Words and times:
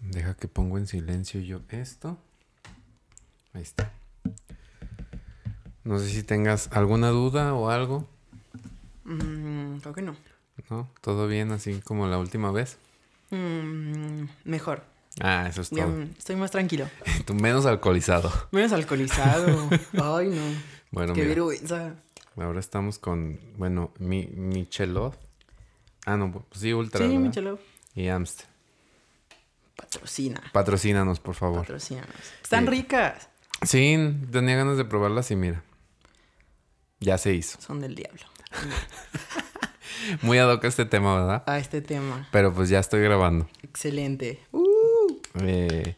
Deja 0.00 0.34
que 0.34 0.48
pongo 0.48 0.78
en 0.78 0.86
silencio 0.86 1.40
yo 1.40 1.60
esto. 1.70 2.16
Ahí 3.52 3.62
está. 3.62 3.92
No 5.84 5.98
sé 5.98 6.08
si 6.10 6.22
tengas 6.22 6.68
alguna 6.72 7.08
duda 7.08 7.54
o 7.54 7.70
algo. 7.70 8.06
Mm, 9.04 9.78
creo 9.78 9.94
que 9.94 10.02
no. 10.02 10.16
¿No? 10.70 10.88
¿Todo 11.00 11.26
bien 11.26 11.50
así 11.52 11.80
como 11.80 12.06
la 12.06 12.18
última 12.18 12.50
vez? 12.52 12.78
Mm, 13.30 14.24
mejor. 14.44 14.82
Ah, 15.20 15.46
eso 15.48 15.62
es 15.62 15.70
todo. 15.70 16.02
estoy 16.16 16.36
más 16.36 16.50
tranquilo. 16.50 16.88
Tú 17.26 17.34
menos 17.34 17.66
alcoholizado. 17.66 18.30
Menos 18.52 18.72
alcoholizado. 18.72 19.68
Ay, 19.94 20.28
no. 20.28 20.42
Bueno, 20.90 21.14
Qué 21.14 21.22
mira, 21.22 21.34
vergüenza. 21.34 21.94
ahora 22.36 22.60
estamos 22.60 22.98
con, 22.98 23.40
bueno, 23.56 23.92
mi 23.98 24.26
Michelov. 24.26 25.14
Ah, 26.06 26.16
no, 26.16 26.30
pues 26.32 26.60
sí, 26.60 26.72
Ultra. 26.72 27.00
Sí, 27.00 27.08
¿verdad? 27.08 27.20
Michelo. 27.26 27.58
Y 27.94 28.08
Amstel. 28.08 28.46
Patrocina. 29.78 30.42
Patrocínanos, 30.52 31.20
por 31.20 31.34
favor. 31.36 31.60
Patrocínanos. 31.60 32.10
Están 32.42 32.64
Sí. 32.64 32.70
ricas. 32.70 33.28
Sí, 33.62 33.96
tenía 34.32 34.56
ganas 34.56 34.76
de 34.76 34.84
probarlas 34.84 35.30
y 35.30 35.36
mira. 35.36 35.62
Ya 37.00 37.16
se 37.16 37.32
hizo. 37.32 37.60
Son 37.60 37.80
del 37.80 37.94
diablo. 37.94 38.22
Muy 40.22 40.38
ad 40.38 40.50
hoc 40.52 40.64
este 40.64 40.84
tema, 40.84 41.14
¿verdad? 41.14 41.44
A 41.46 41.58
este 41.58 41.80
tema. 41.80 42.28
Pero 42.32 42.52
pues 42.52 42.68
ya 42.68 42.78
estoy 42.80 43.00
grabando. 43.02 43.48
Excelente. 43.62 44.40
Uh, 44.52 44.66
Eh, 45.40 45.96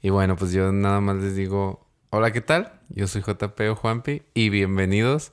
y 0.00 0.10
bueno, 0.10 0.36
pues 0.36 0.52
yo 0.52 0.70
nada 0.72 1.00
más 1.00 1.16
les 1.16 1.34
digo, 1.34 1.84
hola, 2.10 2.30
¿qué 2.32 2.40
tal? 2.40 2.80
Yo 2.88 3.06
soy 3.08 3.22
JP 3.22 3.60
o 3.70 3.74
Juanpi 3.74 4.22
y 4.34 4.48
bienvenidos 4.50 5.32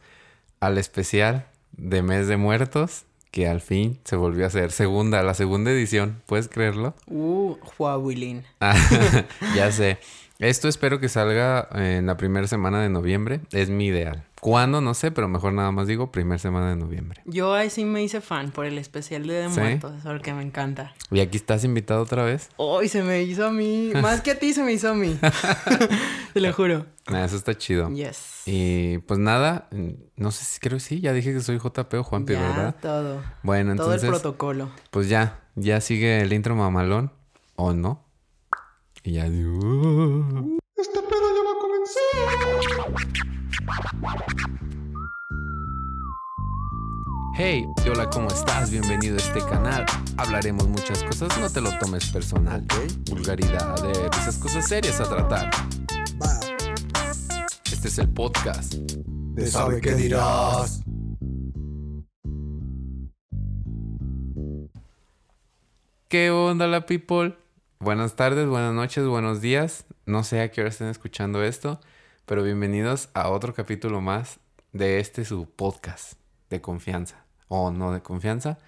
al 0.60 0.78
especial 0.78 1.48
de 1.74 2.02
Mes 2.02 2.28
de 2.28 2.38
Muertos 2.38 3.06
que 3.32 3.48
al 3.48 3.62
fin 3.62 4.00
se 4.04 4.16
volvió 4.16 4.44
a 4.44 4.48
hacer. 4.48 4.72
Segunda, 4.72 5.22
la 5.24 5.34
segunda 5.34 5.72
edición, 5.72 6.22
¿puedes 6.26 6.48
creerlo? 6.48 6.96
uh, 7.08 7.56
Huawilin. 7.78 8.44
Ah, 8.60 8.76
ya 9.56 9.72
sé. 9.72 9.98
Esto 10.40 10.70
espero 10.70 11.00
que 11.02 11.10
salga 11.10 11.68
en 11.74 12.06
la 12.06 12.16
primera 12.16 12.48
semana 12.48 12.82
de 12.82 12.90
noviembre. 12.90 13.42
Es 13.52 13.70
mi 13.70 13.88
ideal. 13.88 14.24
¿Cuándo? 14.40 14.80
No 14.80 14.94
sé, 14.94 15.12
pero 15.12 15.28
mejor 15.28 15.52
nada 15.54 15.72
más 15.72 15.88
digo 15.88 16.12
primera 16.12 16.40
semana 16.40 16.70
de 16.70 16.76
noviembre. 16.78 17.22
Yo 17.26 17.54
ahí 17.54 17.70
sí 17.70 17.84
me 17.84 18.02
hice 18.02 18.22
fan 18.22 18.52
por 18.52 18.66
el 18.66 18.78
especial 18.78 19.28
de, 19.28 19.34
de 19.34 19.50
¿Sí? 19.50 19.60
muertos, 19.60 19.94
porque 20.04 20.34
me 20.34 20.44
encanta. 20.44 20.94
¿Y 21.12 21.20
aquí 21.20 21.38
estás 21.38 21.64
invitado 21.66 22.02
otra 22.04 22.24
vez? 22.24 22.50
Hoy 22.58 22.88
se 22.88 23.04
me 23.04 23.22
hizo 23.24 23.46
a 23.48 23.52
mí. 23.52 23.92
Más 24.02 24.22
que 24.22 24.32
a 24.32 24.40
ti 24.40 24.54
se 24.54 24.64
me 24.64 24.72
hizo 24.72 24.90
a 24.90 24.94
mí. 24.94 25.20
Te 26.34 26.40
lo 26.40 26.54
juro. 26.54 26.86
Ah, 27.08 27.26
eso 27.26 27.36
está 27.36 27.58
chido. 27.58 27.90
Yes. 27.90 28.44
Y 28.46 29.00
pues 29.00 29.20
nada, 29.20 29.68
mm, 29.72 29.90
no 30.16 30.32
sé 30.32 30.46
si 30.46 30.60
creo 30.60 30.78
que 30.78 30.84
sí, 30.84 31.02
ya 31.02 31.12
dije 31.12 31.34
que 31.34 31.42
soy 31.42 31.58
JP 31.60 31.94
o 31.96 32.04
Juanpi, 32.04 32.34
ya, 32.34 32.42
¿verdad? 32.42 32.76
todo. 32.82 33.22
Bueno, 33.44 33.76
Todo 33.76 33.94
el 33.94 34.00
entonces, 34.00 34.10
protocolo. 34.10 34.70
pues 34.92 35.10
ya, 35.10 35.40
ya 35.56 35.82
sigue 35.82 36.22
el 36.22 36.32
intro 36.34 36.56
mamalón, 36.56 37.12
¿o 37.56 37.74
no? 37.74 38.06
Y 39.04 39.14
ya 39.14 39.30
digo... 39.30 39.60
Este 40.78 41.00
pedo 41.02 41.36
ya 41.36 41.44
va 41.44 41.52
a 41.52 41.60
comenzar. 41.60 43.29
Hey, 47.36 47.66
hola, 47.90 48.10
¿cómo 48.10 48.28
estás? 48.28 48.70
Bienvenido 48.70 49.16
a 49.16 49.20
este 49.20 49.40
canal. 49.40 49.86
Hablaremos 50.18 50.68
muchas 50.68 51.04
cosas, 51.04 51.38
no 51.40 51.50
te 51.50 51.62
lo 51.62 51.78
tomes 51.80 52.10
personal. 52.10 52.66
Vulgaridad, 53.10 53.82
de 53.82 53.92
esas 54.18 54.38
cosas 54.38 54.68
serias 54.68 55.00
a 55.00 55.06
tratar. 55.06 55.50
Este 57.72 57.88
es 57.88 57.98
el 57.98 58.10
podcast. 58.10 58.74
de 58.74 59.48
sabe 59.48 59.80
qué 59.80 59.96
dirás. 59.96 60.84
¿Qué 66.10 66.32
onda 66.32 66.68
la 66.68 66.86
people? 66.86 67.38
Buenas 67.80 68.16
tardes, 68.16 68.48
buenas 68.48 68.74
noches, 68.74 69.06
buenos 69.06 69.40
días. 69.40 69.86
No 70.06 70.26
sé 70.26 70.42
a 70.42 70.52
qué 70.52 70.60
hora 70.60 70.72
estén 70.72 70.88
escuchando 70.88 71.42
esto, 71.44 71.80
pero 72.30 72.44
bienvenidos 72.44 73.10
a 73.16 73.30
otro 73.30 73.56
capítulo 73.56 74.02
más 74.02 74.38
de 74.72 75.00
este 75.00 75.26
su 75.26 75.50
podcast 75.50 76.14
de 76.52 76.62
confianza. 76.62 77.26
O 77.48 77.72
no 77.72 77.92
de 77.92 78.04
confianza, 78.04 78.60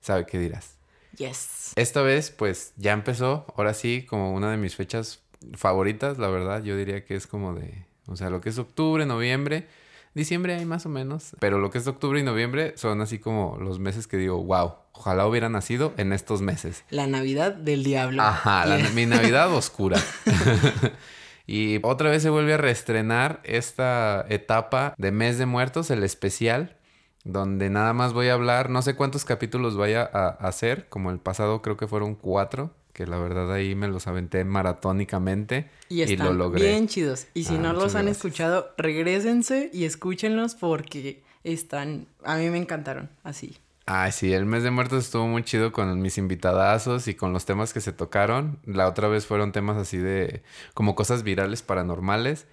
sabe 0.00 0.24
qué 0.24 0.38
dirás. 0.38 0.78
Yes. 1.18 1.72
Esta 1.76 2.00
vez 2.00 2.30
pues 2.30 2.72
ya 2.78 2.92
empezó, 2.92 3.44
ahora 3.58 3.74
sí, 3.74 4.06
como 4.08 4.32
una 4.32 4.50
de 4.50 4.56
mis 4.56 4.74
fechas 4.74 5.20
favoritas, 5.52 6.16
la 6.16 6.28
verdad, 6.28 6.62
yo 6.62 6.78
diría 6.78 7.04
que 7.04 7.14
es 7.14 7.26
como 7.26 7.52
de, 7.52 7.84
o 8.06 8.16
sea, 8.16 8.30
lo 8.30 8.40
que 8.40 8.48
es 8.48 8.56
octubre, 8.56 9.04
noviembre, 9.04 9.68
diciembre 10.14 10.54
hay 10.54 10.64
más 10.64 10.86
o 10.86 10.88
menos, 10.88 11.36
pero 11.40 11.58
lo 11.58 11.68
que 11.68 11.76
es 11.76 11.86
octubre 11.86 12.20
y 12.20 12.22
noviembre 12.22 12.72
son 12.78 13.02
así 13.02 13.18
como 13.18 13.58
los 13.60 13.78
meses 13.78 14.06
que 14.06 14.16
digo, 14.16 14.42
wow, 14.42 14.76
ojalá 14.92 15.26
hubiera 15.26 15.50
nacido 15.50 15.92
en 15.98 16.14
estos 16.14 16.40
meses. 16.40 16.84
La 16.88 17.06
Navidad 17.06 17.52
del 17.52 17.84
diablo. 17.84 18.22
Ajá, 18.22 18.64
la- 18.64 18.78
mi 18.94 19.04
Navidad 19.04 19.52
oscura. 19.54 20.00
y 21.52 21.80
otra 21.82 22.10
vez 22.10 22.22
se 22.22 22.30
vuelve 22.30 22.54
a 22.54 22.58
reestrenar 22.58 23.40
esta 23.44 24.24
etapa 24.28 24.94
de 24.98 25.10
Mes 25.10 25.38
de 25.38 25.46
Muertos, 25.46 25.90
el 25.90 26.04
especial, 26.04 26.76
donde 27.24 27.70
nada 27.70 27.92
más 27.92 28.12
voy 28.12 28.28
a 28.28 28.34
hablar, 28.34 28.70
no 28.70 28.82
sé 28.82 28.94
cuántos 28.94 29.24
capítulos 29.24 29.76
vaya 29.76 30.08
a 30.12 30.28
hacer, 30.28 30.88
como 30.88 31.10
el 31.10 31.18
pasado 31.18 31.60
creo 31.62 31.76
que 31.76 31.86
fueron 31.88 32.14
cuatro, 32.14 32.72
que 32.92 33.06
la 33.06 33.18
verdad 33.18 33.52
ahí 33.52 33.74
me 33.74 33.88
los 33.88 34.06
aventé 34.06 34.44
maratónicamente 34.44 35.68
Y 35.88 36.00
y, 36.00 36.02
están 36.02 36.26
lo 36.28 36.32
logré. 36.34 36.66
bien 36.68 36.88
chidos. 36.88 37.26
Y 37.34 37.44
si 37.44 37.54
Ah, 37.56 37.58
no 37.58 37.72
los 37.72 37.94
han 37.94 38.04
gracias. 38.06 38.16
escuchado, 38.18 38.70
regrésense 38.76 39.70
y 39.72 39.84
escúchenlos 39.84 40.54
porque 40.54 41.22
están... 41.44 42.06
A 42.24 42.36
mí 42.36 42.48
me 42.50 42.58
encantaron. 42.58 43.08
Así. 43.22 43.56
Ay, 43.92 44.12
sí, 44.12 44.32
el 44.32 44.46
mes 44.46 44.62
de 44.62 44.70
muertos 44.70 45.06
estuvo 45.06 45.26
muy 45.26 45.42
chido 45.42 45.72
con 45.72 46.00
mis 46.00 46.16
invitadazos 46.16 47.08
y 47.08 47.16
con 47.16 47.32
los 47.32 47.44
temas 47.44 47.72
que 47.72 47.80
se 47.80 47.92
tocaron. 47.92 48.60
La 48.64 48.86
otra 48.86 49.08
vez 49.08 49.26
fueron 49.26 49.50
temas 49.50 49.76
así 49.76 49.96
de 49.96 50.44
como 50.74 50.94
cosas 50.94 51.24
virales 51.24 51.62
paranormales. 51.62 52.46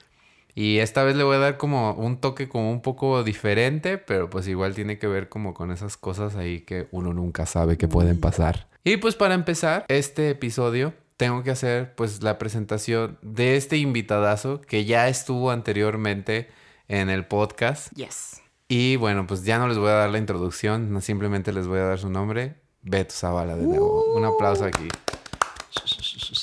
Y 0.56 0.80
esta 0.80 1.04
vez 1.04 1.16
le 1.16 1.24
voy 1.24 1.36
a 1.36 1.40
dar 1.40 1.58
como 1.58 1.94
un 1.94 2.20
toque 2.20 2.50
como 2.50 2.72
un 2.72 2.82
poco 2.82 3.24
diferente, 3.24 4.00
pero 4.00 4.32
pues 4.32 4.48
igual 4.48 4.74
tiene 4.74 4.98
que 4.98 5.06
ver 5.06 5.30
como 5.30 5.54
con 5.54 5.70
esas 5.70 5.96
cosas 5.96 6.36
ahí 6.36 6.62
que 6.62 6.88
uno 6.90 7.14
nunca 7.14 7.46
sabe 7.46 7.78
que 7.78 7.88
pueden 7.88 8.20
pasar. 8.20 8.68
Y 8.84 8.98
pues 8.98 9.14
para 9.14 9.36
empezar 9.36 9.86
este 9.90 10.32
episodio 10.32 10.96
tengo 11.18 11.44
que 11.44 11.52
hacer 11.52 11.94
pues 11.94 12.24
la 12.24 12.40
presentación 12.40 13.20
de 13.22 13.58
este 13.58 13.78
invitadazo 13.78 14.60
que 14.62 14.86
ya 14.86 15.08
estuvo 15.08 15.52
anteriormente 15.52 16.50
en 16.88 17.12
el 17.12 17.28
podcast. 17.28 17.94
Yes. 17.94 18.42
Y 18.68 18.98
bueno, 18.98 19.26
pues 19.28 19.44
ya 19.44 19.60
no 19.60 19.68
les 19.68 19.78
voy 19.78 19.90
a 19.90 19.94
dar 19.94 20.10
la 20.10 20.18
introducción, 20.18 21.02
simplemente 21.02 21.54
les 21.54 21.68
voy 21.68 21.80
a 21.80 21.84
dar 21.84 22.00
su 22.00 22.10
nombre, 22.10 22.56
Beto 22.82 23.14
Zavala 23.14 23.56
de 23.56 23.64
nuevo. 23.64 24.14
Un 24.14 24.26
aplauso 24.26 24.66
aquí. 24.66 24.88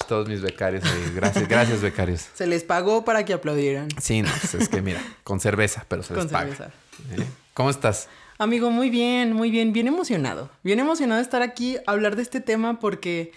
Todos 0.09 0.29
mis 0.29 0.41
becarios 0.41 0.85
ahí. 0.85 1.13
Gracias, 1.15 1.49
gracias 1.49 1.83
becarios. 1.83 2.29
Se 2.35 2.47
les 2.47 2.65
pagó 2.65 3.05
para 3.05 3.25
que 3.25 3.35
aplaudieran. 3.35 3.89
Sí, 4.01 4.23
no, 4.23 4.31
pues 4.41 4.55
es 4.55 4.69
que 4.69 4.81
mira, 4.81 5.03
con 5.23 5.41
cerveza, 5.41 5.85
pero 5.89 6.03
se 6.03 6.15
les 6.15 6.23
Con 6.25 6.31
paga. 6.33 6.55
cerveza. 6.55 6.73
¿Eh? 7.13 7.27
¿Cómo 7.53 7.69
estás? 7.71 8.09
Amigo, 8.39 8.71
muy 8.71 8.91
bien, 8.91 9.33
muy 9.33 9.51
bien. 9.51 9.73
Bien 9.73 9.87
emocionado. 9.87 10.51
Bien 10.63 10.81
emocionado 10.81 11.19
de 11.19 11.23
estar 11.23 11.43
aquí 11.43 11.77
a 11.87 11.93
hablar 11.93 12.17
de 12.17 12.23
este 12.23 12.41
tema 12.41 12.81
porque, 12.81 13.33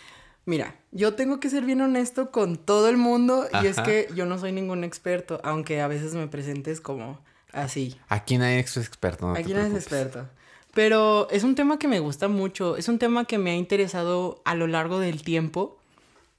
mira, 0.46 0.76
yo 0.92 1.14
tengo 1.16 1.40
que 1.40 1.50
ser 1.50 1.66
bien 1.66 1.82
honesto 1.82 2.32
con 2.32 2.58
todo 2.58 2.88
el 2.90 2.98
mundo 2.98 3.48
y 3.62 3.68
es 3.68 3.80
que 3.82 4.08
yo 4.16 4.26
no 4.26 4.38
soy 4.40 4.54
ningún 4.54 4.84
experto, 4.84 5.42
aunque 5.44 5.82
a 5.82 5.88
veces 5.88 6.14
me 6.14 6.28
presentes 6.28 6.80
como 6.82 7.20
así. 7.64 7.96
Aquí 8.08 8.38
nadie 8.38 8.60
es 8.60 8.78
experto. 8.78 9.28
No 9.28 9.34
Aquí 9.34 9.54
no 9.54 9.62
es 9.62 9.74
experto. 9.74 10.28
Pero 10.74 11.28
es 11.32 11.44
un 11.44 11.56
tema 11.56 11.80
que 11.80 11.88
me 11.88 12.00
gusta 12.00 12.28
mucho, 12.28 12.78
es 12.78 12.88
un 12.88 13.00
tema 13.00 13.26
que 13.26 13.38
me 13.38 13.52
ha 13.52 13.56
interesado 13.56 14.42
a 14.46 14.54
lo 14.54 14.68
largo 14.68 15.00
del 15.00 15.24
tiempo. 15.24 15.78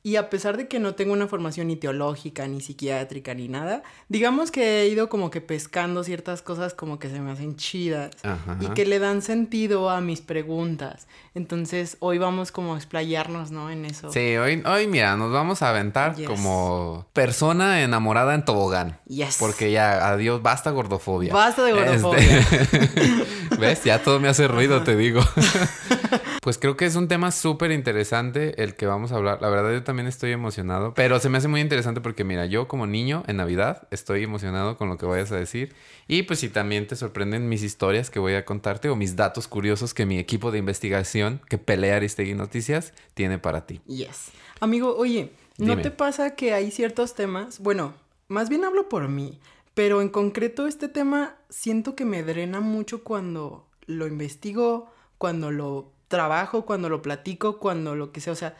Y 0.09 0.17
a 0.17 0.31
pesar 0.31 0.57
de 0.57 0.69
que 0.69 0.79
no 0.79 0.95
tengo 0.95 1.13
una 1.13 1.27
formación 1.29 1.67
ni 1.67 1.77
teológica, 1.77 2.49
ni 2.49 2.63
psiquiátrica, 2.63 3.35
ni 3.35 3.47
nada, 3.47 3.83
digamos 4.09 4.51
que 4.51 4.81
he 4.81 4.89
ido 4.89 5.11
como 5.11 5.31
que 5.31 5.43
pescando 5.43 6.03
ciertas 6.03 6.41
cosas 6.41 6.73
como 6.73 6.99
que 6.99 7.11
se 7.11 7.21
me 7.21 7.31
hacen 7.31 7.57
chidas 7.57 8.13
Ajá. 8.23 8.57
y 8.59 8.69
que 8.69 8.87
le 8.87 9.01
dan 9.01 9.21
sentido 9.21 9.91
a 9.91 10.01
mis 10.01 10.23
preguntas. 10.23 11.09
Entonces 11.35 11.99
hoy 12.01 12.17
vamos 12.17 12.53
como 12.53 12.73
a 12.75 12.79
explayarnos, 12.79 13.51
¿no? 13.51 13.69
En 13.71 13.85
eso. 13.85 14.11
Sí, 14.11 14.35
hoy, 14.39 14.63
hoy 14.65 14.87
mira, 14.87 15.15
nos 15.19 15.31
vamos 15.31 15.61
a 15.61 15.69
aventar 15.69 16.17
Yes. 16.17 16.27
como 16.27 17.07
persona 17.13 17.83
enamorada 17.83 18.35
en 18.35 18.47
tobogán. 18.47 18.99
Yes. 19.09 19.37
Porque 19.39 19.71
ya, 19.73 20.09
adiós, 20.11 20.41
basta 20.41 20.71
gordofobia. 20.71 21.35
Basta 21.35 21.63
de 21.65 21.73
gordofobia. 21.73 22.39
Este- 22.39 23.27
¿Ves? 23.59 23.85
Ya 23.85 24.03
todo 24.03 24.21
me 24.21 24.29
hace 24.29 24.49
ruido, 24.49 24.83
te 24.85 24.97
digo. 24.97 25.21
pues 26.43 26.59
creo 26.59 26.77
que 26.77 26.87
es 26.87 26.95
un 26.97 27.09
tema 27.09 27.31
súper 27.33 27.73
interesante 27.73 28.63
el 28.63 28.75
que 28.75 28.87
vamos 28.87 29.11
a 29.13 29.17
hablar. 29.17 29.43
La 29.43 29.49
verdad, 29.49 29.73
yo 29.73 29.83
también 29.83 29.98
estoy 30.07 30.33
emocionado. 30.33 30.95
Pero 30.95 31.19
se 31.21 31.29
me 31.29 31.39
hace 31.39 31.49
muy 31.49 31.61
interesante 31.61 32.01
porque, 32.01 32.25
mira, 32.25 32.47
yo 32.47 32.69
como 32.69 32.87
niño 32.87 33.25
en 33.27 33.37
Navidad 33.37 33.89
estoy 33.91 34.25
emocionado 34.25 34.77
con 34.77 34.89
lo 34.89 34.99
que 34.99 35.07
vayas 35.07 35.33
a 35.33 35.37
decir. 35.37 35.75
Y 36.07 36.23
pues 36.23 36.41
si 36.41 36.49
también 36.49 36.87
te 36.87 36.97
sorprenden 36.97 37.49
mis 37.49 37.63
historias 37.63 38.11
que 38.11 38.19
voy 38.19 38.35
a 38.35 38.45
contarte 38.45 38.89
o 38.89 38.97
mis 38.97 39.17
datos 39.17 39.49
curiosos 39.49 39.95
que 39.95 40.07
mi 40.07 40.19
equipo 40.19 40.51
de 40.51 40.59
investigación 40.59 41.41
que 41.49 41.59
pelea 41.59 41.97
Aristegui 41.97 42.35
Noticias 42.35 42.93
tiene 43.15 43.39
para 43.39 43.67
ti. 43.67 43.81
Yes. 43.87 44.31
Amigo, 44.61 44.97
oye, 44.97 45.33
¿no 45.59 45.73
Dime. 45.73 45.83
te 45.83 45.91
pasa 45.91 46.35
que 46.35 46.55
hay 46.55 46.71
ciertos 46.71 47.15
temas? 47.15 47.59
Bueno, 47.61 47.95
más 48.29 48.49
bien 48.49 48.65
hablo 48.65 48.89
por 48.89 49.09
mí, 49.09 49.41
pero 49.75 50.03
en 50.03 50.09
concreto 50.09 50.67
este 50.67 50.89
tema 50.89 51.37
siento 51.49 51.95
que 51.95 52.05
me 52.05 52.23
drena 52.23 52.61
mucho 52.61 53.05
cuando 53.05 53.67
lo 53.87 54.07
investigo, 54.07 54.91
cuando 55.19 55.51
lo 55.51 55.93
trabajo, 56.09 56.65
cuando 56.65 56.89
lo 56.89 57.03
platico, 57.03 57.59
cuando 57.59 57.95
lo 57.95 58.13
que 58.13 58.21
sea. 58.21 58.33
O 58.33 58.37
sea, 58.37 58.57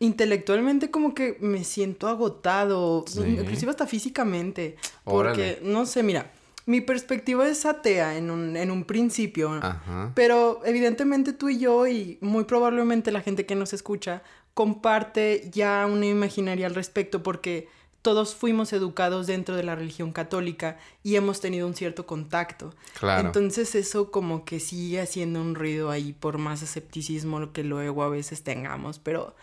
intelectualmente 0.00 0.90
como 0.90 1.14
que 1.14 1.36
me 1.40 1.64
siento 1.64 2.08
agotado, 2.08 3.04
Sí. 3.06 3.20
inclusive 3.20 3.70
hasta 3.70 3.86
físicamente. 3.86 4.76
Porque, 5.04 5.58
no 5.62 5.86
sé, 5.86 6.02
mira, 6.02 6.30
mi 6.66 6.80
perspectiva 6.80 7.48
es 7.48 7.64
atea 7.66 8.16
en 8.18 8.30
un, 8.30 8.56
en 8.56 8.70
un 8.70 8.84
principio. 8.84 9.52
Ajá. 9.62 10.12
Pero 10.14 10.60
evidentemente 10.64 11.32
tú 11.32 11.48
y 11.48 11.58
yo 11.58 11.86
y 11.86 12.18
muy 12.20 12.44
probablemente 12.44 13.10
la 13.10 13.22
gente 13.22 13.46
que 13.46 13.54
nos 13.54 13.72
escucha 13.72 14.22
comparte 14.54 15.48
ya 15.52 15.86
una 15.90 16.06
imaginaria 16.06 16.66
al 16.66 16.74
respecto 16.74 17.22
porque 17.22 17.68
todos 18.02 18.34
fuimos 18.34 18.72
educados 18.72 19.26
dentro 19.26 19.56
de 19.56 19.62
la 19.62 19.74
religión 19.74 20.12
católica 20.12 20.78
y 21.02 21.16
hemos 21.16 21.40
tenido 21.40 21.66
un 21.66 21.74
cierto 21.74 22.06
contacto. 22.06 22.74
Claro. 22.98 23.26
Entonces 23.26 23.74
eso 23.74 24.10
como 24.10 24.44
que 24.44 24.60
sigue 24.60 25.00
haciendo 25.00 25.40
un 25.40 25.54
ruido 25.54 25.90
ahí 25.90 26.12
por 26.12 26.38
más 26.38 26.62
escepticismo 26.62 27.52
que 27.52 27.64
luego 27.64 28.02
a 28.02 28.08
veces 28.08 28.42
tengamos, 28.42 28.98
pero 28.98 29.34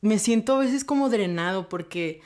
me 0.00 0.18
siento 0.18 0.56
a 0.56 0.58
veces 0.60 0.84
como 0.84 1.08
drenado 1.08 1.68
porque 1.68 2.20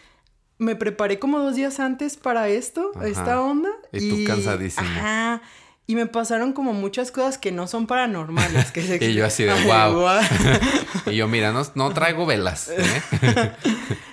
me 0.58 0.76
preparé 0.76 1.18
como 1.18 1.38
dos 1.40 1.56
días 1.56 1.80
antes 1.80 2.16
para 2.16 2.48
esto, 2.48 2.92
Ajá. 2.94 3.06
esta 3.08 3.40
onda. 3.40 3.70
Y 3.92 4.10
tú 4.10 4.32
cansadísimo. 4.32 4.86
Ajá. 4.86 5.42
Y 5.86 5.96
me 5.96 6.06
pasaron 6.06 6.54
como 6.54 6.72
muchas 6.72 7.10
cosas 7.10 7.36
que 7.36 7.52
no 7.52 7.66
son 7.66 7.86
paranormales. 7.86 8.70
Que 8.70 8.80
se- 8.98 9.04
Y 9.04 9.14
yo 9.14 9.26
así 9.26 9.44
de, 9.44 9.64
guau. 9.64 10.06
Y 11.06 11.16
yo, 11.16 11.28
mira, 11.28 11.52
no, 11.52 11.62
no 11.74 11.92
traigo 11.92 12.24
velas. 12.26 12.70
¿eh? 12.70 13.52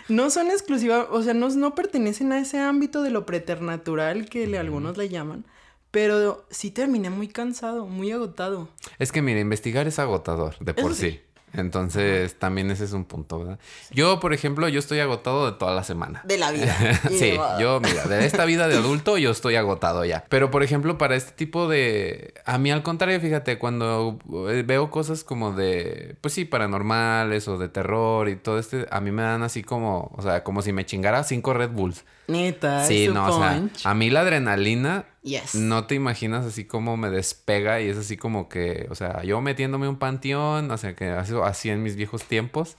No 0.10 0.30
son 0.30 0.48
exclusivas, 0.52 1.08
o 1.10 1.24
sea, 1.24 1.34
no, 1.34 1.48
no 1.50 1.74
pertenecen 1.74 2.34
a 2.34 2.40
ese 2.40 2.60
ámbito 2.60 3.02
de 3.02 3.12
lo 3.12 3.26
preternatural 3.26 4.26
que 4.26 4.46
le, 4.46 4.58
algunos 4.60 4.98
le 4.98 5.08
llaman. 5.08 5.46
Pero 5.90 6.46
sí 6.50 6.70
terminé 6.72 7.10
muy 7.10 7.30
cansado, 7.30 7.86
muy 7.86 8.12
agotado. 8.12 8.68
Es 9.00 9.14
que, 9.14 9.22
mira, 9.22 9.40
investigar 9.40 9.88
es 9.88 10.00
agotador 10.00 10.58
de 10.60 10.74
por 10.74 10.92
Eso 10.92 11.02
sí. 11.02 11.12
sí. 11.12 11.22
Entonces, 11.54 12.38
también 12.40 12.72
ese 12.72 12.86
es 12.86 12.94
un 12.94 13.06
punto, 13.06 13.40
¿verdad? 13.40 13.60
Yo, 13.92 14.20
por 14.20 14.34
ejemplo, 14.34 14.68
yo 14.70 14.80
estoy 14.80 15.00
agotado 15.00 15.52
de 15.52 15.58
toda 15.58 15.74
la 15.74 15.84
semana. 15.84 16.22
De 16.24 16.38
la 16.38 16.52
vida. 16.52 16.76
Sí, 17.12 17.34
yo, 17.60 17.80
mira, 17.82 18.06
de 18.06 18.26
esta 18.26 18.46
vida 18.46 18.68
de 18.68 18.78
adulto 18.78 19.18
yo 19.18 19.32
estoy 19.32 19.56
agotado 19.56 20.06
ya. 20.06 20.24
Pero, 20.30 20.50
por 20.50 20.64
ejemplo, 20.64 20.98
para 20.98 21.16
este 21.16 21.34
tipo 21.34 21.68
de... 21.68 22.34
A 22.46 22.58
mí 22.58 22.72
al 22.72 22.84
contrario, 22.84 23.20
fíjate, 23.20 23.60
cuando 23.60 24.18
eh, 24.50 24.64
veo 24.66 24.90
cosas 24.90 25.24
como 25.24 25.52
de, 25.52 26.16
pues 26.22 26.34
sí, 26.34 26.46
paranormales 26.46 27.48
o 27.48 27.58
de 27.58 27.70
terror 27.70 28.30
y 28.30 28.36
todo 28.36 28.60
este, 28.60 28.88
a 28.90 29.02
mí 29.02 29.12
me 29.12 29.24
dan 29.24 29.44
así 29.44 29.62
como, 29.64 30.12
o 30.16 30.22
sea, 30.22 30.44
como 30.44 30.62
si 30.62 30.72
me 30.74 30.86
chingara 30.86 31.24
cinco 31.24 31.54
Red 31.54 31.72
Bulls. 31.72 32.06
Neta, 32.28 32.86
Sí, 32.86 33.10
no, 33.10 33.28
o 33.28 33.40
sea, 33.40 33.62
a 33.84 33.94
mí 33.94 34.10
la 34.10 34.22
adrenalina 34.22 35.06
Yes. 35.24 35.54
no 35.54 35.86
te 35.86 35.94
imaginas 35.94 36.46
así 36.46 36.66
como 36.66 36.98
me 36.98 37.12
despega 37.12 37.80
y 37.80 37.88
es 37.90 37.98
así 37.98 38.18
como 38.18 38.50
que, 38.50 38.88
o 38.90 38.96
sea, 38.96 39.22
yo 39.24 39.40
metiéndome 39.40 39.88
un 39.88 39.98
panteón, 39.98 40.72
o 40.72 40.78
sea, 40.78 40.96
que 40.96 41.10
así, 41.10 41.34
así 41.44 41.70
en 41.70 41.84
mis 41.84 41.96
viejos 41.96 42.24
tiempos. 42.24 42.76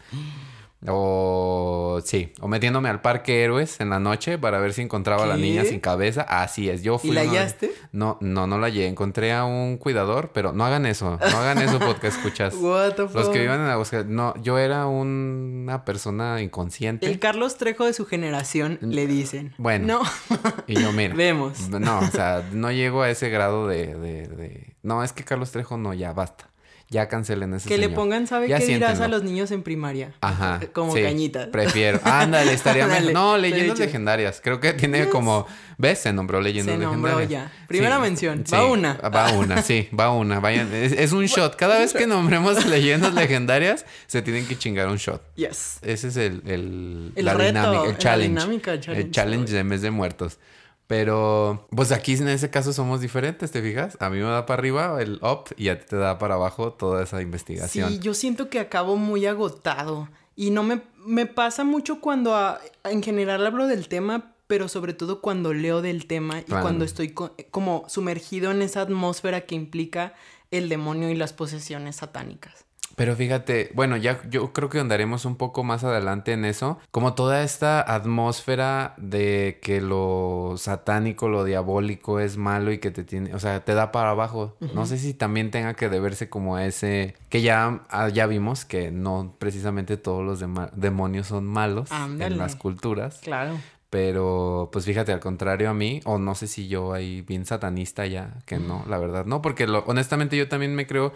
O 0.88 2.00
sí, 2.04 2.32
o 2.40 2.48
metiéndome 2.48 2.88
al 2.88 3.00
parque 3.00 3.44
héroes 3.44 3.78
en 3.80 3.90
la 3.90 4.00
noche 4.00 4.36
para 4.38 4.58
ver 4.58 4.72
si 4.72 4.82
encontraba 4.82 5.24
a 5.24 5.26
la 5.26 5.36
niña 5.36 5.64
sin 5.64 5.80
cabeza. 5.80 6.22
Así 6.22 6.68
es, 6.68 6.82
yo 6.82 6.98
fui. 6.98 7.10
¿Y 7.10 7.12
la 7.14 7.22
de- 7.22 7.28
hallaste? 7.28 7.70
No, 7.92 8.18
no, 8.20 8.46
no 8.46 8.58
la 8.58 8.66
hallé. 8.66 8.86
Encontré 8.88 9.32
a 9.32 9.44
un 9.44 9.76
cuidador, 9.76 10.30
pero 10.34 10.52
no 10.52 10.64
hagan 10.64 10.86
eso. 10.86 11.18
No 11.20 11.38
hagan 11.38 11.58
eso 11.58 11.78
porque 11.86 12.08
escuchas. 12.08 12.54
What 12.54 12.94
the 12.94 13.02
Los 13.02 13.12
fuck? 13.12 13.32
que 13.32 13.40
vivan 13.40 13.60
en 13.60 13.66
Aguascalientes. 13.68 14.14
No, 14.14 14.34
yo 14.42 14.58
era 14.58 14.86
una 14.86 15.84
persona 15.84 16.40
inconsciente. 16.42 17.06
El 17.06 17.18
Carlos 17.18 17.56
Trejo 17.58 17.84
de 17.84 17.92
su 17.92 18.04
generación, 18.06 18.78
le 18.80 19.06
dicen. 19.06 19.54
Bueno. 19.58 19.86
No. 20.00 20.38
Y 20.66 20.80
yo, 20.80 20.92
mira. 20.92 21.14
Vemos. 21.16 21.68
No, 21.68 22.00
o 22.00 22.06
sea, 22.06 22.48
no 22.52 22.72
llego 22.72 23.02
a 23.02 23.10
ese 23.10 23.28
grado 23.28 23.68
de, 23.68 23.94
de, 23.94 24.26
de- 24.28 24.76
No, 24.82 25.04
es 25.04 25.12
que 25.12 25.24
Carlos 25.24 25.52
Trejo 25.52 25.76
no, 25.76 25.94
ya 25.94 26.12
basta. 26.12 26.48
Ya 26.92 27.08
cancelen 27.08 27.54
ese 27.54 27.68
que 27.70 27.78
le 27.78 27.88
pongan, 27.88 28.26
¿sabe 28.26 28.48
Ya 28.48 28.58
qué 28.58 28.66
dirás 28.66 29.00
a 29.00 29.08
los 29.08 29.22
niños 29.22 29.50
en 29.50 29.62
primaria? 29.62 30.12
Ajá. 30.20 30.60
Como 30.74 30.94
sí, 30.94 31.02
cañitas. 31.02 31.46
Prefiero. 31.48 31.98
Ándale, 32.04 32.52
estaría 32.52 32.86
mejor. 32.86 33.12
No, 33.14 33.38
leyendas 33.38 33.78
legendarias. 33.78 34.40
Creo 34.44 34.60
que 34.60 34.74
tiene 34.74 34.98
Yes. 34.98 35.06
como. 35.08 35.46
¿Ves? 35.78 36.00
Se 36.00 36.12
nombró 36.12 36.40
leyendas 36.42 36.76
Se 36.76 36.78
nombró 36.84 37.16
legendarias. 37.18 37.50
ya. 37.50 37.66
Primera 37.66 37.98
mención. 37.98 38.44
Va 38.52 38.66
una. 38.66 38.92
Va 38.94 39.32
una, 39.32 39.62
sí, 39.62 39.88
va 39.98 40.12
una. 40.12 40.38
Vayan. 40.38 40.72
Es, 40.74 40.92
es 40.92 41.12
un 41.12 41.24
shot. 41.24 41.56
Cada 41.56 41.78
vez 41.78 41.94
que 41.94 42.06
nombremos 42.06 42.64
leyendas 42.66 43.14
legendarias, 43.14 43.86
se 44.06 44.20
tienen 44.20 44.46
que 44.46 44.58
chingar 44.58 44.88
un 44.88 44.98
shot. 44.98 45.22
Yes. 45.34 45.78
Ese 45.80 46.08
es 46.08 46.16
el, 46.18 46.42
el, 46.46 47.12
El 47.16 47.24
la 47.24 47.32
reto, 47.32 47.46
dinámica, 47.48 47.82
el 47.84 47.92
la 47.92 47.98
challenge. 47.98 48.28
dinámica, 48.28 48.72
el 48.74 48.80
challenge. 48.80 49.06
El 49.06 49.10
challenge 49.12 49.52
de 49.52 49.64
mes 49.64 49.80
de 49.80 49.90
muertos. 49.90 50.38
Pero, 50.86 51.66
pues 51.70 51.90
aquí 51.92 52.14
en 52.14 52.28
ese 52.28 52.50
caso 52.50 52.72
somos 52.72 53.00
diferentes, 53.00 53.50
¿te 53.50 53.62
fijas? 53.62 53.96
A 54.00 54.10
mí 54.10 54.18
me 54.18 54.24
da 54.24 54.44
para 54.46 54.58
arriba 54.60 55.00
el 55.00 55.20
up 55.22 55.44
y 55.56 55.68
a 55.68 55.78
ti 55.80 55.86
te 55.88 55.96
da 55.96 56.18
para 56.18 56.34
abajo 56.34 56.72
toda 56.74 57.02
esa 57.02 57.22
investigación. 57.22 57.88
Sí, 57.90 57.98
yo 58.00 58.14
siento 58.14 58.50
que 58.50 58.60
acabo 58.60 58.96
muy 58.96 59.24
agotado. 59.26 60.08
Y 60.36 60.50
no 60.50 60.62
me, 60.62 60.82
me 61.06 61.26
pasa 61.26 61.64
mucho 61.64 62.00
cuando 62.00 62.34
a- 62.34 62.60
en 62.84 63.02
general 63.02 63.46
hablo 63.46 63.66
del 63.68 63.88
tema, 63.88 64.34
pero 64.46 64.68
sobre 64.68 64.92
todo 64.92 65.20
cuando 65.22 65.54
leo 65.54 65.80
del 65.82 66.06
tema 66.06 66.40
y 66.40 66.44
Claro. 66.44 66.62
cuando 66.62 66.84
estoy 66.84 67.10
co- 67.12 67.34
como 67.50 67.84
sumergido 67.88 68.50
en 68.50 68.60
esa 68.60 68.82
atmósfera 68.82 69.42
que 69.42 69.54
implica 69.54 70.14
el 70.50 70.68
demonio 70.68 71.08
y 71.10 71.14
las 71.14 71.32
posesiones 71.32 71.96
satánicas. 71.96 72.61
Pero 72.96 73.16
fíjate, 73.16 73.70
bueno, 73.74 73.96
ya 73.96 74.20
yo 74.28 74.52
creo 74.52 74.68
que 74.68 74.78
andaremos 74.78 75.24
un 75.24 75.36
poco 75.36 75.64
más 75.64 75.82
adelante 75.84 76.32
en 76.32 76.44
eso. 76.44 76.78
Como 76.90 77.14
toda 77.14 77.42
esta 77.42 77.80
atmósfera 77.80 78.94
de 78.98 79.58
que 79.62 79.80
lo 79.80 80.54
satánico, 80.56 81.28
lo 81.28 81.44
diabólico 81.44 82.20
es 82.20 82.36
malo 82.36 82.70
y 82.72 82.78
que 82.78 82.90
te 82.90 83.04
tiene, 83.04 83.34
o 83.34 83.38
sea, 83.38 83.64
te 83.64 83.74
da 83.74 83.92
para 83.92 84.10
abajo. 84.10 84.56
No 84.74 84.86
sé 84.86 84.98
si 84.98 85.14
también 85.14 85.50
tenga 85.50 85.74
que 85.74 85.88
deberse 85.88 86.28
como 86.28 86.56
a 86.56 86.66
ese, 86.66 87.14
que 87.28 87.42
ya, 87.42 87.82
ah, 87.88 88.08
ya 88.08 88.26
vimos 88.26 88.64
que 88.64 88.90
no 88.90 89.34
precisamente 89.38 89.96
todos 89.96 90.24
los 90.24 90.40
demonios 90.74 91.26
son 91.26 91.44
malos 91.46 91.90
Ándale. 91.92 92.32
en 92.34 92.38
las 92.38 92.56
culturas. 92.56 93.20
Claro. 93.22 93.56
Pero, 93.90 94.70
pues 94.72 94.86
fíjate, 94.86 95.12
al 95.12 95.20
contrario 95.20 95.68
a 95.68 95.74
mí, 95.74 96.00
o 96.04 96.16
no 96.18 96.34
sé 96.34 96.46
si 96.46 96.66
yo 96.66 96.94
ahí 96.94 97.20
bien 97.20 97.44
satanista 97.44 98.06
ya, 98.06 98.38
que 98.46 98.56
no, 98.58 98.82
la 98.88 98.96
verdad, 98.96 99.26
no, 99.26 99.42
porque 99.42 99.66
lo- 99.66 99.84
honestamente 99.86 100.34
yo 100.38 100.48
también 100.48 100.74
me 100.74 100.86
creo 100.86 101.12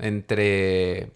entre 0.00 1.12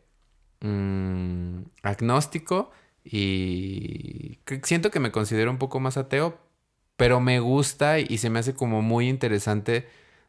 mm, 0.60 1.58
agnóstico 1.82 2.70
y 3.04 4.38
siento 4.62 4.90
que 4.90 5.00
me 5.00 5.12
considero 5.12 5.50
un 5.50 5.58
poco 5.58 5.80
más 5.80 5.96
ateo, 5.96 6.38
pero 6.96 7.20
me 7.20 7.40
gusta 7.40 7.98
y 7.98 8.18
se 8.18 8.30
me 8.30 8.38
hace 8.38 8.54
como 8.54 8.82
muy 8.82 9.08
interesante 9.08 9.86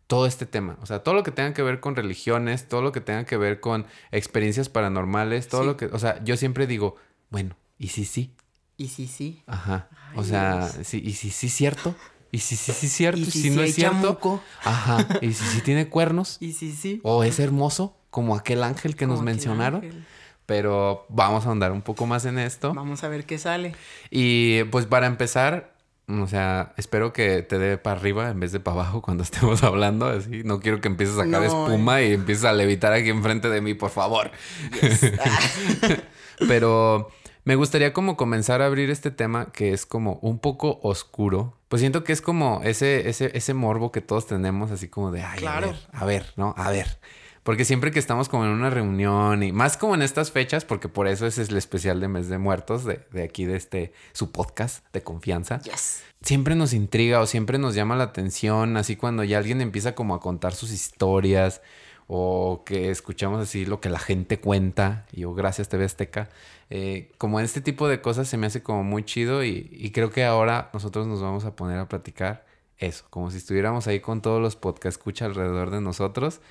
todo 0.07 0.25
este 0.27 0.45
tema. 0.45 0.77
O 0.81 0.85
sea, 0.85 0.99
todo 1.03 1.15
lo 1.15 1.23
que 1.23 1.31
tenga 1.31 1.53
que 1.53 1.63
ver 1.63 1.79
con 1.79 1.95
religiones, 1.95 2.67
todo 2.67 2.81
lo 2.81 2.91
que 2.91 3.01
tenga 3.01 3.25
que 3.25 3.37
ver 3.37 3.59
con 3.59 3.85
experiencias 4.11 4.69
paranormales, 4.69 5.47
todo 5.47 5.61
Sí. 5.61 5.67
lo 5.67 5.77
que, 5.77 5.85
o 5.85 5.99
sea, 5.99 6.23
yo 6.23 6.37
siempre 6.37 6.67
digo, 6.67 6.95
bueno, 7.29 7.55
¿y 7.77 7.87
si 7.89 8.05
sí? 8.05 8.31
Y 8.77 8.89
sí, 8.89 9.07
sí. 9.07 9.41
Ajá. 9.47 9.89
o 10.15 10.23
sea, 10.23 10.69
Dios. 10.69 10.87
sí, 10.87 11.01
y 11.03 11.13
si 11.13 11.29
sí 11.29 11.47
es 11.47 11.53
cierto. 11.53 11.95
Y 12.31 12.39
si 12.39 12.55
sí 12.57 12.73
sí 12.73 12.87
es 12.87 12.91
cierto. 12.91 13.19
Y 13.21 13.25
si 13.25 13.41
si, 13.43 13.49
no 13.51 13.61
es 13.61 13.75
cierto. 13.75 14.01
chamuco. 14.01 14.43
Ajá. 14.63 15.07
Y 15.21 15.31
si 15.33 15.45
sí 15.45 15.61
tiene 15.61 15.87
cuernos. 15.87 16.37
Y 16.41 16.51
sí, 16.51 16.71
sí. 16.73 16.99
O 17.03 17.23
es 17.23 17.39
hermoso, 17.39 17.95
como 18.15 18.33
aquel 18.37 18.63
ángel 18.63 18.95
que 18.95 19.05
nos 19.07 19.17
Como 19.17 19.25
mencionaron. 19.25 19.83
ángel. 19.83 20.05
Pero 20.45 21.05
vamos 21.09 21.45
a 21.45 21.51
andar 21.51 21.73
un 21.73 21.81
poco 21.81 22.05
más 22.05 22.23
en 22.23 22.39
esto. 22.39 22.73
Vamos 22.73 23.03
a 23.03 23.09
ver 23.09 23.25
qué 23.25 23.37
sale. 23.37 23.75
Y 24.09 24.63
pues 24.65 24.85
para 24.85 25.05
empezar, 25.05 25.73
o 26.07 26.25
sea, 26.25 26.71
espero 26.77 27.11
que 27.11 27.41
te 27.41 27.59
dé 27.59 27.77
para 27.77 27.99
arriba 27.99 28.29
en 28.29 28.39
vez 28.39 28.53
de 28.53 28.61
para 28.61 28.75
abajo 28.79 29.01
cuando 29.01 29.23
estemos 29.27 29.63
hablando. 29.63 30.05
Así, 30.07 30.43
no 30.45 30.61
quiero 30.61 30.79
que 30.79 30.87
empieces 30.87 31.15
a 31.17 31.25
sacar 31.25 31.41
No, 31.41 31.45
espuma 31.45 32.01
y 32.03 32.13
empieces 32.13 32.45
a 32.45 32.53
levitar 32.53 32.93
aquí 32.93 33.09
enfrente 33.09 33.49
de 33.49 33.59
mí, 33.59 33.73
por 33.73 33.89
favor. 33.89 34.31
Pero 36.47 37.09
me 37.43 37.55
gustaría 37.55 37.91
como 37.91 38.15
comenzar 38.15 38.61
a 38.61 38.65
abrir 38.67 38.89
este 38.91 39.11
tema 39.11 39.51
que 39.51 39.73
es 39.73 39.85
como 39.85 40.19
un 40.21 40.39
poco 40.39 40.79
oscuro. 40.83 41.57
Pues 41.67 41.81
siento 41.81 42.03
que 42.05 42.13
es 42.13 42.21
como 42.21 42.61
ese, 42.63 43.09
ese, 43.09 43.31
ese 43.37 43.53
morbo 43.53 43.91
que 43.91 43.99
todos 44.01 44.25
tenemos, 44.27 44.71
así 44.71 44.87
como 44.87 45.11
de, 45.11 45.21
ay, 45.23 45.39
Claro. 45.39 45.67
a 45.67 45.71
ver, 45.71 45.79
a 45.91 46.05
ver, 46.05 46.33
¿no? 46.37 46.53
A 46.57 46.71
ver. 46.71 46.97
Porque 47.45 47.63
siempre 47.63 47.91
que 47.91 47.99
estamos 47.99 48.27
como 48.27 48.43
en 48.43 48.49
una 48.49 48.71
reunión 48.71 49.43
y 49.43 49.51
más 49.51 49.77
como 49.77 49.93
en 49.93 50.01
estas 50.01 50.31
fechas, 50.31 50.65
porque 50.65 50.89
por 50.89 51.07
eso 51.07 51.27
ese 51.27 51.43
es 51.43 51.49
el 51.49 51.57
especial 51.57 51.99
de 51.99 52.07
Mes 52.07 52.27
de 52.27 52.39
Muertos 52.39 52.85
de, 52.85 53.01
de 53.11 53.21
aquí 53.21 53.45
de 53.45 53.55
este, 53.55 53.93
su 54.13 54.31
podcast 54.31 54.83
de 54.93 55.03
confianza 55.03 55.61
Yes. 55.61 56.01
siempre 56.23 56.55
nos 56.55 56.73
intriga 56.73 57.19
o 57.19 57.27
siempre 57.27 57.59
nos 57.59 57.75
llama 57.75 57.95
la 57.95 58.05
atención, 58.05 58.77
así 58.77 58.95
cuando 58.95 59.23
ya 59.23 59.37
alguien 59.37 59.61
empieza 59.61 59.93
como 59.93 60.15
a 60.15 60.21
contar 60.21 60.55
sus 60.55 60.71
historias 60.71 61.61
o 62.07 62.63
que 62.65 62.89
escuchamos 62.89 63.39
así 63.39 63.63
lo 63.67 63.79
que 63.79 63.89
la 63.89 63.99
gente 63.99 64.39
cuenta, 64.39 65.05
y 65.11 65.21
yo 65.21 65.35
gracias 65.35 65.69
TV 65.69 65.85
Azteca, 65.85 66.29
eh, 66.71 67.11
como 67.19 67.39
este 67.39 67.61
tipo 67.61 67.87
de 67.87 68.01
cosas 68.01 68.27
se 68.27 68.37
me 68.37 68.47
hace 68.47 68.63
como 68.63 68.83
muy 68.83 69.03
chido 69.03 69.43
y, 69.43 69.69
y 69.71 69.91
creo 69.91 70.09
que 70.09 70.25
ahora 70.25 70.71
nosotros 70.73 71.05
nos 71.05 71.21
vamos 71.21 71.45
a 71.45 71.55
poner 71.55 71.77
a 71.77 71.87
platicar 71.87 72.43
eso, 72.79 73.05
como 73.11 73.29
si 73.29 73.37
estuviéramos 73.37 73.85
ahí 73.85 73.99
con 73.99 74.23
todos 74.23 74.41
los 74.41 74.55
podcast 74.55 74.97
escucha 74.97 75.25
alrededor 75.25 75.69
de 75.69 75.79
nosotros 75.79 76.41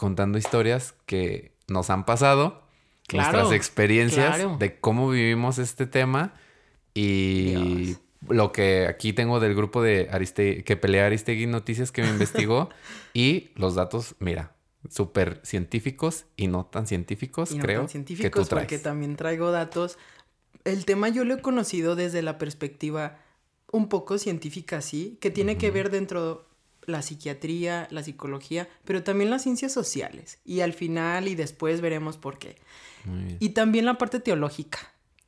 contando 0.00 0.38
historias 0.38 0.94
que 1.04 1.52
nos 1.68 1.90
han 1.90 2.06
pasado, 2.06 2.62
Claro, 3.06 3.32
nuestras 3.32 3.54
experiencias 3.54 4.36
claro. 4.36 4.56
de 4.58 4.80
cómo 4.80 5.10
vivimos 5.10 5.58
este 5.58 5.86
tema 5.86 6.32
y 6.94 7.84
Dios. 7.84 8.00
lo 8.28 8.50
que 8.50 8.86
aquí 8.86 9.12
tengo 9.12 9.40
del 9.40 9.54
grupo 9.54 9.82
de 9.82 10.08
Ariste 10.10 10.64
que 10.64 10.78
pelea 10.78 11.04
Aristegui 11.04 11.46
Noticias 11.46 11.92
que 11.92 12.00
me 12.02 12.08
investigó 12.08 12.70
y 13.12 13.50
los 13.56 13.74
datos, 13.74 14.14
mira, 14.20 14.54
súper 14.88 15.40
científicos 15.42 16.24
y 16.34 16.46
no 16.46 16.64
tan 16.64 16.86
científicos, 16.86 17.52
no 17.52 17.60
creo, 17.60 17.80
tan 17.80 17.86
que 17.86 17.88
tú 17.88 17.92
científicos, 17.92 18.48
traes. 18.48 18.64
porque 18.64 18.78
también 18.78 19.16
traigo 19.16 19.50
datos 19.50 19.98
el 20.64 20.86
tema 20.86 21.10
yo 21.10 21.24
lo 21.26 21.34
he 21.34 21.42
conocido 21.42 21.94
desde 21.94 22.22
la 22.22 22.38
perspectiva 22.38 23.18
un 23.70 23.90
poco 23.90 24.16
científica, 24.16 24.80
sí, 24.80 25.18
que 25.20 25.30
tiene 25.30 25.58
que 25.58 25.70
ver 25.70 25.90
dentro 25.90 26.46
la 26.90 27.02
psiquiatría, 27.02 27.88
la 27.90 28.02
psicología, 28.02 28.68
pero 28.84 29.02
también 29.02 29.30
las 29.30 29.42
ciencias 29.42 29.72
sociales. 29.72 30.38
Y 30.44 30.60
al 30.60 30.72
final 30.72 31.28
y 31.28 31.34
después 31.34 31.80
veremos 31.80 32.16
por 32.16 32.38
qué. 32.38 32.56
Y 33.38 33.50
también 33.50 33.86
la 33.86 33.96
parte 33.96 34.20
teológica. 34.20 34.78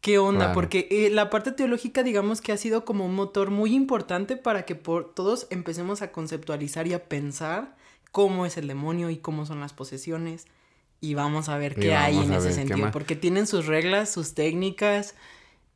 ¿Qué 0.02 0.18
onda? 0.18 0.46
Claro. 0.46 0.54
Porque 0.54 0.88
eh, 0.90 1.10
la 1.10 1.30
parte 1.30 1.52
teológica, 1.52 2.02
digamos 2.02 2.40
que 2.40 2.52
ha 2.52 2.56
sido 2.56 2.84
como 2.84 3.06
un 3.06 3.14
motor 3.14 3.50
muy 3.50 3.72
importante 3.72 4.36
para 4.36 4.64
que 4.64 4.74
por 4.74 5.14
todos 5.14 5.46
empecemos 5.50 6.02
a 6.02 6.10
conceptualizar 6.10 6.88
y 6.88 6.92
a 6.92 7.04
pensar 7.04 7.76
cómo 8.10 8.44
es 8.44 8.56
el 8.56 8.66
demonio 8.66 9.10
y 9.10 9.18
cómo 9.18 9.46
son 9.46 9.60
las 9.60 9.72
posesiones. 9.72 10.46
Y 11.00 11.14
vamos 11.14 11.48
a 11.48 11.56
ver 11.56 11.74
Y 11.78 11.82
qué 11.82 11.94
hay 11.94 12.18
en 12.18 12.32
ese 12.32 12.52
sentido. 12.52 12.90
Porque 12.90 13.16
tienen 13.16 13.46
sus 13.46 13.66
reglas, 13.66 14.12
sus 14.12 14.34
técnicas, 14.34 15.14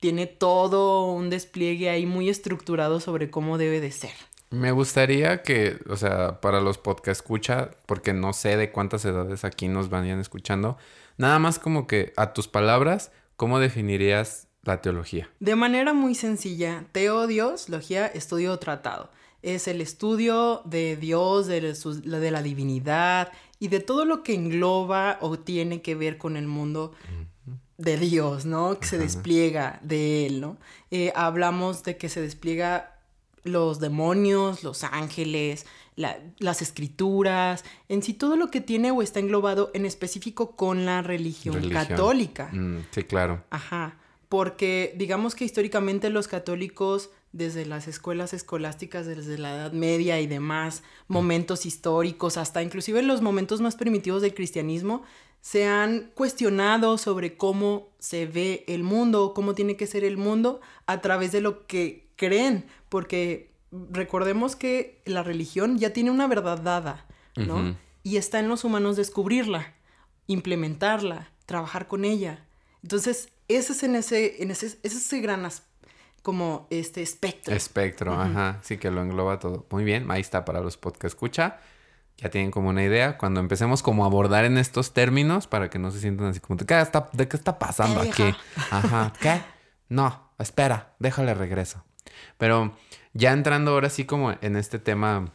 tiene 0.01 0.27
todo 0.27 1.11
un 1.13 1.31
despliegue 1.31 1.89
ahí 1.89 2.05
muy 2.05 2.29
estructurado 2.29 3.01
sobre 3.01 3.31
cómo 3.31 3.59
debe 3.59 3.81
de 3.81 3.93
ser. 3.93 4.15
Me 4.51 4.71
gustaría 4.71 5.43
que, 5.43 5.79
o 5.89 5.97
sea, 5.97 6.41
para 6.41 6.61
los 6.61 6.79
podcast 6.79 7.21
escucha, 7.21 7.71
porque 7.87 8.13
no 8.13 8.33
sé 8.33 8.57
de 8.57 8.71
cuántas 8.71 9.05
edades 9.05 9.45
aquí 9.45 9.67
nos 9.69 9.91
vayan 9.91 10.21
escuchando, 10.21 10.77
nada 11.19 11.39
más 11.39 11.59
como 11.59 11.87
que 11.87 12.13
a 12.17 12.33
tus 12.33 12.47
palabras, 12.47 13.11
¿cómo 13.37 13.59
definirías 13.59 14.47
la 14.63 14.81
teología? 14.81 15.29
De 15.41 15.57
manera 15.57 15.93
muy 15.95 16.15
sencilla, 16.15 16.85
teo 16.93 17.27
Dios, 17.27 17.69
logía, 17.69 18.07
estudio 18.07 18.53
o 18.53 18.59
tratado. 18.59 19.11
Es 19.43 19.69
el 19.69 19.81
estudio 19.81 20.63
de 20.65 20.97
Dios, 20.97 21.47
de, 21.47 21.75
su- 21.75 22.01
de 22.03 22.31
la 22.31 22.43
divinidad 22.43 23.33
y 23.59 23.69
de 23.69 23.81
todo 23.81 24.05
lo 24.05 24.23
que 24.23 24.35
engloba 24.35 25.19
o 25.21 25.39
tiene 25.39 25.83
que 25.83 25.95
ver 25.95 26.19
con 26.19 26.37
el 26.37 26.47
mundo 26.47 26.93
de 27.79 27.97
Dios, 27.97 28.45
¿no? 28.47 28.79
Que 28.81 28.87
se 28.87 28.99
despliega 28.99 29.79
de 29.83 30.27
Él, 30.27 30.41
¿no? 30.41 30.57
Eh, 30.91 31.13
hablamos 31.15 31.83
de 31.85 31.97
que 31.97 32.09
se 32.09 32.21
despliega 32.23 32.96
los 33.49 33.81
demonios, 33.81 34.63
los 34.65 34.85
ángeles, 34.85 35.67
la- 35.97 36.19
las 36.39 36.61
escrituras, 36.63 37.65
en 37.89 38.03
sí 38.03 38.13
todo 38.15 38.37
lo 38.37 38.51
que 38.51 38.61
tiene 38.61 38.91
o 38.91 39.03
está 39.03 39.21
englobado 39.21 39.71
en 39.75 39.87
específico 39.87 40.57
con 40.57 40.85
la 40.85 41.03
religión, 41.03 41.55
Religión. 41.55 41.87
católica. 41.87 42.51
Mm, 42.53 42.85
sí, 42.91 43.05
claro. 43.05 43.43
Ajá, 43.51 43.97
porque 44.29 44.95
digamos 44.97 45.35
que 45.35 45.45
históricamente 45.45 46.11
los 46.11 46.29
católicos, 46.29 47.11
desde 47.33 47.67
las 47.67 47.87
escuelas 47.89 48.33
escolásticas, 48.33 49.07
desde 49.07 49.37
la 49.39 49.55
Edad 49.55 49.73
Media 49.73 50.21
y 50.21 50.27
demás 50.27 50.83
momentos 51.09 51.67
históricos, 51.67 52.37
hasta 52.37 52.63
inclusive 52.63 53.03
los 53.03 53.21
momentos 53.23 53.61
más 53.61 53.77
primitivos 53.77 54.23
del 54.23 54.35
cristianismo, 54.35 55.03
se 55.43 55.67
han 55.67 56.11
cuestionado 56.15 56.99
sobre 56.99 57.37
cómo 57.37 57.89
se 58.01 58.27
ve 58.27 58.65
el 58.67 58.83
mundo, 58.83 59.33
cómo 59.35 59.55
tiene 59.55 59.77
que 59.77 59.87
ser 59.87 60.03
el 60.03 60.17
mundo 60.17 60.61
a 60.87 61.01
través 61.01 61.31
de 61.31 61.41
lo 61.41 61.67
que 61.67 62.09
creen, 62.17 62.65
porque 62.97 63.53
recordemos 63.93 64.57
que 64.57 65.03
la 65.05 65.23
religión 65.23 65.77
ya 65.77 65.93
tiene 65.93 66.11
una 66.11 66.27
verdad 66.27 66.59
dada, 66.63 67.05
¿no? 67.37 67.57
Ujú. 67.57 67.75
Y 68.03 68.17
está 68.17 68.39
en 68.39 68.49
los 68.49 68.65
humanos 68.65 68.97
descubrirla, 68.97 69.75
implementarla, 70.29 71.29
trabajar 71.45 71.89
con 71.89 72.07
ella. 72.07 72.45
Entonces, 72.83 73.29
ese 73.49 73.73
es 73.75 73.83
en 73.83 73.97
ese, 73.97 74.43
en 74.43 74.51
ese, 74.51 74.67
ese 74.67 74.79
es 74.83 74.95
ese 74.97 75.21
gran 75.21 75.45
as- 75.45 75.63
como 76.23 76.67
este 76.71 77.03
espectro. 77.03 77.55
Espectro, 77.55 78.19
ajá. 78.19 78.61
Sí, 78.63 78.79
que 78.79 78.91
lo 78.91 79.03
engloba 79.03 79.39
todo. 79.41 79.67
Muy 79.71 79.85
bien, 79.85 80.11
ahí 80.11 80.23
está 80.23 80.47
para 80.47 80.61
los 80.61 80.79
podcast 80.79 81.05
escucha. 81.15 81.59
Ya 82.17 82.31
tienen 82.31 82.51
como 82.51 82.71
una 82.71 82.83
idea. 82.83 83.19
Cuando 83.19 83.41
empecemos 83.41 83.83
como 83.83 84.05
a 84.05 84.07
abordar 84.07 84.47
en 84.47 84.57
estos 84.57 84.95
términos, 84.95 85.47
para 85.47 85.69
que 85.69 85.79
no 85.79 85.91
se 85.91 86.01
sientan 86.01 86.29
así 86.29 86.41
como, 86.41 86.57
¿de 86.57 86.65
qué 86.65 86.81
está, 86.81 87.11
de 87.13 87.29
qué 87.29 87.37
está 87.37 87.59
pasando 87.59 88.01
¿Qué 88.01 88.09
aquí? 88.09 88.35
Ajá, 88.71 89.13
¿qué? 89.21 89.43
No, 89.91 90.31
espera, 90.39 90.95
déjale 90.99 91.35
regreso. 91.35 91.85
Pero 92.39 92.73
ya 93.17 93.33
entrando 93.33 93.73
ahora 93.73 93.91
sí 93.91 94.05
como 94.05 94.35
en 94.41 94.57
este 94.57 94.79
tema 94.79 95.33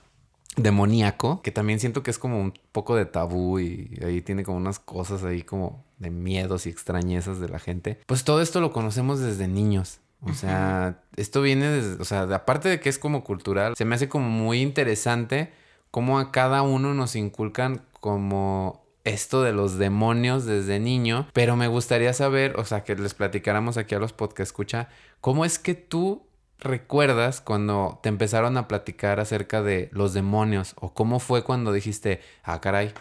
demoníaco, 0.58 1.42
que 1.42 1.52
también 1.52 1.80
siento 1.80 2.04
que 2.04 2.12
es 2.12 2.20
como 2.20 2.40
un 2.40 2.54
poco 2.72 2.96
de 2.96 3.06
tabú 3.06 3.60
y 3.60 3.98
ahí 4.06 4.22
tiene 4.22 4.44
como 4.44 4.58
unas 4.58 4.80
cosas 4.80 5.24
ahí 5.24 5.44
como 5.44 5.84
de 5.98 6.10
miedos 6.10 6.66
y 6.66 6.70
extrañezas 6.70 7.40
de 7.40 7.50
la 7.50 7.60
gente. 7.60 8.00
Pues 8.06 8.24
todo 8.24 8.42
esto 8.42 8.60
lo 8.60 8.72
conocemos 8.72 9.20
desde 9.20 9.48
niños. 9.48 10.00
O 10.24 10.34
sea, 10.34 11.02
esto 11.16 11.42
viene 11.42 11.68
desde, 11.68 12.00
o 12.00 12.06
sea, 12.06 12.22
aparte 12.24 12.70
de 12.70 12.80
que 12.80 12.90
es 12.90 13.00
como 13.00 13.24
cultural, 13.24 13.76
se 13.76 13.86
me 13.86 13.96
hace 13.96 14.08
como 14.08 14.30
muy 14.30 14.62
interesante 14.62 15.52
cómo 15.90 16.20
a 16.20 16.32
cada 16.32 16.62
uno 16.62 16.94
nos 16.94 17.16
inculcan 17.16 17.82
como 18.00 18.86
esto 19.04 19.42
de 19.42 19.52
los 19.52 19.80
demonios 19.80 20.46
desde 20.46 20.80
niño, 20.80 21.28
pero 21.34 21.56
me 21.56 21.68
gustaría 21.68 22.14
saber, 22.14 22.54
o 22.60 22.66
sea, 22.66 22.84
que 22.84 22.96
les 22.96 23.16
platicáramos 23.16 23.78
aquí 23.78 23.96
a 23.96 24.00
los 24.00 24.14
podcast 24.14 24.50
escucha, 24.50 24.90
cómo 25.22 25.44
es 25.44 25.58
que 25.58 25.74
tú 25.74 26.22
recuerdas 26.62 27.41
cuando 27.41 28.00
te 28.01 28.10
empezaron 28.10 28.56
a 28.58 28.68
platicar 28.68 29.20
acerca 29.20 29.62
de 29.62 29.89
los 29.91 30.13
demonios 30.13 30.74
o 30.80 30.94
cómo 30.94 31.20
fue 31.20 31.44
cuando 31.44 31.74
dijiste, 31.74 32.22
ah, 32.44 32.62
caray, 32.62 32.94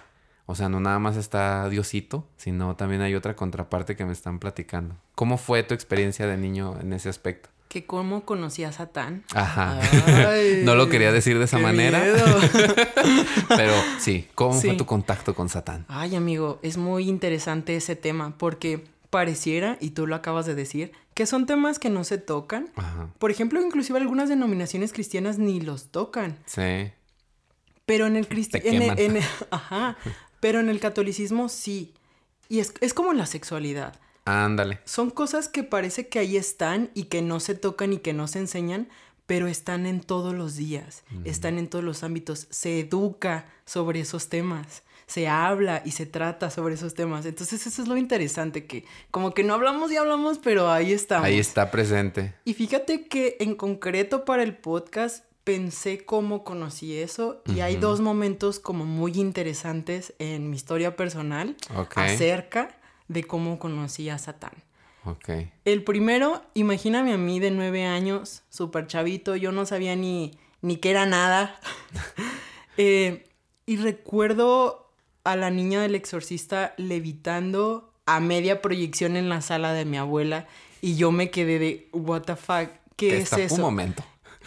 o 0.46 0.54
sea, 0.56 0.68
no 0.68 0.80
nada 0.80 0.98
más 0.98 1.16
está 1.16 1.68
Diosito, 1.68 2.26
sino 2.36 2.74
también 2.74 3.02
hay 3.02 3.14
otra 3.14 3.36
contraparte 3.36 3.94
que 3.96 4.04
me 4.04 4.12
están 4.12 4.38
platicando. 4.40 4.96
¿Cómo 5.14 5.36
fue 5.38 5.62
tu 5.62 5.74
experiencia 5.74 6.26
de 6.26 6.36
niño 6.36 6.76
en 6.80 6.92
ese 6.92 7.08
aspecto? 7.08 7.50
Que 7.68 7.86
cómo 7.86 8.24
conocí 8.24 8.64
a 8.64 8.72
Satán. 8.72 9.22
Ajá. 9.32 9.78
Ay, 10.28 10.62
no 10.64 10.74
lo 10.74 10.88
quería 10.88 11.12
decir 11.12 11.38
de 11.38 11.44
esa 11.44 11.58
qué 11.58 11.62
manera, 11.62 12.00
miedo. 12.00 12.16
pero 13.48 13.72
sí, 14.00 14.26
¿cómo 14.34 14.54
fue 14.54 14.70
Sí. 14.70 14.76
tu 14.76 14.86
contacto 14.86 15.36
con 15.36 15.48
Satán? 15.48 15.84
Ay, 15.86 16.16
amigo, 16.16 16.58
es 16.62 16.76
muy 16.78 17.08
interesante 17.08 17.76
ese 17.76 17.94
tema 17.94 18.34
porque 18.38 18.84
pareciera, 19.10 19.76
y 19.80 19.90
tú 19.90 20.06
lo 20.08 20.16
acabas 20.16 20.46
de 20.46 20.54
decir, 20.56 20.90
que 21.14 21.26
son 21.26 21.46
temas 21.46 21.78
que 21.78 21.90
no 21.90 22.04
se 22.04 22.18
tocan. 22.18 22.70
Ajá. 22.76 23.10
Por 23.18 23.30
ejemplo, 23.30 23.60
inclusive 23.60 23.98
algunas 23.98 24.28
denominaciones 24.28 24.92
cristianas 24.92 25.38
ni 25.38 25.60
los 25.60 25.90
tocan. 25.90 26.38
Sí. 26.46 26.90
Pero 27.86 28.06
en 28.06 28.16
el 28.16 28.28
cristi- 28.28 28.60
Te 28.62 28.68
en 28.68 28.74
el- 28.76 28.80
queman. 28.82 28.98
en 28.98 29.16
el- 29.18 29.24
ajá. 29.50 29.96
Pero 30.40 30.60
en 30.60 30.68
el 30.68 30.80
catolicismo 30.80 31.48
sí. 31.48 31.94
Y 32.48 32.60
es, 32.60 32.72
es 32.80 32.94
como 32.94 33.12
la 33.12 33.26
sexualidad. 33.26 33.98
Ándale. 34.24 34.80
Son 34.84 35.10
cosas 35.10 35.48
que 35.48 35.62
parece 35.64 36.08
que 36.08 36.18
ahí 36.18 36.36
están 36.36 36.90
y 36.94 37.04
que 37.04 37.22
no 37.22 37.40
se 37.40 37.54
tocan 37.54 37.92
y 37.92 37.98
que 37.98 38.12
no 38.12 38.28
se 38.28 38.38
enseñan, 38.38 38.88
pero 39.26 39.46
están 39.48 39.86
en 39.86 40.00
todos 40.00 40.34
los 40.34 40.56
días, 40.56 41.04
están 41.24 41.58
en 41.58 41.68
todos 41.68 41.84
los 41.84 42.02
ámbitos. 42.02 42.46
Se 42.50 42.80
educa 42.80 43.46
sobre 43.64 44.00
esos 44.00 44.28
temas, 44.28 44.82
se 45.10 45.26
habla 45.26 45.82
y 45.84 45.90
se 45.90 46.06
trata 46.06 46.50
sobre 46.50 46.74
esos 46.74 46.94
temas. 46.94 47.26
Entonces 47.26 47.66
eso 47.66 47.82
es 47.82 47.88
lo 47.88 47.96
interesante, 47.96 48.64
que 48.66 48.84
como 49.10 49.34
que 49.34 49.42
no 49.42 49.54
hablamos 49.54 49.90
y 49.90 49.96
hablamos, 49.96 50.38
pero 50.38 50.70
ahí 50.70 50.92
estamos. 50.92 51.26
Ahí 51.26 51.40
está 51.40 51.72
presente. 51.72 52.34
Y 52.44 52.54
fíjate 52.54 53.08
que 53.08 53.36
en 53.40 53.56
concreto 53.56 54.24
para 54.24 54.44
el 54.44 54.56
podcast 54.56 55.24
pensé 55.42 56.04
cómo 56.04 56.44
conocí 56.44 56.96
eso 56.96 57.42
y 57.44 57.58
hay 57.58 57.74
dos 57.74 58.00
momentos 58.00 58.60
como 58.60 58.84
muy 58.84 59.12
interesantes 59.14 60.14
en 60.20 60.48
mi 60.48 60.54
historia 60.54 60.94
personal 60.94 61.56
acerca 61.96 62.78
de 63.08 63.24
cómo 63.24 63.58
conocí 63.58 64.08
a 64.10 64.18
Satán. 64.18 64.52
El 65.64 65.82
primero, 65.82 66.40
imagíname 66.54 67.12
a 67.12 67.18
mí 67.18 67.40
de 67.40 67.50
nueve 67.50 67.84
años, 67.84 68.44
súper 68.48 68.86
chavito, 68.86 69.34
yo 69.34 69.50
no 69.50 69.66
sabía 69.66 69.96
ni, 69.96 70.38
ni 70.62 70.76
qué 70.76 70.90
era 70.90 71.04
nada. 71.04 71.58
Eh, 72.82 73.26
y 73.66 73.76
recuerdo 73.76 74.89
a 75.24 75.36
la 75.36 75.50
niña 75.50 75.82
del 75.82 75.94
exorcista 75.94 76.74
levitando 76.76 77.92
a 78.06 78.20
media 78.20 78.62
proyección 78.62 79.16
en 79.16 79.28
la 79.28 79.40
sala 79.42 79.72
de 79.72 79.84
mi 79.84 79.96
abuela 79.98 80.46
y 80.80 80.96
yo 80.96 81.12
me 81.12 81.30
quedé 81.30 81.58
de, 81.58 81.88
what 81.92 82.22
the 82.22 82.36
fuck, 82.36 82.70
¿qué 82.96 83.18
es 83.18 83.32
Un 83.32 83.40
eso? 83.40 83.58
momento. 83.58 84.04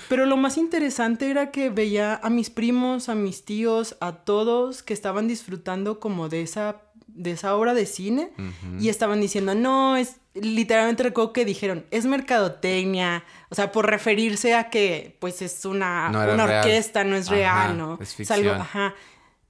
Pero 0.09 0.25
lo 0.25 0.37
más 0.37 0.57
interesante 0.57 1.29
era 1.29 1.51
que 1.51 1.69
veía 1.69 2.15
a 2.23 2.29
mis 2.31 2.49
primos, 2.49 3.09
a 3.09 3.15
mis 3.15 3.45
tíos, 3.45 3.95
a 4.01 4.11
todos 4.13 4.81
que 4.81 4.93
estaban 4.93 5.27
disfrutando 5.27 5.99
como 5.99 6.29
de 6.29 6.41
esa, 6.41 6.81
de 7.07 7.31
esa 7.31 7.55
obra 7.55 7.75
de 7.75 7.85
cine 7.85 8.31
y 8.79 8.89
estaban 8.89 9.21
diciendo, 9.21 9.53
no, 9.53 9.95
es 9.95 10.17
literalmente 10.33 11.03
recuerdo 11.03 11.31
que 11.31 11.45
dijeron, 11.45 11.85
es 11.91 12.05
mercadotecnia, 12.07 13.23
o 13.49 13.55
sea, 13.55 13.71
por 13.71 13.87
referirse 13.87 14.55
a 14.55 14.71
que 14.71 15.15
pues 15.19 15.43
es 15.43 15.63
una, 15.63 16.09
No 16.09 16.19
una 16.23 16.47
real. 16.47 16.59
orquesta, 16.65 17.03
no 17.03 17.15
es 17.15 17.27
Ajá, 17.27 17.35
real, 17.35 17.77
¿no? 17.77 17.99
es 18.01 18.31
algo, 18.31 18.49
ficción. 18.49 18.61
ajá. 18.61 18.95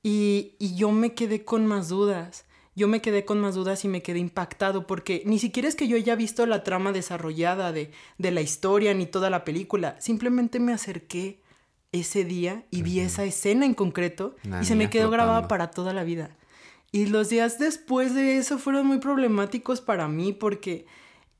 Y, 0.03 0.55
y 0.59 0.75
yo 0.75 0.91
me 0.91 1.13
quedé 1.13 1.43
con 1.43 1.65
más 1.65 1.89
dudas. 1.89 2.45
Yo 2.75 2.87
me 2.87 3.01
quedé 3.01 3.23
con 3.23 3.39
más 3.39 3.55
dudas 3.55 3.85
y 3.85 3.87
me 3.87 4.01
quedé 4.01 4.19
impactado 4.19 4.87
porque 4.87 5.23
ni 5.25 5.39
siquiera 5.39 5.69
es 5.69 5.75
que 5.75 5.87
yo 5.87 5.95
haya 5.95 6.15
visto 6.15 6.45
la 6.45 6.63
trama 6.63 6.91
desarrollada 6.91 7.71
de, 7.71 7.91
de 8.17 8.31
la 8.31 8.41
historia 8.41 8.93
ni 8.93 9.05
toda 9.05 9.29
la 9.29 9.45
película. 9.45 9.95
Simplemente 9.99 10.59
me 10.59 10.73
acerqué 10.73 11.41
ese 11.91 12.25
día 12.25 12.65
y 12.71 12.81
vi 12.81 12.99
esa 12.99 13.23
escena 13.23 13.65
en 13.65 13.75
concreto 13.75 14.35
y 14.59 14.65
se 14.65 14.75
me 14.75 14.89
quedó 14.89 15.11
grabada 15.11 15.47
para 15.47 15.69
toda 15.69 15.93
la 15.93 16.03
vida. 16.03 16.35
Y 16.91 17.05
los 17.05 17.29
días 17.29 17.59
después 17.59 18.13
de 18.15 18.37
eso 18.37 18.57
fueron 18.57 18.87
muy 18.87 18.97
problemáticos 18.97 19.79
para 19.79 20.07
mí 20.07 20.33
porque 20.33 20.85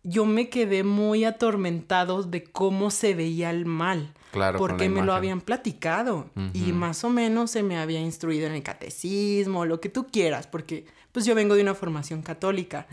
yo 0.03 0.25
me 0.25 0.49
quedé 0.49 0.83
muy 0.83 1.25
atormentado 1.25 2.23
de 2.23 2.43
cómo 2.43 2.91
se 2.91 3.15
veía 3.15 3.49
el 3.49 3.65
mal. 3.65 4.13
Claro, 4.33 4.57
porque 4.57 4.89
me 4.89 5.03
lo 5.03 5.13
habían 5.13 5.41
platicado 5.41 6.31
y 6.53 6.73
más 6.73 7.03
o 7.03 7.09
menos 7.09 7.51
se 7.51 7.61
me 7.61 7.77
había 7.77 8.01
instruido 8.01 8.47
en 8.47 8.53
el 8.53 8.63
catecismo, 8.63 9.65
lo 9.65 9.79
que 9.79 9.89
tú 9.89 10.07
quieras, 10.07 10.47
porque 10.47 10.87
pues 11.11 11.23
yo 11.25 11.35
vengo 11.35 11.53
de 11.53 11.61
una 11.61 11.75
formación 11.75 12.23
católica. 12.23 12.87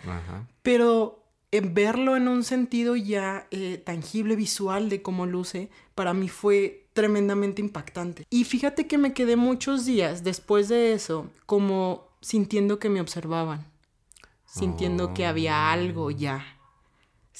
Pero 0.62 1.24
eh, 1.50 1.62
verlo 1.62 2.14
en 2.14 2.28
un 2.28 2.44
sentido 2.44 2.94
ya 2.94 3.46
eh, 3.50 3.78
tangible, 3.78 4.36
visual 4.36 4.90
de 4.90 5.00
cómo 5.00 5.24
luce, 5.24 5.70
para 5.94 6.12
mí 6.12 6.28
fue 6.28 6.86
tremendamente 6.92 7.62
impactante. 7.62 8.26
Y 8.28 8.44
fíjate 8.44 8.86
que 8.86 8.98
me 8.98 9.14
quedé 9.14 9.36
muchos 9.36 9.86
días 9.86 10.22
después 10.22 10.68
de 10.68 10.92
eso 10.92 11.30
como 11.46 12.08
sintiendo 12.20 12.78
que 12.78 12.90
me 12.90 13.00
observaban, 13.00 13.66
sintiendo 14.44 15.14
que 15.14 15.24
había 15.24 15.72
algo 15.72 16.10
ya. 16.10 16.44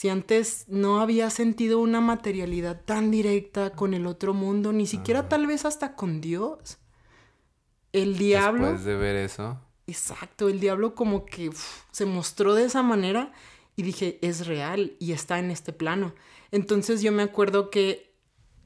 Si 0.00 0.09
antes 0.09 0.64
no 0.66 1.02
había 1.02 1.28
sentido 1.28 1.78
una 1.78 2.00
materialidad 2.00 2.80
tan 2.87 3.11
directa 3.11 3.73
con 3.73 3.92
el 3.92 4.07
otro 4.07 4.33
mundo, 4.33 4.73
ni 4.73 4.87
siquiera 4.87 5.28
tal 5.28 5.47
vez 5.47 5.66
hasta 5.66 5.95
con 5.95 6.23
Dios. 6.23 6.78
El 7.92 8.16
diablo... 8.16 8.62
Después 8.62 8.85
de 8.87 8.97
ver 8.97 9.16
eso. 9.16 9.61
Exacto, 9.87 10.49
el 10.49 10.59
diablo 10.59 10.95
como 10.95 11.26
que 11.26 11.50
uf, 11.50 11.83
se 11.90 12.07
mostró 12.07 12.54
de 12.54 12.64
esa 12.64 12.83
manera 12.83 13.33
y 13.76 13.83
dije, 13.83 14.19
es 14.23 14.47
real 14.47 14.97
y 14.99 15.12
está 15.12 15.38
en 15.38 15.50
este 15.50 15.75
plano. 15.75 16.14
Entonces 16.50 17.02
yo 17.02 17.12
me 17.12 17.23
acuerdo 17.23 17.69
que 17.69 18.16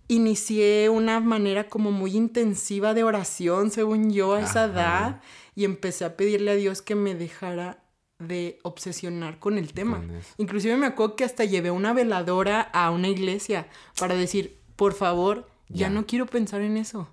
inicié 0.06 0.88
una 0.88 1.18
manera 1.18 1.68
como 1.68 1.90
muy 1.90 2.16
intensiva 2.16 2.94
de 2.94 3.02
oración, 3.02 3.72
según 3.72 4.12
yo, 4.12 4.34
a 4.34 4.40
esa 4.40 4.66
Ajá. 4.66 4.72
edad, 4.72 5.20
y 5.56 5.64
empecé 5.64 6.04
a 6.04 6.16
pedirle 6.16 6.52
a 6.52 6.54
Dios 6.54 6.80
que 6.80 6.94
me 6.94 7.16
dejara 7.16 7.83
de 8.26 8.58
obsesionar 8.62 9.38
con 9.38 9.58
el 9.58 9.72
tema. 9.72 9.98
Con. 9.98 10.20
Inclusive 10.38 10.76
me 10.76 10.86
acuerdo 10.86 11.16
que 11.16 11.24
hasta 11.24 11.44
llevé 11.44 11.70
una 11.70 11.92
veladora 11.92 12.60
a 12.60 12.90
una 12.90 13.08
iglesia 13.08 13.68
para 13.98 14.14
decir, 14.14 14.60
por 14.76 14.92
favor, 14.94 15.48
ya, 15.68 15.88
Ya. 15.88 15.90
no 15.90 16.06
quiero 16.06 16.26
pensar 16.26 16.60
en 16.62 16.76
eso. 16.76 17.08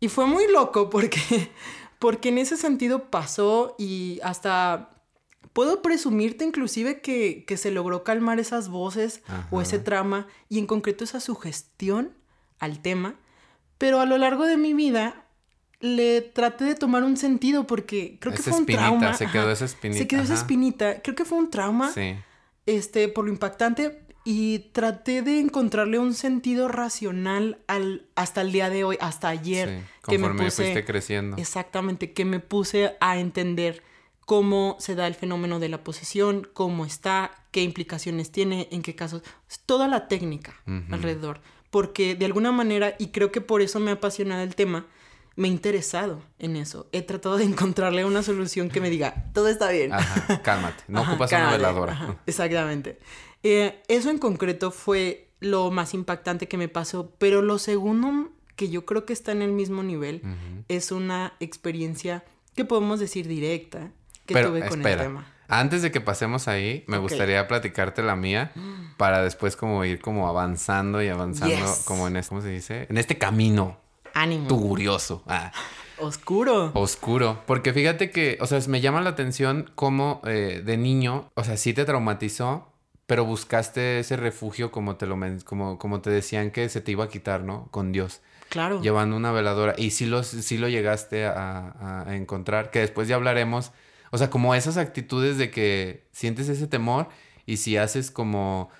Y 0.00 0.08
fue 0.08 0.26
muy 0.26 0.46
loco 0.50 0.90
porque, 0.90 1.20
porque 1.98 2.28
en 2.28 2.38
ese 2.38 2.56
sentido 2.56 3.10
pasó 3.10 3.74
y 3.78 4.20
hasta 4.22 4.90
puedo 5.52 5.82
presumirte 5.82 6.44
inclusive 6.44 7.00
que, 7.00 7.44
que 7.44 7.56
se 7.56 7.70
logró 7.72 8.04
calmar 8.04 8.38
esas 8.38 8.68
voces 8.68 9.22
o 9.50 9.60
ese 9.60 9.78
trama 9.80 10.28
y 10.48 10.58
en 10.58 10.66
concreto 10.66 11.02
esa 11.04 11.18
sugestión 11.20 12.14
al 12.60 12.80
tema. 12.80 13.16
Pero 13.76 14.00
a 14.00 14.06
lo 14.06 14.18
largo 14.18 14.44
de 14.46 14.56
mi 14.56 14.74
vida 14.74 15.24
le 15.80 16.20
traté 16.22 16.64
de 16.64 16.74
tomar 16.74 17.04
un 17.04 17.16
sentido 17.16 17.66
porque 17.66 18.18
creo 18.20 18.34
que 18.34 18.42
fue 18.42 18.52
un 18.52 18.60
espinita, 18.60 18.82
trauma. 18.88 19.14
se 19.14 19.26
quedó 19.28 19.50
esa 19.50 19.64
espinita, 19.64 19.98
Se 19.98 20.08
quedó 20.08 20.22
esa 20.22 20.34
espinita. 20.34 21.02
Creo 21.02 21.14
que 21.14 21.24
fue 21.24 21.38
un 21.38 21.50
trauma 21.50 21.92
Sí. 21.92 22.16
este, 22.66 23.08
por 23.08 23.24
lo 23.26 23.30
impactante 23.30 24.02
y 24.24 24.58
traté 24.72 25.22
de 25.22 25.40
encontrarle 25.40 25.98
un 25.98 26.12
sentido 26.14 26.68
racional 26.68 27.58
al, 27.68 28.06
hasta 28.16 28.40
el 28.42 28.52
día 28.52 28.68
de 28.70 28.84
hoy, 28.84 28.98
hasta 29.00 29.28
ayer, 29.28 29.68
sí. 29.68 29.74
que 30.10 30.18
me 30.18 30.24
Conforme 30.26 30.44
puse, 30.46 30.62
fuiste 30.64 30.84
creciendo. 30.84 31.36
exactamente, 31.36 32.12
que 32.12 32.24
me 32.24 32.40
puse 32.40 32.96
a 33.00 33.18
entender 33.18 33.82
cómo 34.26 34.76
se 34.80 34.94
da 34.94 35.06
el 35.06 35.14
fenómeno 35.14 35.58
de 35.60 35.70
la 35.70 35.82
posesión, 35.82 36.46
cómo 36.52 36.84
está, 36.84 37.30
qué 37.52 37.62
implicaciones 37.62 38.30
tiene, 38.30 38.68
en 38.70 38.82
qué 38.82 38.94
casos, 38.94 39.22
toda 39.64 39.88
la 39.88 40.08
técnica 40.08 40.54
alrededor, 40.90 41.40
porque 41.70 42.14
de 42.14 42.26
alguna 42.26 42.52
manera, 42.52 42.94
y 42.98 43.06
creo 43.08 43.32
que 43.32 43.40
por 43.40 43.62
eso 43.62 43.80
me 43.80 43.92
apasiona 43.92 44.42
el 44.42 44.54
tema, 44.54 44.84
me 45.38 45.48
he 45.48 45.50
interesado 45.50 46.20
en 46.38 46.56
eso. 46.56 46.88
He 46.92 47.02
tratado 47.02 47.38
de 47.38 47.44
encontrarle 47.44 48.04
una 48.04 48.22
solución 48.22 48.68
que 48.68 48.80
me 48.80 48.90
diga, 48.90 49.30
todo 49.32 49.48
está 49.48 49.70
bien. 49.70 49.92
Ajá, 49.92 50.42
cálmate. 50.42 50.82
No 50.88 51.00
Ajá, 51.00 51.12
ocupas 51.12 51.32
una 51.32 51.52
veladora. 51.52 51.92
ajá, 51.92 52.16
exactamente. 52.26 52.98
Eh, 53.42 53.80
eso 53.88 54.10
en 54.10 54.18
concreto 54.18 54.70
fue 54.70 55.30
lo 55.40 55.70
más 55.70 55.94
impactante 55.94 56.48
que 56.48 56.56
me 56.58 56.68
pasó, 56.68 57.12
pero 57.18 57.40
lo 57.42 57.58
segundo 57.58 58.30
que 58.56 58.68
yo 58.68 58.84
creo 58.84 59.06
que 59.06 59.12
está 59.12 59.30
en 59.30 59.40
el 59.42 59.52
mismo 59.52 59.84
nivel 59.84 60.22
es 60.66 60.90
una 60.90 61.34
experiencia 61.38 62.24
que 62.56 62.64
podemos 62.64 62.98
decir 62.98 63.28
directa 63.28 63.92
que 64.26 64.34
Pero 64.34 64.48
tuve 64.48 64.66
con 64.68 64.80
espera, 64.80 65.02
el 65.02 65.08
tema. 65.10 65.32
antes 65.46 65.82
de 65.82 65.92
que 65.92 66.00
pasemos 66.00 66.48
ahí, 66.48 66.82
me 66.88 66.98
gustaría 66.98 67.46
platicarte 67.46 68.02
la 68.02 68.16
mía 68.16 68.50
para 68.96 69.22
después 69.22 69.54
como 69.54 69.84
ir 69.84 70.00
como 70.00 70.28
avanzando 70.28 71.00
y 71.00 71.06
avanzando 71.08 71.54
Yes. 71.54 71.84
como 71.86 72.08
en 72.08 72.16
este, 72.16 72.28
¿cómo 72.30 72.40
se 72.42 72.48
dice? 72.48 72.86
En 72.90 72.98
este 72.98 73.16
camino 73.16 73.78
Ánimo. 74.22 74.48
tugurioso, 74.48 75.22
ah, 75.26 75.52
Oscuro. 75.98 76.70
oscuro. 76.74 77.42
Porque 77.46 77.72
fíjate 77.72 78.10
que, 78.10 78.38
o 78.40 78.46
sea, 78.46 78.60
me 78.68 78.80
llama 78.80 79.00
la 79.00 79.10
atención 79.10 79.70
cómo 79.74 80.20
eh, 80.24 80.62
de 80.64 80.76
niño, 80.76 81.30
o 81.34 81.44
sea, 81.44 81.56
sí 81.56 81.72
te 81.74 81.84
traumatizó, 81.84 82.72
pero 83.06 83.24
buscaste 83.24 83.98
ese 84.00 84.16
refugio 84.16 84.70
como 84.70 84.96
te 84.96 85.06
lo 85.06 85.16
como, 85.44 85.78
como 85.78 86.00
te 86.00 86.10
decían 86.10 86.50
que 86.50 86.68
se 86.68 86.80
te 86.80 86.92
iba 86.92 87.04
a 87.04 87.08
quitar, 87.08 87.42
¿no? 87.42 87.68
Con 87.70 87.92
Dios. 87.92 88.20
Claro. 88.50 88.80
llevando 88.80 89.14
una 89.14 89.30
veladora. 89.30 89.74
Y 89.76 89.90
sí 89.90 90.06
lo, 90.06 90.22
sí 90.22 90.56
lo 90.56 90.68
llegaste 90.70 91.26
a, 91.26 91.32
a- 91.68 92.04
a 92.08 92.16
encontrar, 92.16 92.70
que 92.70 92.78
después 92.78 93.06
ya 93.06 93.16
hablaremos. 93.16 93.72
O 94.10 94.16
sea, 94.16 94.30
como 94.30 94.54
esas 94.54 94.78
actitudes 94.78 95.36
de 95.36 95.50
que 95.50 96.06
sientes 96.12 96.48
ese 96.48 96.66
temor 96.66 97.08
y 97.44 97.58
si 97.58 97.76
haces 97.76 98.10
como 98.10 98.70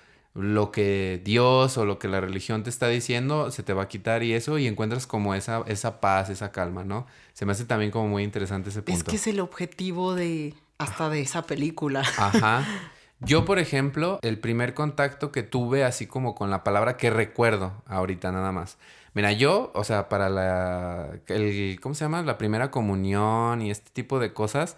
lo 0.41 0.71
que 0.71 1.21
Dios 1.23 1.77
o 1.77 1.85
lo 1.85 1.99
que 1.99 2.07
la 2.07 2.21
religión 2.21 2.63
te 2.63 2.69
está 2.69 2.87
diciendo, 2.87 3.51
se 3.51 3.63
te 3.63 3.73
va 3.73 3.83
a 3.83 3.87
quitar 3.87 4.23
y 4.23 4.33
eso, 4.33 4.57
y 4.57 4.67
encuentras 4.67 5.07
como 5.07 5.35
esa, 5.35 5.63
esa 5.67 5.99
paz, 5.99 6.29
esa 6.29 6.51
calma, 6.51 6.83
¿no? 6.83 7.07
Se 7.33 7.45
me 7.45 7.51
hace 7.51 7.65
también 7.65 7.91
como 7.91 8.07
muy 8.07 8.23
interesante 8.23 8.69
ese 8.69 8.81
punto. 8.81 8.97
es 8.97 9.03
que 9.03 9.15
es 9.15 9.27
el 9.27 9.39
objetivo 9.39 10.15
de 10.15 10.53
hasta 10.77 11.09
de 11.09 11.21
esa 11.21 11.43
película. 11.43 12.03
Ajá. 12.17 12.65
Yo, 13.21 13.43
por 13.43 13.59
ejemplo, 13.59 14.17
el 14.21 14.39
primer 14.39 14.73
contacto 14.73 15.31
que 15.31 15.43
tuve 15.43 15.83
así 15.83 16.07
como 16.07 16.35
con 16.35 16.49
la 16.49 16.63
palabra 16.63 16.95
que 16.95 17.09
recuerdo 17.09 17.83
ahorita 17.85 18.31
nada 18.31 18.53
más. 18.53 18.77
Mira, 19.13 19.33
yo, 19.33 19.71
o 19.75 19.83
sea, 19.83 20.07
para 20.07 20.29
la, 20.29 21.19
el, 21.27 21.79
¿cómo 21.81 21.95
se 21.95 22.05
llama? 22.05 22.21
La 22.21 22.37
primera 22.37 22.71
comunión 22.71 23.61
y 23.61 23.71
este 23.71 23.89
tipo 23.91 24.19
de 24.19 24.33
cosas, 24.33 24.77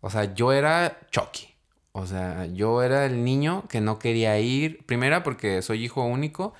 o 0.00 0.10
sea, 0.10 0.34
yo 0.34 0.52
era 0.52 0.98
Chucky. 1.10 1.55
O 1.98 2.06
sea, 2.06 2.46
yo 2.46 2.82
era 2.82 3.06
el 3.06 3.24
niño 3.24 3.64
que 3.68 3.80
no 3.80 3.98
quería 3.98 4.38
ir. 4.38 4.84
Primera 4.86 5.22
porque 5.22 5.62
soy 5.62 5.84
hijo 5.84 6.04
único 6.04 6.54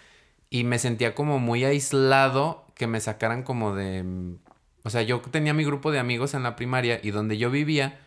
y 0.50 0.64
me 0.64 0.78
sentía 0.78 1.14
como 1.14 1.38
muy 1.40 1.64
aislado 1.64 2.66
que 2.74 2.86
me 2.86 3.00
sacaran 3.00 3.42
como 3.42 3.74
de... 3.74 4.04
O 4.84 4.90
sea, 4.90 5.02
yo 5.02 5.20
tenía 5.22 5.54
mi 5.54 5.64
grupo 5.64 5.92
de 5.92 5.98
amigos 5.98 6.34
en 6.34 6.42
la 6.44 6.56
primaria 6.56 7.00
y 7.02 7.10
donde 7.10 7.38
yo 7.38 7.50
vivía, 7.50 7.98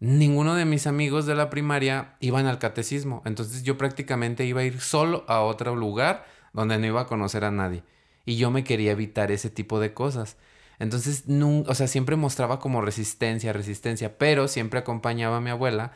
ninguno 0.00 0.54
de 0.54 0.64
mis 0.64 0.86
amigos 0.86 1.26
de 1.26 1.34
la 1.34 1.50
primaria 1.50 2.16
iban 2.20 2.46
al 2.46 2.58
catecismo. 2.58 3.22
Entonces 3.24 3.62
yo 3.62 3.78
prácticamente 3.78 4.44
iba 4.44 4.60
a 4.62 4.64
ir 4.64 4.80
solo 4.80 5.24
a 5.28 5.40
otro 5.42 5.76
lugar 5.76 6.26
donde 6.52 6.78
no 6.78 6.86
iba 6.86 7.02
a 7.02 7.06
conocer 7.06 7.44
a 7.44 7.50
nadie. 7.50 7.84
Y 8.24 8.36
yo 8.36 8.50
me 8.50 8.64
quería 8.64 8.92
evitar 8.92 9.30
ese 9.32 9.50
tipo 9.50 9.80
de 9.80 9.94
cosas. 9.94 10.36
Entonces, 10.78 11.28
nun- 11.28 11.64
o 11.68 11.74
sea, 11.74 11.86
siempre 11.86 12.16
mostraba 12.16 12.58
como 12.60 12.80
resistencia, 12.80 13.52
resistencia, 13.52 14.18
pero 14.18 14.48
siempre 14.48 14.80
acompañaba 14.80 15.36
a 15.38 15.40
mi 15.40 15.50
abuela 15.50 15.92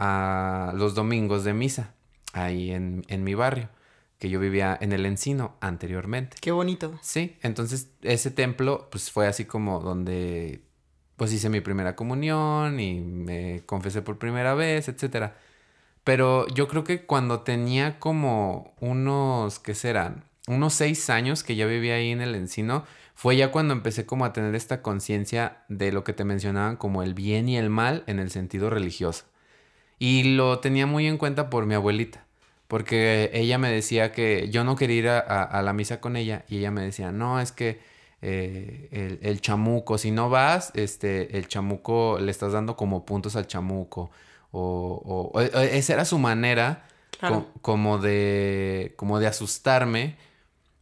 a 0.00 0.72
los 0.74 0.94
domingos 0.94 1.44
de 1.44 1.52
misa, 1.52 1.94
ahí 2.32 2.72
en, 2.72 3.04
en 3.08 3.22
mi 3.22 3.34
barrio, 3.34 3.68
que 4.18 4.30
yo 4.30 4.40
vivía 4.40 4.76
en 4.80 4.92
el 4.92 5.04
Encino 5.04 5.56
anteriormente. 5.60 6.38
Qué 6.40 6.52
bonito. 6.52 6.98
Sí, 7.02 7.36
entonces 7.42 7.90
ese 8.02 8.30
templo 8.30 8.88
pues 8.90 9.10
fue 9.10 9.26
así 9.26 9.44
como 9.44 9.80
donde 9.80 10.62
pues 11.16 11.34
hice 11.34 11.50
mi 11.50 11.60
primera 11.60 11.96
comunión 11.96 12.80
y 12.80 13.00
me 13.00 13.62
confesé 13.66 14.00
por 14.00 14.18
primera 14.18 14.54
vez, 14.54 14.88
etcétera. 14.88 15.36
Pero 16.02 16.48
yo 16.48 16.66
creo 16.66 16.82
que 16.82 17.04
cuando 17.04 17.40
tenía 17.40 17.98
como 17.98 18.74
unos, 18.80 19.58
¿qué 19.58 19.74
serán? 19.74 20.24
Unos 20.48 20.72
seis 20.72 21.10
años 21.10 21.44
que 21.44 21.56
ya 21.56 21.66
vivía 21.66 21.96
ahí 21.96 22.10
en 22.10 22.22
el 22.22 22.34
encino, 22.34 22.84
fue 23.14 23.36
ya 23.36 23.50
cuando 23.52 23.74
empecé 23.74 24.06
como 24.06 24.24
a 24.24 24.32
tener 24.32 24.54
esta 24.54 24.80
conciencia 24.80 25.58
de 25.68 25.92
lo 25.92 26.04
que 26.04 26.14
te 26.14 26.24
mencionaban 26.24 26.76
como 26.76 27.02
el 27.02 27.12
bien 27.12 27.50
y 27.50 27.58
el 27.58 27.68
mal 27.68 28.02
en 28.06 28.18
el 28.18 28.30
sentido 28.30 28.70
religioso. 28.70 29.26
Y 30.00 30.34
lo 30.34 30.58
tenía 30.58 30.86
muy 30.86 31.06
en 31.06 31.16
cuenta 31.18 31.48
por 31.50 31.66
mi 31.66 31.74
abuelita, 31.74 32.24
porque 32.66 33.30
ella 33.34 33.58
me 33.58 33.70
decía 33.70 34.10
que 34.12 34.48
yo 34.50 34.64
no 34.64 34.74
quería 34.74 34.96
ir 34.96 35.08
a, 35.08 35.18
a- 35.20 35.42
a 35.44 35.62
la 35.62 35.72
misa 35.74 36.00
con 36.00 36.16
ella 36.16 36.44
y 36.48 36.58
ella 36.58 36.70
me 36.72 36.82
decía, 36.82 37.12
no, 37.12 37.38
es 37.40 37.52
que 37.52 37.78
eh, 38.22 38.88
el, 38.92 39.18
el 39.22 39.40
chamuco, 39.40 39.96
si 39.98 40.10
no 40.10 40.28
vas, 40.30 40.72
este, 40.74 41.36
el 41.38 41.46
chamuco 41.48 42.18
le 42.18 42.30
estás 42.30 42.52
dando 42.52 42.76
como 42.76 43.04
puntos 43.06 43.36
al 43.36 43.46
chamuco. 43.46 44.10
O, 44.52 44.60
o- 45.04 45.38
o- 45.38 45.42
o- 45.42 45.60
esa 45.60 45.92
era 45.92 46.04
su 46.04 46.18
manera 46.18 46.86
Claro. 47.18 47.46
co- 47.52 47.60
como 47.60 47.98
de 47.98 48.94
como 48.96 49.20
de 49.20 49.26
asustarme 49.26 50.16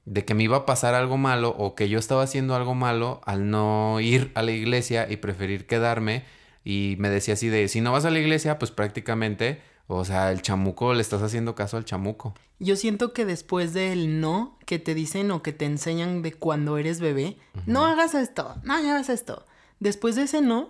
de 0.04 0.24
que 0.24 0.34
me 0.34 0.44
iba 0.44 0.58
a 0.58 0.66
pasar 0.66 0.94
algo 0.94 1.16
malo 1.18 1.50
o 1.58 1.74
que 1.74 1.88
yo 1.88 1.98
estaba 1.98 2.22
haciendo 2.22 2.54
algo 2.54 2.74
malo 2.74 3.20
al 3.26 3.50
no 3.50 3.98
ir 4.00 4.30
a 4.34 4.42
la 4.42 4.52
iglesia 4.52 5.06
y 5.10 5.16
preferir 5.18 5.66
quedarme 5.66 6.22
y 6.70 6.96
me 6.98 7.08
decía 7.08 7.32
así 7.34 7.48
de 7.48 7.66
si 7.68 7.80
no 7.80 7.92
vas 7.92 8.04
a 8.04 8.10
la 8.10 8.18
iglesia 8.18 8.58
pues 8.58 8.70
prácticamente 8.70 9.62
o 9.86 10.04
sea 10.04 10.30
el 10.32 10.42
chamuco 10.42 10.92
le 10.92 11.00
estás 11.00 11.22
haciendo 11.22 11.54
caso 11.54 11.78
al 11.78 11.84
chamuco 11.86 12.34
Yo 12.58 12.76
siento 12.76 13.14
que 13.14 13.24
después 13.24 13.72
del 13.72 14.20
no 14.20 14.58
que 14.66 14.78
te 14.78 14.92
dicen 14.94 15.30
o 15.30 15.42
que 15.42 15.52
te 15.54 15.64
enseñan 15.64 16.20
de 16.22 16.32
cuando 16.34 16.76
eres 16.76 17.00
bebé, 17.00 17.38
no 17.66 17.86
hagas 17.86 18.14
esto, 18.14 18.54
no 18.64 18.74
hagas 18.74 19.08
esto. 19.08 19.46
Después 19.80 20.14
de 20.16 20.22
ese 20.24 20.42
no, 20.42 20.68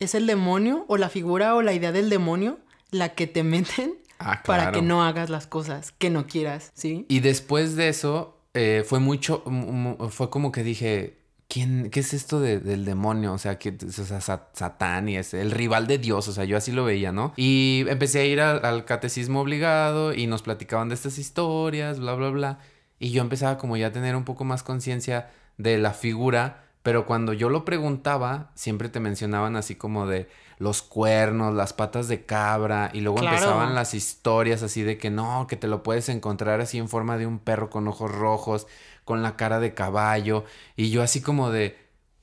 es 0.00 0.14
el 0.14 0.26
demonio 0.26 0.84
o 0.88 0.96
la 0.98 1.08
figura 1.08 1.54
o 1.54 1.62
la 1.62 1.72
idea 1.72 1.92
del 1.92 2.10
demonio 2.10 2.58
la 2.90 3.14
que 3.14 3.26
te 3.26 3.42
meten 3.54 3.94
Ah, 4.22 4.42
para 4.44 4.72
que 4.72 4.82
no 4.82 5.02
hagas 5.02 5.30
las 5.30 5.46
cosas 5.46 5.92
que 5.92 6.10
no 6.10 6.26
quieras, 6.26 6.70
¿sí? 6.74 7.06
Y 7.08 7.20
después 7.20 7.74
de 7.76 7.88
eso, 7.88 8.36
eh, 8.52 8.84
fue 8.86 8.98
mucho, 9.00 9.42
mu- 9.46 9.72
mu- 9.72 10.08
fue 10.10 10.28
como 10.28 10.52
que 10.52 10.62
dije, 10.62 11.16
¿quién, 11.50 11.90
¿qué 11.90 12.00
es 12.00 12.14
esto 12.14 12.40
de- 12.40 12.60
del 12.60 12.84
demonio? 12.86 13.32
O 13.34 13.38
sea, 13.38 13.58
que, 13.58 13.76
o 13.86 13.90
sea, 13.90 14.20
Sa- 14.22 14.48
Satán 14.54 15.08
y 15.10 15.16
es 15.18 15.34
el 15.34 15.50
rival 15.50 15.86
de 15.86 15.98
Dios, 15.98 16.28
o 16.28 16.32
sea, 16.32 16.44
yo 16.44 16.56
así 16.56 16.72
lo 16.72 16.84
veía, 16.84 17.12
¿no? 17.12 17.34
Y 17.36 17.84
empecé 17.88 18.20
a 18.20 18.24
ir 18.24 18.40
al, 18.40 18.64
al 18.64 18.84
catecismo 18.86 19.40
obligado 19.40 20.14
y 20.14 20.26
nos 20.26 20.40
platicaban 20.42 20.88
de 20.88 20.94
estas 20.94 21.18
historias, 21.18 21.98
bla, 22.00 22.14
bla, 22.14 22.30
bla. 22.30 22.58
Y 22.98 23.10
yo 23.10 23.20
empezaba 23.20 23.58
como 23.58 23.76
ya 23.76 23.88
a 23.88 23.92
tener 23.92 24.14
un 24.16 24.24
poco 24.24 24.44
más 24.44 24.62
conciencia 24.62 25.28
de 25.58 25.76
la 25.76 25.92
figura, 25.92 26.64
pero 26.82 27.04
cuando 27.04 27.32
yo 27.34 27.50
lo 27.50 27.64
preguntaba, 27.66 28.50
siempre 28.54 28.88
te 28.88 29.00
mencionaban 29.00 29.56
así 29.56 29.74
como 29.74 30.06
de 30.06 30.28
los 30.58 30.82
cuernos, 30.82 31.54
las 31.54 31.72
patas 31.72 32.08
de 32.08 32.24
cabra, 32.26 32.90
y 32.92 33.00
luego 33.00 33.18
Claro. 33.18 33.36
empezaban 33.36 33.74
las 33.74 33.94
historias 33.94 34.62
así 34.62 34.82
de 34.82 34.98
que 34.98 35.08
no, 35.10 35.46
que 35.48 35.56
te 35.56 35.66
lo 35.68 35.82
puedes 35.82 36.08
encontrar 36.10 36.60
así 36.60 36.76
en 36.78 36.88
forma 36.88 37.16
de 37.18 37.26
un 37.26 37.38
perro 37.38 37.70
con 37.70 37.88
ojos 37.88 38.10
rojos, 38.12 38.66
con 39.10 39.24
la 39.24 39.34
cara 39.34 39.58
de 39.58 39.74
caballo, 39.74 40.44
y 40.76 40.90
yo 40.90 41.02
así 41.02 41.20
como 41.20 41.50
de, 41.50 41.76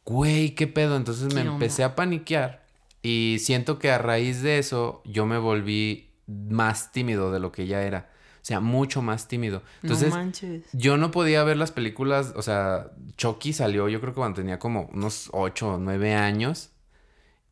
güey, 0.06 0.56
¿qué 0.56 0.68
pedo? 0.68 0.96
Entonces 0.96 1.34
me 1.34 1.42
empecé 1.42 1.84
a 1.84 1.98
paniquear 1.98 2.66
y 3.02 3.40
siento 3.42 3.78
que 3.78 3.92
a 3.92 3.98
raíz 3.98 4.42
de 4.42 4.58
eso 4.58 5.02
yo 5.04 5.26
me 5.26 5.38
volví 5.38 6.14
más 6.28 6.94
tímido 6.94 7.30
de 7.30 7.42
lo 7.42 7.52
que 7.52 7.68
ya 7.68 7.82
era, 7.82 8.10
o 8.36 8.46
sea, 8.46 8.62
mucho 8.62 9.02
más 9.02 9.28
tímido. 9.28 9.64
Entonces, 9.84 10.12
no 10.12 10.16
manches. 10.16 10.64
yo 10.72 10.96
no 10.96 11.12
podía 11.12 11.44
ver 11.44 11.58
las 11.58 11.74
películas, 11.74 12.32
o 12.38 12.42
sea, 12.42 12.92
Chucky 13.18 13.52
salió 13.52 13.90
yo 13.90 14.00
creo 14.00 14.14
que 14.14 14.20
cuando 14.20 14.38
tenía 14.38 14.60
como 14.60 14.90
unos 14.94 15.28
8 15.34 15.74
o 15.74 15.78
9 15.78 16.16
años 16.16 16.70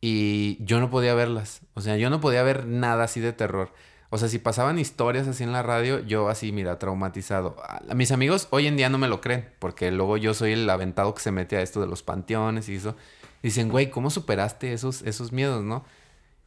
y 0.00 0.56
yo 0.64 0.80
no 0.80 0.88
podía 0.88 1.12
verlas, 1.12 1.60
o 1.74 1.82
sea, 1.82 1.98
yo 1.98 2.08
no 2.08 2.22
podía 2.22 2.42
ver 2.42 2.64
nada 2.64 3.04
así 3.04 3.20
de 3.20 3.34
terror. 3.34 3.74
O 4.16 4.18
sea, 4.18 4.30
si 4.30 4.38
pasaban 4.38 4.78
historias 4.78 5.28
así 5.28 5.44
en 5.44 5.52
la 5.52 5.62
radio, 5.62 6.00
yo 6.00 6.30
así, 6.30 6.50
mira, 6.50 6.78
traumatizado. 6.78 7.54
A 7.86 7.94
mis 7.94 8.12
amigos 8.12 8.48
hoy 8.48 8.66
en 8.66 8.78
día 8.78 8.88
no 8.88 8.96
me 8.96 9.08
lo 9.08 9.20
creen, 9.20 9.50
porque 9.58 9.90
luego 9.90 10.16
yo 10.16 10.32
soy 10.32 10.52
el 10.52 10.70
aventado 10.70 11.14
que 11.14 11.20
se 11.20 11.32
mete 11.32 11.58
a 11.58 11.60
esto 11.60 11.82
de 11.82 11.86
los 11.86 12.02
panteones 12.02 12.70
y 12.70 12.76
eso. 12.76 12.96
Dicen, 13.42 13.68
güey, 13.68 13.90
¿cómo 13.90 14.08
superaste 14.08 14.72
esos, 14.72 15.02
esos 15.02 15.32
miedos, 15.32 15.62
no? 15.62 15.84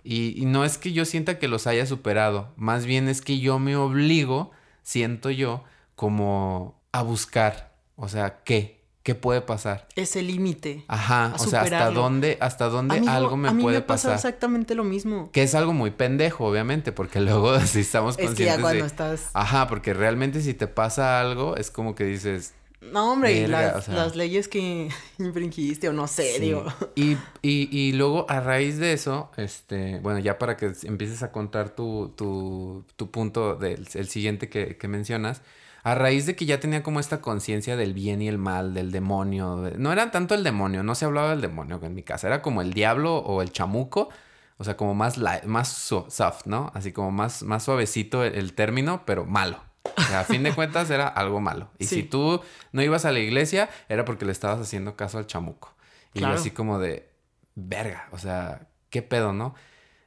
Y, 0.04 0.34
y 0.42 0.46
no 0.46 0.66
es 0.66 0.80
que 0.80 0.94
yo 0.94 1.06
sienta 1.06 1.38
que 1.38 1.48
los 1.48 1.68
haya 1.68 1.86
superado, 1.86 2.52
más 2.58 2.88
bien 2.88 3.08
es 3.08 3.22
que 3.22 3.38
yo 3.38 3.60
me 3.60 3.76
obligo, 3.76 4.50
siento 4.82 5.30
yo, 5.30 5.64
como 5.96 6.82
a 6.92 7.04
buscar, 7.04 7.76
o 7.98 8.10
sea, 8.10 8.42
¿qué? 8.44 8.79
¿Qué 9.10 9.16
puede 9.16 9.42
pasar? 9.42 9.88
Ese 9.96 10.22
límite. 10.22 10.86
Ajá, 10.88 11.34
o 11.36 11.40
sea, 11.40 11.62
hasta 11.62 11.90
dónde, 11.90 12.38
hasta 12.42 12.70
dónde 12.70 12.98
Amigo, 12.98 13.12
algo 13.12 13.38
me 13.38 13.50
a 13.50 13.54
mí 13.54 13.64
puede 13.64 13.78
me 13.78 13.82
pasa 13.82 14.10
pasar. 14.10 14.30
exactamente 14.30 14.76
lo 14.76 14.84
mismo. 14.84 15.32
Que 15.32 15.42
es 15.42 15.56
algo 15.56 15.74
muy 15.74 15.90
pendejo, 15.90 16.46
obviamente, 16.46 16.92
porque 16.92 17.20
luego 17.20 17.60
si 17.62 17.80
estamos 17.80 18.20
Es 18.20 18.28
conscientes 18.28 18.56
que 18.56 18.58
ya 18.58 18.62
cuando 18.62 18.84
de... 18.84 18.88
estás... 18.88 19.32
Ajá, 19.34 19.68
porque 19.68 19.96
realmente 19.96 20.44
si 20.44 20.54
te 20.54 20.68
pasa 20.68 21.20
algo, 21.20 21.56
es 21.58 21.72
como 21.72 21.96
que 21.96 22.04
dices... 22.04 22.54
No, 22.82 23.14
hombre, 23.14 23.48
las, 23.48 23.78
o 23.78 23.82
sea. 23.82 23.96
las 23.96 24.16
leyes 24.16 24.48
que 24.48 24.90
infringiste 25.18 25.90
o 25.90 25.94
no 25.94 26.06
sé, 26.06 26.36
sí. 26.36 26.42
digo. 26.42 26.64
Y, 26.94 27.14
y, 27.42 27.68
y 27.76 27.94
luego 27.94 28.28
a 28.30 28.42
raíz 28.42 28.78
de 28.78 28.94
eso, 28.94 29.32
este, 29.38 29.98
bueno, 30.02 30.20
ya 30.20 30.38
para 30.38 30.56
que 30.56 30.72
empieces 30.84 31.24
a 31.24 31.32
contar 31.32 31.72
tu, 31.72 32.14
tu, 32.16 32.86
tu 32.96 33.10
punto 33.10 33.56
del 33.56 33.88
el 33.96 34.08
siguiente 34.08 34.50
que, 34.50 34.78
que 34.78 34.88
mencionas, 34.88 35.42
a 35.84 35.96
raíz 35.96 36.26
de 36.26 36.36
que 36.36 36.46
ya 36.46 36.60
tenía 36.60 36.84
como 36.84 37.00
esta 37.00 37.22
conciencia 37.22 37.76
del 37.78 37.94
bien 37.94 38.22
y 38.22 38.28
el 38.28 38.38
mal, 38.38 38.74
del 38.74 38.92
demonio, 38.92 39.58
de- 39.62 39.78
no 39.78 39.92
era 39.92 40.12
tanto 40.12 40.36
el 40.36 40.44
demonio, 40.44 40.84
no 40.84 40.96
se 40.96 41.06
hablaba 41.06 41.30
del 41.32 41.42
demonio 41.42 41.80
en 41.84 41.94
mi 41.96 42.04
casa, 42.04 42.28
era 42.28 42.42
como 42.42 42.62
el 42.62 42.74
diablo 42.74 43.18
o 43.18 43.42
el 43.42 43.52
chamuco, 43.52 44.10
o 44.58 44.64
sea, 44.64 44.76
como 44.76 44.94
más, 44.94 45.18
light, 45.18 45.46
más 45.46 45.70
soft, 45.70 46.46
¿no? 46.46 46.72
Así 46.74 46.92
como 46.92 47.12
más, 47.12 47.44
más 47.44 47.64
suavecito 47.64 48.24
el, 48.26 48.36
el 48.36 48.54
término, 48.54 49.04
pero 49.06 49.26
malo. 49.26 49.64
O 49.98 50.02
sea, 50.02 50.20
a 50.20 50.24
fin 50.26 50.44
de 50.44 50.54
cuentas 50.54 50.90
era 50.90 51.08
algo 51.08 51.40
malo. 51.40 51.70
Y 51.80 51.86
Sí. 51.86 51.96
si 51.96 52.04
tú 52.04 52.42
no 52.74 52.82
ibas 52.84 53.06
a 53.06 53.12
la 53.14 53.20
iglesia, 53.20 53.70
era 53.88 54.04
porque 54.04 54.26
le 54.26 54.34
estabas 54.34 54.60
haciendo 54.60 54.98
caso 54.98 55.18
al 55.18 55.28
chamuco. 55.28 55.74
Y 56.14 56.20
Claro. 56.20 56.34
yo 56.36 56.40
así 56.42 56.52
como 56.52 56.78
de, 56.80 57.10
verga, 57.56 58.10
o 58.12 58.18
sea, 58.18 58.68
¿qué 58.90 59.02
pedo, 59.02 59.32
no? 59.32 59.56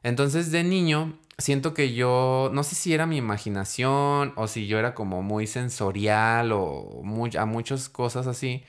Entonces 0.02 0.50
de 0.50 0.64
niño, 0.64 1.18
siento 1.38 1.74
que 1.74 1.94
yo, 1.94 2.50
no 2.52 2.62
sé 2.64 2.74
si 2.74 2.94
era 2.94 3.06
mi 3.06 3.16
imaginación 3.18 4.32
o 4.36 4.48
si 4.48 4.66
yo 4.66 4.78
era 4.78 4.94
como 4.94 5.22
muy 5.22 5.46
sensorial 5.46 6.52
o 6.52 7.00
muy- 7.04 7.36
a 7.38 7.46
muchas 7.46 7.88
cosas 7.88 8.26
así, 8.26 8.64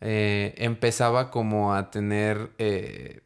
eh, 0.00 0.54
empezaba 0.58 1.30
como 1.30 1.74
a 1.74 1.90
tener 1.90 2.52
eh, 2.58 3.22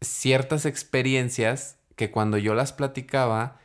ciertas 0.00 0.66
experiencias 0.66 1.78
que 1.96 2.10
cuando 2.10 2.38
yo 2.38 2.54
las 2.54 2.72
platicaba, 2.72 3.60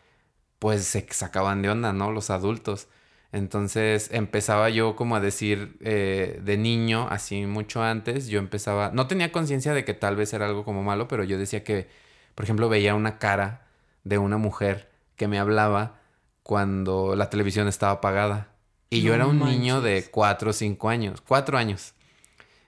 pues 0.60 0.86
se 0.86 1.06
sacaban 1.12 1.62
de 1.62 1.70
onda, 1.70 1.94
¿no? 1.94 2.12
Los 2.12 2.30
adultos. 2.30 2.88
Entonces 3.32 4.10
empezaba 4.14 4.70
yo 4.70 4.96
como 4.96 5.16
a 5.16 5.20
decir 5.20 5.78
eh, 5.82 6.40
de 6.44 6.58
niño, 6.58 7.08
así 7.10 7.46
mucho 7.46 7.84
antes, 7.84 8.28
yo 8.28 8.40
empezaba, 8.40 8.92
no 8.94 9.08
tenía 9.08 9.32
conciencia 9.32 9.74
de 9.74 9.84
que 9.86 9.94
tal 9.94 10.16
vez 10.16 10.34
era 10.34 10.46
algo 10.48 10.64
como 10.66 10.84
malo, 10.84 11.08
pero 11.10 11.24
yo 11.26 11.38
decía 11.38 11.64
que, 11.64 11.90
por 12.36 12.46
ejemplo, 12.46 12.70
veía 12.70 12.96
una 12.96 13.20
cara 13.20 13.65
de 14.06 14.18
una 14.18 14.38
mujer 14.38 14.90
que 15.18 15.28
me 15.28 15.40
hablaba 15.40 16.00
cuando 16.44 17.16
la 17.18 17.30
televisión 17.30 17.68
estaba 17.68 17.94
apagada. 17.94 18.54
Y 18.90 19.02
yo 19.02 19.14
era 19.14 19.28
un 19.28 19.40
niño 19.40 19.82
de 19.82 20.06
cuatro 20.10 20.52
o 20.52 20.54
cinco 20.54 20.88
años, 20.88 21.20
cuatro 21.20 21.58
años. 21.58 21.94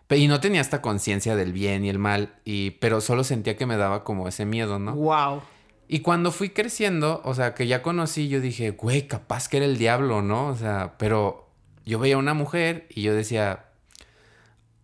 Y 0.09 0.27
no 0.27 0.39
tenía 0.39 0.61
esta 0.61 0.81
conciencia 0.81 1.35
del 1.35 1.53
bien 1.53 1.85
y 1.85 1.89
el 1.89 1.99
mal, 1.99 2.35
y, 2.43 2.71
pero 2.71 3.01
solo 3.01 3.23
sentía 3.23 3.55
que 3.55 3.65
me 3.65 3.77
daba 3.77 4.03
como 4.03 4.27
ese 4.27 4.45
miedo, 4.45 4.79
¿no? 4.79 4.95
Wow. 4.95 5.41
Y 5.87 5.99
cuando 5.99 6.31
fui 6.31 6.49
creciendo, 6.49 7.21
o 7.23 7.33
sea, 7.33 7.53
que 7.53 7.67
ya 7.67 7.81
conocí, 7.81 8.27
yo 8.27 8.41
dije, 8.41 8.71
güey, 8.71 9.07
capaz 9.07 9.47
que 9.47 9.57
era 9.57 9.65
el 9.65 9.77
diablo, 9.77 10.21
¿no? 10.21 10.47
O 10.47 10.55
sea, 10.55 10.95
pero 10.97 11.49
yo 11.85 11.99
veía 11.99 12.17
una 12.17 12.33
mujer 12.33 12.87
y 12.89 13.03
yo 13.03 13.13
decía, 13.13 13.66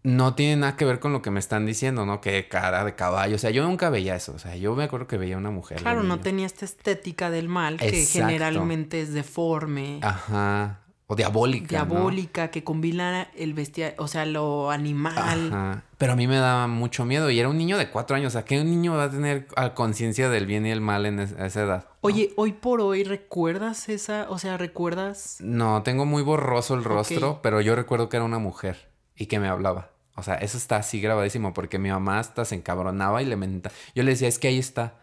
no 0.03 0.35
tiene 0.35 0.57
nada 0.57 0.75
que 0.75 0.85
ver 0.85 0.99
con 0.99 1.13
lo 1.13 1.21
que 1.21 1.31
me 1.31 1.39
están 1.39 1.65
diciendo, 1.65 2.05
¿no? 2.05 2.19
Que 2.21 2.47
cara 2.49 2.83
de 2.83 2.93
caballo. 2.95 3.35
O 3.35 3.39
sea, 3.39 3.49
yo 3.51 3.63
nunca 3.63 3.89
veía 3.89 4.15
eso. 4.15 4.33
O 4.33 4.39
sea, 4.39 4.55
yo 4.55 4.75
me 4.75 4.83
acuerdo 4.83 5.07
que 5.07 5.17
veía 5.17 5.37
una 5.37 5.49
mujer. 5.51 5.77
Claro, 5.79 6.03
no 6.03 6.19
tenía 6.19 6.45
esta 6.45 6.65
estética 6.65 7.29
del 7.29 7.47
mal 7.47 7.77
que 7.77 8.05
generalmente 8.05 9.01
es 9.01 9.13
deforme, 9.13 9.99
Ajá. 10.01 10.79
O 11.07 11.15
diabólica. 11.17 11.83
¿no? 11.83 11.85
diabólica, 11.93 12.49
que 12.49 12.63
combina 12.63 13.29
el 13.35 13.53
bestia, 13.53 13.93
o 13.97 14.07
sea, 14.07 14.25
lo 14.25 14.71
animal. 14.71 15.13
Ajá. 15.51 15.83
Pero 15.97 16.13
a 16.13 16.15
mí 16.15 16.27
me 16.27 16.37
daba 16.37 16.67
mucho 16.67 17.03
miedo 17.05 17.29
y 17.29 17.39
era 17.39 17.49
un 17.49 17.57
niño 17.57 17.77
de 17.77 17.89
cuatro 17.89 18.15
años. 18.15 18.27
O 18.27 18.31
sea, 18.31 18.45
¿qué 18.45 18.59
un 18.59 18.69
niño 18.69 18.95
va 18.95 19.05
a 19.05 19.09
tener 19.11 19.47
conciencia 19.73 20.29
del 20.29 20.45
bien 20.45 20.65
y 20.65 20.71
el 20.71 20.79
mal 20.81 21.05
en 21.05 21.19
es- 21.19 21.31
esa 21.33 21.63
edad? 21.63 21.87
Oye, 22.01 22.31
hoy 22.37 22.53
por 22.53 22.79
hoy, 22.81 23.03
¿recuerdas 23.03 23.89
esa? 23.89 24.27
O 24.29 24.37
sea, 24.39 24.57
¿recuerdas? 24.57 25.37
No, 25.39 25.83
tengo 25.83 26.05
muy 26.05 26.23
borroso 26.23 26.73
el 26.73 26.83
rostro, 26.83 27.39
pero 27.41 27.61
yo 27.61 27.75
recuerdo 27.75 28.09
que 28.09 28.17
era 28.17 28.25
una 28.25 28.39
mujer 28.39 28.89
y 29.15 29.25
que 29.27 29.39
me 29.39 29.47
hablaba. 29.47 29.91
O 30.15 30.23
sea, 30.23 30.35
eso 30.35 30.57
está 30.57 30.77
así 30.77 31.01
grabadísimo 31.01 31.53
porque 31.53 31.79
mi 31.79 31.89
mamá 31.89 32.19
hasta 32.19 32.45
se 32.45 32.55
encabronaba 32.55 33.21
y 33.21 33.25
le 33.25 33.35
mentaba. 33.35 33.73
Yo 33.95 34.03
le 34.03 34.11
decía, 34.11 34.27
es 34.27 34.37
que 34.39 34.47
ahí 34.49 34.59
está. 34.59 34.99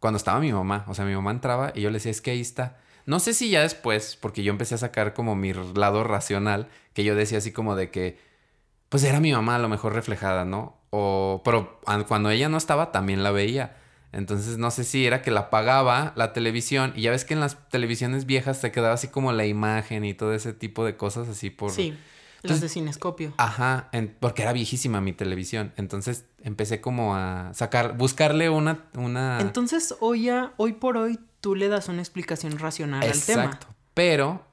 Cuando 0.00 0.16
estaba 0.16 0.40
mi 0.40 0.52
mamá, 0.52 0.84
o 0.88 0.94
sea, 0.94 1.04
mi 1.04 1.14
mamá 1.14 1.30
entraba 1.32 1.72
y 1.74 1.80
yo 1.82 1.90
le 1.90 1.94
decía, 1.94 2.10
es 2.10 2.20
que 2.20 2.30
ahí 2.30 2.40
está. 2.40 2.78
No 3.04 3.20
sé 3.20 3.34
si 3.34 3.50
ya 3.50 3.62
después, 3.62 4.16
porque 4.20 4.42
yo 4.42 4.52
empecé 4.52 4.74
a 4.74 4.78
sacar 4.78 5.12
como 5.14 5.34
mi 5.34 5.52
lado 5.52 6.04
racional, 6.04 6.68
que 6.94 7.04
yo 7.04 7.14
decía 7.14 7.38
así 7.38 7.52
como 7.52 7.74
de 7.74 7.90
que, 7.90 8.18
pues 8.88 9.04
era 9.04 9.20
mi 9.20 9.32
mamá 9.32 9.56
a 9.56 9.58
lo 9.58 9.68
mejor 9.68 9.92
reflejada, 9.94 10.44
¿no? 10.44 10.76
O, 10.90 11.42
pero 11.44 11.80
an- 11.86 12.04
cuando 12.04 12.30
ella 12.30 12.48
no 12.48 12.56
estaba, 12.56 12.92
también 12.92 13.22
la 13.22 13.30
veía. 13.32 13.76
Entonces 14.12 14.56
no 14.56 14.70
sé 14.70 14.84
si 14.84 15.06
era 15.06 15.20
que 15.20 15.30
la 15.30 15.40
apagaba 15.40 16.12
la 16.16 16.32
televisión 16.32 16.94
y 16.96 17.02
ya 17.02 17.10
ves 17.10 17.26
que 17.26 17.34
en 17.34 17.40
las 17.40 17.68
televisiones 17.68 18.24
viejas 18.24 18.60
te 18.62 18.72
quedaba 18.72 18.94
así 18.94 19.08
como 19.08 19.32
la 19.32 19.44
imagen 19.44 20.04
y 20.06 20.14
todo 20.14 20.32
ese 20.32 20.54
tipo 20.54 20.84
de 20.86 20.96
cosas 20.96 21.28
así 21.28 21.50
por... 21.50 21.70
Sí, 21.72 21.94
las 22.42 22.44
Entonces- 22.44 22.60
de 22.62 22.68
cinescopio. 22.68 23.32
Ajá, 23.36 23.88
en- 23.92 24.16
porque 24.20 24.42
era 24.42 24.52
viejísima 24.52 25.00
mi 25.00 25.12
televisión. 25.12 25.72
Entonces 25.76 26.24
empecé 26.42 26.80
como 26.80 27.14
a 27.16 27.52
sacar, 27.54 27.96
buscarle 27.96 28.48
una... 28.50 28.84
una... 28.94 29.40
Entonces, 29.40 29.94
hoy 30.00 30.24
ya, 30.24 30.52
hoy 30.56 30.72
por 30.74 30.96
hoy, 30.96 31.18
tú 31.40 31.54
le 31.54 31.68
das 31.68 31.88
una 31.88 32.00
explicación 32.00 32.58
racional 32.58 33.02
al 33.02 33.20
tema. 33.22 33.44
Exacto. 33.44 33.66
Pero 33.94 34.44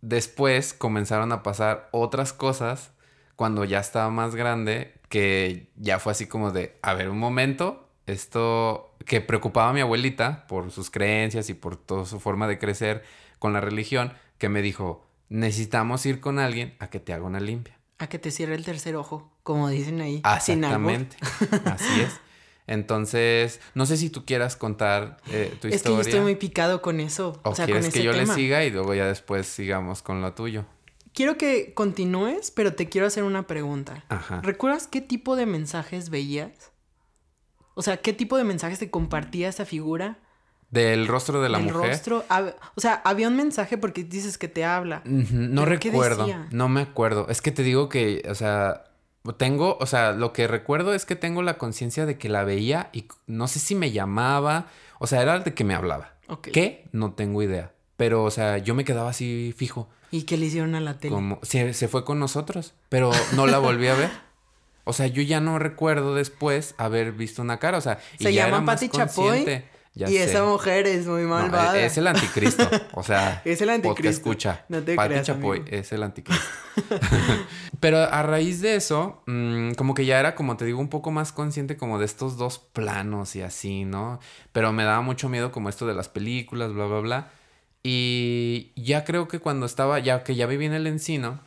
después 0.00 0.72
comenzaron 0.74 1.32
a 1.32 1.42
pasar 1.42 1.88
otras 1.92 2.32
cosas 2.32 2.92
cuando 3.36 3.64
ya 3.64 3.80
estaba 3.80 4.10
más 4.10 4.34
grande 4.34 4.94
que 5.08 5.70
ya 5.76 5.98
fue 5.98 6.12
así 6.12 6.26
como 6.26 6.52
de, 6.52 6.78
a 6.82 6.94
ver, 6.94 7.08
un 7.08 7.18
momento, 7.18 7.88
esto 8.06 8.94
que 9.06 9.20
preocupaba 9.20 9.70
a 9.70 9.72
mi 9.72 9.80
abuelita 9.80 10.46
por 10.46 10.70
sus 10.70 10.90
creencias 10.90 11.48
y 11.50 11.54
por 11.54 11.76
toda 11.76 12.04
su 12.06 12.20
forma 12.20 12.46
de 12.46 12.58
crecer 12.58 13.02
con 13.38 13.52
la 13.52 13.60
religión, 13.60 14.12
que 14.38 14.48
me 14.48 14.62
dijo, 14.62 15.06
necesitamos 15.30 16.04
ir 16.04 16.20
con 16.20 16.38
alguien 16.38 16.74
a 16.78 16.90
que 16.90 17.00
te 17.00 17.14
haga 17.14 17.24
una 17.24 17.40
limpia. 17.40 17.78
A 17.98 18.08
que 18.08 18.18
te 18.18 18.30
cierre 18.30 18.54
el 18.54 18.64
tercer 18.64 18.96
ojo, 18.96 19.32
como 19.42 19.68
dicen 19.68 20.00
ahí. 20.02 20.20
Ah, 20.24 20.40
sin. 20.40 20.58
Exactamente. 20.64 21.16
Así 21.64 22.00
es. 22.02 22.20
Entonces, 22.66 23.60
no 23.74 23.84
sé 23.84 23.96
si 23.96 24.10
tú 24.10 24.24
quieras 24.24 24.56
contar 24.56 25.16
eh, 25.30 25.56
tu 25.60 25.66
Es 25.66 25.72
que 25.72 25.76
historia. 25.76 25.96
yo 25.96 26.02
estoy 26.02 26.20
muy 26.20 26.36
picado 26.36 26.82
con 26.82 27.00
eso. 27.00 27.40
O, 27.42 27.50
O, 27.50 27.54
sea, 27.54 27.64
con 27.64 27.72
quieres 27.72 27.86
ese 27.88 27.98
que 27.98 28.04
yo 28.04 28.12
tema. 28.12 28.24
le 28.32 28.40
siga 28.40 28.64
y 28.64 28.70
luego 28.70 28.94
ya 28.94 29.06
después 29.06 29.46
sigamos 29.46 30.02
con 30.02 30.20
lo 30.22 30.34
tuyo. 30.34 30.64
Quiero 31.12 31.36
que 31.36 31.74
continúes, 31.74 32.52
pero 32.52 32.74
te 32.74 32.88
quiero 32.88 33.08
hacer 33.08 33.24
una 33.24 33.46
pregunta. 33.48 34.04
Ajá. 34.08 34.40
¿Recuerdas 34.42 34.86
qué 34.86 35.00
tipo 35.00 35.34
de 35.34 35.46
mensajes 35.46 36.10
veías? 36.10 36.70
O 37.74 37.82
sea, 37.82 37.96
¿qué 37.96 38.12
tipo 38.12 38.36
de 38.36 38.44
mensajes 38.44 38.78
te 38.78 38.90
compartía 38.90 39.48
esa 39.48 39.64
figura? 39.64 40.18
Del 40.70 41.08
rostro 41.08 41.42
de 41.42 41.48
la 41.48 41.58
del 41.58 41.72
mujer. 41.72 41.90
rostro. 41.90 42.24
O 42.76 42.80
sea, 42.80 43.00
había 43.04 43.28
un 43.28 43.36
mensaje 43.36 43.76
porque 43.76 44.04
dices 44.04 44.38
que 44.38 44.48
te 44.48 44.64
habla. 44.64 45.02
No 45.04 45.64
¿Pero 45.64 45.80
qué 45.80 45.90
recuerdo. 45.90 46.26
No 46.50 46.68
me 46.68 46.80
acuerdo. 46.80 47.26
Es 47.28 47.42
que 47.42 47.50
te 47.50 47.62
digo 47.62 47.88
que, 47.88 48.22
o 48.28 48.34
sea, 48.34 48.84
tengo, 49.36 49.76
o 49.80 49.86
sea, 49.86 50.12
lo 50.12 50.32
que 50.32 50.46
recuerdo 50.46 50.94
es 50.94 51.06
que 51.06 51.16
tengo 51.16 51.42
la 51.42 51.58
conciencia 51.58 52.06
de 52.06 52.18
que 52.18 52.28
la 52.28 52.44
veía 52.44 52.88
y 52.92 53.06
no 53.26 53.48
sé 53.48 53.58
si 53.58 53.74
me 53.74 53.90
llamaba, 53.90 54.66
o 54.98 55.06
sea, 55.06 55.22
era 55.22 55.38
de 55.40 55.54
que 55.54 55.64
me 55.64 55.74
hablaba. 55.74 56.14
¿Qué? 56.52 56.88
No 56.92 57.12
tengo 57.12 57.42
idea. 57.42 57.72
Pero, 57.96 58.22
o 58.24 58.30
sea, 58.30 58.58
yo 58.58 58.74
me 58.74 58.84
quedaba 58.84 59.10
así 59.10 59.52
fijo. 59.56 59.88
¿Y 60.12 60.22
qué 60.22 60.36
le 60.36 60.46
hicieron 60.46 60.74
a 60.74 60.80
la 60.80 60.98
tele? 60.98 61.14
Como, 61.14 61.38
se, 61.42 61.74
se 61.74 61.88
fue 61.88 62.04
con 62.04 62.18
nosotros, 62.18 62.74
pero 62.88 63.10
no 63.34 63.46
la 63.46 63.58
volví 63.58 63.88
a 63.88 63.94
ver. 63.94 64.10
O 64.84 64.92
sea, 64.92 65.06
yo 65.06 65.22
ya 65.22 65.40
no 65.40 65.58
recuerdo 65.58 66.14
después 66.14 66.74
haber 66.78 67.12
visto 67.12 67.42
una 67.42 67.58
cara, 67.58 67.78
o 67.78 67.80
sea, 67.80 67.98
y 68.18 68.24
Se 68.24 68.32
ya 68.32 68.44
llama 68.44 68.56
era 68.58 68.60
más 68.62 68.74
Pati 68.76 68.88
Chapoy 68.88 69.26
consciente. 69.26 69.68
Ya 69.92 70.08
y 70.08 70.12
sé. 70.12 70.24
esa 70.24 70.44
mujer 70.44 70.86
es 70.86 71.06
muy 71.06 71.22
No, 71.22 71.28
malvada. 71.30 71.76
es 71.78 71.98
el 71.98 72.06
anticristo. 72.06 72.68
O 72.94 73.02
sea, 73.02 73.42
Es 73.44 73.60
el 73.60 73.68
podcast 73.68 73.86
anticristo. 73.86 74.08
escucha. 74.30 74.64
No 74.68 74.82
te 74.82 74.94
Pati 74.94 75.08
creas, 75.08 75.26
Chapoy 75.26 75.58
amigo. 75.60 75.76
es 75.76 75.92
el 75.92 76.02
anticristo. 76.04 76.44
Pero 77.80 77.98
a 77.98 78.22
raíz 78.22 78.60
de 78.60 78.76
eso, 78.76 79.22
mm, 79.26 79.72
como 79.72 79.94
que 79.94 80.04
ya 80.06 80.20
era, 80.20 80.34
como 80.34 80.56
te 80.56 80.64
digo, 80.64 80.78
un 80.80 80.88
poco 80.88 81.10
más 81.10 81.32
consciente 81.32 81.76
como 81.76 81.98
de 81.98 82.04
estos 82.04 82.36
dos 82.36 82.58
planos 82.58 83.34
y 83.36 83.42
así, 83.42 83.84
¿no? 83.84 84.20
Pero 84.52 84.72
me 84.72 84.84
daba 84.84 85.00
mucho 85.00 85.28
miedo 85.28 85.50
como 85.50 85.68
esto 85.68 85.86
de 85.86 85.94
las 85.94 86.08
películas, 86.08 86.72
bla, 86.72 86.86
bla, 86.86 87.00
bla. 87.00 87.30
Y 87.82 88.72
ya 88.76 89.04
creo 89.04 89.26
que 89.26 89.38
cuando 89.40 89.66
estaba, 89.66 89.98
ya 89.98 90.22
que 90.22 90.34
ya 90.34 90.46
viví 90.46 90.66
en 90.66 90.74
el 90.74 90.86
encino, 90.86 91.40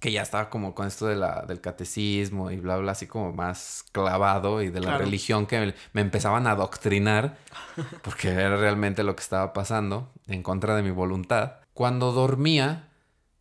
que 0.00 0.12
ya 0.12 0.22
estaba 0.22 0.48
como 0.50 0.74
con 0.74 0.86
esto 0.86 1.06
de 1.06 1.16
la, 1.16 1.44
del 1.46 1.60
catecismo 1.60 2.50
y 2.50 2.56
bla, 2.58 2.76
bla, 2.76 2.92
así 2.92 3.06
como 3.06 3.32
más 3.32 3.84
clavado 3.92 4.62
y 4.62 4.68
de 4.70 4.80
la 4.80 4.86
Claro. 4.90 5.04
religión 5.04 5.46
que 5.46 5.58
me, 5.58 5.74
me 5.92 6.00
empezaban 6.02 6.46
a 6.46 6.52
adoctrinar, 6.52 7.36
porque 8.02 8.28
era 8.28 8.56
realmente 8.56 9.02
lo 9.02 9.16
que 9.16 9.22
estaba 9.22 9.52
pasando 9.52 10.10
en 10.26 10.42
contra 10.42 10.76
de 10.76 10.82
mi 10.82 10.90
voluntad. 10.90 11.54
Cuando 11.74 12.12
dormía, 12.12 12.88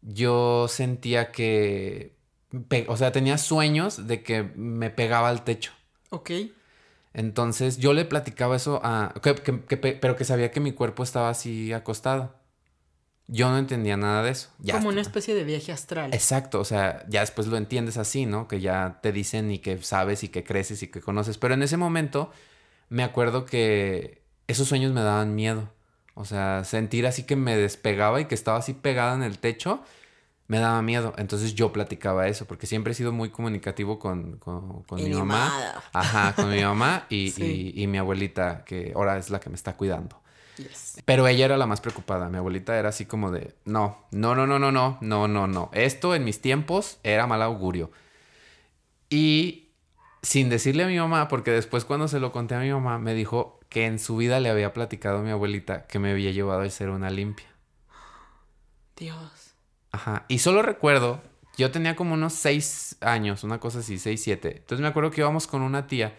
yo 0.02 0.68
sentía 0.68 1.32
que, 1.32 2.16
o 2.88 2.98
sea, 2.98 3.12
tenía 3.12 3.38
sueños 3.38 4.08
de 4.08 4.24
que 4.24 4.44
me 4.56 4.90
pegaba 4.90 5.30
al 5.30 5.44
techo. 5.44 5.74
Ok. 6.10 6.32
Entonces 7.14 7.78
yo 7.78 7.94
le 7.94 8.06
platicaba 8.06 8.56
eso 8.56 8.80
a... 8.84 9.14
que- 9.24 9.36
que- 9.36 9.62
que 9.66 9.78
pe- 9.78 9.98
pero 10.00 10.16
que 10.16 10.24
sabía 10.24 10.52
que 10.52 10.60
mi 10.60 10.72
cuerpo 10.72 11.04
estaba 11.04 11.30
así 11.30 11.74
acostado. 11.74 12.36
Yo 13.30 13.50
no 13.50 13.58
entendía 13.58 13.98
nada 13.98 14.24
de 14.24 14.32
eso. 14.32 14.50
Ya 14.60 14.76
Como 14.76 14.88
una 14.90 15.02
especie 15.02 15.36
de 15.36 15.44
viaje 15.44 15.72
astral. 15.74 16.14
Exacto, 16.14 16.62
o 16.62 16.66
sea, 16.66 17.06
ya 17.10 17.20
después 17.22 17.48
lo 17.48 17.58
entiendes 17.58 17.98
así, 17.98 18.26
¿no? 18.26 18.48
Que 18.48 18.62
ya 18.62 19.00
te 19.02 19.12
dicen 19.12 19.52
y 19.52 19.60
que 19.60 19.78
sabes 19.84 20.24
y 20.24 20.30
que 20.30 20.44
creces 20.46 20.82
y 20.84 20.88
que 20.88 21.02
conoces. 21.02 21.38
Pero 21.38 21.54
en 21.54 21.62
ese 21.62 21.76
momento 21.76 22.32
me 22.90 23.04
acuerdo 23.04 23.44
que 23.46 24.22
esos 24.48 24.68
sueños 24.70 24.94
me 24.94 25.02
daban 25.02 25.36
miedo. 25.36 25.70
O 26.14 26.24
sea, 26.24 26.64
sentir 26.64 27.06
así 27.06 27.24
que 27.24 27.36
me 27.36 27.58
despegaba 27.58 28.22
y 28.22 28.26
que 28.26 28.34
estaba 28.36 28.60
así 28.60 28.74
pegada 28.74 29.14
en 29.14 29.24
el 29.24 29.40
techo, 29.40 29.84
me 30.48 30.60
daba 30.60 30.82
miedo. 30.82 31.14
Entonces 31.18 31.54
yo 31.54 31.74
platicaba 31.74 32.30
eso, 32.30 32.46
porque 32.46 32.66
siempre 32.66 32.94
he 32.94 32.96
sido 32.96 33.12
muy 33.12 33.30
comunicativo 33.30 34.00
con, 34.00 34.38
con, 34.38 34.84
con 34.84 35.04
mi 35.04 35.10
mamá. 35.10 35.52
Ajá, 35.92 36.34
con 36.34 36.50
mi 36.50 36.64
mamá 36.64 37.06
y, 37.10 37.32
Sí. 37.36 37.74
y- 37.76 37.84
y 37.84 37.88
mi 37.88 37.98
abuelita, 37.98 38.64
que 38.64 38.94
ahora 38.96 39.18
es 39.18 39.30
la 39.30 39.42
que 39.42 39.50
me 39.50 39.56
está 39.58 39.76
cuidando. 39.76 40.22
Yes. 40.58 41.02
Pero 41.06 41.28
ella 41.28 41.46
era 41.46 41.58
la 41.58 41.68
más 41.68 41.82
preocupada. 41.82 42.30
Mi 42.30 42.38
abuelita 42.38 42.78
era 42.78 42.90
así 42.90 43.06
como 43.06 43.32
de, 43.32 43.56
no, 43.66 43.98
no, 44.12 44.36
no, 44.36 44.48
no, 44.48 44.60
no, 44.60 44.72
no, 44.72 44.98
no, 45.02 45.28
no, 45.28 45.48
no. 45.48 45.70
Esto 45.74 46.16
en 46.16 46.24
mis 46.24 46.42
tiempos 46.42 47.00
era 47.04 47.28
mal 47.28 47.42
augurio. 47.42 47.92
Y 49.10 49.70
sin 50.22 50.50
decirle 50.50 50.84
a 50.84 50.88
mi 50.88 50.98
mamá, 50.98 51.28
porque 51.28 51.52
después 51.52 51.86
cuando 51.86 52.08
se 52.08 52.20
lo 52.20 52.32
conté 52.32 52.56
a 52.56 52.60
mi 52.60 52.72
mamá, 52.72 52.98
me 52.98 53.14
dijo 53.14 53.60
que 53.70 53.86
en 53.86 54.00
su 54.00 54.18
vida 54.18 54.40
le 54.40 54.50
había 54.50 54.74
platicado 54.74 55.20
a 55.20 55.22
mi 55.22 55.30
abuelita 55.30 55.86
que 55.88 56.00
me 56.00 56.12
había 56.12 56.32
llevado 56.32 56.62
a 56.62 56.66
hacer 56.66 56.90
una 56.90 57.10
limpia. 57.10 57.48
Dios. 58.96 59.54
Ajá. 59.92 60.26
Y 60.28 60.40
solo 60.40 60.62
recuerdo, 60.62 61.22
yo 61.58 61.72
tenía 61.72 61.96
como 61.96 62.14
unos 62.14 62.34
seis 62.34 62.98
años, 63.02 63.44
una 63.44 63.60
cosa 63.60 63.80
así, 63.80 64.00
seis, 64.00 64.24
siete. 64.24 64.58
Entonces 64.58 64.82
me 64.82 64.88
acuerdo 64.88 65.12
que 65.12 65.22
íbamos 65.22 65.48
con 65.48 65.62
una 65.62 65.88
tía 65.88 66.18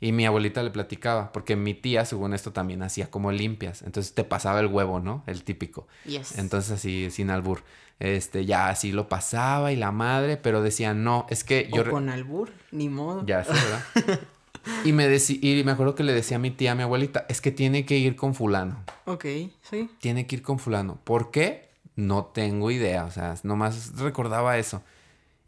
y 0.00 0.12
mi 0.12 0.26
abuelita 0.26 0.62
le 0.62 0.70
platicaba, 0.70 1.32
porque 1.32 1.56
mi 1.56 1.74
tía, 1.74 2.04
según 2.04 2.32
esto, 2.34 2.52
también 2.52 2.82
hacía 2.82 3.10
como 3.10 3.32
limpias. 3.32 3.82
Entonces 3.82 4.14
te 4.14 4.24
pasaba 4.24 4.60
el 4.60 4.66
huevo, 4.68 5.00
¿no? 5.00 5.24
El 5.26 5.42
típico. 5.44 5.88
Yes. 6.04 6.38
Entonces 6.38 6.70
así, 6.72 7.10
sin 7.10 7.30
albur. 7.30 7.62
Este, 7.98 8.44
ya 8.46 8.68
así 8.68 8.92
lo 8.92 9.08
pasaba 9.08 9.72
y 9.72 9.76
la 9.76 9.90
madre, 9.90 10.36
pero 10.36 10.62
decía, 10.62 10.94
no, 10.94 11.26
es 11.30 11.42
que 11.42 11.68
yo... 11.72 11.80
o 11.80 11.84
re- 11.84 11.90
con 11.90 12.08
albur, 12.10 12.52
ni 12.70 12.88
modo. 12.88 13.26
Ya, 13.26 13.42
sí, 13.42 13.50
¿verdad? 13.52 14.20
y, 14.84 14.92
me 14.92 15.08
y 15.16 15.64
me 15.64 15.72
acuerdo 15.72 15.96
que 15.96 16.04
le 16.04 16.12
decía 16.12 16.36
a 16.36 16.40
mi 16.40 16.52
tía, 16.52 16.72
a 16.72 16.74
mi 16.76 16.82
abuelita, 16.84 17.26
es 17.28 17.40
que 17.40 17.50
tiene 17.50 17.84
que 17.84 17.98
ir 17.98 18.14
con 18.14 18.34
fulano 18.34 18.84
Ok, 19.04 19.24
sí. 19.62 19.90
tiene 20.00 20.28
que 20.28 20.36
ir 20.36 20.42
con 20.42 20.60
fulano. 20.60 21.00
¿Por 21.02 21.32
qué? 21.32 21.70
No 21.96 22.26
tengo 22.26 22.70
idea, 22.70 23.04
o 23.04 23.10
sea, 23.10 23.34
nomás 23.42 23.96
recordaba 23.98 24.58
eso. 24.58 24.80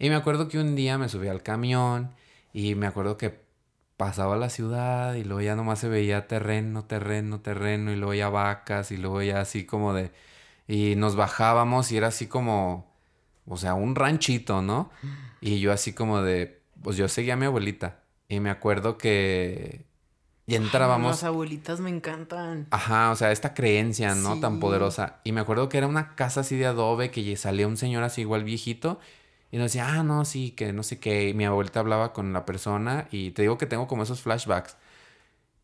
Y 0.01 0.09
me 0.09 0.17
acuerdo 0.17 0.49
que 0.49 0.59
un 0.59 0.75
día 0.75 0.99
me 0.99 1.09
subí 1.09 1.29
al 1.29 1.45
camión 1.45 2.11
y 2.53 2.75
me 2.75 2.89
acuerdo 2.89 3.17
que 3.17 3.39
pasaba 4.01 4.35
la 4.39 4.49
ciudad 4.49 5.13
y 5.13 5.25
luego 5.25 5.43
ya 5.43 5.55
nomás 5.55 5.79
se 5.79 5.87
veía 5.91 6.27
terreno, 6.27 6.87
terreno, 6.87 7.41
terreno 7.41 7.93
y 7.93 7.97
luego 7.97 8.15
ya 8.15 8.31
vacas 8.31 8.93
y 8.93 8.97
luego 8.97 9.21
ya 9.21 9.43
así 9.43 9.67
como 9.67 9.93
de... 9.93 10.11
Y 10.67 10.95
nos 10.97 11.17
bajábamos 11.17 11.93
y 11.93 11.99
era 11.99 12.07
así 12.07 12.27
como, 12.27 12.91
o 13.47 13.59
sea, 13.59 13.75
un 13.75 13.95
ranchito, 13.95 14.63
¿no? 14.63 14.91
Y 15.43 15.61
yo 15.61 15.71
así 15.71 15.93
como 15.93 16.23
de, 16.23 16.63
pues 16.83 16.97
yo 16.97 17.09
seguía 17.09 17.35
a 17.35 17.37
mi 17.37 17.45
abuelita 17.45 18.01
y 18.27 18.41
me 18.41 18.49
acuerdo 18.49 18.97
que... 18.97 19.85
Y 20.47 20.55
entrábamos... 20.55 21.11
Las 21.11 21.25
abuelitas 21.25 21.81
me 21.81 21.91
encantan. 21.91 22.69
Ajá, 22.71 23.11
o 23.11 23.17
sea, 23.17 23.33
esta 23.33 23.53
creencia, 23.53 24.15
¿no? 24.15 24.41
Tan 24.41 24.61
poderosa. 24.61 25.21
Y 25.25 25.33
me 25.33 25.43
acuerdo 25.43 25.69
que 25.69 25.77
era 25.77 25.87
una 25.87 26.15
casa 26.15 26.41
así 26.41 26.57
de 26.57 26.65
adobe 26.65 27.11
que 27.11 27.37
salía 27.37 27.69
un 27.69 27.77
señor 27.77 28.03
así 28.03 28.23
igual 28.23 28.45
viejito 28.45 28.99
y 29.51 29.59
nos 29.59 29.67
decía, 29.73 29.89
ah, 29.95 30.03
no, 30.05 30.25
sí, 30.25 30.53
que 30.53 30.73
no 30.73 30.83
sé 30.83 31.01
qué. 31.01 31.29
Y 31.31 31.35
mi 31.35 31.45
abuelita 31.45 31.81
hablaba 31.81 32.13
con 32.13 32.33
la 32.33 32.45
persona 32.47 33.09
y 33.11 33.33
te 33.33 33.43
digo 33.43 33.59
que 33.59 33.67
tengo 33.67 33.87
como 33.89 34.03
esos 34.05 34.23
flashbacks. 34.23 34.77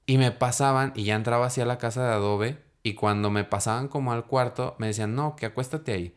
Y 0.07 0.18
me 0.18 0.31
pasaban 0.33 0.92
y 0.96 1.05
ya 1.05 1.16
entraba 1.16 1.46
así 1.46 1.61
a 1.61 1.66
la 1.66 1.79
casa 1.79 2.07
de 2.07 2.12
adobe 2.14 2.59
y 2.83 2.94
cuando 2.94 3.31
me 3.31 3.44
pasaban 3.44 3.88
como 3.88 4.12
al 4.12 4.27
cuarto 4.27 4.77
me 4.79 4.88
decían, 4.88 5.14
no, 5.16 5.37
que 5.37 5.46
acuéstate 5.46 5.92
ahí. 5.92 6.16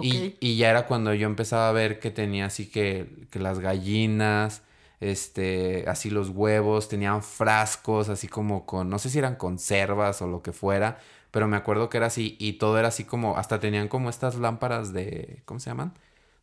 Y, 0.00 0.36
Ok. 0.36 0.38
y 0.40 0.56
ya 0.56 0.70
era 0.70 0.86
cuando 0.86 1.12
yo 1.14 1.26
empezaba 1.26 1.68
a 1.68 1.72
ver 1.72 1.98
que 2.00 2.10
tenía 2.10 2.46
así 2.46 2.70
que, 2.70 3.26
que 3.30 3.40
las 3.40 3.58
gallinas, 3.58 4.62
este, 5.00 5.84
así 5.88 6.10
los 6.10 6.30
huevos, 6.30 6.88
tenían 6.88 7.22
frascos, 7.22 8.08
así 8.08 8.28
como 8.28 8.64
con, 8.66 8.88
no 8.90 8.98
sé 9.00 9.10
si 9.10 9.18
eran 9.18 9.34
conservas 9.36 10.22
o 10.22 10.28
lo 10.28 10.42
que 10.42 10.52
fuera, 10.52 10.98
pero 11.32 11.48
me 11.48 11.56
acuerdo 11.56 11.88
que 11.88 11.96
era 11.98 12.06
así 12.06 12.36
y 12.40 12.54
todo 12.54 12.78
era 12.78 12.88
así 12.88 13.04
como, 13.04 13.36
hasta 13.38 13.58
tenían 13.60 13.88
como 13.88 14.08
estas 14.10 14.36
lámparas 14.36 14.92
de, 14.92 15.42
¿cómo 15.46 15.58
se 15.60 15.70
llaman? 15.70 15.94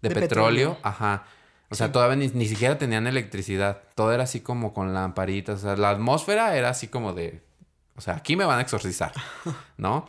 De, 0.09 0.15
De 0.15 0.21
petróleo, 0.21 0.71
petróleo. 0.71 0.77
ajá. 0.83 1.25
O 1.69 1.75
sea, 1.75 1.87
Sí. 1.87 1.93
todavía 1.93 2.15
ni, 2.15 2.27
ni 2.29 2.45
siquiera 2.47 2.77
tenían 2.77 3.07
electricidad, 3.07 3.81
todo 3.95 4.11
era 4.13 4.23
así 4.23 4.39
como 4.41 4.73
con 4.73 4.93
lamparitas, 4.93 5.59
o 5.59 5.61
sea, 5.63 5.75
la 5.75 5.89
atmósfera 5.89 6.55
era 6.55 6.69
así 6.69 6.87
como 6.87 7.13
de, 7.13 7.41
o 7.95 8.01
sea, 8.01 8.15
aquí 8.17 8.35
me 8.35 8.45
van 8.45 8.59
a 8.59 8.61
exorcizar, 8.61 9.11
¿no? 9.77 10.07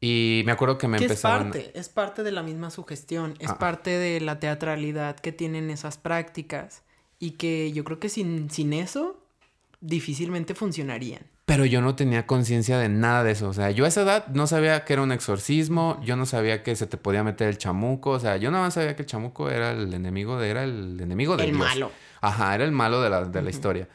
Y 0.00 0.42
me 0.46 0.52
acuerdo 0.52 0.78
que 0.78 0.88
me 0.88 0.98
Que 0.98 1.06
es 1.06 1.10
empezaban... 1.10 1.50
parte, 1.50 1.72
es 1.74 1.88
parte 1.88 2.22
de 2.22 2.30
la 2.30 2.42
misma 2.42 2.70
sugestión, 2.70 3.34
es 3.40 3.50
Ah. 3.50 3.58
parte 3.58 3.90
de 3.98 4.20
la 4.20 4.38
teatralidad 4.38 5.16
que 5.16 5.32
tienen 5.32 5.70
esas 5.70 5.96
prácticas 5.98 6.82
y 7.18 7.32
que 7.32 7.72
yo 7.72 7.82
creo 7.82 7.98
que 7.98 8.08
sin, 8.10 8.50
sin 8.50 8.72
eso 8.72 9.18
difícilmente 9.86 10.54
funcionarían. 10.54 11.22
Pero 11.44 11.64
yo 11.64 11.80
no 11.80 11.94
tenía 11.94 12.26
conciencia 12.26 12.78
de 12.78 12.88
nada 12.88 13.22
de 13.22 13.30
eso. 13.32 13.48
O 13.48 13.52
sea, 13.52 13.70
yo 13.70 13.84
a 13.84 13.88
esa 13.88 14.02
edad 14.02 14.26
no 14.28 14.46
sabía 14.46 14.84
que 14.84 14.92
era 14.94 15.02
un 15.02 15.12
exorcismo, 15.12 16.00
yo 16.04 16.16
no 16.16 16.26
sabía 16.26 16.62
que 16.62 16.74
se 16.74 16.86
te 16.86 16.96
podía 16.96 17.22
meter 17.22 17.48
el 17.48 17.56
chamuco. 17.58 18.10
O 18.10 18.18
sea, 18.20 18.36
yo 18.36 18.50
nada 18.50 18.64
más 18.64 18.74
sabía 18.74 18.96
que 18.96 19.02
el 19.02 19.06
chamuco 19.06 19.48
era 19.48 19.70
el 19.70 19.94
enemigo 19.94 20.38
de, 20.38 20.50
era 20.50 20.64
el 20.64 20.98
enemigo 21.00 21.36
de 21.36 21.44
El 21.44 21.52
Dios. 21.52 21.60
malo. 21.66 21.92
Ajá, 22.20 22.54
era 22.54 22.64
el 22.64 22.72
malo 22.72 23.00
de 23.00 23.10
la, 23.10 23.24
de 23.24 23.42
la 23.42 23.50
historia. 23.50 23.88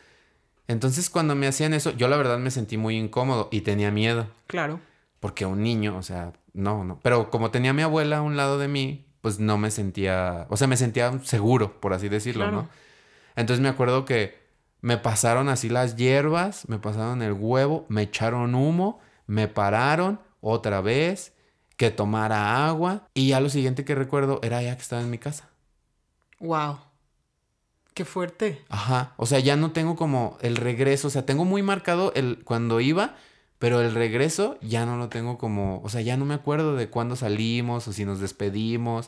Entonces, 0.68 1.10
cuando 1.10 1.36
me 1.36 1.48
hacían 1.48 1.74
eso, 1.74 1.92
yo 1.92 2.08
la 2.08 2.16
verdad 2.16 2.38
me 2.40 2.52
sentí 2.52 2.78
muy 2.78 2.98
incómodo 2.98 3.50
y 3.52 3.62
tenía 3.62 3.92
miedo. 3.92 4.28
Claro. 4.48 4.80
Porque 5.20 5.46
un 5.46 5.62
niño, 5.62 5.98
o 5.98 6.02
sea, 6.04 6.32
no, 6.54 6.86
no. 6.86 7.00
Pero 7.04 7.30
como 7.30 7.52
tenía 7.52 7.72
a 7.72 7.74
mi 7.74 7.82
abuela 7.82 8.18
a 8.20 8.22
un 8.22 8.38
lado 8.38 8.58
de 8.58 8.70
mí, 8.70 9.06
pues 9.20 9.40
no 9.40 9.58
me 9.58 9.70
sentía, 9.72 10.48
o 10.50 10.56
sea, 10.56 10.68
me 10.68 10.78
sentía 10.78 11.20
seguro, 11.24 11.80
por 11.82 11.94
así 11.94 12.08
decirlo, 12.10 12.46
Claro. 12.46 12.62
¿no? 12.64 12.70
Entonces 13.36 13.62
me 13.62 13.70
acuerdo 13.70 14.06
que 14.06 14.41
me 14.82 14.98
pasaron 14.98 15.50
así 15.50 15.70
las 15.70 15.96
hierbas, 15.96 16.68
me 16.68 16.80
pasaron 16.80 17.22
el 17.22 17.34
huevo, 17.34 17.86
me 17.88 18.04
echaron 18.04 18.56
humo, 18.56 19.00
me 19.28 19.48
pararon 19.48 20.20
otra 20.42 20.82
vez, 20.82 21.34
que 21.82 21.90
tomara 21.90 22.68
agua 22.68 23.08
y 23.16 23.30
ya 23.30 23.40
lo 23.40 23.50
siguiente 23.50 23.84
que 23.84 23.96
recuerdo 23.96 24.40
era 24.44 24.62
ya 24.62 24.76
que 24.76 24.84
estaba 24.84 25.02
en 25.02 25.10
mi 25.10 25.18
casa. 25.18 25.50
Wow. 26.40 26.78
Qué 27.96 28.06
fuerte. 28.06 28.64
Ajá, 28.70 29.14
o 29.18 29.26
sea, 29.26 29.40
ya 29.40 29.56
no 29.56 29.72
tengo 29.72 29.96
como 29.96 30.38
el 30.42 30.58
regreso, 30.58 31.08
o 31.08 31.12
sea, 31.12 31.26
tengo 31.26 31.44
muy 31.44 31.64
marcado 31.64 32.14
el 32.16 32.44
cuando 32.44 32.82
iba, 32.82 33.16
pero 33.58 33.82
el 33.82 33.94
regreso 33.94 34.60
ya 34.62 34.86
no 34.86 34.96
lo 34.98 35.10
tengo 35.10 35.40
como, 35.40 35.82
o 35.82 35.90
sea, 35.90 36.02
ya 36.02 36.18
no 36.18 36.26
me 36.26 36.36
acuerdo 36.36 36.76
de 36.76 36.90
cuándo 36.90 37.16
salimos 37.16 37.88
o 37.88 37.94
si 37.94 38.06
nos 38.06 38.20
despedimos. 38.20 39.08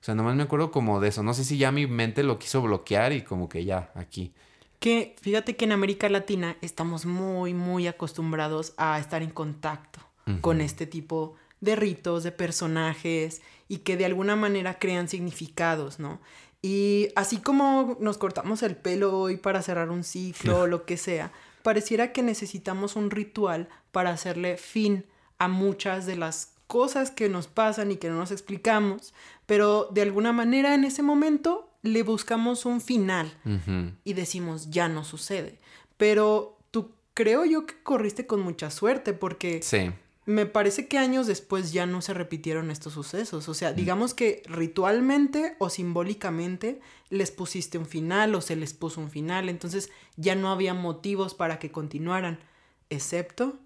O 0.00 0.04
sea, 0.04 0.14
nomás 0.14 0.34
me 0.34 0.42
acuerdo 0.42 0.70
como 0.70 0.98
de 1.00 1.08
eso. 1.10 1.22
No 1.22 1.32
sé 1.34 1.44
si 1.44 1.58
ya 1.58 1.72
mi 1.72 1.86
mente 1.86 2.22
lo 2.22 2.38
quiso 2.38 2.60
bloquear 2.62 3.12
y 3.12 3.22
como 3.22 3.48
que 3.48 3.64
ya, 3.64 3.92
aquí. 3.94 4.34
Que 4.80 5.14
fíjate 5.20 5.56
que 5.56 5.66
en 5.66 5.72
América 5.72 6.08
Latina 6.08 6.56
estamos 6.62 7.06
muy, 7.06 7.54
muy 7.54 7.86
acostumbrados 7.86 8.72
a 8.76 8.98
estar 8.98 9.22
en 9.22 9.30
contacto 9.30 10.00
con 10.40 10.60
este 10.60 10.86
tipo 10.86 11.34
de 11.60 11.76
ritos, 11.76 12.22
de 12.22 12.32
personajes 12.32 13.42
y 13.68 13.78
que 13.78 13.96
de 13.96 14.04
alguna 14.04 14.36
manera 14.36 14.78
crean 14.78 15.08
significados, 15.08 15.98
¿no? 15.98 16.20
Y 16.62 17.08
así 17.16 17.38
como 17.38 17.96
nos 18.00 18.18
cortamos 18.18 18.62
el 18.62 18.76
pelo 18.76 19.18
hoy 19.18 19.36
para 19.36 19.62
cerrar 19.62 19.90
un 19.90 20.04
ciclo 20.04 20.60
o 20.60 20.66
lo 20.66 20.84
que 20.84 20.96
sea, 20.96 21.32
pareciera 21.62 22.12
que 22.12 22.22
necesitamos 22.22 22.96
un 22.96 23.10
ritual 23.10 23.68
para 23.92 24.10
hacerle 24.10 24.56
fin 24.56 25.04
a 25.38 25.48
muchas 25.48 26.06
de 26.06 26.16
las 26.16 26.52
cosas 26.66 27.10
que 27.10 27.28
nos 27.28 27.48
pasan 27.48 27.90
y 27.90 27.96
que 27.96 28.08
no 28.08 28.16
nos 28.16 28.30
explicamos, 28.30 29.14
pero 29.46 29.88
de 29.90 30.02
alguna 30.02 30.32
manera 30.32 30.74
en 30.74 30.84
ese 30.84 31.02
momento 31.02 31.69
le 31.82 32.02
buscamos 32.02 32.66
un 32.66 32.80
final 32.80 33.32
y 34.04 34.12
decimos 34.12 34.70
ya 34.70 34.88
no 34.88 35.04
sucede. 35.04 35.58
Pero 35.96 36.58
tú 36.70 36.92
creo 37.14 37.44
yo 37.44 37.66
que 37.66 37.74
corriste 37.82 38.26
con 38.26 38.40
mucha 38.40 38.70
suerte 38.70 39.12
porque 39.12 39.60
Sí. 39.62 39.90
me 40.26 40.46
parece 40.46 40.86
que 40.88 40.98
años 40.98 41.26
después 41.26 41.72
ya 41.72 41.86
no 41.86 42.02
se 42.02 42.14
repitieron 42.14 42.70
estos 42.70 42.92
sucesos. 42.92 43.48
O 43.48 43.54
sea, 43.54 43.72
digamos 43.72 44.14
que 44.14 44.42
ritualmente 44.46 45.56
o 45.58 45.70
simbólicamente 45.70 46.80
les 47.08 47.30
pusiste 47.30 47.78
un 47.78 47.86
final 47.86 48.34
o 48.34 48.40
se 48.40 48.56
les 48.56 48.74
puso 48.74 49.00
un 49.00 49.10
final. 49.10 49.48
Entonces 49.48 49.90
ya 50.16 50.34
no 50.34 50.50
había 50.52 50.74
motivos 50.74 51.34
para 51.34 51.58
que 51.58 51.70
continuaran. 51.72 52.38
Excepto 52.90 53.58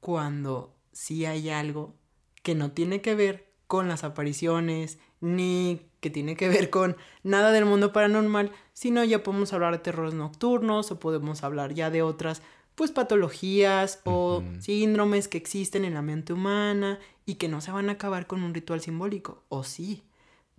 cuando 0.00 0.74
sí 0.92 1.24
hay 1.26 1.48
algo 1.50 1.94
que 2.42 2.54
no 2.54 2.72
tiene 2.72 3.00
que 3.00 3.14
ver 3.14 3.46
con 3.66 3.88
las 3.88 4.04
apariciones, 4.04 4.98
ni 5.20 5.80
que 6.02 6.10
tiene 6.10 6.36
que 6.36 6.48
ver 6.48 6.68
con 6.68 6.96
nada 7.22 7.52
del 7.52 7.64
mundo 7.64 7.92
paranormal, 7.92 8.50
sino 8.74 9.04
ya 9.04 9.22
podemos 9.22 9.52
hablar 9.52 9.72
de 9.72 9.78
terrores 9.78 10.14
nocturnos 10.14 10.90
o 10.90 10.98
podemos 10.98 11.44
hablar 11.44 11.72
ya 11.74 11.90
de 11.90 12.02
otras 12.02 12.42
pues 12.74 12.90
patologías 12.90 14.00
o 14.04 14.42
síndromes 14.58 15.28
que 15.28 15.38
existen 15.38 15.84
en 15.84 15.94
la 15.94 16.02
mente 16.02 16.32
humana 16.32 16.98
y 17.24 17.36
que 17.36 17.48
no 17.48 17.60
se 17.60 17.70
van 17.70 17.88
a 17.88 17.92
acabar 17.92 18.26
con 18.26 18.42
un 18.42 18.52
ritual 18.52 18.80
simbólico. 18.80 19.44
O 19.48 19.62
sí, 19.62 20.02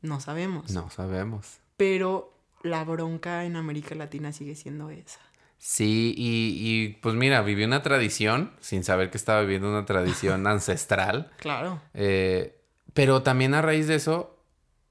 no 0.01 0.21
sabemos. 0.21 0.71
No 0.71 0.89
sabemos. 0.89 1.59
Pero 1.75 2.33
la 2.61 2.85
bronca 2.85 3.43
en 3.43 3.57
América 3.57 3.95
Latina 3.95 4.31
sigue 4.31 4.55
siendo 4.55 4.91
esa. 4.91 5.19
Sí, 5.57 6.13
y, 6.15 6.55
y 6.61 6.89
pues 7.01 7.15
mira, 7.15 7.41
viví 7.41 7.65
una 7.65 7.83
tradición 7.83 8.51
sin 8.61 8.85
saber 8.85 9.09
que 9.09 9.17
estaba 9.17 9.41
viviendo 9.41 9.69
una 9.69 9.85
tradición 9.85 10.47
ancestral. 10.47 11.31
Claro. 11.37 11.81
Eh, 11.93 12.57
pero 12.93 13.23
también 13.23 13.53
a 13.55 13.61
raíz 13.61 13.87
de 13.87 13.95
eso, 13.95 14.37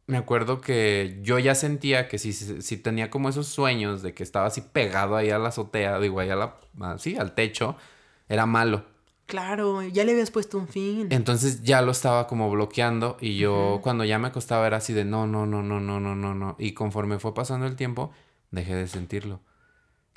me 0.06 0.16
acuerdo 0.18 0.60
que 0.60 1.18
yo 1.22 1.38
ya 1.38 1.54
sentía 1.54 2.08
que 2.08 2.18
si, 2.18 2.32
si 2.32 2.76
tenía 2.76 3.10
como 3.10 3.28
esos 3.28 3.46
sueños 3.46 4.02
de 4.02 4.14
que 4.14 4.22
estaba 4.22 4.46
así 4.46 4.60
pegado 4.60 5.16
ahí 5.16 5.30
a 5.30 5.38
la 5.38 5.48
azotea, 5.48 5.98
digo, 5.98 6.20
ahí 6.20 6.30
a 6.30 6.36
la, 6.36 6.56
al 7.18 7.34
techo, 7.34 7.76
era 8.28 8.46
malo. 8.46 8.84
Claro, 9.26 9.80
ya 9.82 10.04
le 10.04 10.12
habías 10.12 10.30
puesto 10.30 10.58
un 10.58 10.68
fin. 10.68 11.06
Entonces 11.10 11.62
ya 11.62 11.80
lo 11.80 11.92
estaba 11.92 12.26
como 12.26 12.50
bloqueando 12.50 13.16
y 13.20 13.38
yo 13.38 13.80
cuando 13.82 14.04
ya 14.04 14.18
me 14.18 14.28
acostaba 14.28 14.66
era 14.66 14.78
así 14.78 14.92
de 14.92 15.04
no, 15.04 15.26
no, 15.26 15.46
no, 15.46 15.62
no, 15.62 15.80
no, 15.80 16.00
no, 16.00 16.14
no, 16.14 16.34
no. 16.34 16.56
Y 16.58 16.72
conforme 16.72 17.18
fue 17.18 17.32
pasando 17.32 17.66
el 17.66 17.76
tiempo, 17.76 18.10
dejé 18.50 18.74
de 18.74 18.88
sentirlo. 18.88 19.40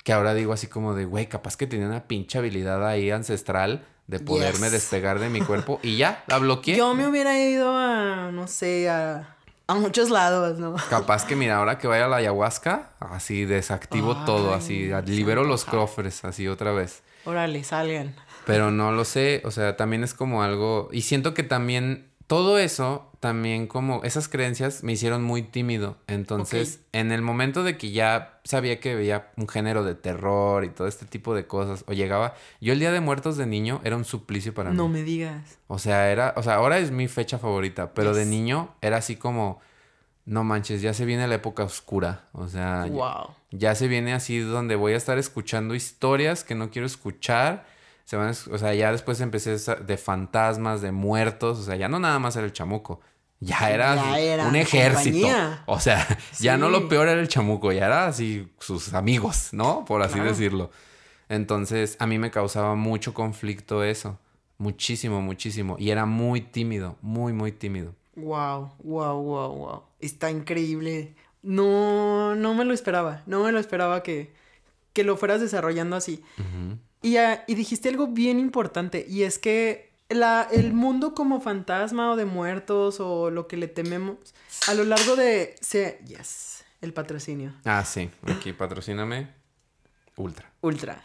Que 0.04 0.12
ahora 0.12 0.34
digo 0.34 0.52
así 0.52 0.66
como 0.66 0.94
de, 0.94 1.04
güey, 1.04 1.28
capaz 1.28 1.56
que 1.56 1.66
tenía 1.66 1.86
una 1.86 2.06
pinche 2.06 2.38
habilidad 2.38 2.86
ahí 2.86 3.10
ancestral 3.10 3.86
de 4.06 4.20
poderme 4.20 4.66
Yes. 4.66 4.72
despegar 4.72 5.18
de 5.18 5.30
mi 5.30 5.40
cuerpo 5.40 5.80
y 5.82 5.96
ya, 5.96 6.22
la 6.26 6.38
bloqueé. 6.38 6.76
Yo 6.76 6.94
me 6.94 7.08
hubiera 7.08 7.38
ido 7.40 7.74
a, 7.76 8.30
no 8.32 8.46
sé, 8.48 8.88
a, 8.90 9.35
a 9.68 9.74
muchos 9.74 10.10
lados, 10.10 10.58
¿no? 10.58 10.76
Capaz 10.90 11.26
que 11.26 11.36
mira, 11.36 11.56
ahora 11.56 11.78
que 11.78 11.88
vaya 11.88 12.04
a 12.04 12.08
la 12.08 12.16
ayahuasca, 12.16 12.90
así 13.00 13.44
desactivo 13.44 14.24
todo, 14.24 14.54
Ay, 14.54 14.92
así 14.92 15.12
libero 15.12 15.44
los 15.44 15.64
cofres, 15.64 16.24
así 16.24 16.46
otra 16.48 16.72
vez. 16.72 17.02
Órale, 17.24 17.64
salgan. 17.64 18.14
Pero 18.46 18.70
no 18.70 18.92
lo 18.92 19.04
sé, 19.04 19.42
o 19.44 19.50
sea, 19.50 19.76
también 19.76 20.04
es 20.04 20.14
como 20.14 20.42
algo... 20.42 20.88
Y 20.92 21.02
siento 21.02 21.34
que 21.34 21.42
también 21.42 22.12
todo 22.28 22.58
eso, 22.58 23.10
también 23.26 23.66
como 23.66 24.02
esas 24.04 24.28
creencias 24.28 24.84
me 24.84 24.92
hicieron 24.92 25.22
muy 25.24 25.42
tímido. 25.42 25.96
Entonces, 26.06 26.80
en 26.92 27.10
el 27.10 27.22
momento 27.22 27.64
de 27.64 27.76
que 27.76 27.90
ya 27.90 28.38
sabía 28.44 28.78
que 28.78 28.94
veía 28.94 29.30
un 29.36 29.48
género 29.48 29.82
de 29.82 29.94
terror 29.96 30.64
y 30.64 30.68
todo 30.68 30.86
este 30.86 31.06
tipo 31.06 31.34
de 31.34 31.46
cosas, 31.46 31.84
o 31.88 31.92
llegaba... 31.92 32.34
Yo 32.60 32.72
el 32.72 32.78
Día 32.78 32.92
de 32.92 33.00
Muertos 33.00 33.36
de 33.36 33.46
niño 33.46 33.80
era 33.84 33.96
un 33.96 34.04
suplicio 34.04 34.54
para 34.54 34.70
No 34.72 34.86
mí. 34.86 34.94
me 34.94 35.02
digas. 35.02 35.58
O 35.66 35.78
sea, 35.78 36.10
era... 36.12 36.34
O 36.36 36.42
sea, 36.42 36.54
ahora 36.54 36.78
es 36.78 36.90
mi 36.92 37.08
fecha 37.08 37.38
favorita, 37.38 37.92
pero 37.94 38.14
de 38.14 38.24
niño 38.26 38.74
era 38.80 38.98
así 38.98 39.16
como... 39.16 39.60
No 40.24 40.42
manches, 40.42 40.82
ya 40.82 40.92
se 40.92 41.04
viene 41.04 41.26
la 41.28 41.36
época 41.36 41.62
oscura. 41.64 42.28
O 42.32 42.48
sea, 42.48 42.86
ya- 42.86 42.92
Wow. 42.92 43.34
ya 43.52 43.74
se 43.74 43.86
viene 43.88 44.12
así 44.12 44.38
donde 44.38 44.74
voy 44.76 44.92
a 44.92 44.96
estar 44.96 45.18
escuchando 45.18 45.74
historias 45.74 46.42
que 46.44 46.54
no 46.54 46.70
quiero 46.70 46.86
escuchar. 46.86 47.64
Se 48.04 48.16
van, 48.16 48.30
o 48.52 48.58
sea, 48.58 48.72
ya 48.74 48.92
después 48.92 49.20
empecé 49.20 49.56
de 49.56 49.96
fantasmas, 49.96 50.80
de 50.80 50.92
muertos, 50.92 51.58
o 51.58 51.62
sea, 51.64 51.74
ya 51.76 51.88
no 51.88 51.98
nada 51.98 52.18
más 52.20 52.36
era 52.36 52.44
el 52.46 52.52
chamuco. 52.52 53.00
Ya 53.40 53.70
era, 53.70 53.94
Ya 53.96 54.18
era 54.18 54.46
un 54.48 54.56
ejército. 54.56 55.20
compañía. 55.20 55.62
O 55.66 55.78
sea, 55.80 56.06
ya 56.40 56.56
no 56.56 56.68
lo 56.70 56.88
peor 56.88 57.08
era 57.08 57.20
el 57.20 57.28
chamuco, 57.28 57.70
ya 57.72 57.86
era 57.86 58.06
así 58.06 58.48
sus 58.58 58.94
amigos, 58.94 59.50
¿no? 59.52 59.84
Por 59.84 60.02
así 60.02 60.14
Claro. 60.14 60.30
decirlo. 60.30 60.70
Entonces, 61.28 61.96
a 61.98 62.06
mí 62.06 62.18
me 62.18 62.30
causaba 62.30 62.74
mucho 62.76 63.12
conflicto 63.12 63.82
eso. 63.84 64.18
Muchísimo, 64.58 65.20
muchísimo. 65.20 65.76
Y 65.78 65.90
era 65.90 66.06
muy 66.06 66.40
tímido, 66.40 66.96
muy, 67.02 67.32
muy 67.32 67.52
tímido. 67.52 67.94
Wow, 68.14 68.72
wow, 68.82 69.20
wow, 69.22 69.52
wow. 69.54 69.82
Está 70.00 70.30
increíble. 70.30 71.14
No, 71.42 72.34
no 72.34 72.54
me 72.54 72.64
lo 72.64 72.72
esperaba. 72.72 73.22
No 73.26 73.42
me 73.44 73.52
lo 73.52 73.58
esperaba 73.58 74.02
que, 74.02 74.32
que 74.94 75.04
lo 75.04 75.16
fueras 75.16 75.40
desarrollando 75.42 75.94
así. 75.96 76.22
Y, 77.02 77.18
ah, 77.18 77.44
y 77.46 77.54
dijiste 77.54 77.88
algo 77.90 78.06
bien 78.08 78.38
importante, 78.40 79.04
y 79.08 79.22
es 79.24 79.38
que 79.38 79.92
la, 80.08 80.46
el 80.50 80.72
mundo 80.72 81.14
como 81.14 81.40
fantasma 81.40 82.12
o 82.12 82.16
de 82.16 82.24
muertos 82.24 83.00
o 83.00 83.30
lo 83.30 83.46
que 83.46 83.56
le 83.56 83.68
tememos, 83.68 84.16
a 84.68 84.74
lo 84.74 84.84
largo 84.84 85.16
de... 85.16 85.54
Se, 85.60 86.00
yes, 86.06 86.64
el 86.80 86.92
patrocinio. 86.92 87.52
Ah, 87.64 87.84
sí. 87.84 88.10
Aquí, 88.26 88.52
patrocíname. 88.52 89.28
Ultra. 90.16 90.50
Ultra. 90.62 91.02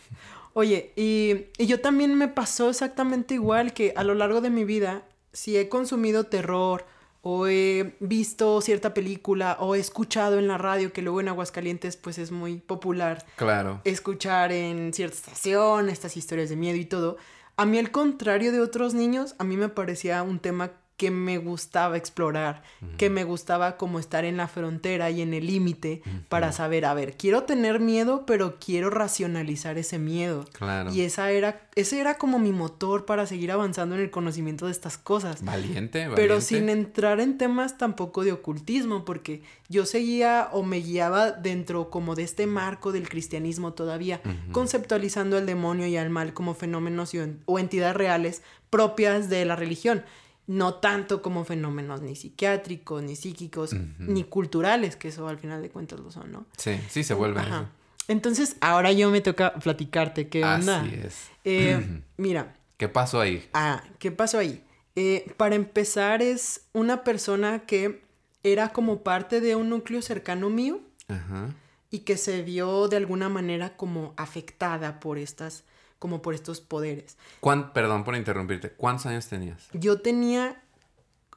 Oye, 0.54 0.92
y, 0.96 1.46
y 1.58 1.66
yo 1.68 1.80
también 1.82 2.16
me 2.16 2.28
pasó 2.28 2.70
exactamente 2.70 3.34
igual 3.36 3.74
que 3.74 3.94
a 3.96 4.04
lo 4.04 4.14
largo 4.16 4.42
de 4.42 4.50
mi 4.50 4.66
vida, 4.66 5.04
si 5.34 5.58
he 5.58 5.70
consumido 5.70 6.26
terror 6.26 6.86
o 7.22 7.48
he 7.48 7.96
visto 8.00 8.60
cierta 8.62 8.94
película 8.94 9.56
o 9.60 9.76
he 9.76 9.80
escuchado 9.80 10.40
en 10.40 10.48
la 10.48 10.58
radio, 10.58 10.92
que 10.92 11.02
luego 11.02 11.22
en 11.22 11.28
Aguascalientes 11.30 11.96
pues 11.96 12.18
es 12.18 12.32
muy 12.32 12.58
popular 12.58 13.26
Claro. 13.36 13.80
escuchar 13.86 14.52
en 14.52 14.92
cierta 14.94 15.16
estación 15.16 15.88
estas 15.90 16.18
historias 16.18 16.50
de 16.50 16.56
miedo 16.56 16.78
y 16.78 16.86
todo, 16.86 17.18
a 17.62 17.65
mí 17.67 17.78
al 17.78 17.91
contrario 17.91 18.52
de 18.52 18.60
otros 18.60 18.95
niños, 18.95 19.36
a 19.38 19.43
mí 19.43 19.56
me 19.56 19.69
parecía 19.69 20.24
un 20.24 20.39
tema 20.39 20.71
que 21.02 21.10
me 21.10 21.40
gustaba 21.40 21.98
explorar, 21.98 22.62
que 23.00 23.10
me 23.10 23.24
gustaba 23.24 23.76
como 23.76 23.98
estar 23.98 24.24
en 24.24 24.38
la 24.38 24.48
frontera 24.48 25.10
y 25.10 25.24
en 25.24 25.34
el 25.34 25.48
límite 25.48 26.04
para 26.30 26.52
saber, 26.52 26.86
a 26.86 26.94
ver, 26.94 27.18
quiero 27.18 27.42
tener 27.42 27.80
miedo, 27.80 28.24
pero 28.28 28.60
quiero 28.60 28.92
racionalizar 28.92 29.80
ese 29.80 29.98
miedo. 29.98 30.46
Claro. 30.54 30.94
Y 30.94 31.02
esa 31.02 31.32
era, 31.32 31.68
ese 31.74 32.00
era 32.00 32.20
como 32.20 32.38
mi 32.38 32.52
motor 32.52 33.08
para 33.08 33.26
seguir 33.26 33.52
avanzando 33.52 33.96
en 33.96 34.02
el 34.02 34.12
conocimiento 34.12 34.68
de 34.68 34.74
estas 34.74 35.00
cosas. 35.00 35.44
Valiente, 35.44 36.02
valiente. 36.02 36.22
Pero 36.22 36.40
sin 36.40 36.70
entrar 36.70 37.20
en 37.20 37.40
temas 37.40 37.80
tampoco 37.80 38.24
de 38.24 38.34
ocultismo, 38.34 39.04
porque 39.04 39.42
yo 39.70 39.88
seguía 39.88 40.50
o 40.52 40.62
me 40.62 40.82
guiaba 40.82 41.32
dentro 41.32 41.90
como 41.90 42.14
de 42.14 42.22
este 42.22 42.46
marco 42.46 42.92
del 42.92 43.10
cristianismo 43.10 43.74
todavía, 43.74 44.22
conceptualizando 44.52 45.36
al 45.36 45.48
demonio 45.48 45.88
y 45.88 45.98
al 45.98 46.12
mal 46.12 46.36
como 46.36 46.54
fenómenos 46.54 47.16
y 47.16 47.22
o 47.46 47.58
entidades 47.58 47.96
reales 47.96 48.44
propias 48.70 49.30
de 49.30 49.46
la 49.46 49.56
religión. 49.56 50.04
No 50.52 50.74
tanto 50.76 51.22
como 51.22 51.46
fenómenos 51.46 52.02
ni 52.02 52.16
psiquiátricos, 52.16 53.02
ni 53.02 53.16
psíquicos, 53.16 53.74
ni 54.00 54.26
culturales, 54.26 54.98
que 54.98 55.08
eso 55.08 55.28
al 55.30 55.38
final 55.40 55.62
de 55.62 55.70
cuentas 55.70 56.00
lo 56.02 56.12
son, 56.12 56.32
¿no? 56.32 56.46
Sí, 56.58 56.78
sí 56.90 57.04
se 57.06 57.14
vuelve 57.14 57.40
Ajá. 57.40 57.56
eso. 57.62 57.68
Entonces, 58.10 58.58
ahora 58.60 58.92
yo 58.92 59.10
me 59.12 59.22
toca 59.22 59.54
platicarte 59.54 60.28
qué 60.28 60.44
onda. 60.44 60.82
Así 60.82 60.94
es. 60.96 61.30
Eh, 61.46 62.02
mira, 62.18 62.56
¿Qué 62.76 62.90
pasó 62.90 63.22
ahí? 63.22 63.48
Ah, 63.54 63.84
¿qué 64.00 64.12
pasó 64.12 64.40
ahí? 64.40 64.62
Eh, 64.96 65.32
para 65.38 65.56
empezar, 65.56 66.22
es 66.22 66.66
una 66.74 67.04
persona 67.04 67.60
que 67.60 68.02
era 68.44 68.74
como 68.74 69.04
parte 69.04 69.40
de 69.40 69.56
un 69.56 69.70
núcleo 69.70 70.02
cercano 70.02 70.50
mío 70.50 70.82
Ajá. 71.08 71.54
y 71.92 72.00
que 72.00 72.18
se 72.18 72.42
vio 72.42 72.88
de 72.88 72.98
alguna 72.98 73.30
manera 73.30 73.78
como 73.78 74.14
afectada 74.18 74.99
por 74.99 75.18
estas, 75.18 75.64
como 76.02 76.24
por 76.24 76.34
estos 76.34 76.62
poderes. 76.62 77.16
¿Cuán- 77.41 77.74
perdón 77.74 78.04
por 78.04 78.16
interrumpirte. 78.16 78.72
¿Cuántos 78.72 79.06
años 79.06 79.28
tenías? 79.28 79.68
Yo 79.74 80.02
tenía 80.02 80.60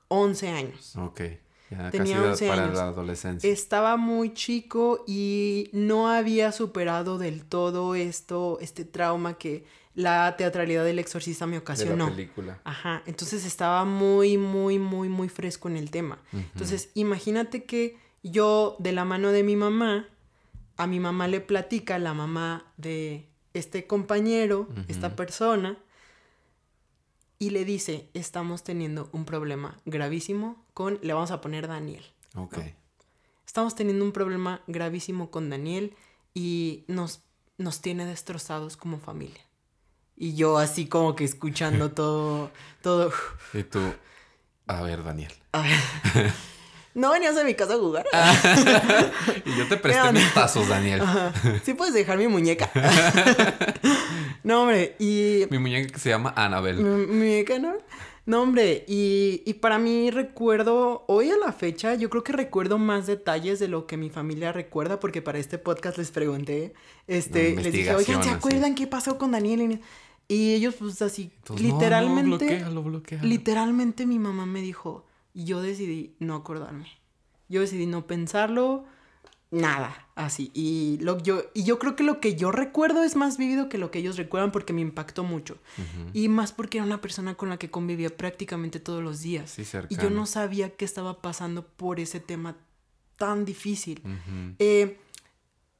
11 0.08 0.48
años. 0.48 0.96
Ok. 0.96 1.20
Ya 1.70 1.90
Tenía 1.90 2.16
casi 2.16 2.28
11 2.28 2.48
para 2.48 2.64
años. 2.64 2.76
la 2.78 2.84
adolescencia. 2.84 3.50
Estaba 3.50 3.98
muy 3.98 4.32
chico 4.32 5.04
y 5.06 5.68
no 5.72 6.08
había 6.08 6.50
superado 6.50 7.18
del 7.18 7.44
todo 7.44 7.94
esto, 7.94 8.56
este 8.62 8.86
trauma 8.86 9.36
que 9.36 9.66
la 9.94 10.34
teatralidad 10.38 10.82
del 10.84 10.98
exorcista 10.98 11.44
me 11.46 11.52
de 11.52 11.58
ocasionó. 11.58 12.06
la 12.06 12.10
película. 12.16 12.60
Ajá, 12.64 13.02
entonces 13.04 13.44
estaba 13.44 13.84
muy, 13.84 14.38
muy, 14.38 14.78
muy, 14.78 15.10
muy 15.10 15.28
fresco 15.28 15.68
en 15.68 15.76
el 15.76 15.90
tema. 15.90 16.18
Entonces, 16.32 16.88
imagínate 16.94 17.64
que 17.64 17.98
yo, 18.22 18.76
de 18.78 18.92
la 18.92 19.04
mano 19.04 19.30
de 19.30 19.42
mi 19.42 19.56
mamá, 19.56 20.08
a 20.78 20.86
mi 20.86 21.00
mamá 21.00 21.28
le 21.28 21.40
platica 21.40 21.98
la 21.98 22.14
mamá 22.14 22.64
de 22.78 23.28
este 23.54 23.86
compañero, 23.86 24.68
esta 24.88 25.16
persona, 25.16 25.78
y 27.38 27.50
le 27.50 27.64
dice, 27.64 28.10
estamos 28.14 28.62
teniendo 28.64 29.08
un 29.12 29.24
problema 29.24 29.78
gravísimo 29.84 30.64
con, 30.74 30.98
le 31.02 31.12
vamos 31.12 31.30
a 31.30 31.40
poner 31.40 31.68
Daniel. 31.68 32.04
Ok. 32.36 32.58
estamos 33.46 33.76
teniendo 33.76 34.04
un 34.04 34.12
problema 34.12 34.62
gravísimo 34.66 35.30
con 35.30 35.50
Daniel 35.50 35.94
y 36.34 36.84
nos, 36.88 37.22
nos 37.58 37.80
tiene 37.80 38.06
destrozados 38.06 38.76
como 38.76 38.98
familia. 38.98 39.40
Y 40.16 40.34
yo 40.34 40.58
así 40.58 40.86
como 40.86 41.14
que 41.14 41.24
escuchando 41.24 41.90
todo, 41.92 42.50
todo. 42.82 43.12
Y 43.52 43.62
tú, 43.62 43.80
a 44.66 44.82
ver, 44.82 45.04
Daniel. 45.04 45.32
A 45.52 45.62
ver. 45.62 46.32
No 46.94 47.10
venías 47.10 47.36
a 47.36 47.44
mi 47.44 47.54
casa 47.54 47.74
a 47.74 47.78
jugar. 47.78 48.06
Y 49.44 49.58
yo 49.58 49.68
te 49.68 49.76
presté 49.76 50.12
mis 50.12 50.32
tazos, 50.32 50.68
Daniel. 50.68 51.00
Ajá. 51.02 51.32
Sí 51.64 51.74
puedes 51.74 51.92
dejar 51.92 52.18
mi 52.18 52.28
muñeca. 52.28 52.70
no, 54.44 54.62
hombre, 54.62 54.94
y 54.98 55.46
Mi 55.50 55.58
muñeca 55.58 55.92
que 55.92 55.98
se 55.98 56.10
llama 56.10 56.32
Annabelle. 56.36 56.82
Mi, 56.82 57.06
mi 57.06 57.14
muñeca, 57.18 57.58
¿no? 57.58 57.74
No, 58.26 58.40
hombre, 58.40 58.84
y, 58.88 59.42
y 59.44 59.54
para 59.54 59.78
mí 59.78 60.10
recuerdo, 60.10 61.04
hoy 61.08 61.30
a 61.30 61.36
la 61.36 61.52
fecha, 61.52 61.94
yo 61.94 62.08
creo 62.08 62.24
que 62.24 62.32
recuerdo 62.32 62.78
más 62.78 63.06
detalles 63.06 63.58
de 63.58 63.68
lo 63.68 63.86
que 63.86 63.98
mi 63.98 64.08
familia 64.08 64.50
recuerda, 64.50 64.98
porque 64.98 65.20
para 65.20 65.38
este 65.38 65.58
podcast 65.58 65.98
les 65.98 66.10
pregunté, 66.10 66.72
este, 67.06 67.54
les 67.54 67.72
dije, 67.72 67.94
oigan, 67.94 68.24
¿se 68.24 68.30
acuerdan 68.30 68.74
qué 68.74 68.86
pasó 68.86 69.18
con 69.18 69.32
Daniel? 69.32 69.78
Y, 70.26 70.54
ellos, 70.54 70.76
pues 70.78 71.02
así, 71.02 71.32
Entonces, 71.36 71.66
no, 71.66 71.74
no, 71.74 71.80
literalmente, 71.80 72.64
literalmente 73.20 74.06
mi 74.06 74.18
mamá 74.18 74.46
me 74.46 74.62
dijo, 74.62 75.04
y 75.34 75.44
yo 75.44 75.60
decidí 75.60 76.14
no 76.20 76.36
acordarme. 76.36 76.86
Yo 77.48 77.60
decidí 77.60 77.86
no 77.86 78.06
pensarlo, 78.06 78.84
nada, 79.50 80.08
así. 80.14 80.50
Y, 80.54 80.98
lo, 81.02 81.18
yo, 81.18 81.42
y 81.52 81.64
yo 81.64 81.78
creo 81.78 81.96
que 81.96 82.04
lo 82.04 82.20
que 82.20 82.36
yo 82.36 82.50
recuerdo 82.50 83.02
es 83.02 83.16
más 83.16 83.36
vívido 83.36 83.68
que 83.68 83.76
lo 83.76 83.90
que 83.90 83.98
ellos 83.98 84.16
recuerdan 84.16 84.52
porque 84.52 84.72
me 84.72 84.80
impactó 84.80 85.24
mucho. 85.24 85.58
Y 86.12 86.28
más 86.28 86.52
porque 86.52 86.78
era 86.78 86.86
una 86.86 87.00
persona 87.00 87.34
con 87.34 87.48
la 87.48 87.58
que 87.58 87.70
convivía 87.70 88.16
prácticamente 88.16 88.80
todos 88.80 89.02
los 89.02 89.20
días. 89.20 89.50
Sí, 89.50 89.64
y 89.88 89.96
yo 89.96 90.08
no 90.08 90.24
sabía 90.26 90.70
qué 90.70 90.84
estaba 90.84 91.20
pasando 91.20 91.66
por 91.66 92.00
ese 92.00 92.20
tema 92.20 92.56
tan 93.16 93.44
difícil. 93.44 94.02
Eh, 94.58 94.98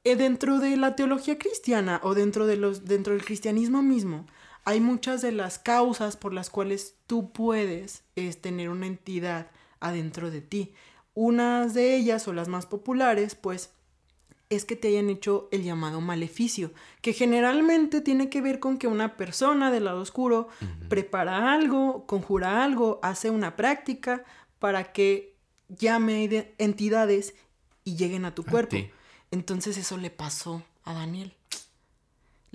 eh, 0.03 0.15
dentro 0.15 0.59
de 0.59 0.77
la 0.77 0.95
teología 0.95 1.37
cristiana 1.39 1.99
o 2.03 2.13
dentro, 2.13 2.45
de 2.45 2.57
los, 2.57 2.85
dentro 2.85 3.13
del 3.13 3.25
cristianismo 3.25 3.81
mismo, 3.81 4.27
hay 4.65 4.79
muchas 4.81 5.21
de 5.21 5.31
las 5.31 5.59
causas 5.59 6.17
por 6.17 6.33
las 6.33 6.49
cuales 6.49 6.95
tú 7.07 7.31
puedes 7.31 8.03
es, 8.15 8.41
tener 8.41 8.69
una 8.69 8.87
entidad 8.87 9.51
adentro 9.79 10.31
de 10.31 10.41
ti. 10.41 10.73
Unas 11.13 11.73
de 11.73 11.95
ellas, 11.95 12.27
o 12.27 12.33
las 12.33 12.47
más 12.47 12.65
populares, 12.65 13.35
pues, 13.35 13.69
es 14.49 14.65
que 14.65 14.75
te 14.75 14.89
hayan 14.89 15.09
hecho 15.09 15.47
el 15.51 15.63
llamado 15.63 16.01
maleficio, 16.01 16.71
que 17.01 17.13
generalmente 17.13 18.01
tiene 18.01 18.29
que 18.29 18.41
ver 18.41 18.59
con 18.59 18.77
que 18.77 18.87
una 18.87 19.17
persona 19.17 19.71
del 19.71 19.85
lado 19.85 20.01
oscuro 20.01 20.49
prepara 20.89 21.53
algo, 21.53 22.05
conjura 22.05 22.63
algo, 22.63 22.99
hace 23.01 23.29
una 23.29 23.55
práctica 23.55 24.23
para 24.59 24.91
que 24.93 25.35
llame 25.69 26.27
de- 26.27 26.53
entidades 26.57 27.33
y 27.83 27.95
lleguen 27.95 28.25
a 28.25 28.35
tu 28.35 28.43
cuerpo. 28.43 28.75
Entonces 29.31 29.77
eso 29.77 29.97
le 29.97 30.09
pasó 30.11 30.63
a 30.83 30.93
Daniel. 30.93 31.33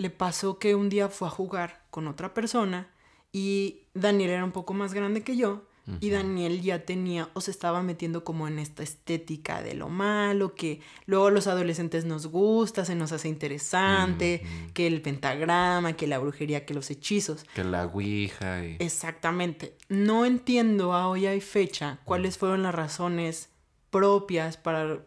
Le 0.00 0.08
pasó 0.08 0.58
que 0.58 0.74
un 0.74 0.88
día 0.88 1.10
fue 1.10 1.28
a 1.28 1.30
jugar 1.30 1.82
con 1.90 2.08
otra 2.08 2.32
persona 2.32 2.88
y 3.32 3.82
Daniel 3.92 4.30
era 4.30 4.44
un 4.46 4.50
poco 4.50 4.72
más 4.72 4.94
grande 4.94 5.22
que 5.22 5.36
yo 5.36 5.66
y 6.00 6.08
Daniel 6.08 6.62
ya 6.62 6.86
tenía 6.86 7.28
o 7.34 7.42
se 7.42 7.50
estaba 7.50 7.82
metiendo 7.82 8.24
como 8.24 8.48
en 8.48 8.58
esta 8.58 8.82
estética 8.82 9.60
de 9.60 9.74
lo 9.74 9.90
malo 9.90 10.54
que 10.54 10.80
luego 11.04 11.26
a 11.26 11.30
los 11.30 11.48
adolescentes 11.48 12.06
nos 12.06 12.28
gusta, 12.28 12.86
se 12.86 12.94
nos 12.94 13.12
hace 13.12 13.28
interesante, 13.28 14.42
que 14.72 14.86
el 14.86 15.02
pentagrama, 15.02 15.92
que 15.92 16.06
la 16.06 16.18
brujería, 16.18 16.64
que 16.64 16.72
los 16.72 16.90
hechizos. 16.90 17.44
Que 17.54 17.64
la 17.64 17.84
ouija 17.84 18.64
y... 18.64 18.76
Exactamente. 18.78 19.76
No 19.90 20.24
entiendo 20.24 20.94
a 20.94 21.08
hoy 21.08 21.26
hay 21.26 21.42
fecha 21.42 21.98
cuáles 22.04 22.38
fueron 22.38 22.62
las 22.62 22.74
razones 22.74 23.50
propias 23.90 24.56
para 24.56 25.00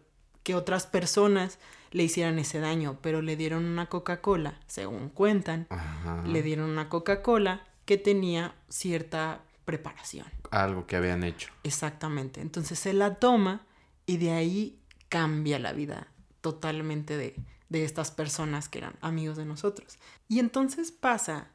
que 0.43 0.53
otras 0.53 0.85
personas 0.85 1.57
le 1.93 2.03
hicieran 2.03 2.39
ese 2.39 2.59
daño, 2.59 2.97
pero 3.01 3.21
le 3.21 3.37
dieron 3.37 3.65
una 3.65 3.87
Coca-Cola, 3.87 4.59
según 4.67 5.09
cuentan, 5.09 5.67
Ajá. 5.69 6.23
le 6.25 6.41
dieron 6.41 6.69
una 6.69 6.89
Coca-Cola 6.89 7.65
que 7.85 7.97
tenía 7.97 8.55
cierta 8.67 9.41
preparación. 9.63 10.25
Algo 10.51 10.87
que 10.87 10.95
habían 10.95 11.23
hecho. 11.23 11.51
Exactamente. 11.63 12.41
Entonces 12.41 12.79
se 12.79 12.93
la 12.93 13.15
toma 13.15 13.65
y 14.05 14.17
de 14.17 14.31
ahí 14.31 14.79
cambia 15.07 15.59
la 15.59 15.71
vida 15.71 16.07
totalmente 16.41 17.15
de, 17.15 17.35
de 17.69 17.85
estas 17.85 18.11
personas 18.11 18.69
que 18.69 18.79
eran 18.79 18.95
amigos 19.01 19.37
de 19.37 19.45
nosotros. 19.45 19.97
Y 20.27 20.39
entonces 20.39 20.91
pasa 20.91 21.51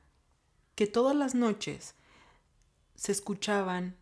que 0.76 0.86
todas 0.86 1.16
las 1.16 1.34
noches 1.34 1.96
se 2.94 3.10
escuchaban 3.12 3.96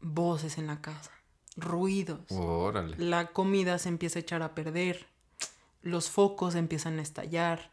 voces 0.00 0.58
en 0.58 0.66
la 0.66 0.80
casa, 0.80 1.12
ruidos. 1.56 2.30
Órale. 2.30 2.96
La 2.98 3.28
comida 3.28 3.78
se 3.78 3.88
empieza 3.88 4.18
a 4.18 4.22
echar 4.22 4.42
a 4.42 4.54
perder, 4.54 5.06
los 5.82 6.10
focos 6.10 6.54
empiezan 6.54 6.98
a 6.98 7.02
estallar, 7.02 7.72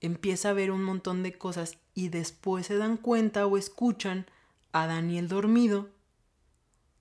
empieza 0.00 0.48
a 0.48 0.50
haber 0.52 0.70
un 0.70 0.82
montón 0.82 1.22
de 1.22 1.36
cosas 1.36 1.78
y 1.94 2.08
después 2.08 2.66
se 2.66 2.76
dan 2.76 2.96
cuenta 2.96 3.46
o 3.46 3.56
escuchan 3.56 4.26
a 4.72 4.86
Daniel 4.86 5.28
dormido 5.28 5.88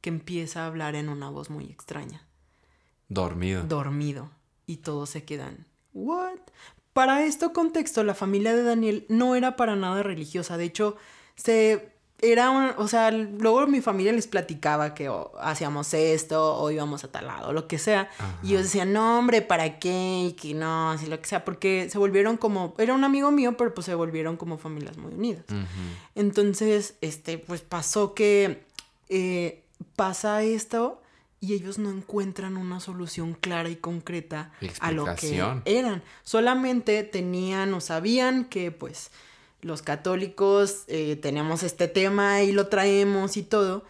que 0.01 0.09
empieza 0.09 0.63
a 0.63 0.67
hablar 0.67 0.95
en 0.95 1.09
una 1.09 1.29
voz 1.29 1.49
muy 1.49 1.65
extraña. 1.65 2.27
Dormido. 3.09 3.63
Dormido. 3.63 4.31
Y 4.65 4.77
todos 4.77 5.09
se 5.09 5.23
quedan. 5.23 5.65
¿What? 5.93 6.39
Para 6.93 7.25
esto 7.25 7.53
contexto, 7.53 8.03
la 8.03 8.13
familia 8.13 8.55
de 8.55 8.63
Daniel 8.63 9.05
no 9.09 9.35
era 9.35 9.55
para 9.55 9.75
nada 9.75 10.03
religiosa. 10.03 10.57
De 10.57 10.65
hecho, 10.65 10.97
se 11.35 11.92
era 12.22 12.51
un, 12.51 12.72
o 12.78 12.88
sea, 12.88 13.11
luego 13.11 13.68
mi 13.68 13.82
familia 13.82 14.14
les 14.14 14.28
platicaba 14.28 14.93
que 14.93 15.11
hacíamos 15.41 15.93
esto 15.93 16.55
o 16.55 16.72
íbamos 16.72 17.03
a 17.03 17.11
tal 17.11 17.28
lado, 17.28 17.51
lo 17.51 17.68
que 17.68 17.78
sea. 17.78 18.09
Y 18.41 18.51
ellos 18.51 18.64
decían, 18.64 18.93
no, 18.93 19.20
hombre, 19.20 19.41
¿para 19.41 19.78
qué? 19.78 20.28
Y 20.30 20.34
que 20.34 20.53
no, 20.53 20.91
así 20.91 21.07
lo 21.07 21.20
que 21.20 21.28
sea, 21.28 21.43
porque 21.43 21.89
se 21.89 21.97
volvieron 21.97 22.38
como, 22.38 22.76
era 22.78 22.93
un 22.93 23.03
amigo 23.03 23.30
mío, 23.32 23.57
pero 23.57 23.74
pues 23.74 23.86
se 23.86 23.95
volvieron 23.95 24.38
como 24.38 24.57
familias 24.57 24.97
muy 24.97 25.14
unidas. 25.14 25.43
Entonces, 26.16 26.95
este, 27.01 27.38
pues 27.39 27.61
pasó 27.61 28.14
que 28.14 28.64
eh, 29.09 29.64
pasa 29.97 30.43
esto 30.43 31.01
y 31.43 31.53
ellos 31.53 31.78
no 31.78 31.91
encuentran 31.91 32.55
una 32.55 32.80
solución 32.80 33.34
clara 33.34 33.68
y 33.68 33.76
concreta 33.76 34.51
a 34.80 34.93
lo 34.93 35.14
que 35.16 35.43
eran. 35.66 36.01
Solamente 36.24 37.03
tenían 37.03 37.74
o 37.74 37.82
sabían 37.82 38.45
que 38.45 38.72
pues 38.72 39.11
los 39.64 39.82
católicos 39.82 40.84
eh, 40.88 41.16
tenemos 41.16 41.64
este 41.64 41.88
tema 41.88 42.41
y 42.43 42.51
lo 42.51 42.68
traemos 42.68 43.38
y 43.38 43.43
todo. 43.43 43.84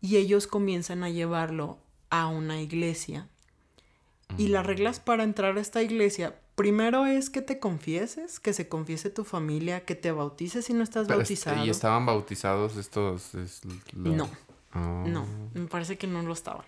Y 0.00 0.16
ellos 0.16 0.46
comienzan 0.46 1.02
a 1.02 1.10
llevarlo 1.10 1.78
a 2.10 2.28
una 2.28 2.60
iglesia. 2.60 3.28
Y 4.38 4.48
las 4.48 4.66
reglas 4.66 5.00
para 5.00 5.22
entrar 5.22 5.56
a 5.56 5.60
esta 5.60 5.82
iglesia, 5.82 6.38
primero 6.56 7.06
es 7.06 7.30
que 7.30 7.42
te 7.42 7.60
confieses, 7.60 8.40
que 8.40 8.52
se 8.52 8.68
confiese 8.68 9.08
tu 9.08 9.24
familia, 9.24 9.84
que 9.84 9.94
te 9.94 10.10
bautices 10.10 10.64
si 10.64 10.74
no 10.74 10.82
estás 10.82 11.06
Pero, 11.06 11.20
este, 11.20 11.34
bautizado. 11.34 11.66
¿Y 11.66 11.70
estaban 11.70 12.06
bautizados 12.06 12.76
estos? 12.76 13.34
es 13.34 13.60
No. 13.94 14.28
Oh. 14.74 15.06
No, 15.06 15.26
me 15.54 15.66
parece 15.66 15.96
que 15.96 16.06
no 16.06 16.22
lo 16.22 16.32
estaban. 16.32 16.64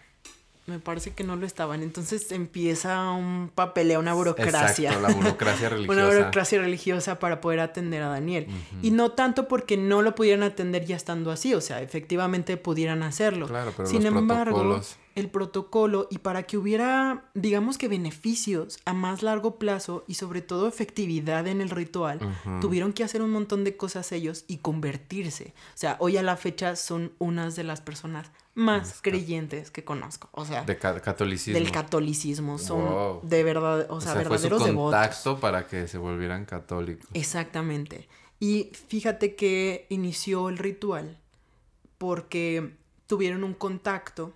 Me 0.69 0.79
parece 0.79 1.13
que 1.13 1.25
no 1.25 1.35
lo 1.37 1.47
estaban. 1.47 1.83
Entonces 1.83 2.31
empieza 2.31 3.11
un 3.11 3.51
papeleo, 3.55 3.99
una 4.01 4.15
burocracia. 4.15 4.91
Exacto, 4.91 5.09
la 5.09 5.15
burocracia 5.15 5.69
religiosa. 5.71 6.01
Una 6.03 6.15
burocracia 6.15 6.61
religiosa 6.61 7.19
para 7.19 7.41
poder 7.41 7.61
atender 7.61 8.03
a 8.03 8.09
Daniel. 8.09 8.47
Y 8.83 8.91
no 8.91 9.13
tanto 9.13 9.49
porque 9.49 9.77
no 9.77 10.03
lo 10.03 10.15
pudieran 10.15 10.43
atender 10.43 10.85
ya 10.85 10.97
estando 10.97 11.31
así, 11.31 11.55
o 11.55 11.61
sea, 11.61 11.81
efectivamente 11.83 12.57
pudieran 12.57 13.03
hacerlo. 13.03 13.49
Claro, 13.49 13.73
pero 13.77 13.89
Sin 13.89 14.05
los 14.05 14.13
embargo, 14.13 14.57
protocolos. 14.59 14.97
el 15.15 15.31
protocolo 15.31 16.07
y 16.11 16.19
para 16.19 16.43
que 16.45 16.59
hubiera, 16.59 17.25
digamos 17.35 17.79
que 17.79 17.89
beneficios 17.89 18.79
a 18.85 18.93
más 18.93 19.23
largo 19.23 19.59
plazo 19.59 20.05
y 20.07 20.15
sobre 20.15 20.43
todo 20.43 20.69
efectividad 20.69 21.47
en 21.47 21.61
el 21.61 21.71
ritual, 21.71 22.21
tuvieron 22.61 22.93
que 22.93 23.05
hacer 23.05 23.23
un 23.23 23.31
montón 23.31 23.65
de 23.65 23.77
cosas 23.77 24.13
ellos 24.13 24.45
y 24.49 24.59
convertirse. 24.59 25.55
O 25.75 25.79
sea, 25.79 25.97
hoy 25.99 26.17
a 26.19 26.23
la 26.23 26.37
fecha 26.37 26.77
son 26.77 27.13
unas 27.19 27.57
de 27.57 27.65
las 27.65 27.81
personas 27.81 28.31
más 28.59 28.99
creyentes 29.03 29.71
que 29.71 29.85
conozco. 29.85 30.29
O 30.33 30.45
sea, 30.45 30.65
De 30.65 30.77
ca- 30.77 31.01
catolicismo. 31.01 31.59
del 31.59 31.71
catolicismo. 31.71 32.59
Son 32.59 32.81
Wow. 32.85 33.21
de 33.23 33.43
verdad, 33.45 33.87
o 33.91 33.95
O 33.97 34.01
sea, 34.01 34.15
sea, 34.15 34.23
fue 34.25 34.39
su 34.39 34.45
verdaderos 34.45 34.65
devotos. 34.67 34.93
contacto 35.01 35.41
para 35.41 35.67
que 35.67 35.87
se 35.87 35.97
volvieran 35.99 36.45
católicos. 36.45 37.09
Exactamente. 37.15 38.09
Y 38.41 38.71
fíjate 38.89 39.35
que 39.37 39.87
inició 39.91 40.49
el 40.49 40.59
ritual 40.59 41.19
porque 41.99 42.75
tuvieron 43.07 43.45
un 43.45 43.55
contacto. 43.55 44.35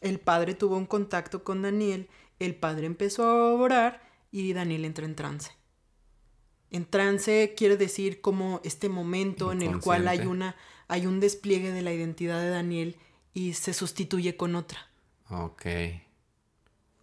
El 0.00 0.18
padre 0.20 0.54
tuvo 0.54 0.76
un 0.76 0.86
contacto 0.86 1.44
con 1.44 1.62
Daniel, 1.62 2.08
el 2.38 2.54
padre 2.54 2.86
empezó 2.86 3.24
a 3.24 3.52
orar 3.54 4.02
y 4.30 4.52
Daniel 4.52 4.84
entró 4.84 5.04
en 5.06 5.14
trance. 5.14 5.52
En 6.70 6.86
trance 6.86 7.54
quiere 7.56 7.76
decir 7.76 8.20
como 8.20 8.60
este 8.64 8.88
momento 8.88 9.52
en 9.52 9.62
el 9.62 9.78
cual 9.80 10.08
hay 10.08 10.20
una 10.26 10.56
hay 10.88 11.06
un 11.06 11.20
despliegue 11.20 11.70
de 11.72 11.80
la 11.82 11.92
identidad 11.92 12.40
de 12.40 12.48
Daniel 12.50 12.96
y 13.34 13.54
se 13.54 13.72
sustituye 13.74 14.36
con 14.36 14.54
otra. 14.54 14.88
Ok. 15.30 15.66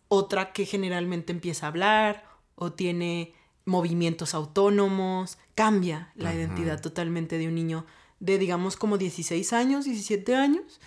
otra 0.07 0.53
que 0.53 0.65
generalmente 0.65 1.31
empieza 1.31 1.65
a 1.65 1.69
hablar 1.69 2.25
o 2.55 2.73
tiene 2.73 3.33
movimientos 3.65 4.33
autónomos, 4.33 5.37
cambia 5.55 6.11
la 6.15 6.33
identidad 6.33 6.81
totalmente 6.81 7.37
de 7.37 7.47
un 7.47 7.55
niño 7.55 7.85
de 8.19 8.37
digamos 8.37 8.75
como 8.75 8.97
16 8.97 9.53
años, 9.53 9.85
17 9.85 10.35
años 10.35 10.79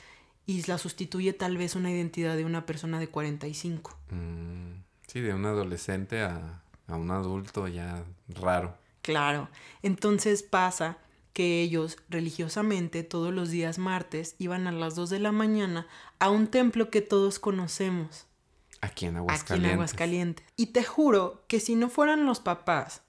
y 0.47 0.63
la 0.67 0.79
sustituye 0.79 1.33
tal 1.33 1.57
vez 1.57 1.77
una 1.77 1.91
identidad 1.91 2.37
de 2.37 2.45
una 2.45 2.67
persona 2.67 2.99
de 2.99 3.09
45. 3.09 3.97
Mm, 4.11 4.83
sí, 5.07 5.21
de 5.21 5.35
un 5.35 5.47
adolescente 5.47 6.21
a, 6.23 6.63
a 6.89 6.97
un 6.97 7.11
adulto 7.11 7.69
ya 7.69 8.05
raro. 8.29 8.77
Claro. 9.03 9.49
Entonces 9.83 10.43
pasa 10.43 10.99
que 11.33 11.63
ellos 11.63 11.97
religiosamente 12.09 13.03
todos 13.03 13.33
los 13.33 13.51
días 13.51 13.79
martes 13.79 14.35
iban 14.39 14.67
a 14.67 14.73
las 14.73 14.95
2 14.95 15.11
de 15.11 15.19
la 15.19 15.33
mañana 15.33 15.87
a 16.19 16.31
un 16.31 16.47
templo 16.47 16.91
que 16.91 17.01
todos 17.01 17.39
conocemos, 17.39 18.27
Aquí 18.81 19.07
en 19.07 19.13
aquí 19.13 19.19
Aguascalientes. 19.19 19.69
en 19.71 19.75
Aguascalientes. 19.75 20.47
Y 20.57 20.67
te 20.67 20.83
juro 20.83 21.45
que 21.47 21.61
si 21.61 21.77
no 21.77 21.89
fueran 21.89 22.27
los 22.27 22.41
papás 22.41 23.03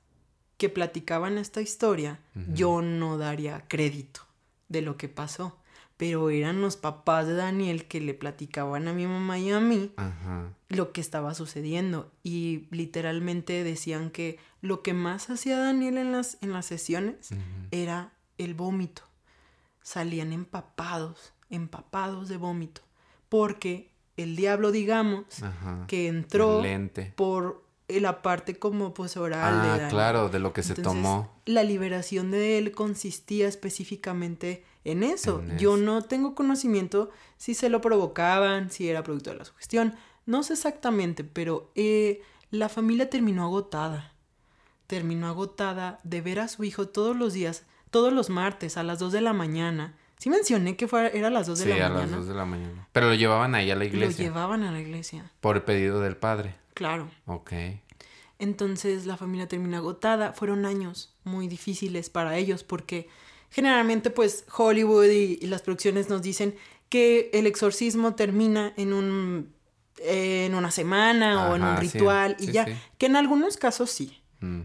que 0.58 0.70
platicaban 0.70 1.38
esta 1.40 1.62
historia, 1.62 2.20
yo 2.54 2.82
no 2.82 3.18
daría 3.18 3.66
crédito 3.68 4.22
de 4.70 4.82
lo 4.82 4.98
que 4.98 5.10
pasó. 5.10 5.58
Pero 5.98 6.30
eran 6.32 6.60
los 6.62 6.76
papás 6.76 7.28
de 7.28 7.36
Daniel 7.36 7.86
que 7.88 8.02
le 8.02 8.14
platicaban 8.14 8.88
a 8.88 8.94
mi 8.94 9.06
mamá 9.08 9.38
y 9.39 9.52
a 9.52 9.60
mí 9.60 9.91
Ajá. 9.96 10.50
lo 10.70 10.91
que 10.91 11.02
estaba 11.02 11.34
sucediendo 11.36 12.12
y 12.24 12.68
literalmente 12.72 13.64
decían 13.64 14.10
que 14.10 14.39
lo 14.62 14.82
que 14.82 14.94
más 14.94 15.30
hacía 15.30 15.58
Daniel 15.60 15.98
en 15.98 16.12
las, 16.12 16.38
en 16.41 16.52
las 16.52 16.66
sesiones 16.66 17.30
era 17.72 18.12
el 18.38 18.54
vómito. 18.56 19.04
Salían 19.82 20.34
empapados, 20.34 21.34
empapados 21.50 22.28
de 22.30 22.38
vómito, 22.38 22.82
porque 23.30 23.91
el 24.18 24.36
diablo, 24.36 24.72
digamos, 24.72 25.44
Ajá. 25.44 25.86
que 25.88 26.08
entró 26.08 26.62
lente. 26.62 27.14
por 27.16 27.64
la 27.89 28.22
parte 28.22 28.56
como 28.58 28.94
pues 28.94 29.18
oral 29.18 29.62
de 29.62 29.68
Ah, 29.68 29.72
Daniel. 29.72 29.89
claro, 29.89 30.30
de 30.30 30.39
lo 30.39 30.54
que 30.54 30.64
se 30.64 30.74
tomó. 30.76 31.32
La 31.46 31.64
liberación 31.64 32.32
de 32.32 32.58
él 32.58 32.72
consistía 32.72 33.48
específicamente 33.48 34.64
en 34.86 35.04
eso. 35.04 35.40
En 35.40 35.58
Yo 35.58 35.76
eso. 35.76 35.84
no 35.84 36.02
tengo 36.02 36.36
conocimiento 36.36 37.10
si 37.38 37.54
se 37.54 37.70
lo 37.70 37.82
provocaban, 37.82 38.70
si 38.72 38.90
era 38.90 39.04
producto 39.04 39.32
de 39.32 39.38
la 39.38 39.46
sugestión. 39.46 39.96
No 40.26 40.44
sé 40.44 40.54
exactamente, 40.54 41.24
pero 41.24 41.72
eh, 41.76 42.22
la 42.52 42.70
familia 42.70 43.10
terminó 43.10 43.44
agotada. 43.44 44.14
Terminó 44.88 45.28
agotada 45.28 46.00
de 46.04 46.22
ver 46.22 46.40
a 46.40 46.48
su 46.48 46.64
hijo 46.64 46.88
todos 46.88 47.16
los 47.16 47.34
días, 47.34 47.66
todos 47.92 48.14
los 48.14 48.30
martes 48.30 48.78
a 48.78 48.84
las 48.84 49.00
2 49.00 49.12
de 49.14 49.22
la 49.22 49.34
mañana. 49.34 49.96
Sí 50.18 50.30
mencioné 50.30 50.78
que 50.78 50.88
fue, 50.88 51.18
era 51.18 51.28
a 51.28 51.32
las 51.32 51.48
2 51.48 51.60
de 51.60 51.64
Sí, 51.66 51.70
la 51.80 51.88
a 51.88 51.90
las 51.90 51.98
mañana. 52.00 52.18
2 52.18 52.28
de 52.28 52.34
la 52.34 52.46
mañana. 52.46 52.88
Pero 52.94 53.08
lo 53.10 53.16
llevaban 53.16 53.56
ahí 53.56 53.72
a 53.72 53.76
la 53.76 53.80
Lo 53.80 53.90
iglesia. 53.90 54.24
llevaban 54.26 54.64
a 54.64 54.72
la 54.72 54.80
iglesia, 54.80 55.30
Por 55.42 55.66
pedido 55.66 56.00
del 56.02 56.16
padre. 56.16 56.56
claro. 56.74 57.10
Ok. 57.26 57.52
Entonces 58.40 59.06
la 59.06 59.18
familia 59.18 59.48
termina 59.48 59.78
agotada. 59.78 60.34
Fueron 60.34 60.66
años 60.66 61.14
muy 61.24 61.48
difíciles 61.48 62.10
para 62.10 62.38
ellos 62.38 62.64
porque 62.64 63.08
generalmente 63.54 64.10
pues 64.10 64.45
Hollywood 64.58 65.06
y, 65.06 65.38
y 65.39 65.45
las 65.45 65.62
producciones 65.62 66.10
nos 66.10 66.24
dicen 66.24 66.56
que 66.89 67.30
el 67.34 67.45
exorcismo 67.47 68.16
termina 68.16 68.74
en 68.78 68.93
un 68.93 69.54
en 69.99 70.56
una 70.56 70.72
semana 70.72 71.49
o 71.49 71.56
en 71.56 71.64
un 71.64 71.78
sí, 71.78 71.88
ritual 71.88 72.36
y 72.39 72.47
sí, 72.47 72.51
ya 72.51 72.66
sí. 72.66 72.74
que 72.97 73.06
en 73.06 73.16
algunos 73.16 73.58
casos 73.58 73.91
sí. 73.91 74.20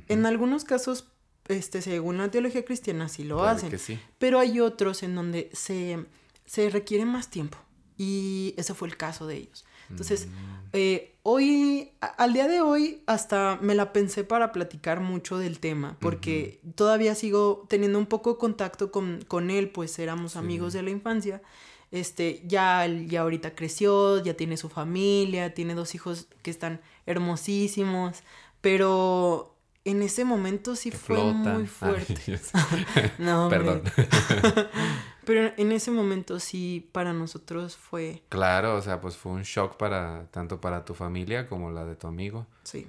En 0.09 0.27
algunos 0.27 0.65
casos 0.65 1.07
este 1.47 1.83
según 1.83 2.19
la 2.19 2.31
teología 2.31 2.65
cristiana 2.65 3.09
sí 3.09 3.23
lo 3.23 3.37
puede 3.39 3.51
hacen. 3.51 4.01
Pero 4.19 4.41
hay 4.41 4.59
otros 4.59 5.03
en 5.03 5.15
donde 5.15 5.51
se, 5.53 6.05
se 6.47 6.71
requiere 6.71 7.05
más 7.05 7.31
tiempo. 7.31 7.59
Y 7.97 8.55
ese 8.57 8.75
fue 8.75 8.89
el 8.89 8.97
caso 8.97 9.27
de 9.27 9.37
ellos. 9.37 9.65
Entonces, 9.91 10.27
Mm. 10.27 10.31
eh, 10.75 11.15
hoy, 11.23 11.91
al 12.01 12.33
día 12.33 12.47
de 12.49 12.61
hoy, 12.61 13.03
hasta 13.07 13.59
me 13.63 13.75
la 13.75 13.93
pensé 13.93 14.25
para 14.25 14.53
platicar 14.53 15.01
mucho 15.01 15.39
del 15.39 15.59
tema, 15.61 15.97
porque 16.01 16.61
todavía 16.75 17.15
sigo 17.15 17.67
teniendo 17.69 17.99
un 17.99 18.07
poco 18.07 18.33
de 18.35 18.39
contacto 18.39 18.91
con, 18.91 19.25
con 19.29 19.51
él, 19.51 19.71
pues 19.71 19.99
éramos 19.99 20.37
amigos 20.37 20.73
de 20.73 20.83
la 20.83 20.91
infancia. 20.91 21.43
Este, 21.91 22.43
ya, 22.47 22.87
ya 22.87 23.23
ahorita 23.23 23.55
creció, 23.55 24.23
ya 24.23 24.35
tiene 24.35 24.59
su 24.59 24.69
familia, 24.69 25.55
tiene 25.55 25.75
dos 25.75 25.95
hijos 25.95 26.29
que 26.43 26.51
están 26.51 26.81
hermosísimos, 27.07 28.19
pero 28.61 29.55
en 29.85 30.03
ese 30.03 30.25
momento 30.27 30.77
sí 30.77 30.91
fue 30.91 31.17
flota. 31.17 31.55
muy 31.55 31.67
fuerte. 31.67 32.39
No. 33.19 33.49
Perdón. 33.49 33.83
Pero 35.29 35.53
en 35.59 35.73
ese 35.73 35.91
momento 35.91 36.41
sí, 36.41 36.89
para 36.91 37.13
nosotros 37.13 37.77
fue, 37.77 38.23
Claro, 38.31 38.77
o 38.77 38.81
sea, 38.81 39.03
pues 39.03 39.19
fue 39.19 39.33
un 39.33 39.43
shock 39.43 39.77
para 39.77 40.27
tanto 40.31 40.59
para 40.59 40.87
tu 40.87 40.95
familia 40.95 41.51
como 41.51 41.71
la 41.71 41.85
de 41.85 41.97
tu 41.97 42.07
amigo. 42.07 42.47
sí. 42.63 42.89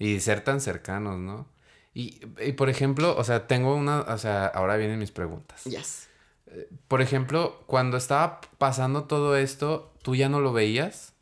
Y 0.00 0.18
ser 0.18 0.40
tan 0.42 0.60
cercanos, 0.60 1.20
¿no? 1.20 1.46
Y, 1.94 2.20
y, 2.44 2.52
por 2.52 2.68
ejemplo, 2.68 3.16
o 3.16 3.22
sea, 3.22 3.46
tengo 3.46 3.76
una, 3.76 4.00
o 4.00 4.18
sea, 4.18 4.46
ahora 4.46 4.76
vienen 4.76 4.98
mis 4.98 5.12
preguntas. 5.12 5.62
Yes. 5.64 6.08
Por 6.88 7.00
ejemplo, 7.00 7.62
cuando 7.66 7.96
estaba 7.96 8.40
pasando 8.58 9.04
todo 9.04 9.36
esto, 9.36 9.94
¿tú 10.02 10.16
ya 10.16 10.28
no 10.28 10.40
lo 10.40 10.52
veías? 10.52 11.14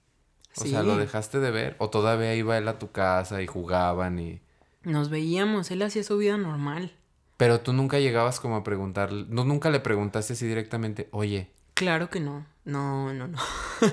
O 0.57 0.65
sea. 0.65 0.83
¿lo 0.83 0.97
dejaste 0.97 1.39
de 1.39 1.51
ver? 1.51 1.77
¿O 1.79 1.91
todavía 1.91 2.35
iba 2.35 2.57
él 2.57 2.67
a 2.67 2.79
tu 2.79 2.91
casa 2.93 3.43
y 3.43 3.47
jugaban 3.47 4.19
y... 4.19 4.41
Nos 4.85 5.11
veíamos, 5.11 5.71
él 5.71 5.83
hacía 5.83 6.03
su 6.03 6.17
vida 6.17 6.39
normal. 6.39 6.97
Pero 7.37 7.61
tú 7.61 7.73
nunca 7.73 7.99
llegabas 7.99 8.39
como 8.41 8.57
a 8.57 8.63
preguntarle, 8.65 9.27
no, 9.29 9.45
nunca 9.45 9.71
le 9.71 9.81
preguntaste 9.81 10.35
así 10.35 10.47
directamente, 10.47 11.09
oye, 11.13 11.51
Claro 11.75 12.09
que 12.09 12.21
no. 12.21 12.47
No, 12.65 13.13
no, 13.13 13.27
no. 13.27 13.39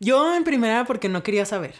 Yo 0.00 0.34
en 0.36 0.44
primera 0.44 0.84
porque 0.84 1.08
no 1.08 1.22
quería 1.22 1.44
saber. 1.46 1.74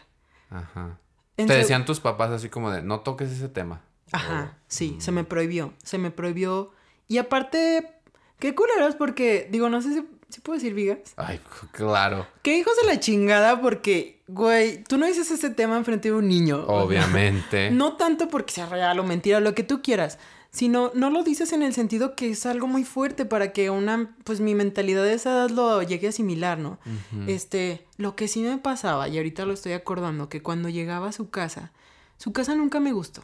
ajá. 0.51 0.99
En 1.39 1.47
Te 1.49 1.53
decían 1.55 1.85
tus 1.85 2.01
papás 2.01 2.31
así 2.31 2.49
como 2.49 2.71
de, 2.71 2.81
no 2.83 3.01
toques 3.01 3.31
ese 3.31 3.49
tema. 3.51 3.83
Ajá, 4.11 4.57
sí, 4.69 4.93
Mm. 4.97 5.01
se 5.03 5.13
me 5.13 5.23
prohibió. 5.25 5.75
Se 5.85 5.99
me 5.99 6.11
prohibió. 6.11 6.73
Y 7.09 7.19
aparte, 7.19 7.93
qué 8.39 8.55
culeros 8.55 8.95
porque, 8.97 9.47
digo, 9.51 9.69
no 9.69 9.83
sé 9.83 9.93
si, 9.93 10.09
si 10.31 10.41
puedo 10.41 10.57
decir 10.59 10.73
vigas. 10.73 10.99
Ay, 11.17 11.39
claro, 11.73 12.27
Qué 12.43 12.57
hijos 12.57 12.73
de 12.81 12.87
la 12.87 12.99
chingada 13.01 13.61
porque, 13.61 14.23
güey, 14.29 14.83
tú 14.85 14.97
no 14.97 15.05
dices 15.07 15.31
ese 15.31 15.51
tema 15.51 15.77
enfrente 15.77 16.09
de 16.09 16.15
un 16.15 16.27
niño. 16.27 16.65
obviamente. 16.67 17.71
No 17.71 17.97
tanto 17.99 18.29
porque 18.29 18.55
sea 18.55 18.67
real 18.67 18.99
o 18.99 19.05
mentira, 19.05 19.39
lo 19.41 19.55
que 19.55 19.63
tú 19.63 19.83
quieras, 19.83 20.19
sino 20.57 20.91
no 20.95 21.11
lo 21.11 21.23
dices 21.23 21.53
en 21.53 21.63
el 21.63 21.75
sentido 21.75 22.17
que 22.17 22.31
es 22.31 22.47
algo 22.47 22.67
muy 22.67 22.83
fuerte 22.83 23.27
para 23.27 23.53
que 23.53 23.69
una, 23.69 24.17
pues 24.25 24.41
mi 24.41 24.55
mentalidad 24.55 25.05
de 25.05 25.13
esa 25.13 25.33
edad 25.33 25.51
lo 25.51 25.83
llegue 25.83 26.07
a 26.07 26.11
asimilar, 26.11 26.59
¿no? 26.59 26.79
Este, 27.27 27.87
lo 27.99 28.17
que 28.17 28.27
sí 28.27 28.41
me 28.41 28.57
pasaba, 28.57 29.07
y 29.07 29.19
ahorita 29.19 29.45
lo 29.45 29.53
estoy 29.53 29.73
acordando, 29.73 30.31
que 30.31 30.41
cuando 30.41 30.71
llegaba 30.71 31.09
a 31.09 31.13
su 31.13 31.29
casa, 31.29 31.73
su 32.17 32.33
casa 32.33 32.55
nunca 32.55 32.81
me 32.81 32.93
gustó. 32.93 33.23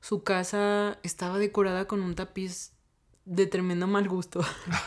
Su 0.00 0.24
casa 0.24 0.98
estaba 1.04 1.38
decorada 1.38 1.86
con 1.86 2.02
un 2.02 2.16
tapiz 2.16 2.72
de 3.26 3.46
tremendo 3.46 3.86
mal 3.86 4.06
gusto. 4.08 4.40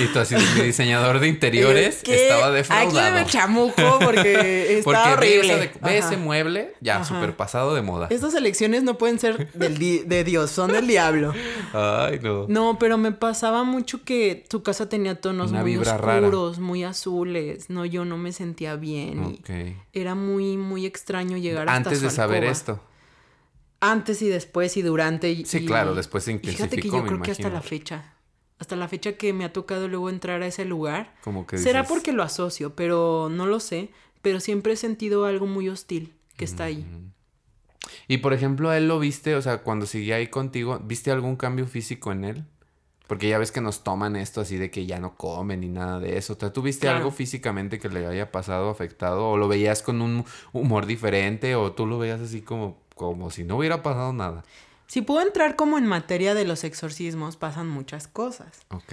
Y 0.00 0.06
tú 0.12 0.20
así, 0.20 0.36
mi 0.56 0.62
diseñador 0.62 1.18
de 1.18 1.26
interiores 1.28 1.96
Es 1.96 2.02
que 2.02 2.22
estaba 2.28 2.46
Aquí 2.46 2.54
defraudado. 2.56 3.14
me 3.16 3.26
chamuco 3.26 3.98
porque 4.04 4.78
está 4.78 4.84
Porque 4.84 5.12
horrible. 5.12 5.56
de- 5.56 5.70
ve 5.82 5.98
ese 5.98 6.16
mueble, 6.16 6.74
ya, 6.80 7.04
súper 7.04 7.36
pasado 7.36 7.74
de 7.74 7.82
moda. 7.82 8.06
Estas 8.10 8.34
elecciones 8.34 8.82
no 8.84 8.98
pueden 8.98 9.18
ser 9.18 9.52
del 9.52 9.78
di- 9.78 9.98
de 10.00 10.22
Dios, 10.24 10.50
son 10.52 10.72
del 10.72 10.86
diablo. 10.86 11.32
Ay, 11.72 12.20
no. 12.22 12.46
No, 12.48 12.78
pero 12.78 12.98
me 12.98 13.10
pasaba 13.12 13.64
mucho 13.64 14.04
que 14.04 14.44
tu 14.48 14.62
casa 14.62 14.88
tenía 14.88 15.20
tonos 15.20 15.50
Una 15.50 15.62
muy 15.62 15.76
rara. 15.76 16.18
oscuros, 16.18 16.58
muy 16.60 16.84
azules. 16.84 17.68
No, 17.68 17.84
yo 17.84 18.04
no 18.04 18.16
me 18.16 18.32
sentía 18.32 18.76
bien. 18.76 19.24
y 19.24 19.34
Ok. 19.40 19.76
era 19.92 20.14
muy, 20.14 20.56
muy 20.56 20.86
extraño 20.86 21.36
llegar 21.36 21.68
hasta 21.68 21.76
Antes 21.76 22.00
de 22.00 22.10
saber 22.10 22.44
esto. 22.44 22.80
Antes 23.84 24.22
y 24.22 24.28
después 24.28 24.76
y 24.76 24.82
durante. 24.82 25.30
y- 25.32 25.44
Sí, 25.44 25.66
claro, 25.66 25.94
después 25.94 26.22
se 26.24 26.32
y 26.32 26.38
Fíjate 26.38 26.52
que 26.56 26.86
intensificó, 26.86 26.96
yo 26.98 27.02
me 27.02 27.08
creo 27.08 27.22
que 27.22 27.30
hasta 27.32 27.50
la 27.50 27.60
fecha. 27.62 28.14
Hasta 28.60 28.76
la 28.76 28.86
fecha 28.86 29.14
que 29.14 29.32
me 29.32 29.44
ha 29.44 29.52
tocado 29.52 29.88
luego 29.88 30.08
entrar 30.08 30.40
a 30.42 30.46
ese 30.46 30.64
lugar. 30.64 31.16
Como 31.24 31.46
que 31.48 31.58
Será 31.58 31.80
dices, 31.80 31.92
porque 31.92 32.12
lo 32.12 32.22
asocio, 32.22 32.76
pero 32.76 33.28
no 33.28 33.46
lo 33.46 33.58
sé. 33.58 33.90
Pero 34.22 34.38
siempre 34.38 34.74
he 34.74 34.76
sentido 34.76 35.24
algo 35.26 35.46
muy 35.46 35.68
hostil 35.68 36.14
que 36.36 36.44
está 36.44 36.64
ahí. 36.64 36.86
Y 38.06 38.18
por 38.18 38.32
ejemplo, 38.32 38.70
a 38.70 38.76
él 38.78 38.86
lo 38.86 39.00
viste, 39.00 39.34
o 39.34 39.42
sea, 39.42 39.58
cuando 39.64 39.86
seguía 39.86 40.14
ahí 40.16 40.28
contigo, 40.28 40.78
¿viste 40.84 41.10
algún 41.10 41.34
cambio 41.34 41.66
físico 41.66 42.12
en 42.12 42.24
él? 42.24 42.44
Porque 43.08 43.28
ya 43.28 43.38
ves 43.38 43.50
que 43.50 43.60
nos 43.60 43.82
toman 43.82 44.14
esto 44.14 44.40
así 44.40 44.56
de 44.56 44.70
que 44.70 44.86
ya 44.86 45.00
no 45.00 45.16
comen 45.16 45.60
ni 45.60 45.68
nada 45.68 45.98
de 45.98 46.16
eso. 46.16 46.34
O 46.34 46.36
sea, 46.38 46.52
¿tú 46.52 46.62
viste 46.62 46.82
Claro. 46.82 46.98
algo 46.98 47.10
físicamente 47.10 47.80
que 47.80 47.88
le 47.88 48.06
haya 48.06 48.30
pasado, 48.30 48.70
afectado? 48.70 49.28
¿O 49.28 49.36
lo 49.36 49.48
veías 49.48 49.82
con 49.82 50.00
un 50.00 50.24
humor 50.52 50.86
diferente? 50.86 51.56
¿O 51.56 51.72
tú 51.72 51.84
lo 51.86 51.98
veías 51.98 52.20
así 52.20 52.40
como, 52.42 52.80
como 53.10 53.30
si 53.30 53.44
no 53.44 53.56
hubiera 53.56 53.82
pasado 53.82 54.12
nada? 54.12 54.44
Si 54.86 55.00
puedo 55.02 55.22
entrar 55.26 55.56
como 55.56 55.78
en 55.78 55.86
materia 55.86 56.34
de 56.34 56.44
los 56.44 56.64
exorcismos, 56.64 57.36
pasan 57.36 57.68
muchas 57.68 58.06
cosas. 58.08 58.60
Ok. 58.70 58.92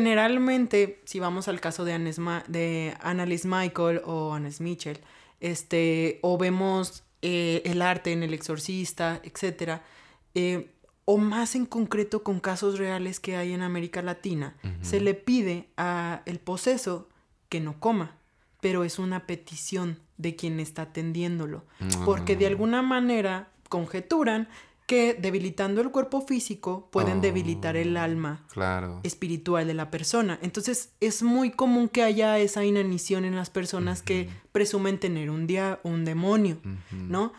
Generalmente, 0.00 1.00
si 1.06 1.20
vamos 1.20 1.48
al 1.48 1.60
caso 1.60 1.84
de, 1.84 1.92
Annes 1.94 2.18
Ma- 2.18 2.44
de 2.48 2.94
Annalise 3.00 3.48
Michael 3.48 4.02
o 4.04 4.34
Annes 4.34 4.60
Mitchell, 4.60 4.98
este, 5.40 6.18
o 6.22 6.36
vemos 6.36 7.04
eh, 7.22 7.62
el 7.64 7.80
arte 7.82 8.12
en 8.12 8.22
El 8.22 8.34
Exorcista, 8.34 9.20
etc., 9.22 9.80
eh, 10.34 10.72
o 11.04 11.18
más 11.18 11.54
en 11.54 11.66
concreto 11.66 12.22
con 12.24 12.40
casos 12.40 12.78
reales 12.78 13.20
que 13.20 13.36
hay 13.36 13.52
en 13.52 13.62
América 13.62 14.02
Latina, 14.02 14.56
se 14.82 15.00
le 15.00 15.14
pide 15.14 15.68
a 15.76 16.22
el 16.26 16.40
poseso 16.40 17.08
que 17.48 17.60
no 17.60 17.78
coma, 17.78 18.16
pero 18.60 18.82
es 18.82 18.98
una 18.98 19.24
petición 19.24 20.00
de 20.18 20.36
quien 20.36 20.60
está 20.60 20.82
atendiéndolo, 20.82 21.64
porque 22.04 22.36
de 22.36 22.46
alguna 22.46 22.82
manera 22.82 23.50
conjeturan 23.68 24.48
que 24.86 25.14
debilitando 25.14 25.80
el 25.80 25.90
cuerpo 25.90 26.20
físico 26.20 26.88
pueden 26.92 27.18
Oh. 27.18 27.20
debilitar 27.22 27.76
el 27.76 27.96
alma 27.96 28.44
Claro. 28.52 29.00
espiritual 29.02 29.66
de 29.66 29.74
la 29.74 29.90
persona. 29.90 30.38
Entonces 30.42 30.92
es 31.00 31.24
muy 31.24 31.50
común 31.50 31.88
que 31.88 32.04
haya 32.04 32.38
esa 32.38 32.64
inanición 32.64 33.24
en 33.24 33.34
las 33.34 33.50
personas 33.50 34.00
que 34.02 34.28
presumen 34.52 35.00
tener 35.00 35.28
un 35.30 35.48
día 35.48 35.80
un 35.82 36.04
demonio. 36.04 36.58
¿no? 36.92 37.32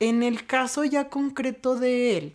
En 0.00 0.22
el 0.22 0.46
caso 0.46 0.82
ya 0.84 1.10
concreto 1.10 1.76
de 1.78 2.16
él, 2.16 2.34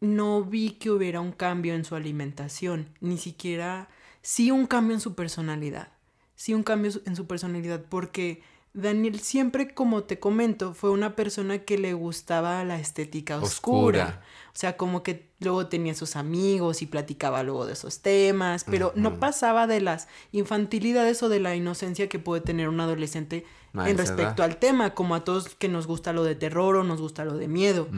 no 0.00 0.44
vi 0.44 0.72
que 0.72 0.90
hubiera 0.90 1.20
un 1.22 1.32
cambio 1.32 1.74
en 1.74 1.84
su 1.86 1.94
alimentación, 1.94 2.88
ni 3.00 3.16
siquiera 3.16 3.88
sí 4.22 4.50
un 4.50 4.66
cambio 4.66 4.94
en 4.94 5.00
su 5.00 5.14
personalidad. 5.14 5.88
Sí 6.34 6.52
un 6.52 6.62
cambio 6.62 6.90
en 7.06 7.16
su 7.16 7.26
personalidad 7.26 7.82
porque 7.88 8.42
Daniel 8.72 9.18
siempre, 9.20 9.74
como 9.74 10.04
te 10.04 10.20
comento, 10.20 10.74
fue 10.74 10.90
una 10.90 11.16
persona 11.16 11.58
que 11.58 11.76
le 11.76 11.92
gustaba 11.92 12.64
la 12.64 12.78
estética 12.78 13.38
oscura. 13.38 14.04
Oscura. 14.04 14.22
O 14.54 14.58
sea, 14.60 14.76
como 14.76 15.02
que 15.02 15.30
luego 15.40 15.66
tenía 15.66 15.94
sus 15.94 16.16
amigos 16.16 16.82
y 16.82 16.86
platicaba 16.86 17.42
luego 17.42 17.66
de 17.66 17.72
esos 17.72 18.00
temas, 18.00 18.64
pero 18.64 18.92
no 18.94 19.18
pasaba 19.18 19.66
de 19.66 19.80
las 19.80 20.08
infantilidades 20.32 21.22
o 21.22 21.28
de 21.28 21.40
la 21.40 21.54
inocencia 21.56 22.08
que 22.08 22.18
puede 22.18 22.42
tener 22.42 22.68
un 22.68 22.80
adolescente 22.80 23.44
en 23.74 23.96
respecto 23.96 24.42
edad. 24.42 24.50
al 24.50 24.56
tema, 24.58 24.94
como 24.94 25.14
a 25.14 25.24
todos 25.24 25.54
que 25.54 25.68
nos 25.68 25.86
gusta 25.86 26.12
lo 26.12 26.24
de 26.24 26.34
terror 26.34 26.76
o 26.76 26.84
nos 26.84 27.00
gusta 27.00 27.24
lo 27.24 27.36
de 27.36 27.48
miedo. 27.48 27.88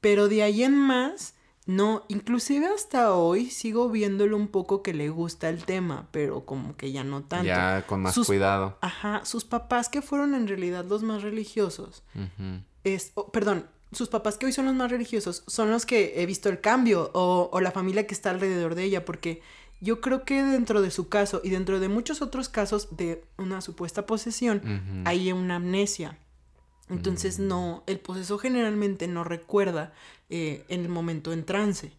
Pero 0.00 0.28
de 0.28 0.42
ahí 0.42 0.62
en 0.62 0.76
más, 0.76 1.34
no, 1.68 2.02
inclusive 2.08 2.66
hasta 2.66 3.12
hoy 3.12 3.50
sigo 3.50 3.90
viéndolo 3.90 4.38
un 4.38 4.48
poco 4.48 4.82
que 4.82 4.94
le 4.94 5.10
gusta 5.10 5.50
el 5.50 5.64
tema, 5.64 6.08
pero 6.12 6.46
como 6.46 6.76
que 6.78 6.92
ya 6.92 7.04
no 7.04 7.22
tanto. 7.22 7.44
Ya 7.44 7.84
con 7.86 8.00
más 8.00 8.14
Sus- 8.14 8.26
cuidado. 8.26 8.78
Ajá, 8.80 9.20
sus 9.26 9.44
papás 9.44 9.90
que 9.90 10.00
fueron 10.00 10.34
en 10.34 10.48
realidad 10.48 10.86
los 10.86 11.02
más 11.02 11.20
religiosos, 11.22 12.02
es, 12.84 13.12
oh, 13.16 13.30
perdón, 13.30 13.66
sus 13.92 14.08
papás 14.08 14.38
que 14.38 14.46
hoy 14.46 14.52
son 14.52 14.64
los 14.64 14.74
más 14.74 14.90
religiosos 14.90 15.44
son 15.46 15.70
los 15.70 15.84
que 15.84 16.20
he 16.22 16.26
visto 16.26 16.48
el 16.48 16.60
cambio 16.62 17.10
o, 17.12 17.50
o 17.52 17.60
la 17.60 17.70
familia 17.70 18.06
que 18.06 18.14
está 18.14 18.30
alrededor 18.30 18.74
de 18.74 18.84
ella, 18.84 19.04
porque 19.04 19.42
yo 19.80 20.00
creo 20.00 20.24
que 20.24 20.42
dentro 20.42 20.80
de 20.80 20.90
su 20.90 21.08
caso 21.10 21.42
y 21.44 21.50
dentro 21.50 21.80
de 21.80 21.88
muchos 21.90 22.22
otros 22.22 22.48
casos 22.48 22.96
de 22.96 23.22
una 23.36 23.60
supuesta 23.60 24.06
posesión, 24.06 25.02
hay 25.04 25.32
una 25.32 25.56
amnesia. 25.56 26.18
Entonces 26.90 27.38
no, 27.38 27.82
el 27.86 27.98
poseso 27.98 28.38
generalmente 28.38 29.08
no 29.08 29.24
recuerda 29.24 29.92
eh, 30.30 30.64
en 30.68 30.82
el 30.82 30.88
momento 30.88 31.32
en 31.32 31.44
trance, 31.44 31.92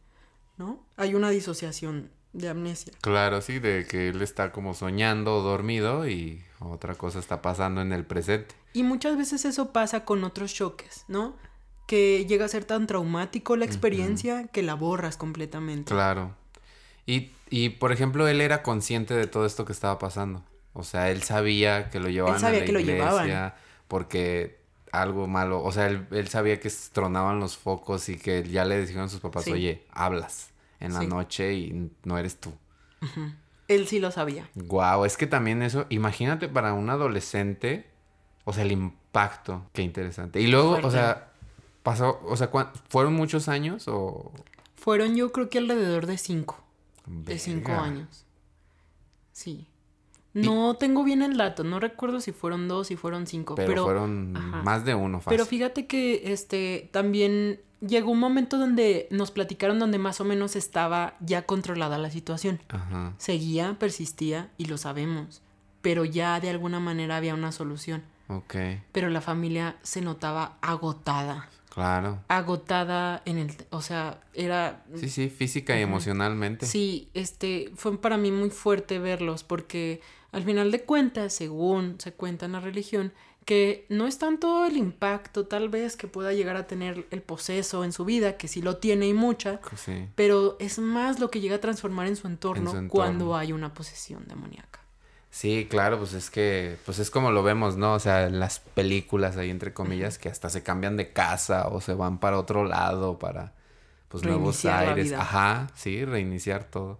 ¿no? 0.58 0.84
Hay 0.98 1.16
una 1.16 1.30
disociación 1.30 2.10
de 2.34 2.50
amnesia. 2.50 2.94
Claro, 3.02 3.42
sí, 3.42 3.60
de 3.60 3.86
que 3.86 4.10
él 4.10 4.22
está 4.22 4.52
como 4.52 4.74
soñando 4.74 5.38
o 5.38 5.42
dormido 5.42 6.08
y 6.08 6.42
otra 6.60 6.96
cosa 6.96 7.20
está 7.20 7.42
pasando 7.42 7.82
en 7.82 7.92
el 7.92 8.06
presente. 8.06 8.56
Y 8.74 8.84
muchas 8.84 9.18
veces 9.18 9.46
eso 9.46 9.72
pasa 9.72 10.06
con 10.06 10.24
otros 10.24 10.54
choques, 10.54 11.06
¿no? 11.08 11.36
Que 11.88 12.26
llega 12.26 12.46
a 12.46 12.48
ser 12.48 12.66
tan 12.66 12.86
traumático 12.86 13.56
la 13.56 13.66
experiencia 13.66 14.48
que 14.48 14.62
la 14.62 14.76
borras 14.76 15.18
completamente. 15.18 15.92
Claro. 15.92 16.36
Y, 17.06 17.32
y, 17.50 17.70
por 17.70 17.92
ejemplo, 17.92 18.28
él 18.28 18.42
era 18.42 18.62
consciente 18.62 19.16
de 19.16 19.26
todo 19.26 19.48
esto 19.48 19.66
que 19.66 19.74
estaba 19.74 19.98
pasando. 19.98 20.44
O 20.74 20.84
sea, 20.84 21.10
él 21.10 21.24
sabía 21.24 21.90
que 21.90 22.00
lo 22.00 22.10
llevaban 22.10 22.40
sabía 22.40 22.60
a 22.60 22.62
la 22.62 22.66
que 22.68 22.72
lo 22.72 22.80
llevaban. 22.80 23.54
porque 23.88 24.60
algo 24.92 25.28
malo, 25.28 25.64
o 25.64 25.72
sea, 25.72 25.88
él, 25.88 26.08
él 26.12 26.28
sabía 26.28 26.60
que 26.60 26.72
tronaban 26.92 27.40
los 27.40 27.58
focos 27.58 28.10
y 28.10 28.18
que 28.18 28.44
ya 28.48 28.66
le 28.66 28.80
dijeron 28.82 29.04
a 29.06 29.10
sus 29.10 29.20
papás, 29.20 29.44
Sí. 29.46 29.52
oye, 29.52 29.86
hablas 29.92 30.50
en 30.80 30.94
la 30.94 31.02
Sí. 31.02 31.08
noche 31.08 31.54
y 31.54 31.92
no 32.04 32.18
eres 32.18 32.40
tú. 32.40 32.52
Él 33.68 33.88
sí 33.88 34.00
lo 34.00 34.12
sabía. 34.12 34.50
Guau, 34.56 35.06
es 35.06 35.16
que 35.18 35.28
también 35.28 35.62
eso, 35.62 35.86
imagínate 35.90 36.48
para 36.50 36.74
un 36.74 36.90
adolescente, 36.90 37.88
o 38.46 38.52
sea, 38.54 38.64
el 38.64 38.72
impacto, 38.72 39.66
qué 39.74 39.84
interesante. 39.84 40.42
Y 40.42 40.48
luego, 40.48 40.72
Fuerte. 40.72 40.88
o 40.88 40.92
sea, 40.92 41.32
pasó, 41.84 42.20
o 42.26 42.36
sea, 42.36 42.48
¿cuán- 42.50 42.72
¿fueron 42.90 43.14
muchos 43.14 43.48
años 43.48 43.88
o...? 43.88 44.32
Fueron 44.76 45.16
yo 45.16 45.32
creo 45.32 45.50
que 45.50 45.60
alrededor 45.60 46.06
de 46.08 46.18
cinco. 46.18 46.60
De 47.06 47.38
cinco 47.38 47.72
años. 47.74 48.26
Sí. 49.32 49.68
No 50.46 50.76
tengo 50.76 51.04
bien 51.04 51.22
el 51.22 51.38
dato, 51.38 51.64
no 51.64 51.80
recuerdo 51.80 52.20
si 52.22 52.32
fueron 52.32 52.68
dos, 52.68 52.88
si 52.88 52.96
fueron 52.96 53.28
cinco, 53.28 53.56
Pero, 53.56 53.68
pero, 53.68 53.84
fueron 53.86 54.36
ajá. 54.36 54.64
más 54.64 54.86
de 54.86 54.96
uno, 54.96 55.20
fácil. 55.20 55.32
pero 55.38 55.46
fíjate 55.46 55.88
que 55.88 56.32
este 56.34 56.90
también 56.92 57.60
llegó 57.82 58.12
un 58.12 58.20
momento 58.20 58.58
donde 58.58 59.08
nos 59.10 59.32
platicaron 59.32 59.80
donde 59.80 59.98
más 60.00 60.20
o 60.20 60.26
menos 60.26 60.56
estaba 60.56 61.14
ya 61.22 61.44
controlada 61.44 61.98
la 61.98 62.12
situación. 62.12 62.62
Ajá. 62.70 63.14
Seguía, 63.18 63.78
persistía 63.80 64.50
y 64.58 64.66
lo 64.66 64.78
sabemos, 64.78 65.42
pero 65.82 66.04
ya 66.06 66.40
de 66.42 66.50
alguna 66.50 66.80
manera 66.80 67.18
había 67.18 67.34
una 67.34 67.52
solución. 67.52 68.04
Ok, 68.28 68.56
Pero 68.92 69.10
la 69.10 69.22
familia 69.22 69.78
se 69.82 70.02
notaba 70.02 70.58
agotada, 70.62 71.50
claro. 71.74 72.20
agotada 72.28 73.24
en 73.26 73.38
el, 73.40 73.52
o 73.72 73.82
sea, 73.82 74.22
era 74.36 74.84
Sí, 74.96 75.10
sí, 75.10 75.30
física 75.30 75.78
y 75.80 75.82
emocionalmente. 75.82 76.66
Sí, 76.68 77.10
este 77.16 77.72
fue 77.76 77.98
para 78.00 78.18
mí 78.18 78.32
muy 78.32 78.52
fuerte 78.52 79.00
verlos 79.00 79.44
porque 79.44 80.02
al 80.32 80.44
final 80.44 80.72
de 80.72 80.84
cuentas, 80.84 81.34
según 81.34 81.96
se 82.00 82.14
cuenta 82.14 82.46
en 82.46 82.52
la 82.54 82.60
religión, 82.60 83.14
que 83.46 83.86
no 83.90 84.06
es 84.06 84.20
tanto 84.20 84.66
el 84.66 84.78
impacto 84.78 85.48
tal 85.48 85.70
vez 85.70 85.96
que 85.96 86.08
pueda 86.08 86.34
llegar 86.34 86.56
a 86.56 86.68
tener 86.68 87.08
el 87.10 87.22
poseso 87.24 87.84
en 87.84 87.92
su 87.92 88.06
vida, 88.06 88.38
que 88.38 88.48
sí 88.48 88.62
lo 88.62 88.78
tiene 88.78 89.08
y 89.08 89.14
mucha, 89.14 89.60
Sí. 89.76 90.08
pero 90.16 90.56
es 90.60 90.78
más 90.78 91.20
lo 91.20 91.32
que 91.32 91.40
llega 91.40 91.56
a 91.56 91.62
transformar 91.62 92.06
en 92.08 92.16
su 92.16 92.28
entorno, 92.28 92.70
su 92.72 92.78
entorno. 92.78 92.90
cuando 92.90 93.36
hay 93.36 93.52
una 93.52 93.74
posesión 93.74 94.28
demoníaca. 94.28 94.80
Sí, 95.32 95.68
claro, 95.70 95.98
pues 96.00 96.14
es 96.14 96.30
que, 96.30 96.78
pues 96.86 97.00
es 97.00 97.10
como 97.12 97.32
lo 97.32 97.42
vemos, 97.44 97.76
¿no? 97.78 97.94
O 97.94 98.00
sea, 98.00 98.26
en 98.28 98.40
las 98.40 98.60
películas 98.60 99.38
ahí 99.38 99.50
entre 99.50 99.74
comillas, 99.74 100.18
que 100.20 100.28
hasta 100.30 100.50
se 100.50 100.62
cambian 100.64 100.98
de 100.98 101.12
casa 101.14 101.68
o 101.70 101.82
se 101.82 101.94
van 101.94 102.20
para 102.20 102.38
otro 102.40 102.66
lado 102.66 103.18
para, 103.20 103.54
pues, 104.10 104.24
nuevos 104.24 104.64
Reiniciar 104.64 104.90
aires. 104.98 105.14
Ajá, 105.14 105.68
sí, 105.76 106.04
reiniciar 106.06 106.64
todo. 106.66 107.00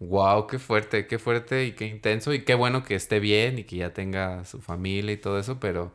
Wow, 0.00 0.46
qué 0.46 0.58
fuerte, 0.58 1.06
qué 1.06 1.18
fuerte 1.18 1.64
y 1.64 1.72
qué 1.72 1.86
intenso 1.86 2.34
y 2.34 2.44
qué 2.44 2.54
bueno 2.54 2.84
que 2.84 2.94
esté 2.94 3.18
bien 3.18 3.58
y 3.58 3.64
que 3.64 3.76
ya 3.76 3.94
tenga 3.94 4.44
su 4.44 4.60
familia 4.60 5.12
y 5.12 5.16
todo 5.16 5.38
eso, 5.38 5.58
pero, 5.58 5.94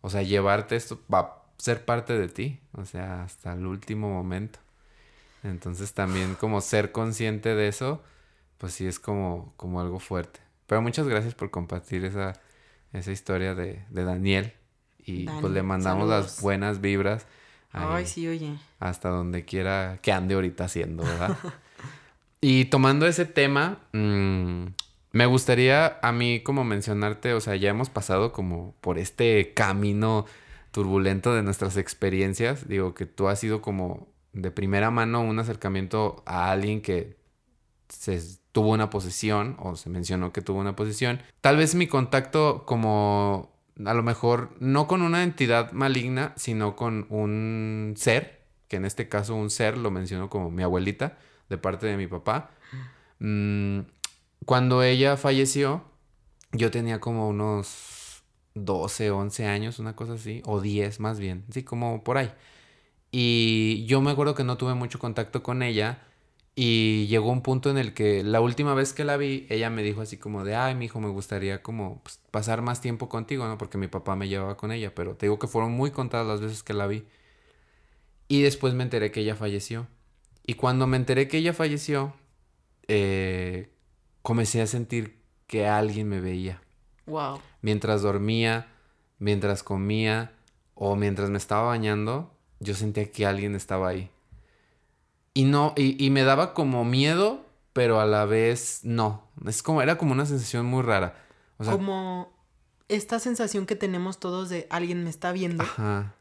o 0.00 0.08
sea, 0.10 0.22
llevarte 0.22 0.74
esto 0.76 1.00
va 1.12 1.18
a 1.20 1.42
ser 1.58 1.84
parte 1.84 2.18
de 2.18 2.28
ti, 2.28 2.60
o 2.72 2.84
sea, 2.86 3.24
hasta 3.24 3.52
el 3.52 3.66
último 3.66 4.08
momento. 4.10 4.58
Entonces 5.42 5.94
también 5.94 6.34
como 6.36 6.60
ser 6.60 6.92
consciente 6.92 7.54
de 7.54 7.68
eso, 7.68 8.02
pues 8.58 8.74
sí 8.74 8.86
es 8.86 9.00
como, 9.00 9.54
como 9.56 9.80
algo 9.80 9.98
fuerte. 10.00 10.40
Pero 10.66 10.82
muchas 10.82 11.08
gracias 11.08 11.34
por 11.34 11.50
compartir 11.50 12.04
esa, 12.04 12.34
esa 12.92 13.12
historia 13.12 13.54
de, 13.54 13.84
de 13.90 14.04
Daniel. 14.04 14.54
Y 15.04 15.24
Dani, 15.26 15.40
pues 15.40 15.52
le 15.52 15.62
mandamos 15.62 16.08
saludos. 16.08 16.36
las 16.36 16.40
buenas 16.42 16.80
vibras 16.80 17.26
ahí, 17.72 17.88
Ay, 17.88 18.06
sí, 18.06 18.28
oye. 18.28 18.58
hasta 18.80 19.08
donde 19.10 19.44
quiera 19.44 19.98
que 20.02 20.12
ande 20.12 20.34
ahorita 20.34 20.64
haciendo, 20.64 21.06
¿verdad? 21.06 21.38
y 22.44 22.64
tomando 22.64 23.06
ese 23.06 23.24
tema, 23.24 23.78
mm, 23.92 24.64
me 25.12 25.26
gustaría 25.26 26.00
a 26.02 26.10
mí 26.10 26.40
como 26.40 26.64
mencionarte, 26.64 27.34
o 27.34 27.40
sea, 27.40 27.54
ya 27.54 27.70
hemos 27.70 27.88
pasado 27.88 28.32
como 28.32 28.74
por 28.80 28.98
este 28.98 29.54
camino 29.54 30.26
turbulento 30.72 31.34
de 31.34 31.44
nuestras 31.44 31.76
experiencias. 31.76 32.66
Digo 32.66 32.94
que 32.94 33.06
tú 33.06 33.28
has 33.28 33.38
sido 33.38 33.62
como 33.62 34.08
de 34.32 34.50
primera 34.50 34.90
mano 34.90 35.22
un 35.22 35.38
acercamiento 35.38 36.24
a 36.26 36.50
alguien 36.50 36.82
que 36.82 37.16
se 37.88 38.20
tuvo 38.50 38.70
una 38.72 38.90
posesión 38.90 39.56
o 39.60 39.76
se 39.76 39.88
mencionó 39.88 40.32
que 40.32 40.42
tuvo 40.42 40.58
una 40.58 40.74
posesión. 40.74 41.20
Tal 41.42 41.56
vez 41.56 41.76
mi 41.76 41.86
contacto 41.86 42.64
como 42.66 43.52
a 43.86 43.94
lo 43.94 44.02
mejor 44.02 44.50
no 44.58 44.88
con 44.88 45.02
una 45.02 45.22
entidad 45.22 45.70
maligna, 45.70 46.32
sino 46.36 46.74
con 46.74 47.06
un 47.08 47.94
ser, 47.96 48.40
que 48.66 48.76
en 48.76 48.84
este 48.84 49.08
caso 49.08 49.36
un 49.36 49.50
ser 49.50 49.78
lo 49.78 49.92
menciono 49.92 50.28
como 50.28 50.50
mi 50.50 50.64
abuelita 50.64 51.18
de 51.52 51.58
parte 51.58 51.86
de 51.86 51.96
mi 51.96 52.08
papá. 52.08 52.50
Mm, 53.20 53.82
cuando 54.44 54.82
ella 54.82 55.16
falleció, 55.16 55.84
yo 56.52 56.72
tenía 56.72 56.98
como 57.00 57.28
unos 57.28 58.24
12, 58.54 59.12
11 59.12 59.46
años, 59.46 59.78
una 59.78 59.94
cosa 59.94 60.14
así, 60.14 60.42
o 60.44 60.60
10 60.60 60.98
más 61.00 61.20
bien, 61.20 61.44
sí, 61.50 61.62
como 61.62 62.02
por 62.02 62.18
ahí. 62.18 62.32
Y 63.12 63.84
yo 63.86 64.00
me 64.00 64.10
acuerdo 64.10 64.34
que 64.34 64.44
no 64.44 64.56
tuve 64.56 64.74
mucho 64.74 64.98
contacto 64.98 65.42
con 65.42 65.62
ella. 65.62 66.02
Y 66.54 67.06
llegó 67.08 67.30
un 67.30 67.42
punto 67.42 67.70
en 67.70 67.78
el 67.78 67.94
que 67.94 68.22
la 68.22 68.40
última 68.42 68.74
vez 68.74 68.92
que 68.92 69.04
la 69.04 69.16
vi, 69.16 69.46
ella 69.48 69.70
me 69.70 69.82
dijo 69.82 70.02
así 70.02 70.18
como 70.18 70.44
de, 70.44 70.54
ay, 70.54 70.74
mi 70.74 70.86
hijo, 70.86 71.00
me 71.00 71.08
gustaría 71.08 71.62
como 71.62 72.02
pues, 72.02 72.20
pasar 72.30 72.60
más 72.62 72.80
tiempo 72.82 73.08
contigo, 73.08 73.46
¿no? 73.46 73.56
Porque 73.58 73.78
mi 73.78 73.88
papá 73.88 74.16
me 74.16 74.28
llevaba 74.28 74.56
con 74.58 74.70
ella, 74.72 74.94
pero 74.94 75.16
te 75.16 75.26
digo 75.26 75.38
que 75.38 75.46
fueron 75.46 75.72
muy 75.72 75.90
contadas 75.92 76.26
las 76.26 76.40
veces 76.42 76.62
que 76.62 76.74
la 76.74 76.86
vi. 76.86 77.04
Y 78.28 78.42
después 78.42 78.74
me 78.74 78.82
enteré 78.82 79.10
que 79.10 79.20
ella 79.20 79.36
falleció. 79.36 79.86
Y 80.46 80.54
cuando 80.54 80.86
me 80.86 80.96
enteré 80.96 81.28
que 81.28 81.38
ella 81.38 81.52
falleció, 81.52 82.14
eh, 82.88 83.70
comencé 84.22 84.60
a 84.62 84.66
sentir 84.66 85.20
que 85.46 85.66
alguien 85.68 86.08
me 86.08 86.20
veía 86.20 86.60
Wow. 87.06 87.40
mientras 87.60 88.02
dormía, 88.02 88.68
mientras 89.18 89.62
comía 89.62 90.32
o 90.74 90.96
mientras 90.96 91.30
me 91.30 91.38
estaba 91.38 91.62
bañando, 91.68 92.34
yo 92.60 92.74
sentía 92.74 93.10
que 93.10 93.26
alguien 93.26 93.54
estaba 93.54 93.88
ahí. 93.88 94.10
Y 95.34 95.44
no, 95.44 95.72
y, 95.76 96.02
y 96.04 96.10
me 96.10 96.22
daba 96.24 96.54
como 96.54 96.84
miedo, 96.84 97.44
pero 97.72 98.00
a 98.00 98.06
la 98.06 98.24
vez 98.26 98.80
no. 98.82 99.22
Es 99.46 99.62
como, 99.62 99.80
era 99.82 99.96
como 99.96 100.12
una 100.12 100.26
sensación 100.26 100.66
muy 100.66 100.82
rara. 100.82 101.14
O 101.58 101.64
sea, 101.64 101.72
Como 101.72 102.32
esta 102.88 103.18
sensación 103.18 103.64
que 103.66 103.76
tenemos 103.76 104.18
todos 104.18 104.48
de 104.48 104.66
alguien 104.70 105.04
me 105.04 105.10
está 105.10 105.32
viendo. 105.32 105.62
ajá. 105.64 106.14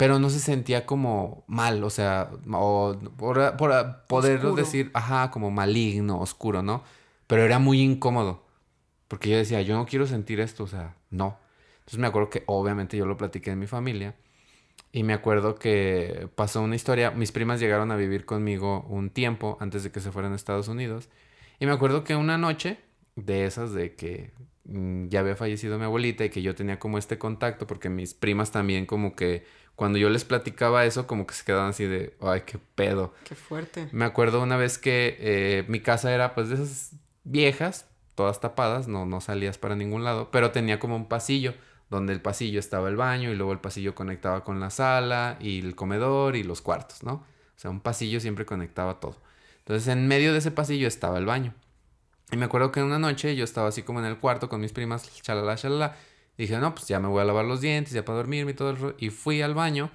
Pero 0.00 0.18
no 0.18 0.30
se 0.30 0.40
sentía 0.40 0.86
como 0.86 1.44
mal, 1.46 1.84
o 1.84 1.90
sea, 1.90 2.30
o 2.54 2.96
por, 3.18 3.58
por 3.58 4.06
poder 4.06 4.40
Oscuro. 4.46 4.54
decir, 4.56 4.90
ajá, 4.94 5.30
como 5.30 5.50
maligno, 5.50 6.18
oscuro, 6.20 6.62
¿no? 6.62 6.82
Pero 7.26 7.42
era 7.42 7.58
muy 7.58 7.82
incómodo, 7.82 8.46
porque 9.08 9.30
yo 9.30 9.36
decía, 9.36 9.62
yo 9.62 9.76
no 9.76 9.86
quiero 9.86 10.06
sentir 10.06 10.40
esto, 10.40 10.64
o 10.64 10.68
sea, 10.68 10.96
no. 11.10 11.38
Entonces 11.80 11.98
me 12.00 12.06
acuerdo 12.06 12.30
que 12.30 12.44
obviamente 12.46 12.96
yo 12.96 13.06
lo 13.06 13.18
platiqué 13.18 13.50
en 13.50 13.58
mi 13.58 13.66
familia 13.66 14.16
y 14.92 15.04
me 15.04 15.12
acuerdo 15.12 15.56
que 15.56 16.28
pasó 16.36 16.62
una 16.62 16.76
historia, 16.76 17.10
mis 17.12 17.32
primas 17.32 17.60
llegaron 17.60 17.90
a 17.92 17.96
vivir 17.96 18.24
conmigo 18.26 18.82
un 18.88 19.10
tiempo 19.10 19.58
antes 19.60 19.84
de 19.84 19.92
que 19.92 20.00
se 20.00 20.12
fueran 20.12 20.32
a 20.32 20.36
Estados 20.36 20.68
Unidos 20.68 21.10
y 21.60 21.66
me 21.66 21.72
acuerdo 21.72 22.04
que 22.04 22.16
una 22.16 22.38
noche 22.38 22.78
de 23.16 23.46
esas 23.46 23.72
de 23.74 23.94
que 23.96 24.32
mm, 24.64 25.08
ya 25.08 25.20
había 25.20 25.36
fallecido 25.36 25.78
mi 25.78 25.84
abuelita 25.84 26.24
y 26.24 26.30
que 26.30 26.42
yo 26.42 26.54
tenía 26.54 26.78
como 26.78 26.98
este 26.98 27.18
contacto 27.18 27.66
porque 27.66 27.88
mis 27.90 28.14
primas 28.14 28.52
también 28.52 28.86
como 28.86 29.14
que 29.16 29.44
cuando 29.80 29.98
yo 29.98 30.10
les 30.10 30.26
platicaba 30.26 30.84
eso 30.84 31.06
como 31.06 31.26
que 31.26 31.32
se 31.32 31.42
quedaban 31.42 31.70
así 31.70 31.86
de, 31.86 32.14
ay, 32.20 32.42
qué 32.44 32.58
pedo. 32.58 33.14
Qué 33.24 33.34
fuerte. 33.34 33.88
Me 33.92 34.04
acuerdo 34.04 34.42
una 34.42 34.58
vez 34.58 34.76
que 34.76 35.16
eh, 35.18 35.64
mi 35.68 35.80
casa 35.80 36.12
era 36.12 36.34
pues 36.34 36.50
de 36.50 36.56
esas 36.56 36.90
viejas, 37.24 37.86
todas 38.14 38.40
tapadas, 38.40 38.88
no, 38.88 39.06
no 39.06 39.22
salías 39.22 39.56
para 39.56 39.76
ningún 39.76 40.04
lado, 40.04 40.30
pero 40.30 40.50
tenía 40.50 40.78
como 40.78 40.96
un 40.96 41.08
pasillo, 41.08 41.54
donde 41.88 42.12
el 42.12 42.20
pasillo 42.20 42.60
estaba 42.60 42.90
el 42.90 42.96
baño 42.96 43.32
y 43.32 43.36
luego 43.36 43.54
el 43.54 43.58
pasillo 43.58 43.94
conectaba 43.94 44.44
con 44.44 44.60
la 44.60 44.68
sala 44.68 45.38
y 45.40 45.60
el 45.60 45.74
comedor 45.74 46.36
y 46.36 46.42
los 46.42 46.60
cuartos, 46.60 47.02
¿no? 47.02 47.14
O 47.14 47.56
sea, 47.56 47.70
un 47.70 47.80
pasillo 47.80 48.20
siempre 48.20 48.44
conectaba 48.44 49.00
todo. 49.00 49.16
Entonces 49.60 49.88
en 49.88 50.06
medio 50.06 50.32
de 50.32 50.40
ese 50.40 50.50
pasillo 50.50 50.88
estaba 50.88 51.16
el 51.16 51.24
baño. 51.24 51.54
Y 52.30 52.36
me 52.36 52.44
acuerdo 52.44 52.70
que 52.70 52.82
una 52.82 52.98
noche 52.98 53.34
yo 53.34 53.44
estaba 53.44 53.68
así 53.68 53.82
como 53.82 54.00
en 54.00 54.04
el 54.04 54.18
cuarto 54.18 54.50
con 54.50 54.60
mis 54.60 54.74
primas, 54.74 55.10
chalala, 55.22 55.56
chalala. 55.56 55.96
Dije, 56.40 56.58
no, 56.58 56.74
pues 56.74 56.88
ya 56.88 57.00
me 57.00 57.08
voy 57.08 57.20
a 57.20 57.24
lavar 57.24 57.44
los 57.44 57.60
dientes, 57.60 57.92
ya 57.92 58.02
para 58.04 58.16
dormirme 58.16 58.52
y 58.52 58.54
todo 58.54 58.70
el 58.70 58.94
Y 58.98 59.10
fui 59.10 59.42
al 59.42 59.54
baño 59.54 59.90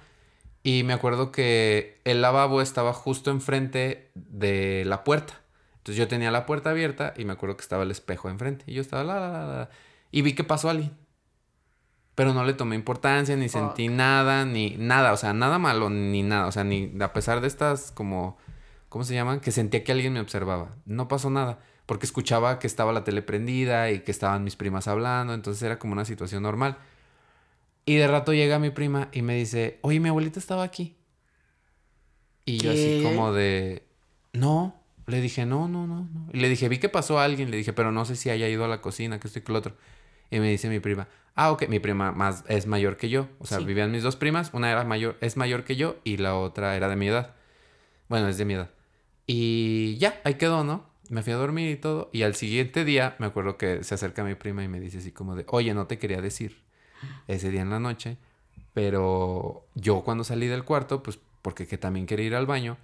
y 0.62 0.84
me 0.84 0.92
acuerdo 0.92 1.32
que 1.32 2.00
el 2.04 2.22
lavabo 2.22 2.60
estaba 2.60 2.92
justo 2.92 3.32
enfrente 3.32 4.10
de 4.14 4.84
la 4.86 5.02
puerta. 5.02 5.40
Entonces 5.78 5.96
yo 5.96 6.06
tenía 6.06 6.30
la 6.30 6.46
puerta 6.46 6.70
abierta 6.70 7.14
y 7.16 7.24
me 7.24 7.32
acuerdo 7.32 7.56
que 7.56 7.62
estaba 7.62 7.82
el 7.82 7.90
espejo 7.90 8.28
enfrente. 8.28 8.64
Y 8.68 8.74
yo 8.74 8.80
estaba 8.80 9.02
la, 9.02 9.18
la, 9.18 9.32
la, 9.32 9.46
la. 9.46 9.70
Y 10.12 10.22
vi 10.22 10.34
que 10.34 10.44
pasó 10.44 10.70
alguien. 10.70 10.96
Pero 12.14 12.32
no 12.32 12.44
le 12.44 12.54
tomé 12.54 12.76
importancia, 12.76 13.36
ni 13.36 13.48
sentí 13.48 13.88
nada, 13.88 14.44
ni 14.44 14.76
nada. 14.78 15.12
O 15.12 15.16
sea, 15.16 15.32
nada 15.32 15.58
malo, 15.58 15.90
ni 15.90 16.22
nada. 16.22 16.46
O 16.46 16.52
sea, 16.52 16.62
ni 16.62 16.92
a 17.00 17.12
pesar 17.12 17.40
de 17.40 17.48
estas 17.48 17.90
como... 17.90 18.38
¿Cómo 18.88 19.04
se 19.04 19.14
llaman? 19.14 19.40
Que 19.40 19.50
sentía 19.50 19.82
que 19.82 19.92
alguien 19.92 20.12
me 20.12 20.20
observaba. 20.20 20.76
No 20.84 21.08
pasó 21.08 21.28
nada. 21.28 21.58
Porque 21.86 22.04
escuchaba 22.06 22.58
que 22.58 22.66
estaba 22.66 22.92
la 22.92 23.04
tele 23.04 23.22
prendida 23.22 23.90
y 23.92 24.00
que 24.00 24.10
estaban 24.10 24.42
mis 24.44 24.56
primas 24.56 24.88
hablando. 24.88 25.34
Entonces 25.34 25.62
era 25.62 25.78
como 25.78 25.92
una 25.92 26.04
situación 26.04 26.42
normal. 26.42 26.76
Y 27.84 27.94
de 27.96 28.08
rato 28.08 28.32
llega 28.34 28.58
mi 28.58 28.70
prima 28.70 29.08
y 29.12 29.22
me 29.22 29.36
dice, 29.36 29.78
oye, 29.82 30.00
mi 30.00 30.08
abuelita 30.08 30.40
estaba 30.40 30.64
aquí. 30.64 30.96
Y 32.44 32.58
yo 32.58 32.70
así 32.70 33.00
como 33.04 33.32
de, 33.32 33.86
no. 34.32 34.82
Le 35.06 35.20
dije, 35.20 35.46
no, 35.46 35.68
no, 35.68 35.86
no, 35.86 36.08
no. 36.12 36.28
Y 36.32 36.40
le 36.40 36.48
dije, 36.48 36.68
vi 36.68 36.78
que 36.78 36.88
pasó 36.88 37.20
alguien. 37.20 37.50
Le 37.52 37.56
dije, 37.58 37.72
pero 37.72 37.92
no 37.92 38.04
sé 38.04 38.16
si 38.16 38.28
haya 38.30 38.48
ido 38.48 38.64
a 38.64 38.68
la 38.68 38.80
cocina, 38.80 39.20
que 39.20 39.28
esto 39.28 39.38
y 39.38 39.42
que 39.42 39.52
lo 39.52 39.58
otro. 39.58 39.76
Y 40.32 40.40
me 40.40 40.50
dice 40.50 40.68
mi 40.68 40.80
prima, 40.80 41.06
ah, 41.36 41.52
ok, 41.52 41.68
mi 41.68 41.78
prima 41.78 42.10
más 42.10 42.42
es 42.48 42.66
mayor 42.66 42.96
que 42.96 43.08
yo. 43.08 43.28
O 43.38 43.46
sea, 43.46 43.58
Sí. 43.58 43.64
vivían 43.64 43.92
mis 43.92 44.02
dos 44.02 44.16
primas. 44.16 44.50
Una 44.52 44.68
era 44.70 44.82
mayor, 44.82 45.16
es 45.20 45.36
mayor 45.36 45.62
que 45.62 45.76
yo 45.76 45.96
y 46.02 46.16
la 46.16 46.34
otra 46.36 46.74
era 46.74 46.88
de 46.88 46.96
mi 46.96 47.06
edad. 47.06 47.36
Bueno, 48.08 48.26
es 48.26 48.36
de 48.36 48.44
mi 48.44 48.54
edad. 48.54 48.70
Y 49.28 49.96
ya, 49.98 50.20
ahí 50.24 50.34
quedó, 50.34 50.64
¿no? 50.64 50.84
Me 51.08 51.22
fui 51.22 51.32
a 51.32 51.36
dormir 51.36 51.70
y 51.70 51.76
todo. 51.76 52.10
Y 52.12 52.22
al 52.22 52.34
siguiente 52.34 52.84
día 52.84 53.16
me 53.18 53.26
acuerdo 53.26 53.56
que 53.56 53.84
se 53.84 53.94
acerca 53.94 54.24
mi 54.24 54.34
prima 54.34 54.64
y 54.64 54.68
me 54.68 54.80
dice 54.80 54.98
así 54.98 55.12
como 55.12 55.34
de, 55.34 55.44
oye, 55.48 55.74
no 55.74 55.86
te 55.86 55.98
quería 55.98 56.20
decir 56.20 56.62
ese 57.28 57.50
día 57.50 57.62
en 57.62 57.70
la 57.70 57.80
noche. 57.80 58.16
Pero 58.74 59.66
yo 59.74 60.02
cuando 60.02 60.24
salí 60.24 60.46
del 60.46 60.64
cuarto, 60.64 61.02
pues 61.02 61.18
porque 61.42 61.66
que 61.66 61.78
también 61.78 62.06
quería 62.06 62.26
ir 62.26 62.34
al 62.34 62.46
baño, 62.46 62.76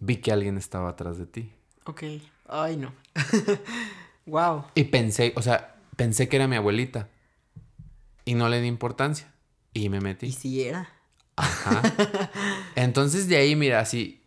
vi 0.00 0.16
que 0.16 0.32
alguien 0.32 0.56
estaba 0.56 0.90
atrás 0.90 1.18
de 1.18 1.26
ti. 1.26 1.52
Ok. 1.84 2.02
Ay, 2.48 2.76
no. 2.76 2.92
wow. 4.26 4.64
Y 4.74 4.84
pensé, 4.84 5.32
o 5.36 5.42
sea, 5.42 5.76
pensé 5.96 6.28
que 6.28 6.36
era 6.36 6.48
mi 6.48 6.56
abuelita. 6.56 7.08
Y 8.24 8.34
no 8.34 8.48
le 8.48 8.60
di 8.60 8.68
importancia. 8.68 9.32
Y 9.74 9.88
me 9.88 10.00
metí. 10.00 10.26
¿Y 10.26 10.32
si 10.32 10.62
era? 10.62 10.88
Ajá. 11.36 11.82
Entonces 12.76 13.28
de 13.28 13.36
ahí, 13.36 13.56
mira, 13.56 13.80
así, 13.80 14.21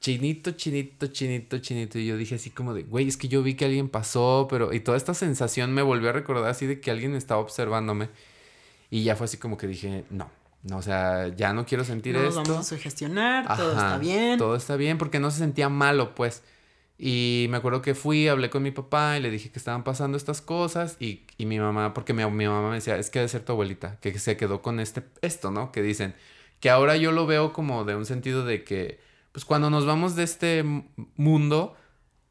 chinito, 0.00 0.52
chinito, 0.52 1.06
chinito, 1.08 1.58
chinito. 1.58 1.98
Y 1.98 2.06
yo 2.06 2.16
dije 2.16 2.36
así 2.36 2.50
como 2.50 2.74
de, 2.74 2.82
güey, 2.84 3.08
es 3.08 3.16
que 3.16 3.28
yo 3.28 3.42
vi 3.42 3.54
que 3.54 3.66
alguien 3.66 3.88
pasó, 3.88 4.46
pero... 4.50 4.72
Y 4.72 4.80
toda 4.80 4.96
esta 4.96 5.14
sensación 5.14 5.72
me 5.72 5.82
volvió 5.82 6.10
a 6.10 6.12
recordar 6.12 6.50
así 6.50 6.66
de 6.66 6.80
que 6.80 6.90
alguien 6.90 7.14
estaba 7.14 7.40
observándome. 7.40 8.08
Y 8.90 9.04
ya 9.04 9.16
fue 9.16 9.26
así 9.26 9.36
como 9.36 9.56
que 9.56 9.66
dije, 9.66 10.04
no, 10.10 10.30
no, 10.62 10.78
o 10.78 10.82
sea, 10.82 11.28
ya 11.28 11.52
no 11.52 11.64
quiero 11.66 11.84
sentir 11.84 12.14
No 12.14 12.22
esto. 12.22 12.42
vamos 12.42 12.58
a 12.58 12.62
sugestionar, 12.64 13.56
todo 13.56 13.72
Ajá, 13.72 13.86
está 13.86 13.98
bien. 13.98 14.38
Todo 14.38 14.56
está 14.56 14.76
bien 14.76 14.98
porque 14.98 15.20
no 15.20 15.30
se 15.30 15.38
sentía 15.38 15.68
malo, 15.68 16.14
pues. 16.14 16.42
Y 16.98 17.46
me 17.48 17.56
acuerdo 17.58 17.80
que 17.80 17.94
fui, 17.94 18.28
hablé 18.28 18.50
con 18.50 18.62
mi 18.62 18.72
papá 18.72 19.16
y 19.16 19.22
le 19.22 19.30
dije 19.30 19.50
que 19.50 19.58
estaban 19.58 19.84
pasando 19.84 20.18
estas 20.18 20.42
cosas 20.42 20.96
y, 21.00 21.22
y 21.38 21.46
mi 21.46 21.58
mamá, 21.58 21.94
porque 21.94 22.12
mi, 22.12 22.24
mi 22.26 22.46
mamá 22.46 22.68
me 22.68 22.74
decía, 22.74 22.98
es 22.98 23.08
que 23.08 23.20
debe 23.20 23.28
ser 23.30 23.42
tu 23.42 23.52
abuelita, 23.52 23.96
que 24.00 24.18
se 24.18 24.36
quedó 24.36 24.60
con 24.60 24.80
este, 24.80 25.02
esto, 25.22 25.50
¿no? 25.50 25.72
Que 25.72 25.80
dicen, 25.82 26.14
que 26.60 26.68
ahora 26.68 26.96
yo 26.96 27.10
lo 27.12 27.26
veo 27.26 27.54
como 27.54 27.84
de 27.84 27.94
un 27.96 28.04
sentido 28.04 28.44
de 28.44 28.64
que, 28.64 29.00
pues 29.32 29.44
cuando 29.44 29.70
nos 29.70 29.86
vamos 29.86 30.16
de 30.16 30.24
este 30.24 30.64
mundo, 31.16 31.74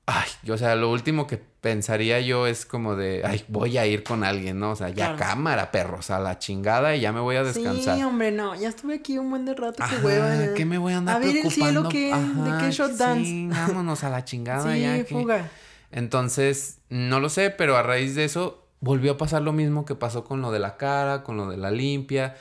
ay, 0.05 0.29
o 0.51 0.57
sea, 0.57 0.75
lo 0.75 0.91
último 0.91 1.27
que 1.27 1.37
pensaría 1.37 2.19
yo 2.21 2.47
es 2.47 2.65
como 2.65 2.95
de, 2.95 3.21
ay, 3.25 3.43
voy 3.47 3.77
a 3.77 3.85
ir 3.85 4.03
con 4.03 4.23
alguien, 4.23 4.59
¿no? 4.59 4.71
O 4.71 4.75
sea, 4.75 4.89
ya 4.89 5.15
Claro. 5.15 5.17
cámara, 5.17 5.71
perros, 5.71 6.09
a 6.09 6.19
la 6.19 6.39
chingada 6.39 6.95
y 6.95 7.01
ya 7.01 7.11
me 7.11 7.19
voy 7.19 7.35
a 7.35 7.43
descansar. 7.43 7.97
Sí, 7.97 8.03
hombre, 8.03 8.31
no. 8.31 8.55
Ya 8.55 8.69
estuve 8.69 8.95
aquí 8.95 9.17
un 9.17 9.29
buen 9.29 9.45
de 9.45 9.55
rato. 9.55 9.83
Qué 9.89 9.97
hueva. 10.05 10.35
ya. 10.35 10.53
¿qué 10.53 10.65
me 10.65 10.77
voy 10.77 10.93
a 10.93 10.97
andar 10.97 11.17
A 11.17 11.19
ver 11.19 11.35
el 11.37 11.51
cielo? 11.51 11.89
¿qué? 11.89 12.13
¿De 12.15 12.57
qué 12.59 12.71
shot 12.71 12.93
dance? 12.93 13.47
Vámonos 13.49 14.03
a 14.03 14.09
la 14.09 14.23
chingada 14.25 14.73
Sí, 14.73 14.81
ya. 14.81 14.97
que- 15.03 15.05
fuga. 15.13 15.49
Entonces, 15.91 16.79
no 16.89 17.19
lo 17.19 17.29
sé, 17.29 17.49
pero 17.49 17.75
a 17.75 17.83
raíz 17.83 18.15
de 18.15 18.23
eso 18.25 18.65
volvió 18.79 19.13
a 19.13 19.17
pasar 19.17 19.41
lo 19.41 19.51
mismo 19.53 19.83
que 19.85 19.95
pasó 19.95 20.23
con 20.23 20.41
lo 20.41 20.51
de 20.51 20.59
la 20.59 20.77
cara, 20.77 21.23
con 21.23 21.35
lo 21.37 21.49
de 21.49 21.57
la 21.57 21.71
limpia. 21.71 22.37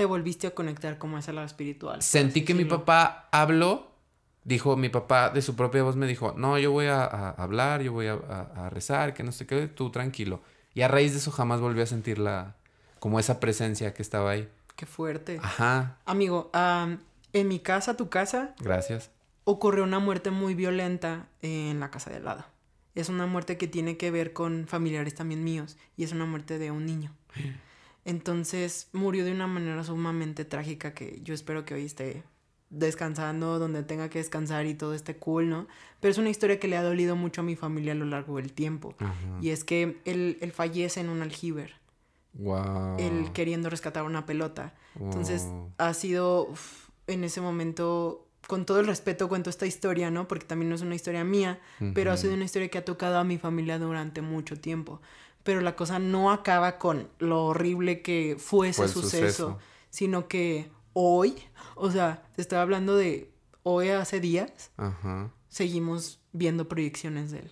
Te 0.00 0.06
volviste 0.06 0.46
a 0.46 0.52
conectar 0.54 0.96
como 0.96 1.18
ese 1.18 1.30
lado 1.30 1.46
espiritual. 1.46 2.00
Sentí 2.00 2.42
que 2.42 2.54
mi 2.54 2.64
papá 2.64 3.28
habló, 3.32 3.90
dijo, 4.44 4.74
mi 4.74 4.88
papá 4.88 5.28
de 5.28 5.42
su 5.42 5.56
propia 5.56 5.82
voz 5.82 5.94
me 5.94 6.06
dijo, 6.06 6.32
no, 6.38 6.58
yo 6.58 6.72
voy 6.72 6.86
a, 6.86 7.04
a 7.04 7.30
hablar, 7.32 7.82
yo 7.82 7.92
voy 7.92 8.06
a, 8.06 8.14
a- 8.14 8.64
a 8.66 8.70
rezar, 8.70 9.12
que 9.12 9.22
no 9.22 9.30
sé 9.30 9.46
qué, 9.46 9.66
tú 9.68 9.90
tranquilo. 9.90 10.40
Y 10.72 10.80
a 10.80 10.88
raíz 10.88 11.12
de 11.12 11.18
eso 11.18 11.30
jamás 11.30 11.60
volví 11.60 11.82
a 11.82 11.86
sentir 11.86 12.18
la, 12.18 12.56
como 12.98 13.20
esa 13.20 13.40
presencia 13.40 13.92
que 13.92 14.00
estaba 14.00 14.30
ahí. 14.30 14.48
Qué 14.74 14.86
fuerte. 14.86 15.38
Ajá, 15.42 15.98
Amigo, 16.06 16.48
am, 16.54 17.00
en 17.34 17.48
mi 17.48 17.58
casa, 17.60 17.98
tu 17.98 18.08
casa, 18.08 18.54
gracias. 18.58 19.10
ocurrió 19.44 19.84
una 19.84 19.98
muerte 19.98 20.30
muy 20.30 20.54
violenta 20.54 21.26
en 21.42 21.78
la 21.78 21.90
casa 21.90 22.08
de 22.08 22.16
al 22.16 22.24
lado. 22.24 22.46
Es 22.94 23.10
una 23.10 23.26
muerte 23.26 23.58
que 23.58 23.68
tiene 23.68 23.98
que 23.98 24.10
ver 24.10 24.32
con 24.32 24.66
familiares 24.66 25.14
también 25.14 25.44
míos 25.44 25.76
y 25.98 26.04
es 26.04 26.12
una 26.12 26.24
muerte 26.24 26.58
de 26.58 26.70
un 26.70 26.86
niño. 26.86 27.12
Entonces 28.04 28.88
murió 28.92 29.24
de 29.24 29.32
una 29.32 29.46
manera 29.46 29.84
sumamente 29.84 30.44
trágica 30.44 30.94
que 30.94 31.20
yo 31.22 31.34
espero 31.34 31.64
que 31.64 31.74
hoy 31.74 31.84
esté 31.84 32.22
descansando 32.70 33.58
donde 33.58 33.82
tenga 33.82 34.08
que 34.08 34.20
descansar 34.20 34.64
y 34.66 34.74
todo 34.74 34.94
esté 34.94 35.16
cool, 35.16 35.48
¿no? 35.50 35.66
Pero 35.98 36.12
es 36.12 36.18
una 36.18 36.30
historia 36.30 36.60
que 36.60 36.68
le 36.68 36.76
ha 36.76 36.82
dolido 36.82 37.16
mucho 37.16 37.40
a 37.40 37.44
mi 37.44 37.56
familia 37.56 37.92
a 37.92 37.96
lo 37.96 38.04
largo 38.06 38.36
del 38.36 38.52
tiempo. 38.52 38.94
Ajá. 39.00 39.14
Y 39.40 39.50
es 39.50 39.64
que 39.64 40.00
él, 40.04 40.38
él 40.40 40.52
fallece 40.52 41.00
en 41.00 41.08
un 41.08 41.20
aljiber, 41.22 41.74
Wow. 42.32 42.96
él 42.98 43.32
queriendo 43.32 43.70
rescatar 43.70 44.04
una 44.04 44.24
pelota. 44.24 44.74
Entonces 44.98 45.46
ha 45.78 45.92
sido 45.94 46.46
uf, 46.48 46.88
en 47.08 47.24
ese 47.24 47.40
momento, 47.40 48.28
con 48.46 48.64
todo 48.64 48.78
el 48.78 48.86
respeto 48.86 49.28
cuento 49.28 49.50
esta 49.50 49.66
historia, 49.66 50.12
¿no? 50.12 50.28
Porque 50.28 50.46
también 50.46 50.68
no 50.68 50.76
es 50.76 50.82
una 50.82 50.94
historia 50.94 51.24
mía, 51.24 51.58
pero 51.92 52.12
ha 52.12 52.16
sido 52.16 52.34
una 52.34 52.44
historia 52.44 52.68
que 52.68 52.78
ha 52.78 52.84
tocado 52.84 53.18
a 53.18 53.24
mi 53.24 53.36
familia 53.36 53.80
durante 53.80 54.22
mucho 54.22 54.58
tiempo. 54.60 55.00
Pero 55.42 55.60
la 55.62 55.74
cosa 55.76 55.98
no 55.98 56.30
acaba 56.30 56.78
con 56.78 57.08
lo 57.18 57.46
horrible 57.46 58.02
que 58.02 58.36
fue 58.38 58.68
ese 58.70 58.82
Fue 58.82 58.88
suceso, 58.88 59.26
suceso. 59.26 59.58
sino 59.88 60.28
que 60.28 60.70
hoy, 60.92 61.34
o 61.76 61.90
sea, 61.90 62.22
te 62.36 62.42
estoy 62.42 62.58
hablando 62.58 62.94
de 62.96 63.32
hoy 63.62 63.88
hace 63.88 64.20
días, 64.20 64.70
Ajá. 64.76 65.30
seguimos 65.48 66.20
viendo 66.32 66.68
proyecciones 66.68 67.30
de 67.30 67.38
él. 67.40 67.50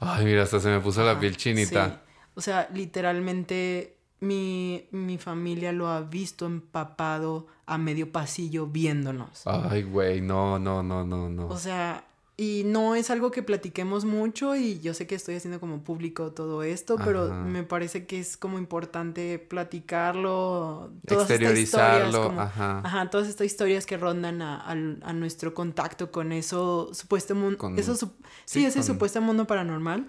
Ay, 0.00 0.24
mira, 0.24 0.42
hasta 0.42 0.60
se 0.60 0.68
me 0.68 0.80
puso 0.80 1.02
la 1.04 1.18
piel 1.18 1.36
chinita. 1.36 1.88
sí. 1.88 2.12
O 2.36 2.40
sea, 2.40 2.68
literalmente 2.74 3.96
mi, 4.20 4.88
mi 4.90 5.18
familia 5.18 5.70
lo 5.72 5.86
ha 5.88 6.00
visto 6.00 6.46
empapado 6.46 7.46
a 7.66 7.78
medio 7.78 8.10
pasillo 8.10 8.66
viéndonos. 8.66 9.46
Ay, 9.46 9.84
güey, 9.84 10.20
no, 10.20 10.58
no, 10.58 10.82
no, 10.82 11.04
no, 11.04 11.28
no. 11.28 11.46
O 11.46 11.56
sea, 11.58 12.04
y 12.36 12.62
no 12.66 12.96
es 12.96 13.10
algo 13.10 13.30
que 13.30 13.44
platiquemos 13.44 14.04
mucho 14.04 14.56
y 14.56 14.80
yo 14.80 14.92
sé 14.92 15.06
que 15.06 15.14
estoy 15.14 15.36
haciendo 15.36 15.60
como 15.60 15.84
público 15.84 16.32
todo 16.32 16.64
esto, 16.64 16.96
pero 16.96 17.26
Ajá. 17.26 17.34
me 17.44 17.62
parece 17.62 18.06
que 18.06 18.18
es 18.18 18.36
como 18.36 18.58
importante 18.58 19.38
platicarlo, 19.38 20.90
todas 21.06 21.22
estas 21.24 21.30
Exteriorizarlo, 21.30 22.06
historias, 22.08 22.26
como- 22.26 22.40
ajá. 22.40 22.80
ajá, 22.84 23.10
todas 23.10 23.28
estas 23.28 23.46
historias 23.46 23.86
que 23.86 23.96
rondan 23.96 24.42
a, 24.42 24.56
al- 24.60 25.00
a 25.04 25.12
nuestro 25.12 25.54
contacto 25.54 26.10
con 26.10 26.32
eso 26.32 26.90
supuesto 26.92 27.34
mundo, 27.34 27.58
Con- 27.58 27.78
eso 27.78 27.94
sup- 27.94 28.14
sí, 28.44 28.60
sí, 28.60 28.64
ese 28.66 28.78
con- 28.80 28.86
supuesto 28.86 29.20
mundo 29.20 29.46
paranormal 29.46 30.08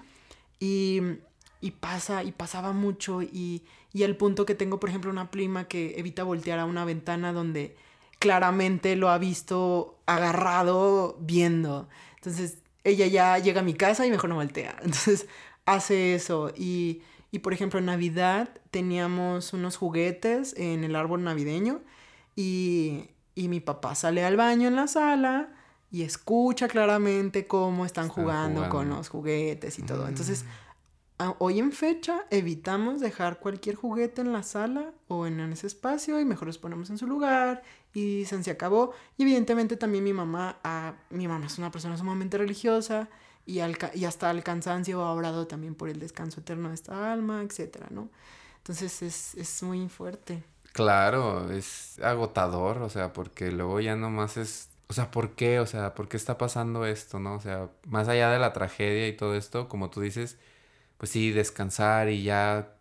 y, 0.59 1.01
y 1.61 1.71
pasa 1.71 2.23
y 2.23 2.31
pasaba 2.31 2.73
mucho 2.73 3.21
y, 3.21 3.63
y 3.93 4.03
el 4.03 4.17
punto 4.17 4.45
que 4.45 4.55
tengo, 4.55 4.79
por 4.79 4.89
ejemplo, 4.89 5.11
una 5.11 5.29
prima 5.29 5.65
que 5.67 5.99
evita 5.99 6.23
voltear 6.23 6.57
a 6.59 6.65
una 6.65 6.85
ventana 6.85 7.33
donde 7.33 7.75
claramente 8.19 8.95
lo 8.95 9.09
ha 9.09 9.17
visto 9.17 9.99
agarrado 10.07 11.17
viendo. 11.19 11.87
Entonces, 12.25 12.59
ella 12.83 13.07
ya 13.07 13.37
llega 13.39 13.61
a 13.61 13.63
mi 13.63 13.73
casa 13.73 14.05
y 14.05 14.11
mejor 14.11 14.29
no 14.29 14.35
voltea. 14.35 14.75
Entonces, 14.83 15.27
hace 15.65 16.15
eso. 16.15 16.51
Y, 16.55 17.01
y, 17.31 17.39
por 17.39 17.53
ejemplo, 17.53 17.79
en 17.79 17.85
Navidad 17.85 18.49
teníamos 18.71 19.53
unos 19.53 19.77
juguetes 19.77 20.53
en 20.57 20.83
el 20.83 20.95
árbol 20.95 21.23
navideño 21.23 21.81
y, 22.35 23.09
y 23.35 23.47
mi 23.47 23.59
papá 23.59 23.95
sale 23.95 24.23
al 24.23 24.37
baño 24.37 24.67
en 24.67 24.75
la 24.75 24.87
sala 24.87 25.49
y 25.91 26.03
escucha 26.03 26.67
claramente 26.67 27.47
cómo 27.47 27.85
están, 27.85 28.07
Están 28.07 28.23
jugando, 28.23 28.69
con 28.69 28.89
los 28.89 29.09
juguetes 29.09 29.79
y 29.79 29.83
todo. 29.83 30.07
Entonces, 30.07 30.45
hoy 31.39 31.59
en 31.59 31.71
fecha 31.71 32.25
evitamos 32.29 32.99
dejar 32.99 33.39
cualquier 33.39 33.75
juguete 33.75 34.21
en 34.21 34.33
la 34.33 34.43
sala 34.43 34.91
o 35.07 35.25
en 35.25 35.39
ese 35.39 35.67
espacio 35.67 36.19
y 36.19 36.25
mejor 36.25 36.47
los 36.47 36.57
ponemos 36.57 36.89
en 36.89 36.97
su 36.97 37.07
lugar 37.07 37.63
y 37.95 38.25
se 38.25 38.43
se 38.43 38.51
acabó. 38.51 38.93
Y 39.17 39.23
evidentemente 39.23 39.77
también 39.77 40.03
mi 40.03 40.13
mamá, 40.13 40.59
ah, 40.63 40.95
mi 41.09 41.27
mamá 41.27 41.47
es 41.47 41.57
una 41.57 41.71
persona 41.71 41.97
sumamente 41.97 42.37
religiosa 42.37 43.09
y, 43.45 43.59
y 43.93 44.05
hasta 44.05 44.31
el 44.31 44.43
cansancio 44.43 45.01
ha 45.03 45.13
obrado 45.13 45.47
también 45.47 45.75
por 45.75 45.89
el 45.89 45.99
descanso 45.99 46.41
eterno 46.41 46.69
de 46.69 46.75
esta 46.75 47.11
alma, 47.13 47.41
etcétera, 47.41 47.87
¿no? 47.91 48.09
Entonces 48.57 49.01
es, 49.01 49.35
es 49.35 49.63
muy 49.63 49.87
fuerte. 49.89 50.43
Claro, 50.73 51.51
es 51.51 51.99
agotador, 52.01 52.81
o 52.81 52.89
sea, 52.89 53.13
porque 53.13 53.49
luego 53.51 53.79
ya 53.79 53.95
nomás 53.95 54.35
es, 54.35 54.69
o 54.87 54.93
sea, 54.93 55.09
¿por 55.09 55.35
qué? 55.35 55.61
O 55.61 55.65
sea, 55.65 55.95
¿por 55.95 56.09
qué 56.09 56.17
está 56.17 56.37
pasando 56.37 56.85
esto, 56.85 57.17
no? 57.19 57.35
O 57.35 57.39
sea, 57.39 57.69
más 57.85 58.09
allá 58.09 58.29
de 58.29 58.39
la 58.39 58.51
tragedia 58.51 59.07
y 59.07 59.15
todo 59.15 59.35
esto, 59.35 59.69
como 59.69 59.89
tú 59.89 60.01
dices, 60.01 60.37
pues 60.97 61.11
sí, 61.11 61.31
descansar 61.31 62.09
y 62.09 62.23
ya 62.23 62.75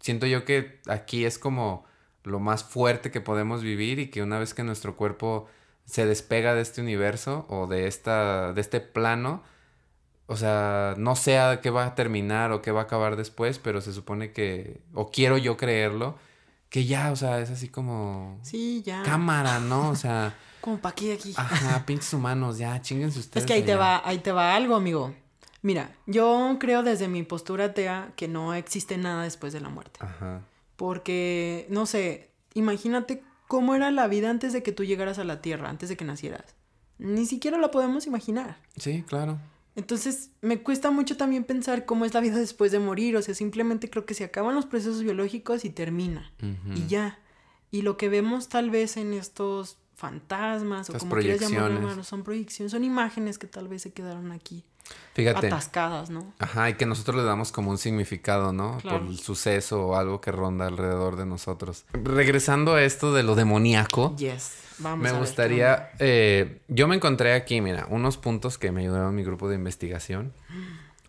siento 0.00 0.26
yo 0.26 0.44
que 0.44 0.80
aquí 0.88 1.24
es 1.26 1.38
como 1.38 1.84
lo 2.28 2.38
más 2.40 2.64
fuerte 2.64 3.10
que 3.10 3.20
podemos 3.20 3.62
vivir 3.62 3.98
y 3.98 4.08
que 4.10 4.22
una 4.22 4.38
vez 4.38 4.54
que 4.54 4.62
nuestro 4.62 4.96
cuerpo 4.96 5.46
se 5.84 6.06
despega 6.06 6.54
de 6.54 6.60
este 6.62 6.80
universo 6.80 7.46
o 7.48 7.66
de 7.66 7.86
esta 7.86 8.52
de 8.52 8.60
este 8.60 8.80
plano, 8.80 9.42
o 10.26 10.36
sea, 10.36 10.94
no 10.98 11.16
sé 11.16 11.38
a 11.38 11.60
qué 11.60 11.70
va 11.70 11.86
a 11.86 11.94
terminar 11.94 12.52
o 12.52 12.60
qué 12.62 12.70
va 12.70 12.80
a 12.80 12.84
acabar 12.84 13.16
después, 13.16 13.58
pero 13.58 13.80
se 13.80 13.92
supone 13.92 14.32
que 14.32 14.80
o 14.94 15.10
quiero 15.10 15.38
yo 15.38 15.56
creerlo 15.56 16.16
que 16.68 16.84
ya, 16.84 17.10
o 17.12 17.16
sea, 17.16 17.40
es 17.40 17.48
así 17.50 17.68
como 17.68 18.38
Sí, 18.42 18.82
ya. 18.84 19.02
cámara, 19.02 19.58
¿no? 19.58 19.88
O 19.88 19.96
sea, 19.96 20.34
Como 20.60 20.78
pa' 20.78 20.90
aquí, 20.90 21.10
aquí. 21.12 21.32
ajá, 21.36 21.82
pinches 21.86 22.12
humanos, 22.12 22.58
ya, 22.58 22.80
chinguense 22.82 23.18
ustedes. 23.20 23.44
Es 23.44 23.46
que 23.46 23.54
ahí 23.54 23.62
te 23.62 23.74
va, 23.74 24.02
ahí 24.06 24.18
te 24.18 24.32
va 24.32 24.54
algo, 24.54 24.74
amigo. 24.74 25.14
Mira, 25.62 25.90
yo 26.06 26.56
creo 26.60 26.82
desde 26.82 27.08
mi 27.08 27.22
postura 27.22 27.66
atea 27.66 28.12
que 28.16 28.28
no 28.28 28.52
existe 28.54 28.98
nada 28.98 29.22
después 29.22 29.52
de 29.54 29.60
la 29.60 29.68
muerte. 29.70 29.98
Ajá. 30.02 30.42
Porque, 30.78 31.66
no 31.70 31.86
sé, 31.86 32.30
imagínate 32.54 33.24
cómo 33.48 33.74
era 33.74 33.90
la 33.90 34.06
vida 34.06 34.30
antes 34.30 34.52
de 34.52 34.62
que 34.62 34.70
tú 34.70 34.84
llegaras 34.84 35.18
a 35.18 35.24
la 35.24 35.42
Tierra, 35.42 35.68
antes 35.68 35.88
de 35.88 35.96
que 35.96 36.04
nacieras. 36.04 36.54
Ni 36.98 37.26
siquiera 37.26 37.58
la 37.58 37.72
podemos 37.72 38.06
imaginar. 38.06 38.60
Sí, 38.76 39.02
claro. 39.02 39.40
Entonces, 39.74 40.30
me 40.40 40.62
cuesta 40.62 40.92
mucho 40.92 41.16
también 41.16 41.42
pensar 41.42 41.84
cómo 41.84 42.04
es 42.04 42.14
la 42.14 42.20
vida 42.20 42.36
después 42.38 42.70
de 42.70 42.78
morir. 42.78 43.16
O 43.16 43.22
sea, 43.22 43.34
simplemente 43.34 43.90
creo 43.90 44.06
que 44.06 44.14
se 44.14 44.22
acaban 44.22 44.54
los 44.54 44.66
procesos 44.66 45.02
biológicos 45.02 45.64
y 45.64 45.70
termina. 45.70 46.30
Y 46.72 46.86
ya. 46.86 47.18
Y 47.72 47.82
lo 47.82 47.96
que 47.96 48.08
vemos 48.08 48.48
tal 48.48 48.70
vez 48.70 48.96
en 48.96 49.14
estos 49.14 49.78
fantasmas 49.96 50.90
o 50.90 50.92
como 50.96 51.16
quieras 51.16 51.40
llamarlo, 51.40 52.04
son 52.04 52.22
proyecciones, 52.22 52.70
son 52.70 52.84
imágenes 52.84 53.36
que 53.36 53.48
tal 53.48 53.66
vez 53.66 53.82
se 53.82 53.92
quedaron 53.92 54.30
aquí 54.30 54.64
Fíjate. 55.14 55.48
atascadas, 55.48 56.10
¿no? 56.10 56.32
Ajá, 56.38 56.70
y 56.70 56.74
que 56.74 56.86
nosotros 56.86 57.16
le 57.16 57.24
damos 57.24 57.50
como 57.50 57.70
un 57.70 57.78
significado, 57.78 58.52
¿no? 58.52 58.78
Claro. 58.78 59.00
Por 59.00 59.08
el 59.08 59.18
suceso 59.18 59.88
o 59.88 59.96
algo 59.96 60.20
que 60.20 60.30
ronda 60.30 60.66
alrededor 60.66 61.16
de 61.16 61.26
nosotros. 61.26 61.84
Regresando 61.92 62.74
a 62.74 62.82
esto 62.82 63.12
de 63.12 63.24
lo 63.24 63.34
demoníaco, 63.34 64.14
Yes. 64.16 64.52
Vamos 64.78 65.02
me 65.02 65.08
a 65.08 65.12
ver 65.12 65.20
qué 65.20 65.26
gustaría... 65.26 65.90
eh, 65.98 66.60
yo 66.68 66.86
me 66.86 66.94
encontré 66.94 67.34
aquí, 67.34 67.60
mira, 67.60 67.86
unos 67.90 68.16
puntos 68.16 68.58
que 68.58 68.70
me 68.70 68.82
ayudaron 68.82 69.12
mi 69.14 69.24
grupo 69.24 69.48
de 69.48 69.56
investigación. 69.56 70.32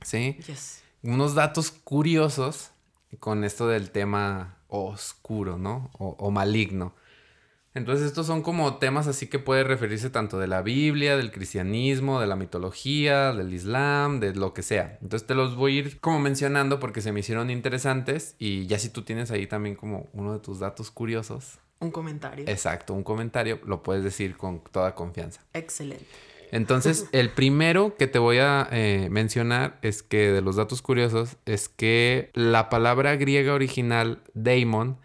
¿Sí? 0.01 0.39
Yes. 0.47 0.81
Unos 1.03 1.35
datos 1.35 1.69
curiosos 1.69 2.71
con 3.19 3.43
esto 3.43 3.67
del 3.67 3.91
tema 3.91 4.55
oscuro, 4.69 5.59
¿no? 5.59 5.91
O, 5.99 6.15
o 6.17 6.31
maligno. 6.31 6.93
Entonces 7.75 8.07
estos 8.07 8.25
son 8.25 8.41
como 8.41 8.77
temas 8.77 9.07
así 9.07 9.27
que 9.27 9.37
puede 9.37 9.63
referirse 9.63 10.09
tanto 10.09 10.39
de 10.39 10.47
la 10.47 10.61
Biblia, 10.63 11.15
del 11.15 11.31
cristianismo, 11.31 12.19
de 12.19 12.27
la 12.27 12.35
mitología, 12.35 13.31
del 13.33 13.53
Islam, 13.53 14.19
de 14.19 14.33
lo 14.33 14.53
que 14.53 14.63
sea. 14.63 14.97
Entonces 15.01 15.27
te 15.27 15.35
los 15.35 15.55
voy 15.55 15.75
a 15.77 15.79
ir 15.81 15.99
como 15.99 16.19
mencionando 16.19 16.79
porque 16.79 17.01
se 17.01 17.11
me 17.11 17.19
hicieron 17.19 17.49
interesantes 17.51 18.35
y 18.39 18.65
ya 18.65 18.79
si 18.79 18.89
tú 18.89 19.03
tienes 19.03 19.29
ahí 19.31 19.45
también 19.45 19.75
como 19.75 20.07
uno 20.13 20.33
de 20.33 20.39
tus 20.39 20.59
datos 20.59 20.89
curiosos, 20.89 21.59
Un 21.79 21.91
comentario. 21.91 22.45
exacto, 22.47 22.93
un 22.93 23.03
comentario, 23.03 23.59
lo 23.65 23.83
puedes 23.83 24.03
decir 24.03 24.35
con 24.35 24.61
toda 24.71 24.95
confianza. 24.95 25.41
Excelente. 25.53 26.05
Entonces, 26.51 27.05
el 27.11 27.29
primero 27.29 27.95
que 27.95 28.07
te 28.07 28.17
voy 28.17 28.39
a 28.39 28.67
eh, 28.71 29.07
mencionar 29.11 29.77
es 29.83 30.01
que 30.01 30.31
de 30.31 30.41
los 30.41 30.55
datos 30.55 30.81
curiosos 30.81 31.37
es 31.45 31.69
que 31.69 32.31
la 32.33 32.69
palabra 32.69 33.15
griega 33.15 33.53
original 33.53 34.23
daemon 34.33 34.97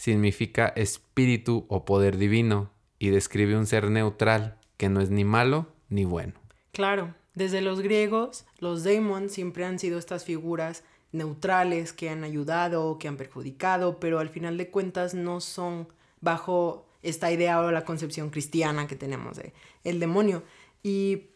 significa 0.00 0.72
espíritu 0.76 1.66
o 1.68 1.84
poder 1.84 2.16
divino 2.16 2.70
y 2.98 3.10
describe 3.10 3.54
un 3.58 3.66
ser 3.66 3.90
neutral 3.90 4.56
que 4.78 4.88
no 4.88 5.02
es 5.02 5.10
ni 5.10 5.24
malo 5.24 5.66
ni 5.90 6.06
bueno. 6.06 6.32
Claro, 6.72 7.14
desde 7.34 7.60
los 7.60 7.82
griegos, 7.82 8.46
los 8.60 8.82
daemons 8.82 9.30
siempre 9.30 9.66
han 9.66 9.78
sido 9.78 9.98
estas 9.98 10.24
figuras 10.24 10.84
neutrales 11.12 11.92
que 11.92 12.08
han 12.08 12.24
ayudado 12.24 12.98
que 12.98 13.08
han 13.08 13.18
perjudicado, 13.18 14.00
pero 14.00 14.20
al 14.20 14.30
final 14.30 14.56
de 14.56 14.70
cuentas 14.70 15.12
no 15.12 15.42
son 15.42 15.88
bajo 16.22 16.86
esta 17.02 17.30
idea 17.30 17.60
o 17.60 17.70
la 17.70 17.84
concepción 17.84 18.30
cristiana 18.30 18.86
que 18.86 18.96
tenemos 18.96 19.36
de 19.36 19.52
el 19.84 20.00
demonio. 20.00 20.44
Y, 20.82 21.26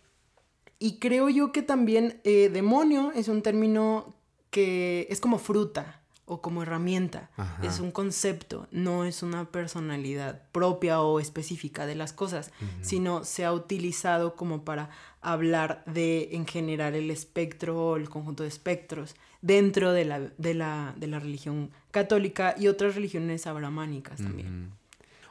y 0.79 0.99
creo 1.01 1.29
yo 1.29 1.53
que 1.53 1.61
también 1.61 2.19
eh, 2.25 2.49
demonio 2.49 3.13
es 3.15 3.29
un 3.29 3.43
término 3.43 4.15
que 4.49 5.07
es 5.11 5.21
como 5.21 5.39
fruta 5.39 6.04
o 6.27 6.41
como 6.41 6.63
herramienta. 6.63 7.31
Ajá. 7.37 7.59
Es 7.67 7.81
un 7.81 7.91
concepto, 7.91 8.67
no 8.71 9.05
es 9.05 9.23
una 9.23 9.45
personalidad 9.45 10.41
propia 10.53 11.01
o 11.01 11.21
específica 11.21 11.87
de 11.87 11.95
las 11.95 12.13
cosas, 12.13 12.51
sino 12.81 13.25
se 13.25 13.45
ha 13.45 13.53
utilizado 13.53 14.35
como 14.37 14.65
para 14.65 14.89
hablar 15.21 15.83
de, 15.87 16.31
en 16.33 16.47
general, 16.47 16.95
el 16.95 17.11
espectro 17.11 17.79
o 17.91 17.97
el 17.97 18.09
conjunto 18.09 18.43
de 18.43 18.49
espectros 18.49 19.17
dentro 19.43 19.93
de 19.93 20.05
la, 20.07 20.21
de 20.21 20.55
la, 20.55 20.95
de 20.97 21.07
la 21.07 21.19
religión 21.19 21.71
católica 21.91 22.55
y 22.59 22.69
otras 22.69 22.95
religiones 22.95 23.47
abramánicas 23.47 24.19
también. 24.23 24.71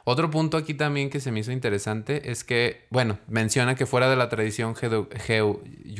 Otro 0.06 0.30
punto 0.30 0.58
aquí 0.58 0.74
también 0.74 1.08
que 1.08 1.18
se 1.18 1.32
me 1.32 1.40
hizo 1.40 1.50
interesante 1.50 2.30
es 2.30 2.44
que, 2.44 2.84
bueno, 2.90 3.18
menciona 3.26 3.74
que 3.74 3.86
fuera 3.86 4.10
de 4.10 4.16
la 4.16 4.28
tradición 4.28 4.74
judeo- 4.74 5.08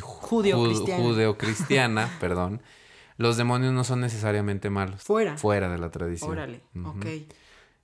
Judeocristiana. 0.01 1.03
judeocristiana, 1.03 2.09
perdón, 2.19 2.61
los 3.17 3.37
demonios 3.37 3.73
no 3.73 3.83
son 3.83 4.01
necesariamente 4.01 4.69
malos. 4.69 5.03
Fuera. 5.03 5.37
Fuera 5.37 5.69
de 5.69 5.77
la 5.77 5.89
tradición. 5.89 6.31
Órale, 6.31 6.61
ok. 6.83 7.05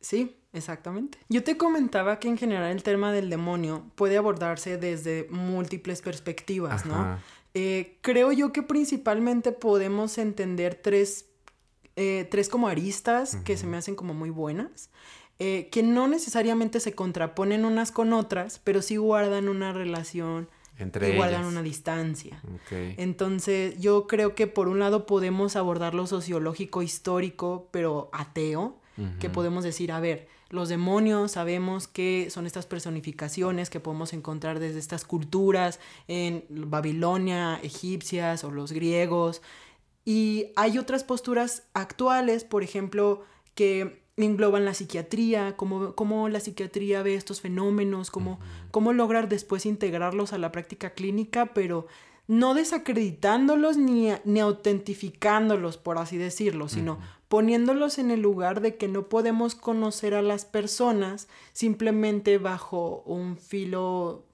Sí, 0.02 0.36
exactamente. 0.52 1.20
Yo 1.30 1.44
te 1.44 1.58
comentaba 1.58 2.20
que 2.20 2.28
en 2.28 2.38
general 2.38 2.72
el 2.72 2.84
tema 2.84 3.12
del 3.12 3.30
demonio 3.30 3.86
puede 3.96 4.18
abordarse 4.18 4.78
desde 4.78 5.28
múltiples 5.30 6.02
perspectivas, 6.02 6.86
¿no? 6.86 7.20
Eh, 7.54 7.98
creo 8.02 8.32
yo 8.32 8.52
que 8.52 8.64
principalmente 8.64 9.52
podemos 9.52 10.18
entender 10.18 10.76
tres, 10.76 11.26
eh, 11.96 12.28
tres 12.32 12.50
como 12.50 12.68
aristas 12.68 13.36
que 13.38 13.58
se 13.58 13.68
me 13.68 13.78
hacen 13.78 13.96
como 13.96 14.14
muy 14.14 14.30
buenas, 14.30 14.90
eh, 15.38 15.70
que 15.72 15.84
no 15.84 16.08
necesariamente 16.08 16.80
se 16.80 16.94
contraponen 16.94 17.66
unas 17.66 17.92
con 17.92 18.14
otras, 18.14 18.60
pero 18.64 18.82
sí 18.82 18.98
guardan 18.98 19.50
una 19.50 19.74
relación 19.74 20.50
Entre 20.82 21.14
y 21.14 21.16
guardan 21.16 21.46
una 21.46 21.62
distancia. 21.62 22.42
Entonces, 22.98 23.80
yo 23.80 24.08
creo 24.08 24.36
que 24.36 24.48
por 24.48 24.68
un 24.68 24.80
lado 24.80 25.06
podemos 25.06 25.56
abordar 25.56 25.94
lo 25.94 26.08
sociológico 26.08 26.82
histórico, 26.82 27.70
pero 27.72 28.10
ateo, 28.12 28.80
que 29.20 29.30
podemos 29.30 29.64
decir, 29.64 29.92
a 29.92 30.00
ver, 30.00 30.28
los 30.50 30.70
demonios 30.70 31.32
sabemos 31.32 31.88
que 31.88 32.30
son 32.30 32.46
estas 32.46 32.66
personificaciones 32.66 33.70
que 33.70 33.80
podemos 33.80 34.14
encontrar 34.14 34.60
desde 34.60 34.80
estas 34.80 35.06
culturas 35.06 35.80
en 36.08 36.46
Babilonia, 36.50 37.60
egipcias 37.64 38.44
o 38.44 38.52
los 38.52 38.72
griegos. 38.72 39.42
Y 40.04 40.48
hay 40.56 40.78
otras 40.78 41.04
posturas 41.04 41.64
actuales, 41.74 42.44
por 42.44 42.64
ejemplo, 42.64 43.24
que 43.56 44.01
engloban 44.26 44.66
la 44.66 44.74
psiquiatría, 44.74 45.56
cómo, 45.56 45.96
cómo 45.96 46.30
la 46.30 46.40
psiquiatría 46.40 47.04
ve 47.04 47.16
estos 47.16 47.42
fenómenos, 47.42 48.12
cómo, 48.12 48.40
cómo 48.72 48.94
lograr 48.94 49.30
después 49.30 49.66
integrarlos 49.66 50.34
a 50.34 50.38
la 50.38 50.52
práctica 50.52 50.92
clínica, 50.92 51.48
pero 51.54 51.88
no 52.28 52.54
desacreditándolos 52.54 53.78
ni, 53.78 54.10
ni 54.26 54.40
autentificándolos, 54.40 55.78
por 55.78 55.98
así 55.98 56.18
decirlo, 56.18 56.70
sino 56.70 57.00
poniéndolos 57.28 57.98
en 57.98 58.12
el 58.12 58.22
lugar 58.22 58.62
de 58.62 58.76
que 58.76 58.88
no 58.88 59.08
podemos 59.08 59.56
conocer 59.56 60.14
a 60.14 60.22
las 60.22 60.46
personas 60.46 61.28
simplemente 61.54 62.38
bajo 62.38 63.04
un 63.06 63.38
filo 63.38 64.26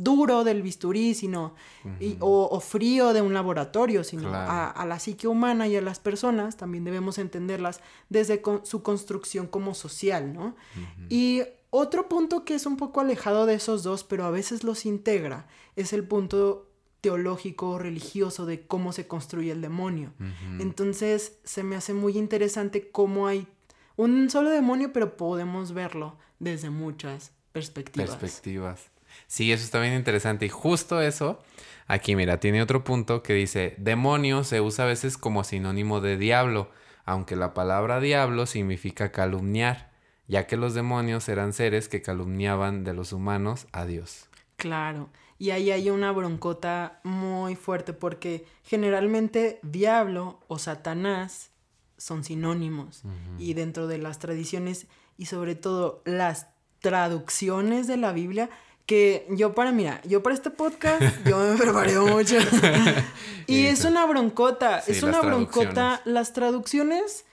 duro 0.00 0.44
del 0.44 0.62
bisturí, 0.62 1.12
sino 1.14 1.54
y- 2.00 2.16
o, 2.20 2.48
o 2.50 2.60
frío 2.60 3.12
de 3.12 3.20
un 3.20 3.34
laboratorio, 3.34 4.04
sino 4.04 4.28
Claro. 4.28 4.50
a, 4.50 4.70
a 4.70 4.86
la 4.86 4.98
psique 5.00 5.26
humana 5.26 5.66
y 5.66 5.74
a 5.76 5.82
las 5.82 5.98
personas 5.98 6.56
también 6.56 6.84
debemos 6.84 7.18
entenderlas 7.18 7.80
desde 8.08 8.40
con- 8.40 8.64
su 8.64 8.82
construcción 8.82 9.46
como 9.48 9.74
social, 9.74 10.32
¿no? 10.32 10.54
Y 11.08 11.42
otro 11.70 12.08
punto 12.08 12.44
que 12.44 12.54
es 12.54 12.64
un 12.64 12.76
poco 12.76 13.00
alejado 13.00 13.44
de 13.44 13.54
esos 13.54 13.82
dos, 13.82 14.04
pero 14.04 14.24
a 14.24 14.30
veces 14.30 14.62
los 14.64 14.86
integra, 14.86 15.46
es 15.76 15.92
el 15.92 16.04
punto 16.04 16.70
teológico, 17.00 17.78
religioso 17.78 18.46
de 18.46 18.66
cómo 18.66 18.92
se 18.92 19.06
construye 19.06 19.50
el 19.52 19.60
demonio. 19.62 20.12
Entonces 20.60 21.38
se 21.44 21.62
me 21.62 21.76
hace 21.76 21.92
muy 21.94 22.16
interesante 22.18 22.90
cómo 22.90 23.26
hay 23.26 23.46
un 23.96 24.30
solo 24.30 24.50
demonio, 24.50 24.92
pero 24.92 25.16
podemos 25.16 25.72
verlo 25.72 26.16
desde 26.38 26.70
muchas 26.70 27.32
perspectivas. 27.52 28.16
Perspectivas. 28.16 28.90
Sí, 29.28 29.52
eso 29.52 29.62
está 29.62 29.78
bien 29.80 29.94
interesante. 29.94 30.46
Y 30.46 30.48
justo 30.48 31.00
eso, 31.00 31.40
aquí 31.86 32.16
mira, 32.16 32.40
tiene 32.40 32.62
otro 32.62 32.82
punto 32.82 33.22
que 33.22 33.34
dice, 33.34 33.74
demonio 33.78 34.42
se 34.42 34.60
usa 34.60 34.86
a 34.86 34.88
veces 34.88 35.18
como 35.18 35.44
sinónimo 35.44 36.00
de 36.00 36.16
diablo, 36.16 36.70
aunque 37.04 37.36
la 37.36 37.54
palabra 37.54 38.00
diablo 38.00 38.46
significa 38.46 39.12
calumniar, 39.12 39.90
ya 40.26 40.46
que 40.46 40.56
los 40.56 40.74
demonios 40.74 41.28
eran 41.28 41.52
seres 41.52 41.88
que 41.88 42.02
calumniaban 42.02 42.84
de 42.84 42.94
los 42.94 43.12
humanos 43.12 43.66
a 43.72 43.84
Dios. 43.84 44.28
Claro. 44.56 45.10
Y 45.38 45.50
ahí 45.50 45.70
hay 45.70 45.90
una 45.90 46.10
broncota 46.10 47.00
muy 47.04 47.54
fuerte 47.54 47.92
porque 47.92 48.44
generalmente 48.64 49.60
diablo 49.62 50.40
o 50.48 50.58
Satanás 50.58 51.50
son 51.98 52.24
sinónimos. 52.24 53.02
Y 53.38 53.54
dentro 53.54 53.86
de 53.86 53.98
las 53.98 54.18
tradiciones 54.18 54.86
y 55.16 55.26
sobre 55.26 55.54
todo 55.54 56.02
las 56.04 56.48
traducciones 56.80 57.86
de 57.86 57.96
la 57.98 58.12
Biblia, 58.12 58.50
que 58.88 59.26
yo 59.28 59.54
para, 59.54 59.70
mira, 59.70 60.00
yo 60.04 60.22
para 60.22 60.34
este 60.34 60.48
podcast, 60.48 61.02
yo 61.26 61.36
me 61.36 61.56
preparé 61.62 62.00
mucho. 62.00 62.36
y 63.46 63.66
es 63.66 63.84
una 63.84 64.06
broncota, 64.06 64.80
Sí, 64.80 64.92
es 64.92 65.02
una 65.02 65.20
broncota. 65.20 66.00
Las 66.06 66.32
traducciones, 66.32 67.26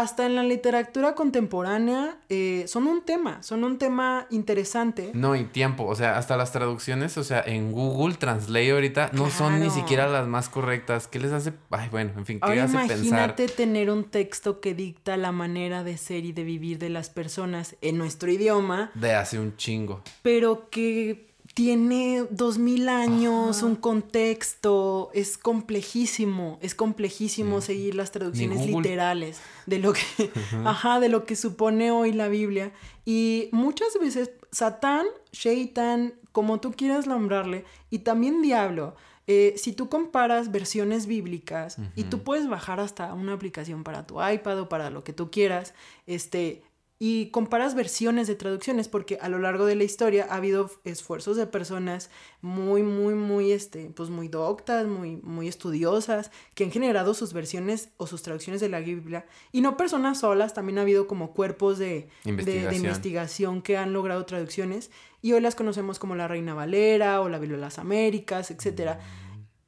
hasta 0.00 0.26
en 0.26 0.34
la 0.34 0.42
literatura 0.42 1.14
contemporánea, 1.14 2.16
eh, 2.28 2.64
son 2.66 2.86
un 2.86 3.02
tema, 3.02 3.42
son 3.42 3.64
un 3.64 3.78
tema 3.78 4.26
interesante. 4.30 5.10
No, 5.14 5.36
y 5.36 5.44
tiempo, 5.44 5.84
o 5.84 5.94
sea, 5.94 6.16
hasta 6.18 6.36
las 6.36 6.52
traducciones, 6.52 7.16
o 7.18 7.24
sea, 7.24 7.42
en 7.44 7.72
Google 7.72 8.14
Translate 8.14 8.70
ahorita 8.72 9.10
no 9.12 9.28
son 9.30 9.54
ni 9.60 9.66
Claro. 9.66 9.74
siquiera 9.80 10.06
las 10.08 10.26
más 10.26 10.48
correctas. 10.48 11.08
¿Qué 11.08 11.18
les 11.20 11.32
hace? 11.32 11.52
Ay, 11.70 11.88
bueno, 11.90 12.12
en 12.16 12.26
fin, 12.26 12.38
¿qué 12.40 12.46
Ahora 12.48 12.64
hace 12.64 12.76
pensar? 12.78 12.96
imagínate 12.98 13.48
tener 13.48 13.90
un 13.90 14.04
texto 14.04 14.60
que 14.60 14.74
dicta 14.74 15.16
la 15.16 15.32
manera 15.32 15.82
de 15.84 15.96
ser 15.98 16.24
y 16.24 16.32
de 16.32 16.44
vivir 16.44 16.78
de 16.78 16.88
las 16.90 17.10
personas 17.10 17.76
en 17.82 17.98
nuestro 17.98 18.30
idioma, 18.30 18.90
De 18.94 19.14
hace 19.14 19.38
un 19.38 19.56
chingo. 19.56 20.02
pero 20.22 20.70
que 20.70 21.31
tiene 21.54 22.24
dos 22.30 22.58
mil 22.58 22.88
años, 22.88 23.62
un 23.62 23.76
contexto, 23.76 25.10
es 25.12 25.36
complejísimo, 25.36 26.58
es 26.62 26.74
complejísimo 26.74 27.60
seguir 27.60 27.94
las 27.94 28.10
traducciones 28.10 28.66
literales 28.66 29.40
de 29.66 29.78
lo 29.78 29.92
que, 29.92 30.00
ajá, 30.64 30.98
de 30.98 31.10
lo 31.10 31.26
que 31.26 31.36
supone 31.36 31.90
hoy 31.90 32.12
la 32.12 32.28
Biblia. 32.28 32.72
Y 33.04 33.50
muchas 33.52 33.98
veces 34.00 34.30
Satán, 34.50 35.06
Shaitan, 35.32 36.14
como 36.32 36.60
tú 36.60 36.72
quieras 36.72 37.06
nombrarle, 37.06 37.66
y 37.90 38.00
también 38.00 38.40
diablo, 38.40 38.96
eh, 39.26 39.54
si 39.56 39.72
tú 39.72 39.88
comparas 39.88 40.50
versiones 40.50 41.06
bíblicas 41.06 41.76
y 41.94 42.04
tú 42.04 42.24
puedes 42.24 42.48
bajar 42.48 42.80
hasta 42.80 43.14
una 43.14 43.34
aplicación 43.34 43.84
para 43.84 44.06
tu 44.06 44.24
iPad 44.24 44.60
o 44.60 44.68
para 44.68 44.90
lo 44.90 45.04
que 45.04 45.12
tú 45.12 45.30
quieras, 45.30 45.74
este, 46.06 46.64
y 47.04 47.30
comparas 47.30 47.74
versiones 47.74 48.28
de 48.28 48.36
traducciones 48.36 48.86
porque 48.88 49.18
a 49.20 49.28
lo 49.28 49.40
largo 49.40 49.66
de 49.66 49.74
la 49.74 49.82
historia 49.82 50.28
ha 50.30 50.36
habido 50.36 50.70
esfuerzos 50.84 51.36
de 51.36 51.48
personas 51.48 52.10
muy 52.42 52.84
muy 52.84 53.14
muy 53.14 53.50
este 53.50 53.90
pues 53.90 54.08
muy 54.08 54.28
doctas 54.28 54.86
muy 54.86 55.16
muy 55.16 55.48
estudiosas 55.48 56.30
que 56.54 56.62
han 56.62 56.70
generado 56.70 57.12
sus 57.14 57.32
versiones 57.32 57.88
o 57.96 58.06
sus 58.06 58.22
traducciones 58.22 58.60
de 58.60 58.68
la 58.68 58.78
Biblia. 58.78 59.26
Y 59.50 59.62
no 59.62 59.76
personas 59.76 60.20
solas 60.20 60.54
también 60.54 60.78
ha 60.78 60.82
habido 60.82 61.08
como 61.08 61.32
cuerpos 61.34 61.76
de 61.78 61.86
de- 61.86 62.06
de, 62.22 62.30
Investigación. 62.30 62.74
investigación 62.84 63.62
que 63.62 63.76
han 63.76 63.92
logrado 63.92 64.24
traducciones 64.24 64.92
y 65.22 65.32
hoy 65.32 65.40
las 65.40 65.56
conocemos 65.56 65.98
como 65.98 66.14
la 66.14 66.28
Reina 66.28 66.54
Valera 66.54 67.20
o 67.20 67.28
la 67.28 67.40
Biblia 67.40 67.56
de 67.58 67.62
las 67.62 67.80
Américas 67.80 68.52
etcétera. 68.52 69.00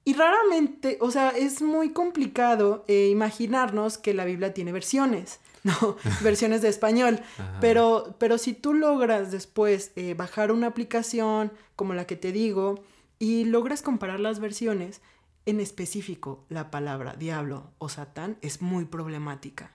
Y 0.04 0.12
raramente, 0.14 0.98
o 1.00 1.10
sea, 1.10 1.30
es 1.30 1.62
muy 1.62 1.92
complicado 1.92 2.84
eh, 2.86 3.08
imaginarnos 3.10 3.98
que 3.98 4.14
la 4.14 4.24
Biblia 4.24 4.52
tiene 4.54 4.70
versiones, 4.70 5.40
¿no? 5.82 5.96
versiones 6.22 6.62
de 6.62 6.68
español. 6.68 7.20
Pero, 7.60 8.14
pero 8.18 8.38
si 8.38 8.52
tú 8.52 8.74
logras 8.74 9.32
después 9.32 9.92
eh, 9.96 10.14
bajar 10.14 10.52
una 10.52 10.68
aplicación 10.68 11.52
como 11.74 11.94
la 11.94 12.06
que 12.06 12.16
te 12.16 12.32
digo 12.32 12.84
y 13.18 13.44
logras 13.44 13.82
comparar 13.82 14.20
las 14.20 14.40
versiones, 14.40 15.00
en 15.46 15.60
específico 15.60 16.44
la 16.48 16.70
palabra 16.70 17.14
diablo 17.14 17.70
o 17.78 17.88
satán 17.88 18.36
es 18.42 18.62
muy 18.62 18.84
problemática. 18.84 19.72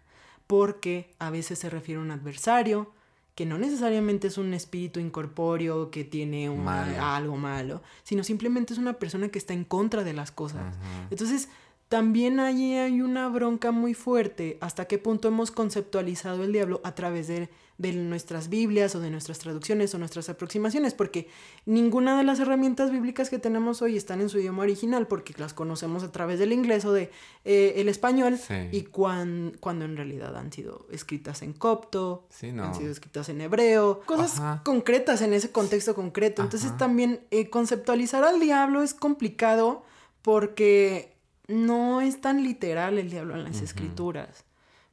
Porque 0.47 1.13
a 1.19 1.29
veces 1.29 1.59
se 1.59 1.69
refiere 1.69 1.99
a 1.99 2.03
un 2.03 2.11
adversario, 2.11 2.91
que 3.35 3.45
no 3.45 3.57
necesariamente 3.57 4.27
es 4.27 4.37
un 4.37 4.53
espíritu 4.53 4.99
incorpóreo 4.99 5.91
que 5.91 6.03
tiene 6.03 6.49
Malo. 6.49 7.01
algo 7.01 7.37
malo, 7.37 7.81
sino 8.03 8.23
simplemente 8.23 8.73
es 8.73 8.79
una 8.79 8.93
persona 8.93 9.29
que 9.29 9.39
está 9.39 9.53
en 9.53 9.63
contra 9.63 10.03
de 10.03 10.13
las 10.13 10.31
cosas. 10.31 10.75
Entonces, 11.09 11.47
también 11.89 12.39
allí 12.39 12.75
hay 12.75 13.01
una 13.01 13.27
bronca 13.29 13.71
muy 13.71 13.93
fuerte 13.95 14.57
hasta 14.61 14.85
qué 14.85 14.97
punto 14.99 15.27
hemos 15.27 15.49
conceptualizado 15.51 16.43
el 16.43 16.53
diablo 16.53 16.81
a 16.83 16.93
través 16.93 17.27
de, 17.27 17.49
de 17.79 17.93
nuestras 17.93 18.47
Biblias 18.49 18.93
o 18.93 18.99
de 18.99 19.09
nuestras 19.09 19.39
traducciones 19.39 19.95
o 19.95 19.97
nuestras 19.97 20.29
aproximaciones, 20.29 20.93
porque 20.93 21.27
ninguna 21.65 22.15
de 22.15 22.23
las 22.23 22.39
herramientas 22.39 22.91
bíblicas 22.91 23.31
que 23.31 23.39
tenemos 23.39 23.81
hoy 23.81 23.97
están 23.97 24.21
en 24.21 24.29
su 24.29 24.37
idioma 24.37 24.61
original, 24.61 25.07
porque 25.07 25.33
las 25.37 25.55
conocemos 25.55 26.03
a 26.03 26.11
través 26.11 26.37
del 26.37 26.51
inglés 26.53 26.85
o 26.85 26.93
de 26.93 27.09
eh, 27.43 27.73
el 27.77 27.89
español, 27.89 28.37
Sí. 28.37 28.53
y 28.71 28.83
cuan- 28.83 29.53
cuando 29.59 29.85
en 29.85 29.97
realidad 29.97 30.35
han 30.37 30.51
sido 30.53 30.85
escritas 30.91 31.41
en 31.41 31.53
copto, 31.53 32.27
Sí, 32.29 32.51
no. 32.51 32.65
han 32.65 32.75
sido 32.75 32.91
escritas 32.91 33.29
en 33.29 33.41
hebreo, 33.41 34.01
cosas 34.05 34.37
Ajá. 34.39 34.61
concretas 34.63 35.23
en 35.23 35.33
ese 35.33 35.51
contexto 35.51 35.95
concreto. 35.95 36.43
Entonces 36.43 36.69
Ajá. 36.69 36.77
también 36.77 37.21
eh, 37.31 37.49
conceptualizar 37.49 38.23
al 38.23 38.39
diablo 38.39 38.83
es 38.83 38.93
complicado 38.93 39.81
porque 40.21 41.17
no 41.49 41.99
es 41.99 42.21
tan 42.21 42.43
literal 42.43 42.97
el 42.97 43.09
diablo 43.09 43.35
en 43.35 43.43
las 43.43 43.61
escrituras. 43.61 44.45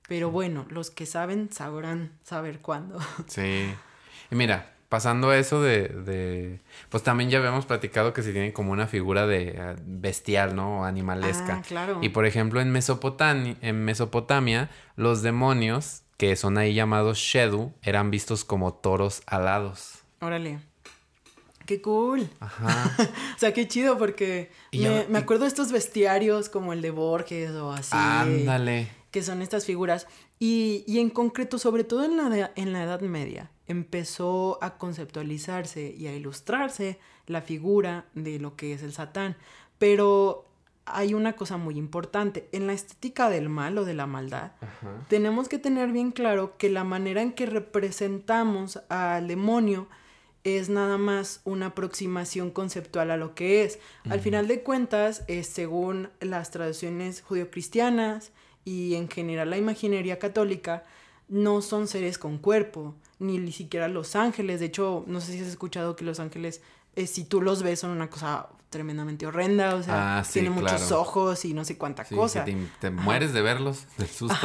Pero 0.08 0.30
bueno, 0.30 0.66
los 0.70 0.90
que 0.90 1.06
saben 1.06 1.52
sabrán 1.52 2.10
saber 2.24 2.60
cuándo. 2.60 2.98
Sí. 3.28 3.72
Y 4.30 4.34
mira, 4.34 4.72
pasando 4.88 5.30
a 5.30 5.36
eso 5.38 5.60
de, 5.62 5.88
de- 5.88 6.60
Pues 6.88 7.02
también 7.02 7.28
ya 7.30 7.38
habíamos 7.38 7.66
platicado 7.66 8.12
que 8.12 8.22
se 8.22 8.32
tiene 8.32 8.52
como 8.52 8.72
una 8.72 8.86
figura 8.86 9.26
de 9.26 9.48
eh, 9.56 9.76
bestial, 9.84 10.54
¿no? 10.56 10.80
O 10.80 10.84
animalesca. 10.84 11.56
Ah, 11.58 11.62
claro. 11.66 11.98
Y 12.02 12.08
por 12.10 12.24
ejemplo, 12.26 12.60
en, 12.60 12.68
en 12.68 13.84
Mesopotamia, 13.84 14.70
los 14.96 15.22
demonios, 15.22 16.02
que 16.16 16.34
son 16.36 16.56
ahí 16.58 16.72
llamados 16.74 17.18
Shedu, 17.18 17.72
eran 17.82 18.10
vistos 18.10 18.44
como 18.44 18.72
toros 18.74 19.22
alados. 19.26 19.98
Órale. 20.20 20.60
Qué 21.66 21.80
cool. 21.82 22.28
Ajá. 22.40 22.96
O 23.36 23.38
sea, 23.38 23.52
qué 23.52 23.68
chido 23.68 23.98
porque 23.98 24.50
me, 24.72 25.06
me 25.08 25.18
acuerdo 25.18 25.42
de 25.44 25.48
estos 25.48 25.70
bestiarios 25.72 26.48
como 26.48 26.72
el 26.72 26.80
de 26.80 26.90
Borges 26.90 27.50
o 27.50 27.70
así. 27.72 27.90
Ándale. 27.94 28.88
que 29.10 29.22
son 29.22 29.42
estas 29.42 29.64
figuras. 29.66 30.06
Y, 30.38 30.84
y 30.86 31.00
en 31.00 31.10
concreto, 31.10 31.58
sobre 31.58 31.84
todo 31.84 32.04
en 32.04 32.16
la, 32.16 32.28
de- 32.30 32.50
en 32.56 32.72
la 32.72 32.82
Edad 32.82 33.00
Media, 33.00 33.50
empezó 33.66 34.58
a 34.62 34.76
conceptualizarse 34.78 35.94
y 35.96 36.06
a 36.06 36.14
ilustrarse 36.14 36.98
la 37.26 37.42
figura 37.42 38.06
de 38.14 38.38
lo 38.38 38.54
que 38.56 38.72
es 38.72 38.82
el 38.82 38.92
Satán. 38.92 39.36
Pero 39.78 40.46
hay 40.86 41.14
una 41.14 41.34
cosa 41.34 41.56
muy 41.56 41.76
importante. 41.76 42.48
En 42.52 42.66
la 42.66 42.72
estética 42.74 43.28
del 43.28 43.48
mal 43.48 43.76
o 43.78 43.84
de 43.84 43.94
la 43.94 44.06
maldad, 44.06 44.52
tenemos 45.08 45.48
que 45.48 45.58
tener 45.58 45.90
bien 45.92 46.10
claro 46.12 46.56
que 46.58 46.68
la 46.70 46.84
manera 46.84 47.20
en 47.22 47.32
que 47.32 47.46
representamos 47.46 48.80
al 48.88 49.28
demonio 49.28 49.88
es 50.46 50.68
nada 50.68 50.96
más 50.96 51.40
una 51.44 51.66
aproximación 51.66 52.50
conceptual 52.50 53.10
a 53.10 53.16
lo 53.16 53.34
que 53.34 53.64
es. 53.64 53.78
Al 54.08 54.20
final 54.20 54.46
de 54.46 54.62
cuentas, 54.62 55.24
eh, 55.26 55.42
según 55.42 56.08
las 56.20 56.50
tradiciones 56.52 57.20
judio-cristianas 57.22 58.30
y 58.64 58.94
en 58.94 59.08
general 59.08 59.50
la 59.50 59.56
imaginería 59.58 60.18
católica, 60.18 60.84
no 61.28 61.62
son 61.62 61.88
seres 61.88 62.18
con 62.18 62.38
cuerpo, 62.38 62.94
ni 63.18 63.38
ni 63.38 63.50
siquiera 63.50 63.88
los 63.88 64.14
ángeles. 64.14 64.60
De 64.60 64.66
hecho, 64.66 65.04
no 65.08 65.20
sé 65.20 65.32
si 65.32 65.40
has 65.40 65.48
escuchado 65.48 65.96
que 65.96 66.04
los 66.04 66.20
ángeles, 66.20 66.60
eh, 66.94 67.06
si 67.06 67.24
tú 67.24 67.40
los 67.42 67.62
ves, 67.62 67.80
son 67.80 67.90
una 67.90 68.08
cosa 68.08 68.48
tremendamente 68.70 69.26
horrenda. 69.26 69.74
O 69.74 69.82
sea, 69.82 70.18
Ah, 70.18 70.24
sí, 70.24 70.34
tienen 70.34 70.52
muchos 70.52 70.92
ojos 70.92 71.44
y 71.44 71.54
no 71.54 71.64
sé 71.64 71.76
cuánta 71.78 72.04
Sí, 72.04 72.14
cosa. 72.14 72.44
que 72.44 72.52
te, 72.52 72.58
te 72.80 72.90
mueres 72.90 73.32
de 73.32 73.42
verlos, 73.42 73.86
del 73.98 74.08
susto. 74.20 74.36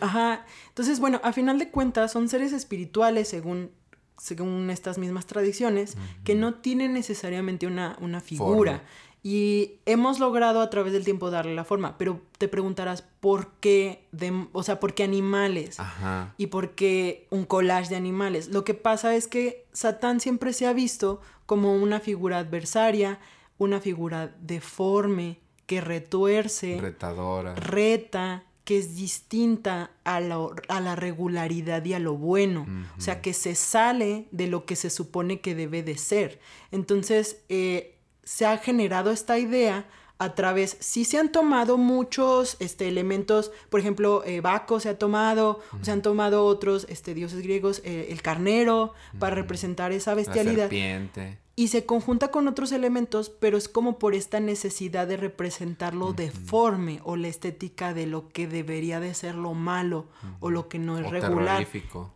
Ajá. 0.00 0.46
Entonces, 0.68 0.98
bueno, 1.00 1.20
a 1.22 1.32
final 1.32 1.58
de 1.58 1.70
cuentas 1.70 2.12
son 2.12 2.28
seres 2.28 2.52
espirituales 2.52 3.28
según, 3.28 3.70
según 4.18 4.70
estas 4.70 4.98
mismas 4.98 5.26
tradiciones 5.26 5.96
que 6.24 6.34
no 6.34 6.54
tienen 6.54 6.92
necesariamente 6.92 7.66
una, 7.66 7.96
una 8.00 8.20
figura. 8.20 8.72
Forma. 8.72 8.88
Y 9.24 9.74
hemos 9.86 10.18
logrado 10.18 10.60
a 10.62 10.68
través 10.68 10.92
del 10.92 11.04
tiempo 11.04 11.30
darle 11.30 11.54
la 11.54 11.62
forma, 11.62 11.96
pero 11.96 12.20
te 12.38 12.48
preguntarás 12.48 13.02
por 13.20 13.52
qué, 13.60 14.08
o 14.52 14.62
sea, 14.64 14.80
por 14.80 14.94
qué 14.94 15.04
animales 15.04 15.78
Ajá. 15.78 16.34
y 16.38 16.48
por 16.48 16.70
qué 16.74 17.28
un 17.30 17.44
collage 17.44 17.90
de 17.90 17.96
animales. 17.96 18.48
Lo 18.48 18.64
que 18.64 18.74
pasa 18.74 19.14
es 19.14 19.28
que 19.28 19.64
Satán 19.72 20.18
siempre 20.18 20.52
se 20.52 20.66
ha 20.66 20.72
visto 20.72 21.20
como 21.46 21.76
una 21.76 22.00
figura 22.00 22.38
adversaria, 22.38 23.20
una 23.58 23.78
figura 23.80 24.34
deforme, 24.40 25.38
que 25.66 25.80
retuerce, 25.80 26.78
Retadora. 26.80 27.54
reta, 27.54 28.42
que 28.64 28.78
es 28.78 28.94
distinta 28.94 29.90
a, 30.04 30.20
lo- 30.20 30.54
a 30.68 30.80
la 30.80 30.94
regularidad 30.96 31.84
y 31.84 31.94
a 31.94 31.98
lo 31.98 32.14
bueno. 32.16 32.66
O 32.96 33.00
sea, 33.00 33.20
que 33.20 33.32
se 33.34 33.54
sale 33.54 34.26
de 34.30 34.46
lo 34.46 34.64
que 34.66 34.76
se 34.76 34.88
supone 34.90 35.40
que 35.40 35.54
debe 35.54 35.82
de 35.82 35.98
ser. 35.98 36.38
Entonces, 36.70 37.38
eh, 37.48 37.96
se 38.22 38.46
ha 38.46 38.56
generado 38.58 39.10
esta 39.10 39.38
idea 39.38 39.86
a 40.18 40.36
través, 40.36 40.76
sí 40.78 41.04
se 41.04 41.18
han 41.18 41.32
tomado 41.32 41.76
muchos 41.78 42.56
este, 42.60 42.86
elementos, 42.86 43.50
por 43.70 43.80
ejemplo, 43.80 44.22
eh, 44.24 44.40
Baco 44.40 44.78
se 44.78 44.88
ha 44.90 44.96
tomado, 44.96 45.58
o 45.72 45.84
se 45.84 45.90
han 45.90 46.00
tomado 46.00 46.44
otros 46.46 46.86
este, 46.88 47.12
dioses 47.14 47.42
griegos, 47.42 47.82
eh, 47.84 48.06
el 48.10 48.22
carnero, 48.22 48.92
para 49.18 49.34
representar 49.34 49.90
esa 49.90 50.12
la 50.12 50.14
bestialidad 50.16 50.68
serpiente. 50.68 51.38
Y 51.54 51.68
se 51.68 51.84
conjunta 51.84 52.30
con 52.30 52.48
otros 52.48 52.72
elementos, 52.72 53.28
pero 53.28 53.58
es 53.58 53.68
como 53.68 53.98
por 53.98 54.14
esta 54.14 54.40
necesidad 54.40 55.06
de 55.06 55.18
representar 55.18 55.94
lo 55.94 56.12
deforme 56.12 57.00
o 57.04 57.16
la 57.16 57.28
estética 57.28 57.92
de 57.92 58.06
lo 58.06 58.28
que 58.28 58.46
debería 58.46 59.00
de 59.00 59.12
ser 59.12 59.34
lo 59.34 59.52
malo 59.52 60.06
o 60.40 60.50
lo 60.50 60.68
que 60.68 60.78
no 60.78 60.98
es 60.98 61.06
O 61.06 61.10
regular, 61.10 61.66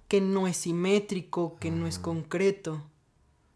que 0.08 0.20
no 0.20 0.46
es 0.46 0.56
simétrico, 0.56 1.58
que 1.58 1.70
no 1.70 1.86
es 1.86 1.98
concreto. 1.98 2.82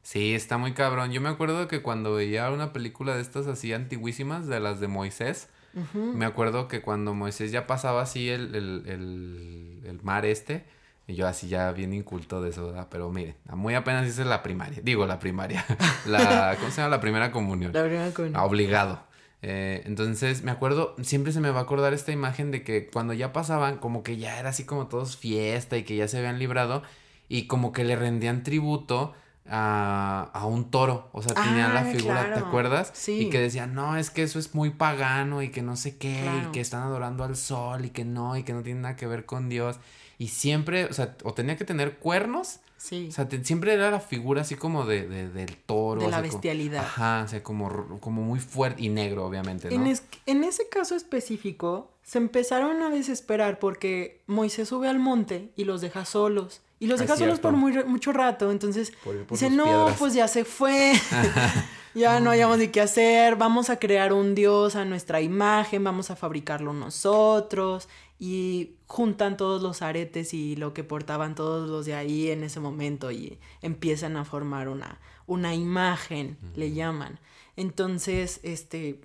Sí, 0.03 0.35
está 0.35 0.59
muy 0.59 0.75
cabrón. 0.75 1.13
Yo 1.13 1.21
me 1.21 1.29
acuerdo 1.29 1.69
que 1.69 1.83
cuando 1.83 2.15
veía 2.15 2.51
una 2.51 2.73
película 2.73 3.15
de 3.15 3.23
estas 3.23 3.47
así 3.47 3.73
antiguísimas, 3.73 4.47
de 4.47 4.61
las 4.61 4.81
de 4.81 4.89
Moisés, 4.89 5.49
me 5.95 6.27
acuerdo 6.27 6.69
que 6.69 6.83
cuando 6.83 7.15
Moisés 7.15 7.53
ya 7.53 7.67
pasaba 7.67 8.03
así 8.03 8.29
el, 8.29 8.55
el, 8.55 8.83
el, 8.87 9.83
el 9.85 10.03
mar 10.03 10.27
este, 10.27 10.67
y 11.11 11.15
yo 11.17 11.27
así 11.27 11.49
ya 11.49 11.73
bien 11.73 11.93
inculto 11.93 12.41
de 12.41 12.51
eso, 12.51 12.67
¿verdad? 12.67 12.89
Pero 12.91 13.11
miren, 13.11 13.35
muy 13.55 13.75
apenas 13.75 14.07
hice 14.07 14.25
la 14.25 14.43
primaria, 14.43 14.81
digo 14.83 15.07
la 15.07 15.19
primaria, 15.19 15.65
la, 16.07 16.57
¿cómo 16.59 16.71
se 16.71 16.79
llama? 16.81 16.91
La 16.97 17.01
primera 17.01 17.31
comunión. 17.33 17.73
La 17.73 17.83
primera 17.83 18.11
con... 18.13 18.35
Ah, 18.37 18.45
obligado. 18.45 19.03
Eh, 19.43 19.83
entonces 19.87 20.43
me 20.43 20.51
acuerdo, 20.51 20.95
siempre 21.03 21.33
se 21.33 21.41
me 21.41 21.51
va 21.51 21.61
a 21.61 21.63
acordar 21.63 21.93
esta 21.95 22.13
imagen 22.13 22.51
de 22.51 22.63
que 22.63 22.89
cuando 22.89 23.13
ya 23.15 23.33
pasaban, 23.33 23.79
como 23.79 24.03
que 24.03 24.17
ya 24.19 24.39
era 24.39 24.51
así 24.51 24.65
como 24.65 24.87
todos 24.87 25.17
fiesta 25.17 25.77
y 25.79 25.83
que 25.83 25.97
ya 25.97 26.09
se 26.09 26.19
habían 26.19 26.39
librado 26.39 26.83
y 27.29 27.47
como 27.47 27.73
que 27.73 27.85
le 27.85 27.97
rendían 27.97 28.43
tributo 28.43 29.15
a, 29.49 30.31
a 30.35 30.45
un 30.47 30.71
toro. 30.71 31.09
O 31.13 31.23
sea, 31.23 31.35
tenían 31.35 31.75
la 31.75 31.81
Ah, 31.81 31.85
figura, 31.85 32.35
¿te 32.35 32.41
acuerdas? 32.41 32.91
Sí. 32.95 33.23
Y 33.27 33.31
que 33.31 33.41
decían, 33.41 33.75
no, 33.75 33.97
es 33.97 34.11
que 34.11 34.23
eso 34.23 34.39
es 34.39 34.55
muy 34.55 34.71
pagano 34.71 35.43
y 35.43 35.49
que 35.51 35.63
no 35.63 35.75
sé 35.77 35.97
qué, 35.97 36.21
Claro. 36.23 36.49
y 36.49 36.53
que 36.53 36.61
están 36.61 36.83
adorando 36.83 37.25
al 37.25 37.37
sol 37.37 37.85
y 37.85 37.91
que 37.91 38.05
no, 38.05 38.37
y 38.37 38.43
que 38.43 38.53
no 38.53 38.63
tiene 38.63 38.81
nada 38.81 38.97
que 38.97 39.07
ver 39.07 39.25
con 39.27 39.49
Dios. 39.49 39.79
Y 40.21 40.29
siempre, 40.29 40.85
o 40.85 40.93
sea, 40.93 41.17
o 41.25 41.33
tenía 41.33 41.57
que 41.57 41.65
tener 41.65 41.97
cuernos. 41.97 42.61
Sí. 42.77 43.07
O 43.09 43.13
sea, 43.13 43.27
te- 43.27 43.43
siempre 43.43 43.73
era 43.73 43.91
la 43.91 44.01
figura 44.01 44.43
así 44.43 44.55
como 44.55 44.85
de, 44.85 45.09
de- 45.09 45.29
del 45.31 45.57
toro. 45.57 46.01
De 46.03 46.07
o 46.07 46.11
la 46.11 46.19
como- 46.19 46.31
bestialidad. 46.31 46.85
Ajá, 46.85 47.23
o 47.25 47.29
sea, 47.29 47.43
como, 47.43 47.99
como 48.01 48.21
muy 48.21 48.39
fuerte 48.39 48.83
y 48.83 48.91
negro, 48.91 49.25
obviamente, 49.27 49.69
¿no? 49.71 49.75
En, 49.77 49.87
es- 49.87 50.03
en 50.27 50.45
ese 50.45 50.69
caso 50.69 50.95
específico, 50.95 51.91
se 52.03 52.19
empezaron 52.19 52.83
a 52.83 52.91
desesperar 52.91 53.59
porque 53.59 54.21
Moisés 54.27 54.69
sube 54.69 54.89
al 54.89 54.99
monte 54.99 55.51
y 55.57 55.65
los 55.65 55.81
deja 55.81 56.05
solos. 56.05 56.61
Y 56.79 56.87
los 56.87 57.01
Ah, 57.01 57.05
deja 57.05 57.17
solos 57.17 57.39
por 57.41 57.53
muy, 57.53 57.73
mucho 57.85 58.13
rato. 58.13 58.51
Entonces 58.51 58.93
Por 59.03 59.27
dice, 59.27 59.49
no, 59.49 59.65
piedras". 59.65 59.97
pues 59.99 60.13
ya 60.15 60.29
se 60.29 60.45
fue. 60.45 60.93
ya 61.95 62.21
no 62.21 62.31
hayamos 62.31 62.59
ni 62.59 62.69
qué 62.69 62.81
hacer. 62.83 63.37
Vamos 63.37 63.71
a 63.71 63.79
crear 63.79 64.13
un 64.13 64.35
dios 64.35 64.77
a 64.77 64.85
nuestra 64.85 65.21
imagen. 65.23 65.83
Vamos 65.85 66.11
a 66.11 66.17
fabricarlo 66.17 66.73
nosotros. 66.75 67.89
Y 68.23 68.77
juntan 68.87 69.39
todos 69.39 69.63
los 69.63 69.81
aretes 69.81 70.35
y 70.35 70.55
lo 70.55 70.75
que 70.75 70.85
portaban 70.85 71.35
todos 71.35 71.69
los 71.69 71.87
de 71.87 71.95
ahí 71.95 72.31
en 72.31 72.45
ese 72.45 72.61
momento. 72.61 73.11
Y 73.11 73.41
empiezan 73.63 74.17
a 74.19 74.27
formar 74.27 74.69
una, 74.69 75.01
una 75.27 75.55
imagen, 75.55 76.37
le 76.55 76.73
llaman. 76.73 77.19
Entonces, 77.57 78.39
este, 78.43 79.01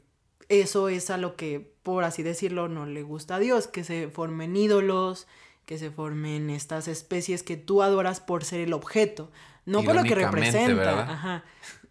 eso 0.49 0.89
es 0.89 1.09
a 1.09 1.17
lo 1.17 1.35
que, 1.35 1.73
por 1.81 2.03
así 2.03 2.23
decirlo, 2.23 2.67
no 2.67 2.85
le 2.85 3.03
gusta 3.03 3.35
a 3.35 3.39
Dios, 3.39 3.67
que 3.67 3.83
se 3.83 4.09
formen 4.09 4.55
ídolos, 4.55 5.27
que 5.65 5.77
se 5.77 5.91
formen 5.91 6.49
estas 6.49 6.87
especies 6.87 7.41
que 7.41 7.57
tú 7.57 7.81
adoras 7.81 8.19
por 8.19 8.43
ser 8.43 8.59
el 8.59 8.73
objeto, 8.73 9.31
no 9.65 9.83
por 9.83 9.95
lo 9.95 10.03
que 10.03 10.15
representa. 10.15 11.11
Ajá, 11.11 11.43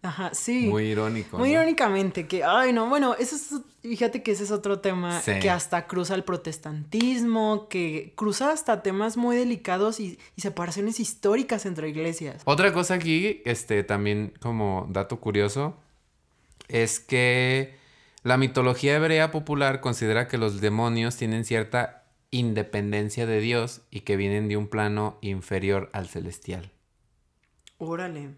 ajá, 0.05 0.33
sí. 0.33 0.67
Muy 0.67 0.85
irónico. 0.85 1.37
Muy 1.37 1.49
¿no? 1.49 1.55
irónicamente, 1.55 2.27
que, 2.27 2.43
ay, 2.43 2.71
no, 2.73 2.87
bueno, 2.87 3.15
eso 3.15 3.35
es, 3.35 3.53
fíjate 3.81 4.23
que 4.23 4.31
ese 4.31 4.43
es 4.43 4.51
otro 4.51 4.79
tema 4.79 5.21
Sí. 5.21 5.33
que 5.41 5.49
hasta 5.49 5.87
cruza 5.87 6.15
el 6.15 6.23
protestantismo, 6.23 7.67
que 7.69 8.13
cruza 8.15 8.51
hasta 8.51 8.81
temas 8.83 9.17
muy 9.17 9.35
delicados 9.35 9.99
y, 9.99 10.17
y 10.35 10.41
separaciones 10.41 10.99
históricas 10.99 11.65
entre 11.65 11.89
iglesias. 11.89 12.41
Otra 12.45 12.73
cosa 12.73 12.93
aquí, 12.95 13.41
este, 13.45 13.83
también 13.83 14.33
como 14.39 14.87
dato 14.89 15.19
curioso, 15.19 15.75
es 16.67 16.99
que 16.99 17.75
la 18.23 18.37
mitología 18.37 18.95
hebrea 18.95 19.31
popular 19.31 19.81
considera 19.81 20.27
que 20.27 20.37
los 20.37 20.61
demonios 20.61 21.15
tienen 21.15 21.45
cierta 21.45 22.03
independencia 22.31 23.25
de 23.25 23.39
Dios 23.39 23.81
y 23.91 24.01
que 24.01 24.17
vienen 24.17 24.47
de 24.49 24.57
un 24.57 24.67
plano 24.67 25.17
inferior 25.21 25.89
al 25.93 26.07
celestial. 26.07 26.71
Órale. 27.77 28.31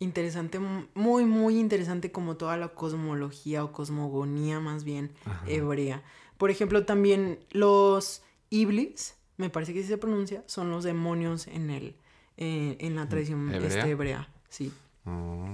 Interesante, 0.00 0.60
mu- 0.60 0.84
muy, 0.94 1.24
muy 1.24 1.58
interesante 1.58 2.12
como 2.12 2.36
toda 2.36 2.56
la 2.56 2.68
cosmología 2.68 3.64
o 3.64 3.72
cosmogonía 3.72 4.60
más 4.60 4.84
bien 4.84 5.10
hebrea. 5.46 6.02
Por 6.36 6.50
ejemplo, 6.52 6.84
también 6.84 7.40
los 7.50 8.22
iblis, 8.48 9.16
me 9.38 9.50
parece 9.50 9.74
que 9.74 9.80
así 9.80 9.88
se 9.88 9.98
pronuncia, 9.98 10.44
son 10.46 10.70
los 10.70 10.84
demonios 10.84 11.48
en 11.48 11.70
el 11.70 11.96
eh, 12.36 12.76
en 12.78 12.94
la 12.94 13.08
tradición 13.08 13.52
¿Hebrea? 13.52 13.66
este, 13.68 13.90
hebrea. 13.90 14.28
Sí. 14.48 14.72
Oh. 15.04 15.50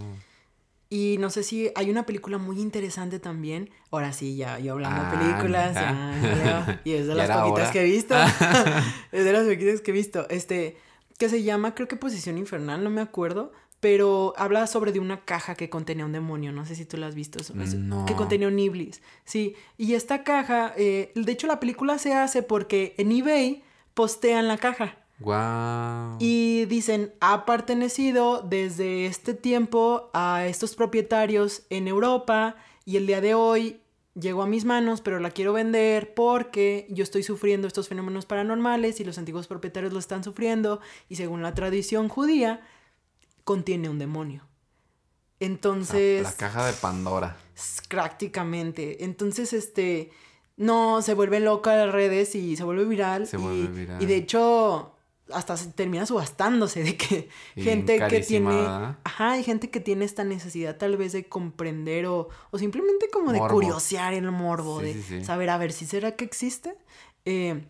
Y 0.91 1.17
no 1.19 1.31
sé 1.31 1.43
si 1.43 1.71
hay 1.75 1.91
una 1.91 2.05
película 2.05 2.37
muy 2.37 2.61
interesante 2.61 3.19
también. 3.19 3.71
Ahora 3.91 4.13
sí, 4.13 4.37
ya 4.37 4.59
yo 4.59 4.73
hablando 4.73 5.01
de 5.01 5.07
Ah, 5.07 5.11
películas, 5.11 5.75
ya, 5.75 6.83
y 6.85 6.93
es 6.93 7.07
de 7.07 7.15
las 7.15 7.31
poquitas 7.31 7.63
hora. 7.63 7.73
que 7.73 7.81
he 7.81 7.85
visto. 7.85 8.15
es 9.13 9.25
de 9.25 9.33
las 9.33 9.45
poquitas 9.47 9.81
que 9.81 9.91
he 9.91 9.95
visto. 9.95 10.29
Este, 10.29 10.77
que 11.19 11.31
se 11.31 11.43
llama, 11.43 11.75
creo 11.75 11.89
que 11.89 11.97
Posición 11.97 12.37
Infernal, 12.37 12.85
no 12.85 12.91
me 12.91 13.01
acuerdo. 13.01 13.53
Pero 13.85 14.33
habla 14.39 14.67
sobre 14.67 14.93
de 14.93 14.99
una 14.99 15.27
caja 15.27 15.55
que 15.57 15.69
contenía 15.69 16.07
un 16.07 16.13
demonio. 16.13 16.53
No 16.53 16.65
sé 16.65 16.75
si 16.75 16.87
tú 16.87 16.97
la 16.97 17.07
has 17.09 17.15
visto. 17.15 17.39
Es- 17.39 17.51
es- 17.51 17.75
No. 17.75 18.07
Que 18.07 18.15
contenía 18.15 18.49
un 18.49 18.59
iblis. 18.59 19.03
Sí. 19.27 19.57
Y 19.77 19.93
esta 19.93 20.25
caja, 20.25 20.73
eh, 20.79 21.13
de 21.15 21.31
hecho, 21.33 21.47
la 21.47 21.61
película 21.61 21.99
se 21.99 22.15
hace 22.15 22.43
porque 22.43 22.95
en 22.97 23.13
eBay 23.13 23.63
postean 23.93 24.49
la 24.49 24.57
caja. 24.57 24.97
Guau. 25.21 26.17
Y 26.19 26.65
dicen, 26.65 27.13
ha 27.21 27.45
pertenecido 27.45 28.41
desde 28.41 29.05
este 29.05 29.35
tiempo 29.35 30.11
a 30.15 30.47
estos 30.47 30.75
propietarios 30.75 31.65
en 31.69 31.87
Europa 31.87 32.57
y 32.87 32.97
el 32.97 33.07
día 33.07 33.21
de 33.21 33.35
hoy 33.35 33.81
llegó 34.15 34.43
a 34.43 34.47
mis 34.47 34.65
manos, 34.65 35.01
pero 35.03 35.21
la 35.21 35.31
quiero 35.31 35.53
vender 35.53 36.15
porque 36.15 36.87
yo 36.89 37.03
estoy 37.03 37.23
sufriendo 37.23 37.67
estos 37.67 37.89
fenómenos 37.89 38.25
paranormales 38.27 38.99
y 39.01 39.05
los 39.05 39.19
antiguos 39.19 39.47
propietarios 39.47 39.93
lo 39.93 39.99
están 39.99 40.25
sufriendo 40.25 40.81
y 41.11 41.17
según 41.17 41.43
la 41.43 41.53
tradición 41.53 42.09
judía, 42.09 42.61
contiene 43.45 43.89
un 43.89 43.99
demonio. 43.99 44.47
Entonces... 45.41 46.23
La, 46.23 46.31
la 46.31 46.37
caja 46.37 46.67
de 46.67 46.73
Pandora. 46.75 47.37
Prácticamente. 47.89 49.05
Entonces, 49.05 49.53
este, 49.53 50.11
no, 50.57 51.03
se 51.03 51.15
vuelve 51.15 51.41
loca 51.41 51.77
las 51.77 51.93
redes 51.93 52.35
y 52.35 52.57
se 52.57 52.65
vuelve 52.65 52.85
viral. 52.85 53.27
Se 53.27 53.37
y, 53.37 53.41
vuelve 53.41 53.67
viral. 53.69 54.03
Y 54.03 54.07
de 54.07 54.17
hecho, 54.17 54.95
hasta 55.33 55.57
se 55.57 55.69
termina 55.73 56.07
subastándose 56.07 56.83
de 56.83 56.97
que 56.97 57.29
Y 57.57 57.63
gente 57.63 57.99
que 58.09 58.21
tiene. 58.21 58.67
Ajá, 59.05 59.33
hay 59.33 59.43
gente 59.43 59.71
que 59.71 59.81
tiene 59.81 60.05
esta 60.05 60.25
necesidad 60.25 60.77
tal 60.77 60.97
vez 60.97 61.13
de 61.13 61.29
comprender 61.29 62.07
o, 62.07 62.29
o 62.51 62.59
simplemente 62.59 63.09
como 63.11 63.33
de 63.33 63.41
curiosear 63.41 64.15
el 64.15 64.31
morbo, 64.31 64.81
Sí, 64.81 64.87
de 64.87 64.95
sí, 64.95 65.03
sí. 65.03 65.25
saber, 65.25 65.51
a 65.51 65.59
ver, 65.59 65.73
si 65.73 65.87
será 65.87 66.17
que 66.17 66.25
existe. 66.25 66.77
Eh, 67.25 67.67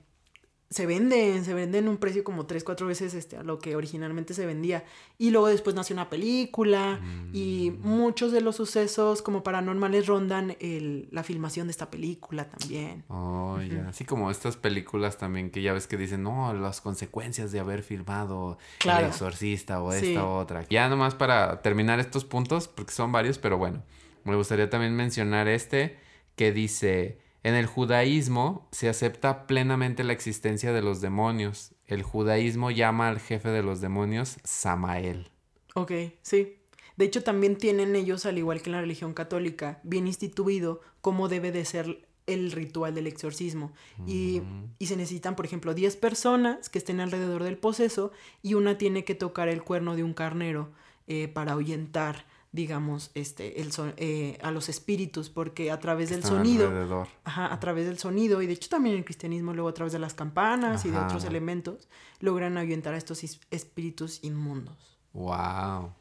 se 0.74 0.86
venden, 0.86 1.44
se 1.44 1.54
venden 1.54 1.86
un 1.88 1.98
precio 1.98 2.24
como 2.24 2.46
tres, 2.46 2.64
cuatro 2.64 2.88
veces 2.88 3.14
este, 3.14 3.36
a 3.36 3.44
lo 3.44 3.60
que 3.60 3.76
originalmente 3.76 4.34
se 4.34 4.44
vendía. 4.44 4.82
Y 5.18 5.30
luego 5.30 5.46
después 5.46 5.76
nació 5.76 5.94
una 5.94 6.10
película 6.10 6.98
y 7.32 7.70
Mm. 7.70 7.86
muchos 7.88 8.32
de 8.32 8.40
los 8.40 8.56
sucesos 8.56 9.22
como 9.22 9.44
paranormales 9.44 10.06
rondan 10.08 10.56
el, 10.58 11.06
la 11.12 11.22
filmación 11.22 11.68
de 11.68 11.70
esta 11.70 11.90
película 11.90 12.48
también. 12.48 13.04
Oh, 13.06 13.60
ya. 13.60 13.88
Así 13.88 14.04
como 14.04 14.32
estas 14.32 14.56
películas 14.56 15.16
también 15.16 15.50
que 15.50 15.62
ya 15.62 15.72
ves 15.72 15.86
que 15.86 15.96
dicen, 15.96 16.24
no, 16.24 16.52
las 16.54 16.80
consecuencias 16.80 17.52
de 17.52 17.60
haber 17.60 17.82
filmado 17.84 18.58
Claro. 18.80 19.06
El 19.06 19.12
Exorcista 19.12 19.80
o 19.80 19.92
Sí. 19.92 20.08
esta 20.08 20.26
otra. 20.26 20.66
Ya 20.70 20.88
nomás 20.88 21.14
para 21.14 21.62
terminar 21.62 22.00
estos 22.00 22.24
puntos, 22.24 22.66
porque 22.66 22.92
son 22.92 23.12
varios, 23.12 23.38
pero 23.38 23.58
bueno, 23.58 23.84
me 24.24 24.34
gustaría 24.34 24.68
también 24.68 24.96
mencionar 24.96 25.46
este 25.46 25.98
que 26.34 26.50
dice, 26.50 27.20
en 27.44 27.54
el 27.54 27.66
judaísmo 27.66 28.66
se 28.72 28.88
acepta 28.88 29.46
plenamente 29.46 30.02
la 30.02 30.14
existencia 30.14 30.72
de 30.72 30.80
los 30.80 31.02
demonios. 31.02 31.74
El 31.86 32.02
judaísmo 32.02 32.70
llama 32.70 33.08
al 33.08 33.20
jefe 33.20 33.50
de 33.50 33.62
los 33.62 33.82
demonios 33.82 34.38
Samael. 34.44 35.30
Ok, 35.74 35.92
sí. 36.22 36.56
De 36.96 37.04
hecho, 37.04 37.22
también 37.22 37.56
tienen 37.56 37.96
ellos, 37.96 38.24
al 38.24 38.38
igual 38.38 38.62
que 38.62 38.70
en 38.70 38.76
la 38.76 38.80
religión 38.80 39.12
católica, 39.12 39.80
bien 39.82 40.06
instituido 40.06 40.80
cómo 41.02 41.28
debe 41.28 41.52
de 41.52 41.66
ser 41.66 42.08
el 42.26 42.50
ritual 42.50 42.94
del 42.94 43.06
exorcismo. 43.06 43.72
Y, 44.06 44.40
y 44.78 44.86
se 44.86 44.96
necesitan, 44.96 45.36
por 45.36 45.44
ejemplo, 45.44 45.74
10 45.74 45.96
personas 45.96 46.70
que 46.70 46.78
estén 46.78 47.00
alrededor 47.00 47.42
del 47.42 47.58
poseso 47.58 48.10
y 48.42 48.54
una 48.54 48.78
tiene 48.78 49.04
que 49.04 49.14
tocar 49.14 49.48
el 49.48 49.62
cuerno 49.62 49.96
de 49.96 50.02
un 50.02 50.14
carnero 50.14 50.72
eh, 51.06 51.28
para 51.28 51.52
ahuyentar 51.52 52.24
digamos, 52.54 53.10
este, 53.14 53.60
el 53.60 53.72
son- 53.72 53.94
eh, 53.96 54.38
a 54.40 54.52
los 54.52 54.68
espíritus, 54.68 55.28
porque 55.28 55.72
a 55.72 55.80
través 55.80 56.10
del 56.10 56.22
sonido, 56.22 56.68
alrededor. 56.68 57.08
ajá, 57.24 57.52
a 57.52 57.58
través 57.58 57.84
del 57.84 57.98
sonido, 57.98 58.40
y 58.42 58.46
de 58.46 58.52
hecho 58.52 58.68
también 58.68 58.94
en 58.94 59.00
el 59.00 59.04
cristianismo, 59.04 59.52
luego 59.52 59.68
a 59.68 59.74
través 59.74 59.92
de 59.92 59.98
las 59.98 60.14
campanas 60.14 60.84
y 60.84 60.90
de 60.90 60.98
otros 60.98 61.24
elementos, 61.24 61.88
logran 62.20 62.56
ahuyentar 62.56 62.94
a 62.94 62.96
estos 62.96 63.24
espíritus 63.50 64.22
inmundos. 64.22 64.76
Wow. 65.14 65.94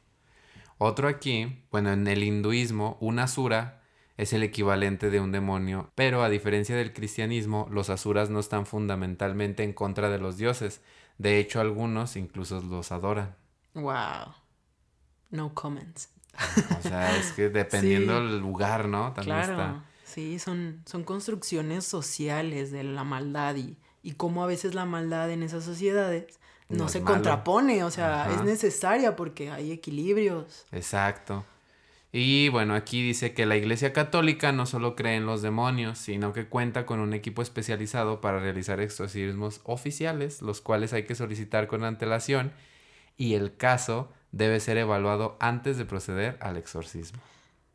Otro 0.78 1.08
aquí, 1.08 1.64
bueno, 1.72 1.92
en 1.92 2.08
el 2.08 2.22
hinduismo, 2.24 2.98
un 3.00 3.18
asura 3.18 3.82
es 4.18 4.32
el 4.32 4.44
equivalente 4.44 5.10
de 5.10 5.20
un 5.20 5.32
demonio, 5.32 5.90
pero 5.96 6.22
a 6.22 6.30
diferencia 6.30 6.76
del 6.76 6.94
cristianismo, 6.94 7.68
los 7.72 7.90
asuras 7.90 8.30
no 8.30 8.40
están 8.40 8.68
fundamentalmente 8.68 9.64
en 9.64 9.74
contra 9.74 10.10
de 10.12 10.20
los 10.20 10.38
dioses. 10.38 10.82
De 11.18 11.40
hecho, 11.40 11.60
algunos 11.62 12.16
incluso 12.16 12.62
los 12.62 12.92
adoran. 12.92 13.36
Wow. 13.74 14.36
No 15.32 15.56
comments. 15.56 16.10
O 16.80 16.82
sea, 16.82 17.16
es 17.18 17.32
que 17.34 17.50
dependiendo 17.50 18.20
Sí. 18.20 18.26
del 18.28 18.40
lugar, 18.40 18.88
¿no? 18.88 19.14
También 19.14 19.38
Claro. 19.38 19.52
está. 19.54 19.84
Sí, 20.06 20.40
son, 20.40 20.82
son 20.86 21.04
construcciones 21.04 21.86
sociales 21.86 22.72
de 22.72 22.84
la 22.84 23.04
maldad 23.04 23.56
y, 23.56 23.78
y 24.04 24.12
cómo 24.14 24.44
a 24.44 24.48
veces 24.48 24.76
la 24.76 24.86
maldad 24.86 25.30
en 25.32 25.44
esas 25.44 25.64
sociedades 25.64 26.40
no, 26.70 26.90
se 26.90 27.02
contrapone, 27.02 27.84
o 27.84 27.92
sea, 27.92 28.24
Ajá. 28.26 28.36
es 28.36 28.44
necesaria 28.44 29.16
porque 29.16 29.50
hay 29.52 29.72
equilibrios. 29.72 30.66
Exacto. 30.72 31.46
Y 32.12 32.50
bueno, 32.50 32.76
aquí 32.76 33.02
dice 33.02 33.34
que 33.34 33.48
la 33.48 33.56
Iglesia 33.58 33.92
Católica 33.92 34.52
no 34.52 34.68
solo 34.68 34.96
cree 34.96 35.16
en 35.16 35.26
los 35.26 35.42
demonios, 35.42 35.98
sino 35.98 36.32
que 36.32 36.46
cuenta 36.46 36.86
con 36.86 37.00
un 37.00 37.14
equipo 37.14 37.42
especializado 37.42 38.22
para 38.22 38.40
realizar 38.40 38.80
exorcismos 38.82 39.62
oficiales, 39.64 40.42
los 40.44 40.62
cuales 40.62 40.94
hay 40.94 41.04
que 41.06 41.16
solicitar 41.16 41.66
con 41.68 41.84
antelación 41.84 42.52
y 43.18 43.34
el 43.34 43.56
caso 43.58 44.12
debe 44.34 44.60
ser 44.60 44.78
evaluado 44.78 45.38
antes 45.40 45.78
de 45.78 45.86
proceder 45.86 46.38
al 46.42 46.58
exorcismo. 46.58 47.20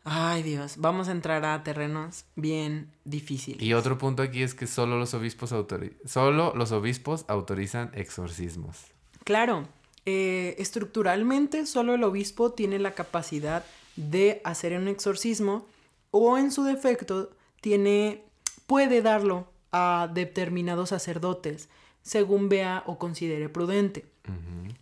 Ay 0.04 0.42
Dios, 0.42 0.76
vamos 0.78 1.08
a 1.08 1.12
entrar 1.12 1.44
a 1.44 1.62
terrenos 1.62 2.24
bien 2.36 2.90
difíciles. 3.04 3.62
Y 3.62 3.72
otro 3.74 3.96
punto 3.98 4.22
aquí 4.22 4.42
es 4.42 4.54
que 4.54 4.66
solo 4.66 4.98
los 4.98 5.14
obispos, 5.14 5.52
autori- 5.52 5.94
solo 6.04 6.52
los 6.54 6.72
obispos 6.72 7.24
autorizan 7.28 7.90
exorcismos. 7.94 8.76
Claro, 9.24 9.68
eh, 10.06 10.54
estructuralmente 10.58 11.66
solo 11.66 11.94
el 11.94 12.04
obispo 12.04 12.52
tiene 12.52 12.78
la 12.78 12.94
capacidad 12.94 13.64
de 13.96 14.40
hacer 14.44 14.76
un 14.78 14.88
exorcismo 14.88 15.66
o 16.10 16.38
en 16.38 16.50
su 16.52 16.64
defecto 16.64 17.30
tiene 17.60 18.22
puede 18.66 19.02
darlo 19.02 19.46
a 19.72 20.08
determinados 20.12 20.88
sacerdotes 20.90 21.68
según 22.02 22.48
vea 22.48 22.82
o 22.86 22.98
considere 22.98 23.50
prudente. 23.50 24.06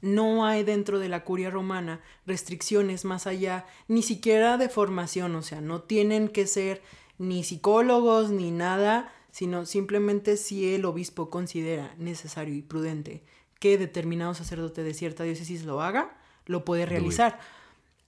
No 0.00 0.44
hay 0.44 0.62
dentro 0.62 0.98
de 0.98 1.08
la 1.08 1.24
curia 1.24 1.50
romana 1.50 2.00
restricciones 2.26 3.04
más 3.04 3.26
allá, 3.26 3.66
ni 3.88 4.02
siquiera 4.02 4.56
de 4.58 4.68
formación, 4.68 5.34
o 5.36 5.42
sea, 5.42 5.60
no 5.60 5.82
tienen 5.82 6.28
que 6.28 6.46
ser 6.46 6.82
ni 7.18 7.44
psicólogos 7.44 8.30
ni 8.30 8.50
nada, 8.50 9.12
sino 9.30 9.66
simplemente 9.66 10.36
si 10.36 10.74
el 10.74 10.84
obispo 10.84 11.30
considera 11.30 11.94
necesario 11.98 12.54
y 12.54 12.62
prudente 12.62 13.22
que 13.58 13.78
determinado 13.78 14.34
sacerdote 14.34 14.82
de 14.82 14.94
cierta 14.94 15.24
diócesis 15.24 15.64
lo 15.64 15.80
haga, 15.80 16.16
lo 16.44 16.64
puede 16.64 16.86
realizar. 16.86 17.38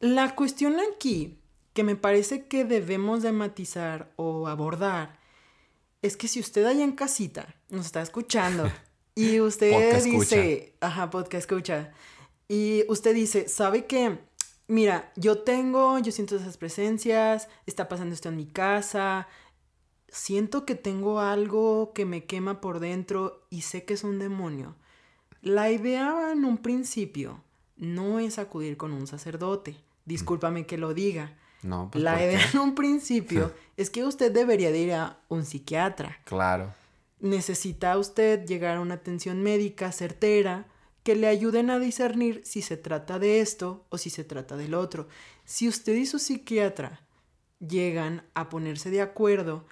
La 0.00 0.34
cuestión 0.34 0.76
aquí 0.92 1.38
que 1.72 1.84
me 1.84 1.96
parece 1.96 2.46
que 2.46 2.64
debemos 2.64 3.22
de 3.22 3.32
matizar 3.32 4.12
o 4.16 4.48
abordar 4.48 5.18
es 6.02 6.16
que 6.16 6.28
si 6.28 6.40
usted 6.40 6.64
allá 6.64 6.84
en 6.84 6.92
casita 6.92 7.54
nos 7.70 7.86
está 7.86 8.02
escuchando 8.02 8.70
y 9.18 9.40
usted 9.40 9.72
Podcast 9.72 10.04
dice, 10.04 10.74
ajá, 10.80 11.10
podcast 11.10 11.50
escucha, 11.50 11.92
y 12.48 12.84
usted 12.88 13.14
dice, 13.14 13.48
¿sabe 13.48 13.86
qué? 13.86 14.18
Mira, 14.68 15.12
yo 15.16 15.38
tengo, 15.38 15.98
yo 15.98 16.12
siento 16.12 16.36
esas 16.36 16.56
presencias, 16.56 17.48
está 17.66 17.88
pasando 17.88 18.14
esto 18.14 18.28
en 18.28 18.36
mi 18.36 18.46
casa, 18.46 19.26
siento 20.08 20.64
que 20.64 20.74
tengo 20.74 21.20
algo 21.20 21.92
que 21.94 22.04
me 22.04 22.24
quema 22.24 22.60
por 22.60 22.80
dentro 22.80 23.46
y 23.50 23.62
sé 23.62 23.84
que 23.84 23.94
es 23.94 24.04
un 24.04 24.18
demonio. 24.18 24.76
La 25.40 25.70
idea 25.70 26.32
en 26.32 26.44
un 26.44 26.58
principio 26.58 27.42
no 27.76 28.18
es 28.18 28.38
acudir 28.38 28.76
con 28.76 28.92
un 28.92 29.06
sacerdote, 29.06 29.76
discúlpame 30.04 30.66
que 30.66 30.78
lo 30.78 30.94
diga. 30.94 31.36
No, 31.62 31.88
pues 31.90 32.04
La 32.04 32.22
idea 32.24 32.40
en 32.52 32.60
un 32.60 32.74
principio 32.74 33.52
es 33.76 33.90
que 33.90 34.04
usted 34.04 34.32
debería 34.32 34.70
de 34.70 34.78
ir 34.78 34.92
a 34.92 35.18
un 35.28 35.44
psiquiatra. 35.44 36.20
Claro. 36.24 36.72
Necesita 37.20 37.96
usted 37.98 38.46
llegar 38.46 38.76
a 38.76 38.80
una 38.80 38.94
atención 38.94 39.42
médica 39.42 39.92
certera 39.92 40.66
que 41.02 41.16
le 41.16 41.26
ayuden 41.26 41.70
a 41.70 41.78
discernir 41.78 42.42
si 42.44 42.62
se 42.62 42.76
trata 42.76 43.18
de 43.18 43.40
esto 43.40 43.86
o 43.88 43.98
si 43.98 44.10
se 44.10 44.24
trata 44.24 44.56
del 44.56 44.74
otro. 44.74 45.08
Si 45.44 45.68
usted 45.68 45.94
y 45.94 46.06
su 46.06 46.18
psiquiatra 46.18 47.00
llegan 47.66 48.24
a 48.34 48.48
ponerse 48.48 48.90
de 48.90 49.00
acuerdo 49.00 49.64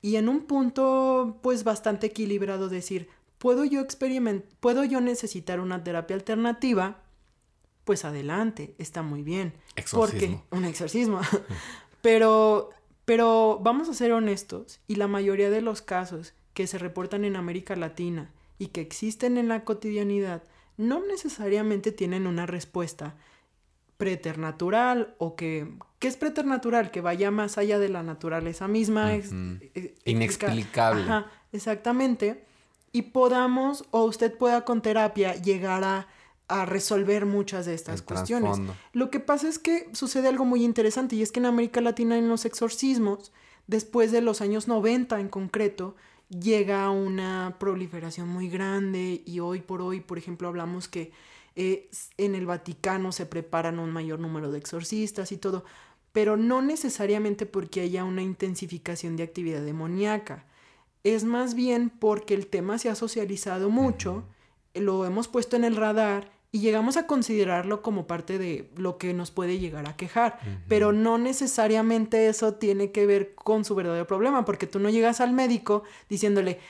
y 0.00 0.16
en 0.16 0.28
un 0.28 0.42
punto 0.42 1.38
pues 1.42 1.64
bastante 1.64 2.08
equilibrado 2.08 2.68
decir, 2.68 3.08
¿puedo 3.38 3.64
yo 3.64 3.80
experimentar, 3.80 4.48
puedo 4.60 4.84
yo 4.84 5.00
necesitar 5.00 5.60
una 5.60 5.82
terapia 5.82 6.14
alternativa? 6.14 7.02
Pues 7.84 8.04
adelante, 8.04 8.74
está 8.78 9.02
muy 9.02 9.22
bien. 9.22 9.54
Exorcismo. 9.74 10.44
Porque 10.50 10.56
un 10.56 10.64
exorcismo. 10.64 11.20
pero 12.02 12.70
pero 13.04 13.58
vamos 13.60 13.88
a 13.88 13.94
ser 13.94 14.12
honestos 14.12 14.80
y 14.86 14.96
la 14.96 15.08
mayoría 15.08 15.50
de 15.50 15.60
los 15.60 15.82
casos 15.82 16.34
que 16.54 16.66
se 16.66 16.78
reportan 16.78 17.24
en 17.24 17.36
América 17.36 17.76
Latina 17.76 18.30
y 18.58 18.68
que 18.68 18.80
existen 18.80 19.38
en 19.38 19.48
la 19.48 19.64
cotidianidad 19.64 20.42
no 20.76 21.00
necesariamente 21.06 21.92
tienen 21.92 22.26
una 22.26 22.46
respuesta 22.46 23.14
preternatural 23.98 25.14
o 25.18 25.36
que 25.36 25.68
¿qué 25.98 26.08
es 26.08 26.16
preternatural? 26.16 26.90
Que 26.90 27.00
vaya 27.00 27.30
más 27.30 27.58
allá 27.58 27.78
de 27.78 27.88
la 27.88 28.02
naturaleza 28.02 28.66
misma. 28.68 29.14
ex- 29.14 29.30
eh, 29.32 29.94
Inexplicable. 30.04 31.02
Ajá, 31.02 31.30
exactamente. 31.52 32.44
Y 32.90 33.02
podamos, 33.02 33.84
o 33.90 34.04
usted 34.04 34.36
pueda 34.36 34.64
con 34.64 34.82
terapia 34.82 35.34
llegar 35.36 35.84
a, 35.84 36.08
a 36.48 36.66
resolver 36.66 37.24
muchas 37.26 37.64
de 37.66 37.74
estas 37.74 38.00
El 38.00 38.04
cuestiones. 38.06 38.58
Lo 38.92 39.10
que 39.10 39.20
pasa 39.20 39.48
es 39.48 39.58
que 39.58 39.88
sucede 39.92 40.28
algo 40.28 40.44
muy 40.44 40.64
interesante 40.64 41.14
y 41.16 41.22
es 41.22 41.30
que 41.32 41.40
en 41.40 41.46
América 41.46 41.80
Latina 41.80 42.18
en 42.18 42.28
los 42.28 42.44
exorcismos, 42.44 43.32
después 43.68 44.10
de 44.10 44.20
los 44.20 44.40
años 44.40 44.66
90 44.68 45.20
en 45.20 45.28
concreto, 45.28 45.94
llega 46.40 46.90
una 46.90 47.56
proliferación 47.58 48.28
muy 48.28 48.48
grande 48.48 49.22
y 49.26 49.40
hoy 49.40 49.60
por 49.60 49.82
hoy, 49.82 50.00
por 50.00 50.18
ejemplo, 50.18 50.48
hablamos 50.48 50.88
que 50.88 51.12
eh, 51.56 51.90
en 52.16 52.34
el 52.34 52.46
Vaticano 52.46 53.12
se 53.12 53.26
preparan 53.26 53.78
un 53.78 53.90
mayor 53.90 54.18
número 54.18 54.50
de 54.50 54.58
exorcistas 54.58 55.32
y 55.32 55.36
todo, 55.36 55.64
pero 56.12 56.36
no 56.36 56.62
necesariamente 56.62 57.46
porque 57.46 57.82
haya 57.82 58.04
una 58.04 58.22
intensificación 58.22 59.16
de 59.16 59.24
actividad 59.24 59.62
demoníaca. 59.62 60.46
Es 61.04 61.24
más 61.24 61.54
bien 61.54 61.90
porque 61.90 62.34
el 62.34 62.46
tema 62.46 62.78
se 62.78 62.88
ha 62.88 62.94
socializado 62.94 63.70
mucho, 63.70 64.24
lo 64.74 65.04
hemos 65.04 65.28
puesto 65.28 65.56
en 65.56 65.64
el 65.64 65.76
radar 65.76 66.32
y 66.54 66.60
llegamos 66.60 66.98
a 66.98 67.06
considerarlo 67.06 67.80
como 67.80 68.06
parte 68.06 68.36
de 68.38 68.70
lo 68.76 68.98
que 68.98 69.14
nos 69.14 69.30
puede 69.30 69.58
llegar 69.58 69.88
a 69.88 69.96
quejar. 69.96 70.38
Pero 70.68 70.92
no 70.92 71.16
necesariamente 71.16 72.28
eso 72.28 72.54
tiene 72.54 72.92
que 72.92 73.06
ver 73.06 73.34
con 73.34 73.64
su 73.64 73.74
verdadero 73.74 74.06
problema, 74.06 74.44
porque 74.44 74.66
tú 74.66 74.78
no 74.78 74.90
llegas 74.90 75.20
al 75.22 75.32
médico 75.32 75.82
diciéndole, 76.10 76.60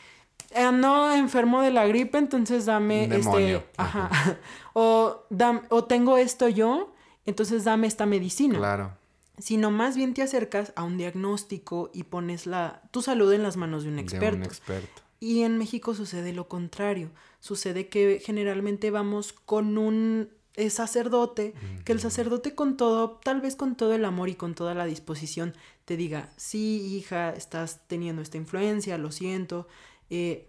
"Eh, 0.52 0.70
no 0.72 1.12
enfermo 1.12 1.62
de 1.62 1.72
la 1.72 1.84
gripe, 1.86 2.16
entonces 2.18 2.64
dame 2.66 3.04
este, 3.14 3.62
ajá, 3.76 4.08
o, 4.72 5.24
dam- 5.30 5.62
o 5.68 5.84
tengo 5.84 6.16
esto 6.16 6.48
yo, 6.48 6.94
entonces 7.26 7.64
dame 7.64 7.86
esta 7.88 8.06
medicina 8.06 8.58
Claro. 8.58 8.92
sino 9.38 9.70
más 9.72 9.96
bien 9.96 10.14
te 10.14 10.22
acercas 10.22 10.72
a 10.76 10.84
un 10.84 10.96
diagnóstico 10.98 11.90
y 11.92 12.04
pones 12.04 12.46
la, 12.46 12.82
tu 12.92 13.02
salud 13.02 13.32
en 13.32 13.42
las 13.42 13.56
manos 13.56 13.82
de 13.82 13.88
un 13.88 13.96
De 13.96 14.02
experto. 14.02 14.36
un 14.36 14.42
experto. 14.44 15.01
Y 15.22 15.44
en 15.44 15.56
México 15.56 15.94
sucede 15.94 16.32
lo 16.32 16.48
contrario. 16.48 17.12
Sucede 17.38 17.88
que 17.88 18.20
generalmente 18.20 18.90
vamos 18.90 19.32
con 19.32 19.78
un 19.78 20.30
eh, 20.56 20.68
sacerdote, 20.68 21.54
que 21.84 21.92
el 21.92 22.00
sacerdote 22.00 22.56
con 22.56 22.76
todo, 22.76 23.20
tal 23.22 23.40
vez 23.40 23.54
con 23.54 23.76
todo 23.76 23.94
el 23.94 24.04
amor 24.04 24.30
y 24.30 24.34
con 24.34 24.56
toda 24.56 24.74
la 24.74 24.84
disposición, 24.84 25.54
te 25.84 25.96
diga, 25.96 26.32
sí, 26.36 26.96
hija, 26.96 27.30
estás 27.30 27.82
teniendo 27.86 28.20
esta 28.20 28.36
influencia, 28.36 28.98
lo 28.98 29.12
siento, 29.12 29.68
eh, 30.10 30.48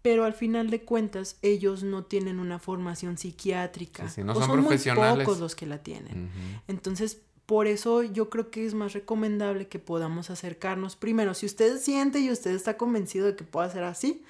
pero 0.00 0.24
al 0.24 0.32
final 0.32 0.70
de 0.70 0.80
cuentas 0.84 1.36
ellos 1.42 1.82
no 1.82 2.04
tienen 2.04 2.40
una 2.40 2.58
formación 2.58 3.18
psiquiátrica. 3.18 4.08
Sí, 4.08 4.14
sí, 4.14 4.24
no 4.24 4.32
o 4.32 4.36
son 4.36 4.46
son 4.46 4.62
muy 4.62 4.78
pocos 5.18 5.38
los 5.38 5.54
que 5.54 5.66
la 5.66 5.82
tienen. 5.82 6.30
Entonces, 6.66 7.20
por 7.46 7.66
eso 7.66 8.02
yo 8.02 8.30
creo 8.30 8.50
que 8.50 8.64
es 8.64 8.74
más 8.74 8.92
recomendable 8.92 9.68
que 9.68 9.78
podamos 9.78 10.30
acercarnos. 10.30 10.96
Primero, 10.96 11.34
si 11.34 11.46
usted 11.46 11.78
siente 11.78 12.20
y 12.20 12.30
usted 12.30 12.52
está 12.52 12.76
convencido 12.76 13.26
de 13.26 13.36
que 13.36 13.44
pueda 13.44 13.68
ser 13.68 13.84
así, 13.84 14.24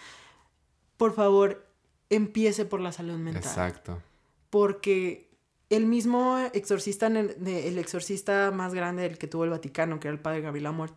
por 0.96 1.14
favor, 1.14 1.66
empiece 2.10 2.64
por 2.64 2.80
la 2.80 2.92
salud 2.92 3.16
mental. 3.16 3.42
Exacto. 3.42 4.02
Porque 4.50 5.30
el 5.70 5.86
mismo 5.86 6.38
exorcista, 6.52 7.06
el, 7.06 7.78
exorcista 7.78 8.50
más 8.50 8.74
grande 8.74 9.02
del 9.02 9.18
que 9.18 9.26
tuvo 9.26 9.44
el 9.44 9.50
Vaticano, 9.50 10.00
que 10.00 10.08
era 10.08 10.14
el 10.14 10.20
padre 10.20 10.40
Gabriel 10.40 10.66
Amor, 10.66 10.90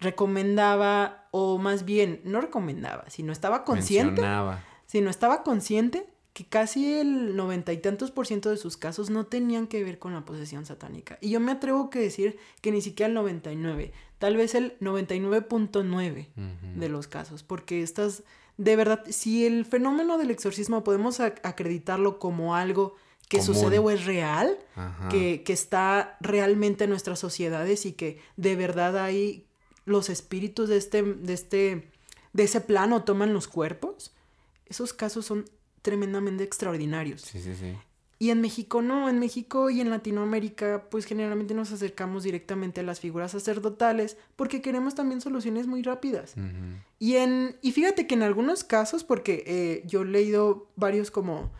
recomendaba, 0.00 1.28
o 1.30 1.58
más 1.58 1.84
bien, 1.84 2.20
no 2.24 2.40
recomendaba, 2.40 3.08
sino 3.08 3.32
estaba 3.32 3.64
consciente 3.64 4.22
Mencionaba. 4.22 4.64
si 4.86 5.00
no 5.00 5.10
estaba 5.10 5.44
consciente 5.44 6.13
que 6.34 6.44
casi 6.44 6.92
el 6.94 7.36
noventa 7.36 7.72
y 7.72 7.78
tantos 7.78 8.10
por 8.10 8.26
ciento 8.26 8.50
de 8.50 8.56
sus 8.58 8.76
casos 8.76 9.08
no 9.08 9.24
tenían 9.24 9.66
que 9.68 9.82
ver 9.84 9.98
con 9.98 10.12
la 10.12 10.24
posesión 10.26 10.66
satánica. 10.66 11.16
Y 11.22 11.30
yo 11.30 11.40
me 11.40 11.52
atrevo 11.52 11.88
a 11.90 11.98
decir 11.98 12.36
que 12.60 12.72
ni 12.72 12.82
siquiera 12.82 13.08
el 13.08 13.14
99, 13.14 13.92
tal 14.18 14.36
vez 14.36 14.54
el 14.54 14.76
99.9 14.80 16.28
Ujú. 16.36 16.80
de 16.80 16.88
los 16.88 17.06
casos, 17.06 17.42
porque 17.42 17.82
estas, 17.82 18.22
de 18.56 18.76
verdad, 18.76 19.04
si 19.08 19.46
el 19.46 19.64
fenómeno 19.64 20.18
del 20.18 20.30
exorcismo 20.30 20.84
podemos 20.84 21.20
ac- 21.20 21.40
acreditarlo 21.42 22.18
como 22.18 22.54
algo 22.54 22.94
que 23.28 23.38
Común. 23.38 23.54
sucede 23.54 23.78
o 23.78 23.90
es 23.90 24.04
real, 24.04 24.58
que, 25.10 25.42
que 25.44 25.52
está 25.52 26.16
realmente 26.20 26.84
en 26.84 26.90
nuestras 26.90 27.18
sociedades 27.18 27.86
y 27.86 27.92
que 27.92 28.18
de 28.36 28.54
verdad 28.56 28.98
hay 28.98 29.46
los 29.86 30.10
espíritus 30.10 30.68
de 30.68 30.76
este, 30.76 31.02
de 31.02 31.32
este, 31.32 31.88
de 32.32 32.42
ese 32.42 32.60
plano 32.60 33.02
toman 33.04 33.32
los 33.32 33.48
cuerpos, 33.48 34.12
esos 34.66 34.92
casos 34.92 35.26
son 35.26 35.44
tremendamente 35.84 36.42
extraordinarios. 36.42 37.20
Sí, 37.20 37.38
sí, 37.40 37.54
sí. 37.54 37.76
Y 38.18 38.30
en 38.30 38.40
México 38.40 38.80
no, 38.80 39.08
en 39.10 39.18
México 39.18 39.68
y 39.68 39.80
en 39.82 39.90
Latinoamérica 39.90 40.84
pues 40.90 41.04
generalmente 41.04 41.52
nos 41.52 41.72
acercamos 41.72 42.22
directamente 42.22 42.80
a 42.80 42.84
las 42.84 43.00
figuras 43.00 43.32
sacerdotales 43.32 44.16
porque 44.34 44.62
queremos 44.62 44.94
también 44.94 45.20
soluciones 45.20 45.66
muy 45.66 45.82
rápidas. 45.82 46.34
Y, 46.98 47.16
en, 47.16 47.56
y 47.60 47.72
fíjate 47.72 48.06
que 48.06 48.14
en 48.14 48.22
algunos 48.22 48.64
casos, 48.64 49.04
porque 49.04 49.44
eh, 49.46 49.82
yo 49.86 50.02
he 50.02 50.06
leído 50.06 50.68
varios 50.76 51.10
como 51.10 51.50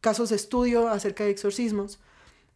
casos 0.00 0.28
de 0.30 0.36
estudio 0.36 0.88
acerca 0.88 1.24
de 1.24 1.30
exorcismos, 1.30 1.98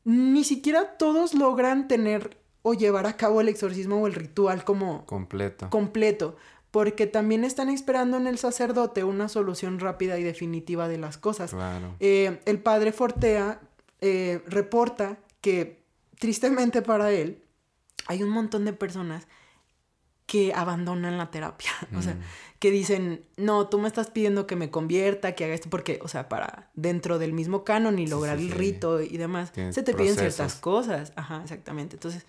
ni 0.05 0.45
siquiera 0.45 0.97
todos 0.97 1.35
logran 1.35 1.89
tener 1.89 2.37
o 2.63 2.75
llevar 2.75 3.07
a 3.07 3.17
cabo 3.17 3.41
el 3.41 3.49
exorcismo 3.49 3.97
o 4.01 4.07
el 4.07 4.15
ritual 4.15 4.63
como 4.63 5.05
Completo. 5.07 5.69
completo, 5.71 6.37
porque 6.71 7.07
también 7.07 7.45
están 7.45 7.69
esperando 7.71 8.17
en 8.17 8.27
el 8.27 8.39
sacerdote 8.39 9.05
una 9.05 9.29
solución 9.29 9.79
rápida 9.81 10.19
y 10.19 10.23
definitiva 10.23 10.89
de 10.89 10.99
las 10.99 11.17
cosas. 11.19 11.53
Claro. 11.53 11.95
Eh, 12.01 12.41
el 12.45 12.61
padre 12.61 12.93
Fortea 12.93 13.61
eh, 14.01 14.43
reporta 14.47 15.19
que, 15.41 15.83
tristemente 16.19 16.83
para 16.83 17.11
él, 17.11 17.43
hay 18.07 18.23
un 18.23 18.31
montón 18.31 18.65
de 18.65 18.73
personas 18.73 19.27
que 20.27 20.53
abandonan 20.55 21.17
la 21.17 21.31
terapia. 21.31 21.71
O 21.99 22.03
sea, 22.03 22.15
Mm. 22.15 22.21
que 22.59 22.71
dicen, 22.71 23.25
no, 23.37 23.69
tú 23.69 23.79
me 23.79 23.89
estás 23.89 24.11
pidiendo 24.11 24.47
que 24.47 24.57
me 24.57 24.71
convierta, 24.71 25.35
que 25.35 25.45
haga 25.45 25.55
esto, 25.55 25.71
porque, 25.71 26.01
o 26.03 26.09
sea, 26.09 26.29
para 26.29 26.71
dentro 26.75 27.19
del 27.19 27.33
mismo 27.33 27.65
canon 27.65 27.99
y 27.99 28.07
lograr 28.07 28.37
sí, 28.37 28.45
el 28.47 28.53
sí. 28.53 28.59
rito 28.59 29.01
y 29.01 29.17
demás, 29.17 29.53
Tienes 29.53 29.75
se 29.75 29.83
te 29.83 29.95
piden 29.95 30.17
ciertas 30.17 30.57
cosas. 30.57 31.13
Ajá, 31.17 31.41
exactamente. 31.45 31.97
Entonces, 31.97 32.27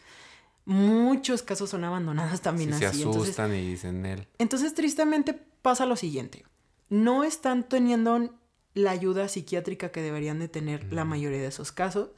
muchos 0.70 1.41
casos 1.41 1.70
son 1.72 1.84
abandonados 1.84 2.41
también 2.41 2.72
Sí, 2.74 2.80
se 2.80 2.86
así. 2.86 2.98
Entonces, 3.02 3.24
asustan 3.24 3.56
y 3.56 3.68
dicen 3.72 4.06
él. 4.06 4.28
entonces, 4.38 4.74
tristemente 4.76 5.34
pasa 5.62 5.86
lo 5.86 5.96
siguiente. 5.96 6.46
No 6.90 7.24
están 7.24 7.68
teniendo 7.68 8.30
la 8.76 8.91
ayuda 8.91 9.28
psiquiátrica 9.28 9.91
que 9.91 10.02
deberían 10.02 10.40
de 10.40 10.48
tener 10.48 10.94
la 10.94 11.06
mayoría 11.06 11.40
de 11.40 11.48
esos 11.48 11.72
casos 11.72 12.10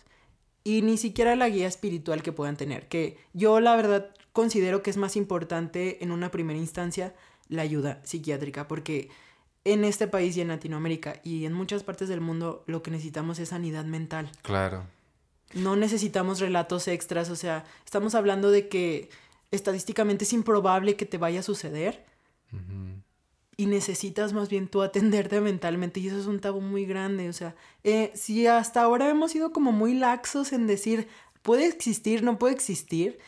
y 0.64 0.82
ni 0.82 0.98
siquiera 0.98 1.36
la 1.36 1.49
guía 1.49 1.68
espiritual 1.68 2.22
que 2.22 2.32
puedan 2.34 2.57
tener, 2.57 2.88
que 2.88 3.18
yo 3.34 3.60
la 3.61 3.76
verdad 3.76 4.11
considero 4.34 4.84
que 4.84 4.90
es 4.90 4.98
más 4.98 5.15
importante 5.15 6.03
en 6.03 6.11
una 6.11 6.30
primera 6.30 6.60
instancia 6.60 7.15
la 7.48 7.64
ayuda 7.64 7.99
psiquiátrica, 8.03 8.68
porque 8.68 9.10
en 9.64 9.84
este 9.86 10.07
país 10.07 10.36
y 10.38 10.41
en 10.41 10.49
Latinoamérica 10.49 11.19
y 11.23 11.45
en 11.45 11.53
muchas 11.53 11.84
partes 11.84 12.10
del 12.10 12.22
mundo 12.22 12.64
lo 12.68 12.84
que 12.84 12.91
necesitamos 12.91 13.40
es 13.40 13.49
sanidad 13.49 13.86
mental. 13.86 14.32
Claro. 14.41 14.86
No 15.53 15.76
necesitamos 15.76 16.40
relatos 16.40 16.88
extras, 16.88 17.30
o 17.30 17.36
sea, 17.36 17.65
estamos 17.86 18.15
hablando 18.15 18.52
de 18.52 18.68
que 18.68 19.10
estadísticamente 19.52 20.23
es 20.23 20.34
improbable 20.34 20.95
que 20.95 21.06
te 21.06 21.18
vaya 21.18 21.41
a 21.41 21.44
suceder 21.44 22.06
y 23.57 23.65
necesitas 23.68 24.34
más 24.34 24.49
bien 24.49 24.68
tú 24.68 24.82
atenderte 24.82 25.40
mentalmente 25.41 25.99
y 25.99 26.07
eso 26.07 26.19
es 26.19 26.26
un 26.26 26.40
tabú 26.40 26.61
muy 26.61 26.86
grande, 26.86 27.30
o 27.30 27.34
sea, 27.34 27.56
eh, 27.84 28.11
si 28.15 28.48
hasta 28.48 28.82
ahora 28.82 29.10
hemos 29.10 29.32
sido 29.32 29.52
como 29.52 29.72
muy 29.72 29.94
laxos 29.94 30.53
en 30.53 30.68
decir 30.68 31.07
puede 31.41 31.68
existir, 31.68 32.23
no 32.23 32.40
puede 32.40 32.53
existir, 32.53 33.19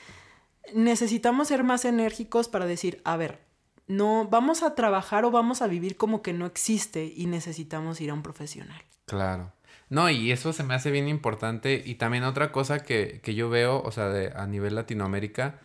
necesitamos 0.74 1.50
ser 1.50 1.64
más 1.64 1.86
enérgicos 1.86 2.48
para 2.48 2.66
decir, 2.66 3.02
a 3.04 3.18
ver, 3.18 3.40
no 3.88 4.28
vamos 4.30 4.64
a 4.64 4.76
trabajar 4.76 5.26
o 5.26 5.32
vamos 5.32 5.62
a 5.62 5.68
vivir 5.68 5.98
como 5.98 6.22
que 6.22 6.34
no 6.34 6.45
existe 6.45 7.12
y 7.16 7.26
necesitamos 7.26 8.00
ir 8.02 8.12
a 8.12 8.14
un 8.14 8.24
profesional. 8.24 8.82
Claro. 9.06 9.52
No, 9.94 10.10
y 10.10 10.32
eso 10.32 10.53
se 10.53 10.64
me 10.64 10.74
hace 10.74 10.90
bien 10.91 11.07
importante. 11.07 11.82
Y 11.86 11.95
también 11.95 12.24
otra 12.24 12.52
cosa 12.52 12.84
que, 12.84 13.20
que 13.24 13.36
yo 13.36 13.49
veo, 13.49 13.82
o 13.82 13.91
sea, 13.91 14.10
de, 14.10 14.34
a 14.36 14.48
nivel 14.48 14.74
Latinoamérica, 14.76 15.60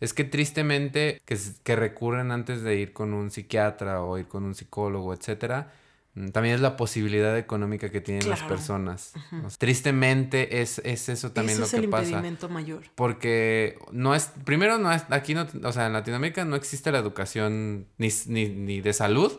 es 0.00 0.12
que 0.14 0.24
tristemente 0.24 1.20
que, 1.26 1.38
que 1.62 1.76
recurren 1.76 2.30
antes 2.32 2.62
de 2.62 2.76
ir 2.76 2.92
con 2.92 3.12
un 3.12 3.30
psiquiatra 3.30 4.02
o 4.02 4.18
ir 4.18 4.28
con 4.28 4.44
un 4.44 4.54
psicólogo, 4.54 5.12
etcétera, 5.14 5.72
mm, 6.14 6.28
también 6.28 6.54
es 6.54 6.60
la 6.62 6.76
posibilidad 6.76 7.36
económica 7.36 7.90
que 7.90 8.00
tienen 8.00 8.28
las 8.30 8.42
personas. 8.42 9.12
O 9.44 9.50
sea, 9.50 9.58
tristemente 9.58 10.60
es, 10.62 10.78
es 10.84 11.08
eso 11.10 11.32
también 11.32 11.58
lo 11.58 11.64
es 11.66 11.70
que 11.70 11.76
el 11.78 11.88
pasa. 11.90 12.04
impedimento 12.08 12.48
mayor. 12.48 12.82
Porque 12.94 13.78
no 13.92 14.14
es, 14.14 14.30
primero 14.44 14.78
no 14.78 14.90
es, 14.92 15.04
aquí 15.10 15.34
no, 15.34 15.46
o 15.64 15.72
sea, 15.72 15.86
en 15.86 15.92
Latinoamérica 15.92 16.44
no 16.46 16.56
existe 16.56 16.90
la 16.92 16.98
educación 16.98 17.86
ni, 17.98 18.08
ni, 18.26 18.48
ni 18.48 18.80
de 18.80 18.92
salud 18.94 19.32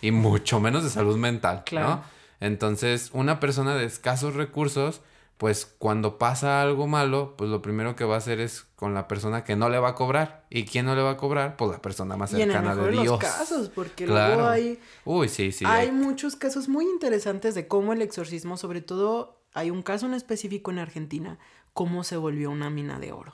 y 0.00 0.10
mucho 0.12 0.60
menos 0.60 0.82
de 0.84 0.90
salud 0.90 1.16
mental, 1.18 1.62
Claro. 1.66 1.88
¿no? 1.88 2.21
Entonces, 2.46 3.10
una 3.12 3.38
persona 3.40 3.74
de 3.76 3.84
escasos 3.84 4.34
recursos, 4.34 5.00
pues 5.38 5.64
cuando 5.78 6.18
pasa 6.18 6.60
algo 6.60 6.86
malo, 6.88 7.34
pues 7.36 7.48
lo 7.50 7.62
primero 7.62 7.94
que 7.96 8.04
va 8.04 8.16
a 8.16 8.18
hacer 8.18 8.40
es 8.40 8.62
con 8.76 8.94
la 8.94 9.06
persona 9.08 9.44
que 9.44 9.54
no 9.56 9.68
le 9.68 9.78
va 9.78 9.90
a 9.90 9.94
cobrar. 9.94 10.44
¿Y 10.50 10.64
quién 10.64 10.86
no 10.86 10.94
le 10.96 11.02
va 11.02 11.12
a 11.12 11.16
cobrar? 11.16 11.56
Pues 11.56 11.70
la 11.70 11.80
persona 11.80 12.16
más 12.16 12.32
Y 12.32 12.36
en 12.36 12.42
el 12.42 12.48
cercana 12.52 12.74
mejor 12.74 12.86
de 12.86 12.92
Dios. 12.92 13.06
los 13.06 13.18
casos, 13.20 13.68
porque 13.68 14.06
Claro. 14.06 14.34
luego 14.34 14.48
hay 14.48 14.80
Uy, 15.04 15.28
sí, 15.28 15.52
sí. 15.52 15.64
hay 15.66 15.86
hay- 15.86 15.92
muchos 15.92 16.34
casos 16.36 16.68
muy 16.68 16.84
interesantes 16.84 17.54
de 17.54 17.68
cómo 17.68 17.92
el 17.92 18.02
exorcismo, 18.02 18.56
sobre 18.56 18.80
todo 18.80 19.40
hay 19.54 19.70
un 19.70 19.82
caso 19.82 20.06
en 20.06 20.14
específico 20.14 20.70
en 20.72 20.78
Argentina, 20.80 21.38
cómo 21.74 22.02
se 22.04 22.16
volvió 22.16 22.50
una 22.50 22.70
mina 22.70 22.98
de 22.98 23.12
oro. 23.12 23.32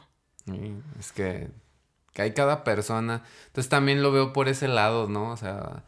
Es 0.99 1.13
que, 1.13 1.49
que 2.13 2.23
hay 2.23 2.33
cada 2.35 2.63
persona. 2.65 3.23
Entonces 3.47 3.69
también 3.69 4.03
lo 4.03 4.13
veo 4.13 4.33
por 4.33 4.49
ese 4.49 4.67
lado, 4.69 5.09
¿no? 5.09 5.31
O 5.31 5.37
sea, 5.37 5.85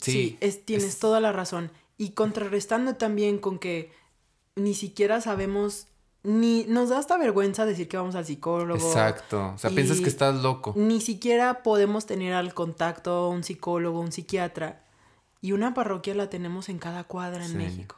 sí. 0.00 0.12
Sí, 0.12 0.38
es, 0.40 0.64
tienes 0.64 0.84
es- 0.86 0.98
toda 0.98 1.20
la 1.20 1.32
razón. 1.32 1.70
Y 1.96 2.10
contrarrestando 2.10 2.96
también 2.96 3.38
con 3.38 3.58
que 3.58 3.92
ni 4.56 4.74
siquiera 4.74 5.20
sabemos, 5.20 5.86
ni 6.22 6.64
nos 6.64 6.88
da 6.88 6.98
hasta 6.98 7.16
vergüenza 7.18 7.66
decir 7.66 7.88
que 7.88 7.96
vamos 7.96 8.14
al 8.14 8.24
psicólogo. 8.24 8.84
Exacto. 8.86 9.52
O 9.54 9.58
sea, 9.58 9.70
piensas 9.70 10.00
que 10.00 10.08
estás 10.08 10.34
loco. 10.42 10.72
Ni 10.76 11.00
siquiera 11.00 11.62
podemos 11.62 12.06
tener 12.06 12.32
al 12.32 12.54
contacto 12.54 13.28
un 13.28 13.44
psicólogo, 13.44 14.00
un 14.00 14.10
psiquiatra. 14.12 14.82
Y 15.40 15.52
una 15.52 15.74
parroquia 15.74 16.14
la 16.14 16.30
tenemos 16.30 16.68
en 16.68 16.78
cada 16.78 17.04
cuadra 17.04 17.44
en 17.44 17.50
Sí. 17.50 17.56
México 17.58 17.96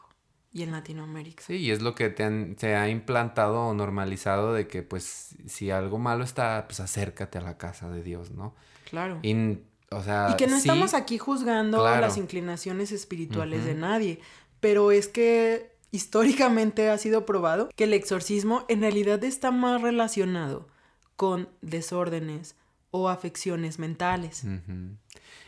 y 0.52 0.62
en 0.62 0.72
Latinoamérica. 0.72 1.44
Sí, 1.46 1.54
y 1.58 1.70
es 1.70 1.80
lo 1.80 1.94
que 1.94 2.08
te 2.10 2.24
han- 2.24 2.56
se 2.58 2.74
ha 2.74 2.88
implantado 2.88 3.60
o 3.68 3.74
normalizado 3.74 4.52
de 4.52 4.66
que, 4.66 4.82
pues, 4.82 5.36
si 5.46 5.70
algo 5.70 5.98
malo 5.98 6.24
está, 6.24 6.64
pues 6.66 6.80
acércate 6.80 7.38
a 7.38 7.42
la 7.42 7.56
casa 7.56 7.88
de 7.90 8.02
Dios, 8.02 8.32
¿no? 8.32 8.54
Claro. 8.90 9.20
Y, 9.22 9.58
o 9.90 10.02
sea, 10.02 10.30
Y 10.32 10.36
que 10.36 10.46
no 10.46 10.54
sí, 10.54 10.68
estamos 10.68 10.94
aquí 10.94 11.18
juzgando 11.18 11.78
claro. 11.78 12.00
las 12.00 12.16
inclinaciones 12.16 12.92
espirituales 12.92 13.64
de 13.64 13.74
nadie, 13.74 14.20
pero 14.60 14.90
es 14.90 15.08
que 15.08 15.70
históricamente 15.90 16.90
ha 16.90 16.98
sido 16.98 17.24
probado 17.24 17.68
que 17.74 17.84
el 17.84 17.94
exorcismo 17.94 18.64
en 18.68 18.80
realidad 18.80 19.22
está 19.24 19.50
más 19.50 19.82
relacionado 19.82 20.68
con 21.16 21.48
desórdenes 21.62 22.56
o 22.90 23.08
afecciones 23.08 23.78
mentales. 23.78 24.44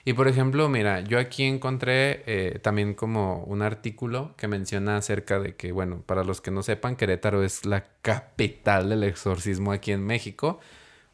Y 0.05 0.13
por 0.13 0.29
ejemplo, 0.29 0.69
mira, 0.69 1.01
yo 1.01 1.19
aquí 1.19 1.45
encontré 1.45 2.23
eh, 2.27 2.59
también 2.61 2.95
como 2.95 3.45
un 3.45 3.63
artículo 3.63 4.35
que 4.37 4.49
menciona 4.49 4.97
acerca 4.97 5.39
de 5.39 5.57
que, 5.57 5.73
bueno, 5.73 6.03
para 6.07 6.25
los 6.25 6.41
que 6.41 6.51
no 6.51 6.63
sepan, 6.63 6.97
Querétaro 6.97 7.43
es 7.43 7.67
la 7.67 7.87
capital 8.03 8.89
del 8.89 9.05
exorcismo 9.05 9.73
aquí 9.73 9.93
en 9.93 10.05
México, 10.05 10.61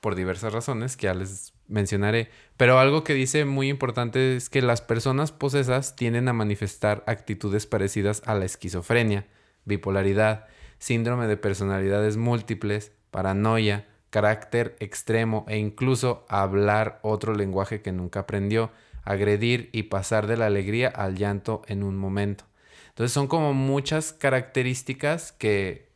por 0.00 0.14
diversas 0.14 0.52
razones 0.52 0.96
que 0.96 1.06
ya 1.06 1.14
les 1.14 1.53
mencionaré. 1.68 2.30
Pero 2.56 2.78
algo 2.78 3.04
que 3.04 3.14
dice 3.14 3.44
muy 3.44 3.68
importante 3.68 4.36
es 4.36 4.48
que 4.48 4.62
las 4.62 4.80
personas 4.80 5.32
posesas 5.32 5.96
tienden 5.96 6.28
a 6.28 6.32
manifestar 6.32 7.02
actitudes 7.06 7.66
parecidas 7.66 8.22
a 8.26 8.34
la 8.34 8.44
esquizofrenia, 8.44 9.26
bipolaridad, 9.64 10.46
síndrome 10.78 11.26
de 11.26 11.36
personalidades 11.36 12.16
múltiples, 12.16 12.92
paranoia, 13.10 13.86
carácter 14.10 14.76
extremo 14.78 15.44
e 15.48 15.58
incluso 15.58 16.24
hablar 16.28 17.00
otro 17.02 17.34
lenguaje 17.34 17.82
que 17.82 17.90
nunca 17.90 18.20
aprendió, 18.20 18.70
agredir 19.02 19.70
y 19.72 19.84
pasar 19.84 20.26
de 20.26 20.36
la 20.36 20.46
alegría 20.46 20.88
al 20.88 21.16
llanto 21.16 21.62
en 21.66 21.82
un 21.82 21.96
momento. 21.96 22.44
Entonces 22.90 23.12
son 23.12 23.26
como 23.26 23.54
muchas 23.54 24.12
características 24.12 25.32
que, 25.32 25.90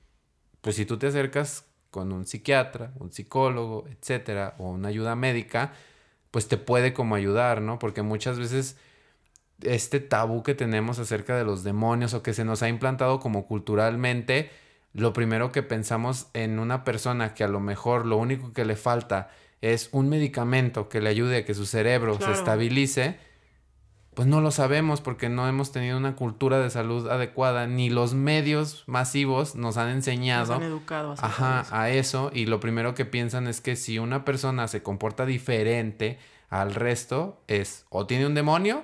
pues 0.63 0.75
si 0.75 0.85
tú 0.85 0.99
te 0.99 1.07
acercas 1.07 1.68
con 1.91 2.13
un 2.13 2.27
psiquiatra, 2.27 2.93
un 2.99 3.11
psicólogo, 3.11 3.87
etcétera, 3.89 4.55
o 4.59 4.71
una 4.71 4.89
ayuda 4.89 5.17
médica, 5.17 5.73
pues 6.31 6.49
te 6.49 6.57
puede 6.59 6.93
como 6.93 7.15
ayudar, 7.15 7.63
¿no? 7.63 7.79
Porque 7.79 8.03
muchas 8.03 8.39
veces 8.39 8.77
este 9.63 10.01
tabú 10.01 10.43
que 10.43 10.55
tenemos 10.55 10.99
acerca 10.99 11.37
de 11.37 11.45
los 11.45 11.65
demonios 11.65 12.15
o 12.15 12.23
que 12.23 12.35
se 12.35 12.45
nos 12.45 12.63
ha 12.63 12.69
implantado 12.69 13.19
como 13.21 13.47
culturalmente, 13.47 14.51
lo 14.93 15.13
primero 15.13 15.51
que 15.53 15.63
pensamos 15.63 16.29
en 16.35 16.59
una 16.59 16.85
persona 16.85 17.35
que 17.35 17.45
a 17.45 17.49
lo 17.49 17.61
mejor 17.61 18.07
lo 18.07 18.17
único 18.17 18.53
que 18.53 18.65
le 18.65 18.77
falta 18.77 19.31
es 19.61 19.89
un 19.93 20.09
medicamento 20.09 20.89
que 20.89 21.01
le 21.01 21.11
ayude 21.11 21.39
a 21.39 21.45
que 21.45 21.55
su 21.55 21.67
cerebro 21.67 22.17
Claro. 22.17 22.33
se 22.33 22.39
estabilice, 22.39 23.19
pues 24.19 24.27
no 24.27 24.41
lo 24.41 24.51
sabemos 24.51 25.01
porque 25.01 25.29
no 25.29 25.47
hemos 25.47 25.71
tenido 25.71 25.97
una 25.97 26.17
cultura 26.17 26.59
de 26.59 26.71
salud 26.71 27.07
adecuada, 27.09 27.69
ni 27.69 27.89
los 27.89 28.15
medios 28.15 28.83
masivos 28.89 29.55
nos 29.55 29.77
han 29.77 29.91
enseñado 29.91 30.55
Nos 30.55 30.57
han 30.57 30.63
educado 30.65 31.13
acerca 31.13 31.29
ajá, 31.29 31.61
eso. 31.63 31.75
a 31.77 31.91
eso 31.91 32.31
y 32.35 32.47
lo 32.47 32.59
primero 32.59 32.97
que 32.97 33.05
piensan 33.05 33.47
es 33.47 33.61
que 33.61 33.77
si 33.77 34.01
una 34.01 34.25
persona 34.25 34.67
se 34.67 34.83
comporta 34.83 35.25
diferente 35.25 36.19
al 36.51 36.75
resto 36.75 37.41
es 37.47 37.87
o 37.91 38.07
tiene 38.09 38.27
un 38.27 38.35
demonio 38.35 38.83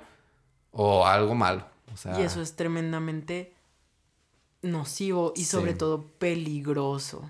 o 0.70 1.05
algo 1.05 1.35
malo. 1.35 1.66
O 1.93 1.97
sea, 1.97 2.20
Y 2.20 2.23
eso 2.23 2.40
es 2.40 2.55
tremendamente 2.55 3.55
nocivo 4.62 5.32
y 5.35 5.47
sobre 5.47 5.73
Sí. 5.73 5.78
todo 5.78 6.06
peligroso. 6.19 7.28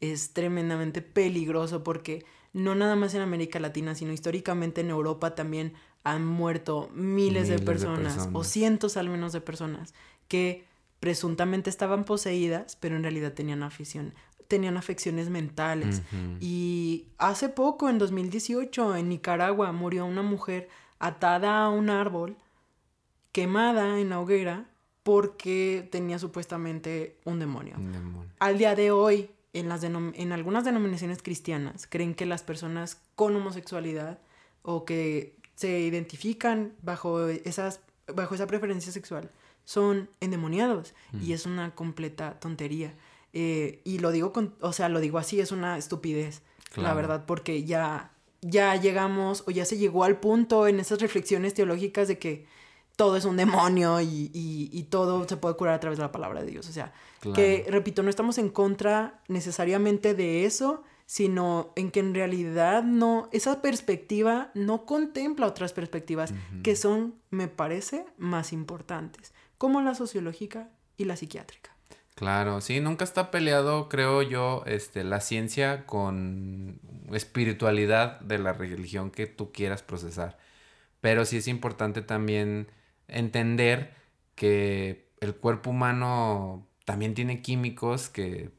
Es 0.00 0.34
tremendamente 0.34 1.00
peligroso 1.00 1.82
porque 1.82 2.26
no 2.52 2.74
nada 2.74 2.96
más 2.96 3.14
en 3.14 3.22
América 3.22 3.60
Latina, 3.60 3.94
sino 3.94 4.12
históricamente 4.12 4.82
en 4.82 4.90
Europa 4.90 5.34
también 5.34 5.72
han 6.12 6.24
muerto 6.26 6.88
miles, 6.94 7.48
de, 7.48 7.58
personas, 7.58 8.14
o 8.32 8.44
cientos 8.44 8.96
al 8.96 9.08
menos 9.08 9.32
de 9.32 9.40
personas 9.40 9.92
que 10.28 10.64
presuntamente 11.00 11.68
estaban 11.70 12.04
poseídas, 12.04 12.76
pero 12.76 12.96
en 12.96 13.02
realidad 13.02 13.32
tenían 13.32 13.62
afición, 13.62 14.14
tenían 14.48 14.76
afecciones 14.76 15.30
mentales. 15.30 16.02
Y 16.40 17.08
hace 17.18 17.48
poco, 17.48 17.88
en 17.88 17.98
2018, 17.98 18.96
en 18.96 19.08
Nicaragua, 19.08 19.72
murió 19.72 20.06
una 20.06 20.22
mujer 20.22 20.68
atada 20.98 21.64
a 21.64 21.68
un 21.68 21.90
árbol, 21.90 22.36
quemada 23.32 23.98
en 24.00 24.10
la 24.10 24.20
hoguera, 24.20 24.68
porque 25.02 25.88
tenía 25.92 26.18
supuestamente 26.18 27.18
un 27.24 27.38
demonio. 27.38 27.74
Un 27.76 27.92
demonio. 27.92 28.30
Al 28.38 28.58
día 28.58 28.74
de 28.74 28.90
hoy, 28.90 29.30
en, 29.52 29.68
las 29.68 29.82
denom- 29.82 30.12
en 30.16 30.32
algunas 30.32 30.64
denominaciones 30.64 31.22
cristianas, 31.22 31.86
creen 31.86 32.14
que 32.14 32.26
las 32.26 32.42
personas 32.42 33.00
con 33.14 33.36
homosexualidad 33.36 34.18
o 34.62 34.84
que 34.84 35.36
se 35.56 35.80
identifican 35.80 36.72
bajo, 36.82 37.26
esas, 37.28 37.80
bajo 38.14 38.34
esa 38.36 38.46
preferencia 38.46 38.92
sexual 38.92 39.30
son 39.64 40.08
endemoniados. 40.20 40.94
Y 41.20 41.32
es 41.32 41.44
una 41.46 41.74
completa 41.74 42.38
tontería. 42.38 42.94
Eh, 43.32 43.80
y 43.84 43.98
lo 43.98 44.12
digo 44.12 44.32
con, 44.32 44.54
o 44.60 44.72
sea, 44.72 44.88
lo 44.88 45.00
digo 45.00 45.18
así, 45.18 45.40
es 45.40 45.50
una 45.50 45.76
estupidez, 45.76 46.42
la 46.76 46.94
verdad, 46.94 47.24
porque 47.26 47.64
ya, 47.64 48.12
ya 48.42 48.76
llegamos 48.76 49.42
o 49.46 49.50
ya 49.50 49.64
se 49.64 49.76
llegó 49.76 50.04
al 50.04 50.20
punto 50.20 50.68
en 50.68 50.78
esas 50.78 51.00
reflexiones 51.00 51.52
teológicas 51.54 52.06
de 52.08 52.18
que 52.18 52.46
todo 52.96 53.16
es 53.16 53.24
un 53.26 53.36
demonio 53.36 54.00
y, 54.00 54.30
y- 54.32 54.70
y 54.72 54.82
todo 54.84 55.26
se 55.28 55.36
puede 55.36 55.56
curar 55.56 55.74
a 55.74 55.80
través 55.80 55.98
de 55.98 56.04
la 56.04 56.12
palabra 56.12 56.42
de 56.44 56.50
Dios. 56.50 56.68
O 56.68 56.72
sea, 56.72 56.92
que, 57.34 57.66
repito, 57.68 58.02
no 58.02 58.08
estamos 58.10 58.38
en 58.38 58.48
contra 58.50 59.20
necesariamente 59.28 60.14
de 60.14 60.44
eso, 60.46 60.82
sino 61.06 61.72
en 61.76 61.92
que 61.92 62.00
en 62.00 62.14
realidad 62.14 62.82
no, 62.82 63.28
esa 63.32 63.62
perspectiva 63.62 64.50
no 64.54 64.84
contempla 64.84 65.46
otras 65.46 65.72
perspectivas 65.72 66.34
que 66.64 66.74
son, 66.74 67.14
me 67.30 67.46
parece, 67.46 68.04
más 68.18 68.52
importantes, 68.52 69.32
como 69.56 69.80
la 69.80 69.94
sociológica 69.94 70.68
y 70.96 71.04
la 71.04 71.16
psiquiátrica. 71.16 71.70
Claro, 72.16 72.60
sí, 72.60 72.80
nunca 72.80 73.04
está 73.04 73.30
peleado, 73.30 73.88
creo 73.88 74.22
yo, 74.22 74.64
este, 74.66 75.04
la 75.04 75.20
ciencia 75.20 75.86
con 75.86 76.80
espiritualidad 77.12 78.20
de 78.20 78.38
la 78.38 78.52
religión 78.52 79.10
que 79.10 79.26
tú 79.26 79.52
quieras 79.52 79.82
procesar. 79.82 80.38
Pero 81.00 81.24
sí 81.24 81.36
es 81.36 81.46
importante 81.46 82.02
también 82.02 82.68
entender 83.06 83.94
que 84.34 85.10
el 85.20 85.36
cuerpo 85.36 85.70
humano 85.70 86.66
también 86.84 87.14
tiene 87.14 87.42
químicos 87.42 88.08
que 88.08 88.50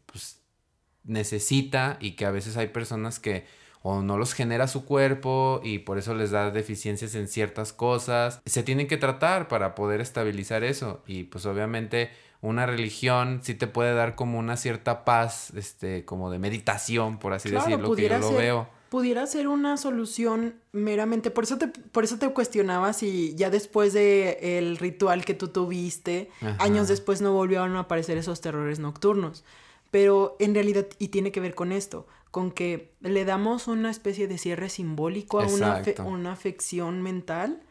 necesita 1.08 1.98
y 2.00 2.12
que 2.12 2.26
a 2.26 2.32
veces 2.32 2.58
hay 2.58 2.68
personas 2.68 3.20
que 3.20 3.46
o 3.82 4.02
no 4.02 4.18
los 4.18 4.34
genera 4.34 4.68
su 4.68 4.86
cuerpo 4.86 5.62
y 5.64 5.80
por 5.80 5.98
eso 5.98 6.14
les 6.14 6.32
da 6.32 6.52
deficiencias 6.52 7.16
en 7.16 7.28
ciertas 7.28 7.74
cosas. 7.74 8.42
Se 8.46 8.64
tienen 8.64 8.88
que 8.88 8.98
tratar 8.98 9.48
para 9.48 9.76
poder 9.76 10.02
estabilizar 10.02 10.64
eso 10.64 11.04
y 11.08 11.24
pues 11.24 11.46
obviamente 11.46 12.10
una 12.42 12.66
religión 12.66 13.40
sí 13.44 13.56
te 13.56 13.68
puede 13.68 13.94
dar 13.94 14.16
como 14.16 14.40
una 14.40 14.58
cierta 14.58 15.06
paz, 15.06 15.52
este, 15.56 16.06
como 16.06 16.30
de 16.30 16.40
meditación, 16.40 17.18
por 17.18 17.34
así 17.34 17.50
decirlo, 17.50 17.96
que 17.96 18.10
yo 18.10 18.20
lo 18.20 18.30
ser, 18.30 18.38
veo. 18.38 18.70
pudiera 18.90 19.26
ser 19.26 19.48
una 19.48 19.78
solución 19.78 20.56
meramente, 20.72 21.32
por 21.32 21.46
eso 21.46 21.58
te, 21.58 21.68
por 21.68 22.04
eso 22.04 22.20
te 22.20 22.30
cuestionaba 22.30 22.94
si 22.94 23.34
ya 23.36 23.50
después 23.50 23.94
de 23.94 24.60
el 24.60 24.78
ritual 24.78 25.26
que 25.26 25.34
tú 25.34 25.48
tuviste, 25.48 26.30
Ajá. 26.42 26.64
años 26.64 26.88
después 26.88 27.22
no 27.22 27.34
volvieron 27.34 27.76
a 27.76 27.82
aparecer 27.82 28.18
esos 28.18 28.42
terrores 28.42 28.80
nocturnos. 28.80 29.44
Pero 29.92 30.36
en 30.40 30.54
realidad, 30.54 30.88
y 31.00 31.10
tiene 31.10 31.32
que 31.32 31.40
ver 31.40 31.56
con 31.56 31.72
esto, 31.72 32.08
con 32.32 32.52
que 32.52 32.94
le 33.00 33.26
damos 33.26 33.68
una 33.68 33.90
especie 33.90 34.28
de 34.28 34.38
cierre 34.38 34.70
simbólico 34.70 35.40
a 35.40 35.48
una, 35.48 35.82
una 36.06 36.32
afección 36.34 37.02
mental, 37.02 37.62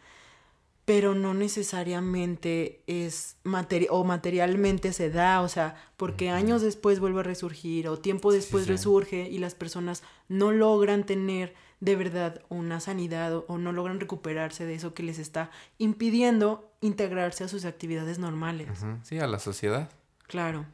pero 0.86 1.16
no 1.16 1.34
necesariamente 1.34 2.80
es 2.86 3.36
materi 3.42 3.88
o 3.90 4.04
materialmente 4.04 4.92
se 4.92 5.10
da, 5.10 5.42
o 5.42 5.48
sea, 5.48 5.74
porque 5.96 6.30
años 6.30 6.62
después 6.62 7.00
vuelve 7.00 7.20
a 7.20 7.24
resurgir 7.24 7.88
o 7.88 7.98
tiempo 7.98 8.32
después 8.32 8.64
sí. 8.64 8.70
resurge 8.70 9.28
y 9.28 9.38
las 9.38 9.56
personas 9.56 10.04
no 10.28 10.52
logran 10.52 11.04
tener 11.04 11.54
de 11.80 11.96
verdad 11.96 12.40
una 12.48 12.78
sanidad 12.78 13.34
o, 13.34 13.44
o 13.48 13.58
no 13.58 13.72
logran 13.72 13.98
recuperarse 13.98 14.64
de 14.64 14.76
eso 14.76 14.94
que 14.94 15.02
les 15.02 15.18
está 15.18 15.50
impidiendo 15.76 16.70
integrarse 16.80 17.42
a 17.42 17.48
sus 17.48 17.64
actividades 17.64 18.20
normales. 18.20 18.68
Sí, 19.02 19.18
a 19.18 19.26
la 19.26 19.40
sociedad. 19.40 19.90
Claro. 20.28 20.66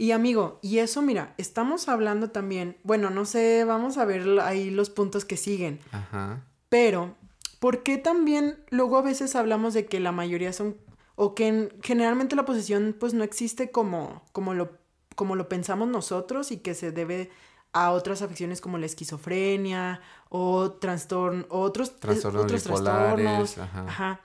Y 0.00 0.12
amigo, 0.12 0.60
y 0.62 0.78
eso 0.78 1.02
mira, 1.02 1.34
estamos 1.38 1.88
hablando 1.88 2.30
también, 2.30 2.76
bueno, 2.84 3.10
no 3.10 3.24
sé, 3.24 3.64
vamos 3.64 3.98
a 3.98 4.04
ver 4.04 4.38
ahí 4.40 4.70
los 4.70 4.90
puntos 4.90 5.24
que 5.24 5.36
siguen. 5.36 5.80
Ajá. 5.90 6.44
Pero, 6.68 7.16
¿por 7.58 7.82
qué 7.82 7.98
también 7.98 8.62
luego 8.70 8.96
a 8.98 9.02
veces 9.02 9.34
hablamos 9.34 9.74
de 9.74 9.86
que 9.86 9.98
la 9.98 10.12
mayoría 10.12 10.52
son, 10.52 10.76
o 11.16 11.34
que 11.34 11.48
en- 11.48 11.72
generalmente 11.82 12.36
la 12.36 12.44
posesión 12.44 12.94
pues 12.98 13.12
no 13.12 13.24
existe 13.24 13.72
como, 13.72 14.22
como, 14.30 14.54
lo, 14.54 14.78
como 15.16 15.34
lo 15.34 15.48
pensamos 15.48 15.88
nosotros 15.88 16.52
y 16.52 16.58
que 16.58 16.74
se 16.76 16.92
debe 16.92 17.30
a 17.72 17.90
otras 17.90 18.22
afecciones 18.22 18.60
como 18.60 18.78
la 18.78 18.86
esquizofrenia 18.86 20.00
o 20.28 20.70
trastorno, 20.72 21.44
otros, 21.48 21.98
Trastornos 21.98 22.44
otros 22.44 22.62
trastornos. 22.62 23.58
ajá. 23.58 23.80
Ajá. 23.88 24.20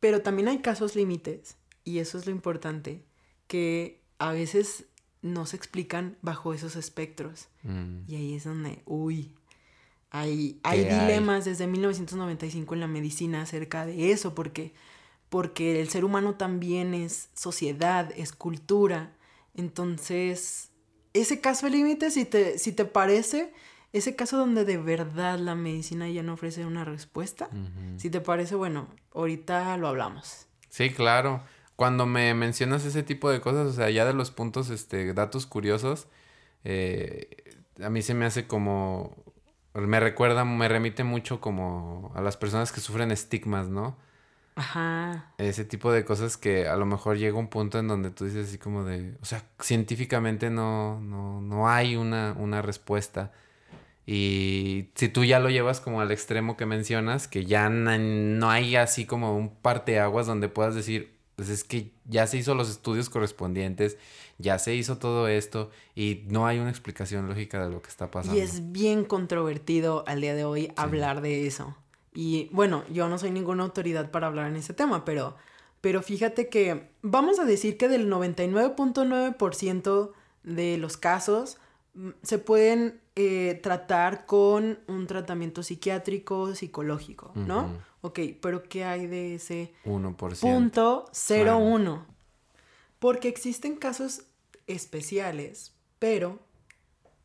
Pero 0.00 0.22
también 0.22 0.48
hay 0.48 0.58
casos 0.60 0.96
límites, 0.96 1.56
y 1.84 1.98
eso 1.98 2.16
es 2.18 2.24
lo 2.26 2.32
importante, 2.32 3.04
que 3.46 4.01
a 4.28 4.32
veces 4.32 4.84
no 5.20 5.46
se 5.46 5.56
explican 5.56 6.16
bajo 6.22 6.52
esos 6.54 6.76
espectros. 6.76 7.48
Mm, 7.62 8.00
Y 8.08 8.16
ahí 8.16 8.34
es 8.34 8.44
donde, 8.44 8.82
uy, 8.86 9.34
hay, 10.10 10.60
hay 10.62 10.84
¿Qué 10.84 10.90
hay? 10.92 11.00
dilemas 11.06 11.44
desde 11.44 11.66
1995 11.66 12.74
en 12.74 12.80
la 12.80 12.86
medicina 12.86 13.42
acerca 13.42 13.86
de 13.86 14.12
eso, 14.12 14.34
porque, 14.34 14.74
porque 15.28 15.80
el 15.80 15.88
ser 15.88 16.04
humano 16.04 16.34
también 16.34 16.92
es 16.94 17.30
sociedad, 17.34 18.12
es 18.16 18.32
cultura. 18.32 19.12
Entonces, 19.54 20.70
ese 21.14 21.40
caso 21.40 21.68
límite, 21.68 22.10
si 22.10 22.24
te, 22.24 22.58
si 22.58 22.72
te 22.72 22.84
parece, 22.84 23.52
ese 23.92 24.14
caso 24.16 24.36
donde 24.36 24.64
de 24.64 24.76
verdad 24.78 25.38
la 25.38 25.54
medicina 25.54 26.08
ya 26.08 26.22
no 26.22 26.34
ofrece 26.34 26.64
una 26.66 26.84
respuesta, 26.84 27.48
si 27.96 28.10
te 28.10 28.20
parece, 28.20 28.54
bueno, 28.54 28.88
ahorita 29.14 29.76
lo 29.78 29.88
hablamos. 29.88 30.46
Sí, 30.68 30.90
claro. 30.90 31.42
Cuando 31.76 32.06
me 32.06 32.34
mencionas 32.34 32.84
ese 32.84 33.02
tipo 33.02 33.30
de 33.30 33.40
cosas, 33.40 33.66
o 33.66 33.72
sea, 33.72 33.90
ya 33.90 34.04
de 34.04 34.14
los 34.14 34.30
puntos, 34.30 34.70
este, 34.70 35.14
datos 35.14 35.46
curiosos, 35.46 36.06
eh, 36.64 37.56
a 37.82 37.90
mí 37.90 38.02
se 38.02 38.14
me 38.14 38.24
hace 38.24 38.46
como, 38.46 39.16
me 39.74 40.00
recuerda, 40.00 40.44
me 40.44 40.68
remite 40.68 41.04
mucho 41.04 41.40
como 41.40 42.12
a 42.14 42.20
las 42.20 42.36
personas 42.36 42.72
que 42.72 42.80
sufren 42.80 43.10
estigmas, 43.10 43.68
¿no? 43.68 43.96
Ajá. 44.54 45.32
Ese 45.38 45.64
tipo 45.64 45.92
de 45.92 46.04
cosas 46.04 46.36
que 46.36 46.68
a 46.68 46.76
lo 46.76 46.84
mejor 46.84 47.16
llega 47.16 47.38
un 47.38 47.48
punto 47.48 47.78
en 47.78 47.88
donde 47.88 48.10
tú 48.10 48.26
dices 48.26 48.48
así 48.48 48.58
como 48.58 48.84
de, 48.84 49.16
o 49.22 49.24
sea, 49.24 49.42
científicamente 49.60 50.50
no, 50.50 51.00
no, 51.00 51.40
no 51.40 51.68
hay 51.68 51.96
una, 51.96 52.34
una 52.38 52.60
respuesta. 52.62 53.32
Y 54.04 54.90
si 54.94 55.08
tú 55.08 55.24
ya 55.24 55.38
lo 55.38 55.48
llevas 55.48 55.80
como 55.80 56.00
al 56.00 56.10
extremo 56.10 56.56
que 56.56 56.66
mencionas, 56.66 57.28
que 57.28 57.44
ya 57.46 57.68
no 57.70 58.50
hay 58.50 58.76
así 58.76 59.06
como 59.06 59.36
un 59.36 59.54
parteaguas 59.56 60.26
donde 60.26 60.48
puedas 60.48 60.74
decir, 60.74 61.16
pues 61.42 61.58
es 61.58 61.64
que 61.64 61.90
ya 62.04 62.28
se 62.28 62.36
hizo 62.36 62.54
los 62.54 62.70
estudios 62.70 63.10
correspondientes, 63.10 63.98
ya 64.38 64.60
se 64.60 64.76
hizo 64.76 64.98
todo 64.98 65.26
esto 65.26 65.72
y 65.96 66.22
no 66.28 66.46
hay 66.46 66.60
una 66.60 66.70
explicación 66.70 67.28
lógica 67.28 67.64
de 67.64 67.68
lo 67.68 67.82
que 67.82 67.88
está 67.88 68.12
pasando. 68.12 68.38
Y 68.38 68.42
es 68.42 68.70
bien 68.70 69.04
controvertido 69.04 70.04
al 70.06 70.20
día 70.20 70.36
de 70.36 70.44
hoy 70.44 70.72
hablar 70.76 71.20
de 71.20 71.48
eso. 71.48 71.76
Y 72.14 72.48
bueno, 72.52 72.84
yo 72.92 73.08
no 73.08 73.18
soy 73.18 73.32
ninguna 73.32 73.64
autoridad 73.64 74.12
para 74.12 74.28
hablar 74.28 74.46
en 74.46 74.54
ese 74.54 74.72
tema, 74.72 75.04
pero, 75.04 75.34
pero 75.80 76.00
fíjate 76.00 76.48
que 76.48 76.90
vamos 77.02 77.40
a 77.40 77.44
decir 77.44 77.76
que 77.76 77.88
del 77.88 78.08
99.9% 78.08 80.12
de 80.44 80.78
los 80.78 80.96
casos 80.96 81.58
mm, 81.94 82.10
se 82.22 82.38
pueden 82.38 83.00
eh, 83.16 83.58
tratar 83.60 84.26
con 84.26 84.78
un 84.86 85.08
tratamiento 85.08 85.64
psiquiátrico, 85.64 86.54
psicológico, 86.54 87.32
¿no? 87.34 87.68
Ok, 88.02 88.18
pero 88.40 88.62
¿qué 88.64 88.84
hay 88.84 89.06
de 89.06 89.34
ese 89.36 89.72
1%. 89.84 90.40
punto 90.40 91.06
cero 91.12 91.56
Claro. 91.56 91.58
uno. 91.58 92.06
Porque 92.98 93.28
existen 93.28 93.76
casos 93.76 94.22
especiales, 94.66 95.72
pero 95.98 96.40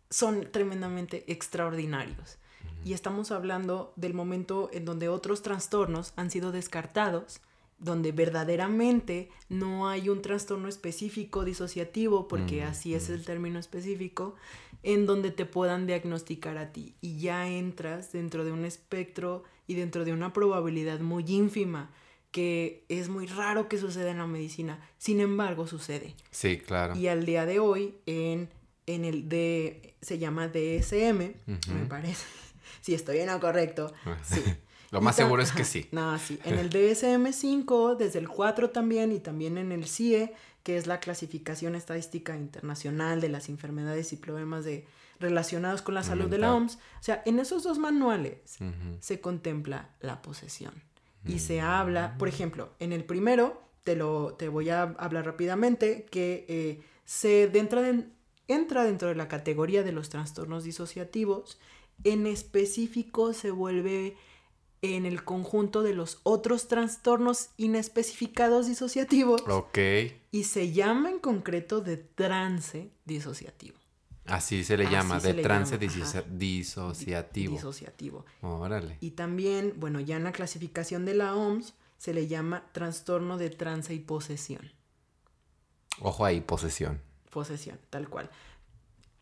son 0.10 0.49
tremendamente 0.52 1.24
extraordinarios. 1.32 2.38
Y 2.86 2.94
estamos 2.94 3.32
hablando 3.32 3.91
del 3.95 4.14
momento 4.14 4.70
en 4.72 4.86
donde 4.86 5.10
otros 5.10 5.41
trastornos 5.41 6.14
han 6.16 6.30
sido 6.32 6.52
descartados, 6.52 7.41
donde 7.80 8.12
verdaderamente 8.12 9.30
no 9.49 9.90
hay 9.90 10.10
un 10.10 10.22
trastorno 10.22 10.68
específico 10.70 11.44
disociativo, 11.44 12.28
porque 12.28 12.64
Mm, 12.64 12.68
así 12.68 12.94
es 12.95 13.10
el 13.10 13.26
término 13.26 13.60
específico, 13.60 14.36
en 14.84 15.06
donde 15.06 15.32
te 15.32 15.45
puedan 15.45 15.86
diagnosticar 15.86 16.58
a 16.58 16.72
ti. 16.72 16.95
Y 17.02 17.20
ya 17.20 17.48
entras 17.49 18.12
dentro 18.14 18.45
de 18.45 18.52
un 18.52 18.64
espectro 18.64 19.44
y 19.68 19.76
dentro 19.76 20.06
de 20.06 20.14
una 20.14 20.34
probabilidad 20.34 20.99
muy 21.02 21.26
ínfima, 21.27 21.91
que 22.31 22.85
es 22.89 23.10
muy 23.10 23.27
raro 23.27 23.68
que 23.68 23.77
suceda 23.77 24.11
en 24.11 24.18
la 24.18 24.27
medicina. 24.27 24.80
Sin 24.98 25.19
embargo, 25.19 25.68
sucede. 25.68 26.15
Sí, 26.31 26.57
claro. 26.57 26.95
Y 26.95 27.07
al 27.07 27.26
día 27.26 27.45
de 27.45 27.60
hoy, 27.60 27.95
en, 28.06 28.49
en 28.85 29.06
el 29.06 29.30
D, 29.30 29.95
se 30.02 30.18
llama 30.18 30.48
DSM, 30.48 31.34
me 31.45 31.85
parece. 31.88 32.26
Si 32.81 32.94
estoy 32.94 33.18
en 33.18 33.27
lo 33.27 33.39
correcto. 33.39 33.94
Sí. 34.23 34.41
Lo 34.91 35.02
más 35.02 35.18
seguro 35.18 35.41
es 35.41 35.52
que 35.52 35.65
sí. 35.65 35.89
No, 35.91 36.18
sí. 36.18 36.39
En 36.45 36.57
el 36.57 36.69
DSM-5, 36.69 37.98
desde 37.98 38.19
el 38.19 38.30
4 38.30 38.69
también, 38.69 39.11
y 39.11 39.19
también 39.19 39.57
en 39.57 39.73
el 39.73 39.85
CIE, 39.85 40.34
que 40.64 40.77
es 40.77 40.88
la 40.88 41.02
clasificación 41.02 41.76
estadística 41.76 42.38
internacional 42.38 43.19
de 43.19 43.27
las 43.27 43.49
enfermedades 43.49 44.14
y 44.14 44.15
problemas 44.15 44.64
de, 44.64 44.85
relacionados 45.19 45.81
con 45.81 45.95
la 45.95 46.03
salud 46.03 46.30
de 46.30 46.38
la. 46.38 46.53
OMS. 46.53 46.76
O 46.76 47.03
sea, 47.03 47.22
en 47.26 47.39
esos 47.39 47.64
dos 47.64 47.77
manuales 47.77 48.57
se 48.99 49.19
contempla 49.22 49.89
la 49.99 50.22
posesión. 50.22 50.73
Y 51.26 51.39
se 51.39 51.60
habla, 51.60 52.15
por 52.18 52.30
ejemplo, 52.30 52.69
en 52.80 52.94
el 52.94 53.03
primero, 53.03 53.61
te, 53.84 53.95
lo, 53.95 54.35
te 54.35 54.48
voy 54.48 54.69
a 54.69 54.84
hablar 54.84 55.26
rápidamente, 55.26 56.06
que 56.10 56.45
eh, 56.48 56.81
se 57.03 57.44
entra, 57.57 57.84
entra 58.48 58.84
dentro 58.85 59.10
de 59.10 59.15
la 59.15 59.27
categoría 59.27 59.84
de 59.84 59.91
los 59.91 60.07
trastornos 60.10 60.64
disociativos. 60.64 61.60
En 62.03 62.27
específico 62.27 63.34
se 63.34 63.52
vuelve 63.52 64.15
en 64.81 65.06
el 65.06 65.23
conjunto 65.23 65.84
de 65.84 65.94
los 65.94 66.19
otros 66.23 66.68
trastornos 66.68 67.49
inespecificados 67.57 68.68
disociativos 68.68 69.41
Ok. 69.48 69.80
y 70.31 70.44
se 70.44 70.72
llama 70.72 71.10
en 71.10 71.19
concreto 71.19 71.81
de 71.81 71.98
trance 71.98 72.91
disociativo. 73.06 73.77
Así 74.28 74.64
se 74.64 74.78
le 74.78 74.86
Así 74.86 74.94
llama, 74.94 75.20
se 75.20 75.28
de 75.30 75.34
le 75.36 75.44
trance 75.44 75.78
llama, 75.80 76.24
disociativo. 76.30 77.56
Disociativo. 77.56 78.26
Órale. 78.41 78.98
Y 78.99 79.12
también, 79.12 79.74
bueno, 79.78 79.99
ya 79.99 80.18
en 80.18 80.26
la 80.26 80.34
clasificación 80.34 81.06
de 81.06 81.14
la 81.14 81.36
OMS 81.36 81.74
se 81.98 82.14
le 82.14 82.28
llama 82.28 82.66
trastorno 82.74 83.38
de 83.38 83.49
trance 83.49 83.94
y 83.94 83.99
posesión. 83.99 84.72
Ojo 85.99 86.26
ahí, 86.26 86.41
posesión. 86.41 87.02
Posesión, 87.32 87.80
tal 87.90 88.10
cual. 88.10 88.30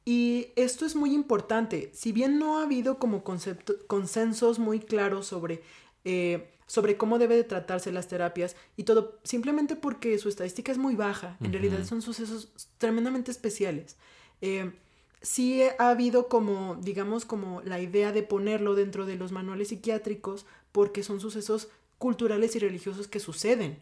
Y 0.03 0.49
esto 0.55 0.85
es 0.85 0.95
muy 0.95 1.13
importante. 1.13 1.91
Si 1.93 2.11
bien 2.11 2.37
no 2.37 2.59
ha 2.59 2.63
habido 2.63 2.99
como 2.99 3.23
concepto, 3.23 3.73
consensos 3.87 4.59
muy 4.59 4.79
claros 4.79 5.25
sobre, 5.25 5.63
eh, 6.03 6.51
sobre 6.67 6.97
cómo 6.97 7.17
debe 7.17 7.35
de 7.35 7.43
tratarse 7.43 7.91
las 7.91 8.07
terapias 8.07 8.55
y 8.75 8.83
todo, 8.83 9.19
simplemente 9.23 9.75
porque 9.75 10.17
su 10.19 10.29
estadística 10.29 10.71
es 10.71 10.77
muy 10.77 10.95
baja. 10.95 11.37
En 11.41 11.51
realidad 11.51 11.83
son 11.85 12.01
sucesos 12.01 12.51
tremendamente 12.77 13.31
especiales. 13.31 13.97
Eh, 14.41 14.71
sí 15.25 15.63
ha 15.79 15.89
habido 15.89 16.27
como, 16.29 16.75
digamos, 16.75 17.25
como 17.25 17.61
la 17.63 17.81
idea 17.81 18.11
de 18.11 18.23
ponerlo 18.23 18.75
dentro 18.75 19.05
de 19.05 19.15
los 19.15 19.31
manuales 19.31 19.69
psiquiátricos 19.69 20.45
porque 20.71 21.03
son 21.03 21.19
sucesos 21.19 21.69
culturales 21.97 22.55
y 22.55 22.59
religiosos 22.59 23.07
que 23.07 23.19
suceden. 23.19 23.79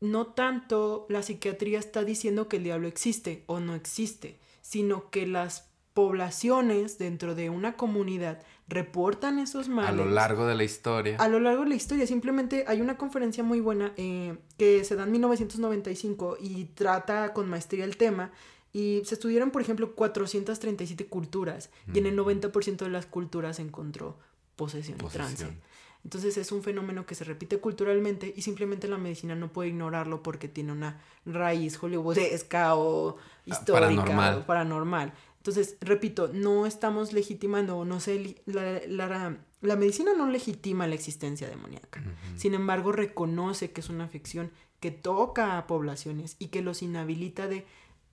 No 0.00 0.26
tanto 0.28 1.06
la 1.08 1.22
psiquiatría 1.22 1.78
está 1.78 2.04
diciendo 2.04 2.48
que 2.48 2.58
el 2.58 2.64
diablo 2.64 2.86
existe 2.86 3.42
o 3.46 3.60
no 3.60 3.74
existe, 3.74 4.38
sino 4.62 5.10
que 5.10 5.26
las 5.26 5.68
poblaciones 5.94 6.98
dentro 6.98 7.34
de 7.34 7.50
una 7.50 7.76
comunidad 7.76 8.40
reportan 8.68 9.40
esos 9.40 9.68
males. 9.68 9.90
A 9.90 9.94
lo 9.94 10.04
largo 10.04 10.46
de 10.46 10.54
la 10.54 10.62
historia. 10.62 11.16
A 11.16 11.28
lo 11.28 11.40
largo 11.40 11.64
de 11.64 11.70
la 11.70 11.74
historia, 11.74 12.06
simplemente 12.06 12.64
hay 12.68 12.80
una 12.80 12.96
conferencia 12.96 13.42
muy 13.42 13.60
buena 13.60 13.92
eh, 13.96 14.36
que 14.56 14.84
se 14.84 14.94
da 14.94 15.02
en 15.02 15.12
1995 15.12 16.36
y 16.40 16.66
trata 16.66 17.32
con 17.32 17.48
maestría 17.48 17.84
el 17.84 17.96
tema. 17.96 18.30
Y 18.72 19.02
se 19.04 19.14
estudiaron, 19.14 19.50
por 19.50 19.62
ejemplo, 19.62 19.94
437 19.94 21.06
culturas 21.06 21.70
y 21.92 21.98
en 21.98 22.06
el 22.06 22.16
90% 22.16 22.76
de 22.76 22.88
las 22.90 23.06
culturas 23.06 23.56
se 23.56 23.62
encontró 23.62 24.18
posesión, 24.56 24.96
y 25.00 25.04
trance. 25.08 25.44
Posesión. 25.44 25.60
Entonces 26.04 26.36
es 26.38 26.50
un 26.50 26.62
fenómeno 26.62 27.04
que 27.04 27.14
se 27.14 27.24
repite 27.24 27.58
culturalmente 27.58 28.32
y 28.34 28.42
simplemente 28.42 28.88
la 28.88 28.96
medicina 28.96 29.34
no 29.34 29.52
puede 29.52 29.68
ignorarlo 29.68 30.22
porque 30.22 30.48
tiene 30.48 30.72
una 30.72 30.98
raíz 31.26 31.76
hollywoodesca 31.76 32.74
o 32.76 33.16
histórica 33.44 34.04
paranormal. 34.04 34.34
o 34.38 34.46
paranormal. 34.46 35.12
Entonces, 35.38 35.76
repito, 35.80 36.28
no 36.32 36.64
estamos 36.66 37.12
legitimando, 37.12 37.76
o 37.78 37.84
no 37.84 37.98
sé, 38.00 38.36
la, 38.46 38.80
la- 38.86 39.38
la 39.62 39.76
medicina 39.76 40.12
no 40.16 40.26
legitima 40.30 40.86
la 40.86 40.94
existencia 40.94 41.48
demoníaca. 41.48 42.02
Sin 42.36 42.54
embargo, 42.54 42.92
reconoce 42.92 43.72
que 43.72 43.82
es 43.82 43.90
una 43.90 44.04
afección 44.04 44.50
que 44.80 44.90
toca 44.90 45.58
a 45.58 45.66
poblaciones 45.66 46.36
y 46.38 46.46
que 46.48 46.62
los 46.62 46.80
inhabilita 46.82 47.46
de, 47.46 47.66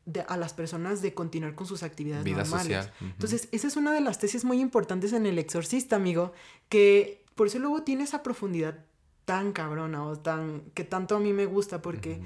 de- 0.08 0.26
a 0.28 0.38
las 0.38 0.54
personas 0.54 1.02
de 1.04 1.14
continuar 1.14 1.54
con 1.54 1.68
sus 1.68 1.84
actividades 1.84 2.24
Vida 2.24 2.38
normales. 2.38 2.86
social. 2.86 2.94
Entonces, 3.02 3.48
esa 3.52 3.68
es 3.68 3.76
una 3.76 3.94
de 3.94 4.02
las 4.02 4.18
tesis 4.18 4.44
muy 4.46 4.60
importantes 4.60 5.14
en 5.14 5.26
El 5.28 5.38
Exorcista, 5.38 5.96
amigo, 5.98 6.32
que 6.70 7.24
por 7.36 7.46
eso 7.48 7.60
luego 7.60 7.84
tiene 7.84 8.04
esa 8.06 8.24
profundidad 8.24 8.84
tan 9.26 9.52
cabrona 9.52 10.04
o 10.06 10.18
tan 10.18 10.62
que 10.74 10.84
tanto 10.86 11.16
a 11.18 11.20
mí 11.20 11.34
me 11.34 11.46
gusta 11.46 11.82
porque 11.82 12.20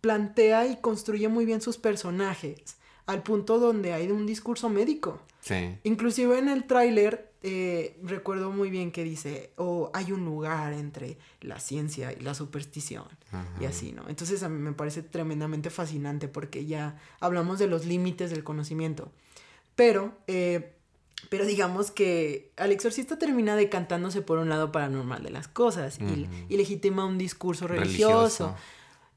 plantea 0.00 0.66
y 0.66 0.76
construye 0.80 1.28
muy 1.28 1.44
bien 1.46 1.60
sus 1.60 1.78
personajes 1.78 2.76
al 3.06 3.22
punto 3.22 3.58
donde 3.58 3.92
hay 3.92 4.10
un 4.10 4.26
discurso 4.26 4.68
médico. 4.68 5.20
Sí. 5.40 5.78
Inclusive 5.84 6.38
en 6.38 6.48
el 6.48 6.64
tráiler 6.66 7.32
eh, 7.48 7.96
recuerdo 8.02 8.50
muy 8.50 8.70
bien 8.70 8.90
que 8.90 9.04
dice, 9.04 9.52
o 9.54 9.92
hay 9.94 10.10
un 10.10 10.24
lugar 10.24 10.72
entre 10.72 11.16
la 11.40 11.60
ciencia 11.60 12.12
y 12.12 12.18
la 12.18 12.34
superstición 12.34 13.04
y 13.60 13.66
así, 13.66 13.92
¿no? 13.92 14.02
Entonces 14.08 14.42
a 14.42 14.48
mí 14.48 14.58
me 14.58 14.72
parece 14.72 15.04
tremendamente 15.04 15.70
fascinante 15.70 16.26
porque 16.26 16.66
ya 16.66 16.98
hablamos 17.20 17.60
de 17.60 17.68
los 17.68 17.86
límites 17.86 18.30
del 18.30 18.42
conocimiento. 18.42 19.12
Pero, 19.76 20.18
eh, 20.26 20.74
pero 21.28 21.46
digamos 21.46 21.92
que 21.92 22.50
al 22.56 22.72
exorcista 22.72 23.16
termina 23.16 23.54
decantándose 23.54 24.22
por 24.22 24.38
un 24.38 24.48
lado 24.48 24.72
paranormal 24.72 25.22
de 25.22 25.30
las 25.30 25.46
cosas 25.46 26.00
y 26.48 26.56
legitima 26.56 27.04
un 27.04 27.16
discurso 27.16 27.68
religioso. 27.68 28.56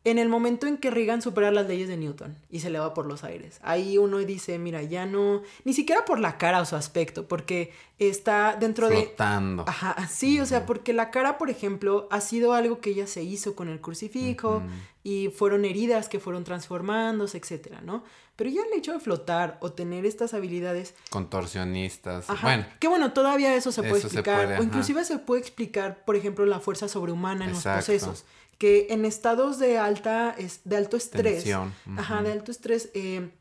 En 0.10 0.18
el 0.18 0.28
momento 0.28 0.66
en 0.66 0.78
que 0.78 0.90
Reagan 0.90 1.22
supera 1.22 1.52
las 1.52 1.68
leyes 1.68 1.88
de 1.88 1.96
Newton 1.96 2.36
y 2.50 2.62
se 2.62 2.72
le 2.72 2.80
va 2.80 2.96
por 2.96 3.06
los 3.06 3.24
aires, 3.24 3.60
ahí 3.62 4.00
uno 4.00 4.18
dice, 4.18 4.58
mira, 4.58 4.82
ya 4.82 5.06
no, 5.06 5.44
ni 5.66 5.74
siquiera 5.74 6.04
por 6.04 6.20
la 6.20 6.40
cara 6.40 6.62
o 6.62 6.66
su 6.66 6.76
aspecto, 6.76 7.28
porque 7.28 7.72
está 8.00 8.56
dentro 8.60 8.90
de... 8.90 9.04
Flotando. 9.04 9.66
Ajá, 9.68 10.08
sí, 10.08 10.40
o 10.40 10.48
sea, 10.48 10.66
porque 10.66 10.94
la 10.94 11.12
cara, 11.12 11.38
por 11.38 11.52
ejemplo, 11.52 12.08
ha 12.10 12.22
sido 12.22 12.54
algo 12.54 12.80
que 12.80 12.90
ella 12.90 13.06
se 13.06 13.22
hizo 13.22 13.56
con 13.56 13.70
el 13.70 13.82
crucifijo 13.82 14.64
y 15.04 15.30
fueron 15.30 15.64
heridas 15.64 16.10
que 16.10 16.20
fueron 16.20 16.44
transformándose, 16.44 17.38
etcétera, 17.38 17.82
¿no? 17.82 18.04
Pero 18.36 18.50
ya 18.50 18.62
el 18.62 18.80
hecho 18.80 18.94
de 18.94 19.00
flotar 19.00 19.58
o 19.60 19.74
tener 19.74 20.06
estas 20.06 20.34
habilidades 20.34 20.96
Contorsionistas. 21.10 22.30
Ajá. 22.30 22.48
Bueno, 22.48 22.66
que 22.80 22.88
bueno, 22.88 23.12
todavía 23.12 23.54
eso 23.54 23.72
se 23.72 23.82
puede 23.82 23.98
Eso 23.98 24.08
explicar. 24.08 24.46
puede, 24.46 24.60
o 24.60 24.64
inclusive 24.64 25.04
se 25.04 25.20
puede 25.20 25.42
explicar, 25.42 26.04
por 26.06 26.16
ejemplo, 26.16 26.46
la 26.46 26.60
fuerza 26.60 26.88
sobrehumana 26.88 27.46
en 27.46 27.52
Exacto. 27.52 27.92
los 27.92 28.02
procesos. 28.02 28.26
Que 28.60 28.88
en 28.92 29.06
estados 29.06 29.58
de 29.58 29.80
alta, 29.80 30.36
es- 30.38 30.62
de 30.66 30.78
alto 30.78 30.96
estrés, 30.98 31.44
ajá, 31.98 32.22
de 32.22 32.32
alto 32.32 32.52
estrés, 32.52 32.92
eh, 32.94 33.32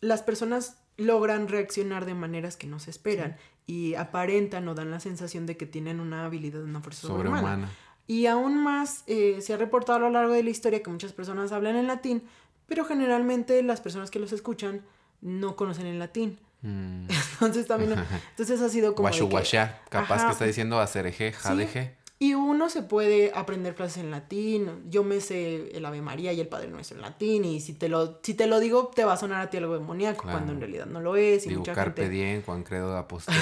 las 0.00 0.22
personas 0.22 0.76
logran 0.98 1.48
reaccionar 1.48 2.04
de 2.06 2.14
maneras 2.14 2.56
que 2.56 2.66
no 2.68 2.78
se 2.78 2.90
esperan 2.90 3.36
y 3.66 3.94
aparentan 3.94 4.68
o 4.68 4.74
dan 4.74 4.90
la 4.92 5.00
sensación 5.00 5.44
de 5.46 5.56
que 5.56 5.66
tienen 5.66 5.98
una 5.98 6.24
habilidad, 6.24 6.62
una 6.62 6.80
fuerza 6.80 7.08
sobrehumana. 7.08 7.40
sobrehumana. 7.42 7.72
Y 8.06 8.26
aún 8.26 8.62
más 8.62 9.02
eh, 9.08 9.38
se 9.40 9.52
ha 9.52 9.56
reportado 9.56 9.96
a 9.98 10.00
lo 10.02 10.10
largo 10.10 10.32
de 10.34 10.42
la 10.44 10.50
historia 10.50 10.80
que 10.82 10.90
muchas 10.90 11.12
personas 11.12 11.50
hablan 11.50 11.74
en 11.76 11.86
latín, 11.88 12.22
pero 12.66 12.84
generalmente 12.84 13.60
las 13.62 13.80
personas 13.80 14.10
que 14.10 14.18
los 14.20 14.30
escuchan 14.32 14.82
no 15.20 15.56
conocen 15.56 15.86
el 15.86 15.98
latín. 15.98 16.38
Mm. 16.62 17.08
Entonces 17.40 17.66
también, 17.66 17.94
entonces 18.30 18.60
ha 18.60 18.68
sido 18.68 18.94
como 18.94 19.08
de 19.08 19.12
Guashu 19.12 19.26
que- 19.26 19.30
guashá. 19.32 19.80
Capaz 19.88 20.16
Ajá. 20.16 20.26
que 20.26 20.32
está 20.32 20.44
diciendo 20.44 20.78
acereje, 20.80 21.32
jadeje. 21.32 21.96
Y 22.18 22.32
uno 22.32 22.70
se 22.70 22.82
puede 22.82 23.30
aprender 23.34 23.74
frases 23.74 23.98
en 24.02 24.10
latín. 24.10 24.84
Yo 24.88 25.04
me 25.04 25.20
sé 25.20 25.70
el 25.76 25.84
Ave 25.84 26.00
María 26.00 26.32
y 26.32 26.40
el 26.40 26.48
Padre 26.48 26.68
Nuestro 26.68 26.96
en 26.96 27.02
latín. 27.02 27.44
Y 27.44 27.60
si 27.60 27.74
te 27.74 27.90
lo, 27.90 28.20
si 28.22 28.32
te 28.32 28.46
lo 28.46 28.58
digo, 28.58 28.90
te 28.94 29.04
va 29.04 29.12
a 29.12 29.16
sonar 29.18 29.42
a 29.42 29.50
ti 29.50 29.58
algo 29.58 29.74
demoníaco, 29.78 30.22
Claro. 30.22 30.38
cuando 30.38 30.52
en 30.54 30.60
realidad 30.60 30.86
no 30.86 31.00
lo 31.00 31.16
es. 31.16 31.44
Y 31.44 31.50
Digo, 31.50 31.60
mucha 31.60 31.74
carpe 31.74 32.02
gente. 32.02 32.16
diem, 32.16 32.42
quan 32.42 32.62
credo 32.62 32.96
apostolo. 32.96 33.36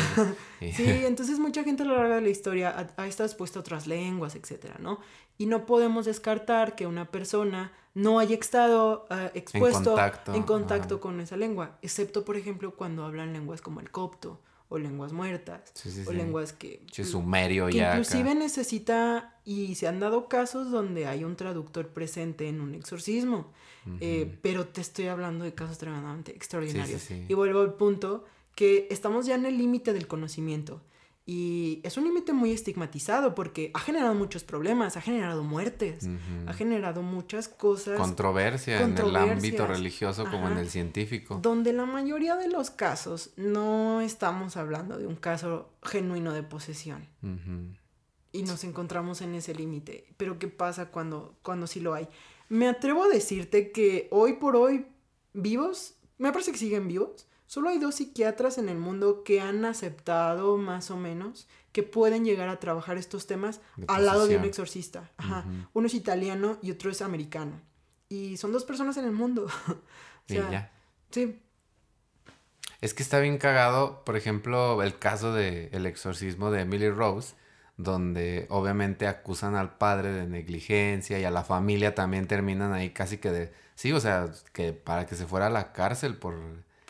Y- 0.60 0.72
Sí, 0.72 0.84
entonces 1.04 1.38
mucha 1.38 1.62
gente 1.62 1.84
a 1.84 1.86
lo 1.86 1.94
largo 1.96 2.16
de 2.16 2.20
la 2.22 2.28
historia 2.30 2.70
ha, 2.96 3.02
ha 3.02 3.06
estado 3.06 3.28
expuesta 3.28 3.58
a 3.58 3.60
otras 3.60 3.86
lenguas, 3.86 4.34
etcétera, 4.34 4.76
¿no? 4.80 4.98
Y 5.38 5.46
no 5.46 5.66
podemos 5.66 6.04
descartar 6.06 6.74
que 6.74 6.86
una 6.88 7.10
persona 7.12 7.72
no 7.94 8.18
haya 8.18 8.34
estado 8.34 9.06
ah, 9.08 9.30
expuesto 9.34 9.90
contacto, 9.90 10.34
en 10.34 10.42
contacto 10.42 11.00
con 11.00 11.20
esa 11.20 11.36
lengua, 11.36 11.78
excepto, 11.80 12.24
por 12.24 12.36
ejemplo, 12.36 12.74
cuando 12.74 13.04
hablan 13.04 13.32
lenguas 13.32 13.60
como 13.60 13.78
el 13.78 13.90
copto 13.92 14.40
o 14.68 14.78
lenguas 14.78 15.12
muertas 15.12 15.60
Sí, 15.74 15.90
sí, 15.90 16.02
o 16.06 16.10
sí. 16.10 16.16
lenguas 16.16 16.52
que 16.52 16.84
sumerio 17.04 17.66
que 17.66 17.74
ya. 17.74 17.92
acá. 17.92 17.98
inclusive 18.00 18.34
necesita 18.34 19.36
y 19.44 19.74
se 19.74 19.86
han 19.86 20.00
dado 20.00 20.28
casos 20.28 20.70
donde 20.70 21.06
hay 21.06 21.22
un 21.24 21.36
traductor 21.36 21.88
presente 21.88 22.48
en 22.48 22.60
un 22.60 22.74
exorcismo 22.74 23.52
eh, 24.00 24.38
pero 24.40 24.66
te 24.66 24.80
estoy 24.80 25.08
hablando 25.08 25.44
de 25.44 25.52
casos 25.54 25.76
tremendamente 25.76 26.32
extraordinarios 26.34 27.02
sí. 27.02 27.26
y 27.28 27.34
vuelvo 27.34 27.60
al 27.60 27.74
punto 27.74 28.24
que 28.54 28.88
estamos 28.90 29.26
ya 29.26 29.34
en 29.34 29.44
el 29.44 29.58
límite 29.58 29.92
del 29.92 30.06
conocimiento 30.06 30.80
Y 31.26 31.80
es 31.84 31.96
un 31.96 32.04
límite 32.04 32.34
muy 32.34 32.52
estigmatizado 32.52 33.34
porque 33.34 33.70
ha 33.72 33.80
generado 33.80 34.14
muchos 34.14 34.44
problemas, 34.44 34.98
ha 34.98 35.00
generado 35.00 35.42
muertes, 35.42 36.06
ha 36.46 36.52
generado 36.52 37.00
muchas 37.00 37.48
cosas 37.48 37.98
Controversia 37.98 38.82
en 38.82 38.98
el 38.98 39.16
ámbito 39.16 39.66
religioso 39.66 40.26
como 40.30 40.48
en 40.48 40.58
el 40.58 40.68
científico. 40.68 41.38
donde 41.40 41.72
la 41.72 41.86
mayoría 41.86 42.36
de 42.36 42.48
los 42.48 42.70
casos 42.70 43.32
no 43.36 44.02
estamos 44.02 44.58
hablando 44.58 44.98
de 44.98 45.06
un 45.06 45.16
caso 45.16 45.70
genuino 45.82 46.34
de 46.34 46.42
posesión 46.42 47.08
y 48.34 48.42
nos 48.42 48.64
encontramos 48.64 49.22
en 49.22 49.34
ese 49.34 49.54
límite. 49.54 50.08
Pero 50.18 50.38
¿qué 50.38 50.48
pasa 50.48 50.90
cuando, 50.90 51.38
cuando 51.42 51.66
sí 51.66 51.80
lo 51.80 51.94
hay? 51.94 52.08
Me 52.48 52.68
atrevo 52.68 53.04
a 53.04 53.08
decirte 53.08 53.70
que 53.70 54.08
hoy 54.10 54.34
por 54.34 54.56
hoy 54.56 54.86
vivos, 55.32 55.94
me 56.18 56.32
parece 56.32 56.52
que 56.52 56.58
siguen 56.58 56.88
vivos, 56.88 57.28
solo 57.54 57.68
hay 57.68 57.78
dos 57.78 57.94
psiquiatras 57.94 58.58
en 58.58 58.68
el 58.68 58.78
mundo 58.78 59.22
que 59.22 59.40
han 59.40 59.64
aceptado 59.64 60.56
más 60.56 60.90
o 60.90 60.96
menos 60.96 61.46
que 61.70 61.84
pueden 61.84 62.24
llegar 62.24 62.48
a 62.48 62.58
trabajar 62.58 62.98
estos 62.98 63.28
temas 63.28 63.60
De 63.76 63.84
al 63.86 64.06
lado 64.06 64.26
de 64.26 64.36
un 64.36 64.44
exorcista. 64.44 65.12
Ajá. 65.18 65.44
Uno 65.72 65.86
es 65.86 65.94
italiano 65.94 66.58
y 66.62 66.72
otro 66.72 66.90
es 66.90 67.00
americano. 67.00 67.60
Y 68.08 68.38
son 68.38 68.50
dos 68.50 68.64
personas 68.64 68.96
en 68.96 69.04
el 69.04 69.12
mundo. 69.12 69.46
o 69.68 69.78
Y 70.26 70.34
ya. 70.34 70.72
Sí, 71.12 71.40
Es 72.80 72.92
que 72.92 73.04
está 73.04 73.20
bien 73.20 73.38
cagado, 73.38 74.04
por 74.04 74.16
ejemplo, 74.16 74.82
el 74.82 74.98
caso 74.98 75.32
de 75.32 75.68
el 75.70 75.86
exorcismo 75.86 76.50
de 76.50 76.62
Emily 76.62 76.90
Rose, 76.90 77.36
donde 77.76 78.46
obviamente 78.50 79.06
acusan 79.06 79.54
al 79.54 79.78
padre 79.78 80.10
de 80.10 80.26
negligencia 80.26 81.20
y 81.20 81.24
a 81.24 81.30
la 81.30 81.44
familia 81.44 81.94
también 81.94 82.26
terminan 82.26 82.72
ahí 82.72 82.90
casi 82.90 83.18
que 83.18 83.30
de... 83.30 83.52
Sí, 83.76 83.92
o 83.92 84.00
sea, 84.00 84.32
que 84.52 84.72
para 84.72 85.06
que 85.06 85.14
se 85.14 85.26
fuera 85.26 85.46
a 85.46 85.50
la 85.50 85.72
cárcel 85.72 86.16
por... 86.16 86.34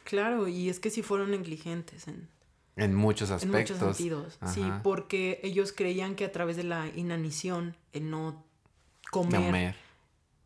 claro, 0.04 0.46
y 0.48 0.68
es 0.68 0.78
que 0.80 0.90
sí 0.90 1.02
fueron 1.02 1.30
negligentes 1.32 2.06
en, 2.08 2.28
En 2.76 2.94
muchos 2.94 3.30
en 3.30 3.36
aspectos. 3.36 3.76
muchos 3.80 3.96
sentidos. 3.96 4.38
Sí, 4.52 4.62
porque 4.82 5.40
ellos 5.42 5.72
creían 5.72 6.14
que 6.14 6.24
a 6.24 6.32
través 6.32 6.56
de 6.56 6.64
la 6.64 6.88
inanición, 6.94 7.76
el 7.92 8.10
no 8.10 8.44
comer, 9.10 9.40
Comer. 9.46 9.76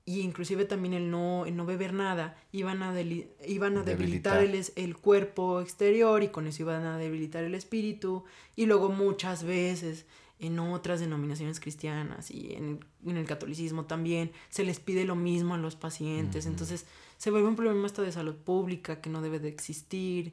y 0.04 0.20
inclusive 0.20 0.64
también 0.64 0.94
el 0.94 1.10
no, 1.10 1.46
el 1.46 1.56
no 1.56 1.64
beber 1.66 1.92
nada, 1.94 2.36
iban 2.52 2.82
a, 2.82 2.98
iban 3.00 3.76
a 3.78 3.82
debilitar, 3.82 4.40
Debilitar. 4.40 4.72
el, 4.76 4.84
el 4.84 4.96
cuerpo 4.96 5.60
exterior 5.60 6.22
y 6.22 6.28
con 6.28 6.46
eso 6.46 6.62
iban 6.62 6.84
a 6.84 6.98
debilitar 6.98 7.44
el 7.44 7.54
espíritu. 7.54 8.24
Y 8.56 8.66
luego 8.66 8.88
muchas 8.90 9.44
veces 9.44 10.06
en 10.40 10.58
otras 10.60 11.00
denominaciones 11.00 11.58
cristianas 11.60 12.30
y 12.30 12.52
en, 12.54 12.84
en 13.04 13.16
el 13.16 13.26
catolicismo 13.26 13.86
también 13.86 14.30
se 14.50 14.62
les 14.64 14.78
pide 14.80 15.04
lo 15.04 15.16
mismo 15.16 15.54
a 15.54 15.58
los 15.58 15.74
pacientes. 15.76 16.46
Entonces 16.46 16.86
se 17.18 17.30
vuelve 17.30 17.48
un 17.48 17.56
problema 17.56 17.84
hasta 17.84 18.02
de 18.02 18.12
salud 18.12 18.36
pública 18.36 19.00
que 19.00 19.10
no 19.10 19.20
debe 19.20 19.40
de 19.40 19.48
existir. 19.48 20.32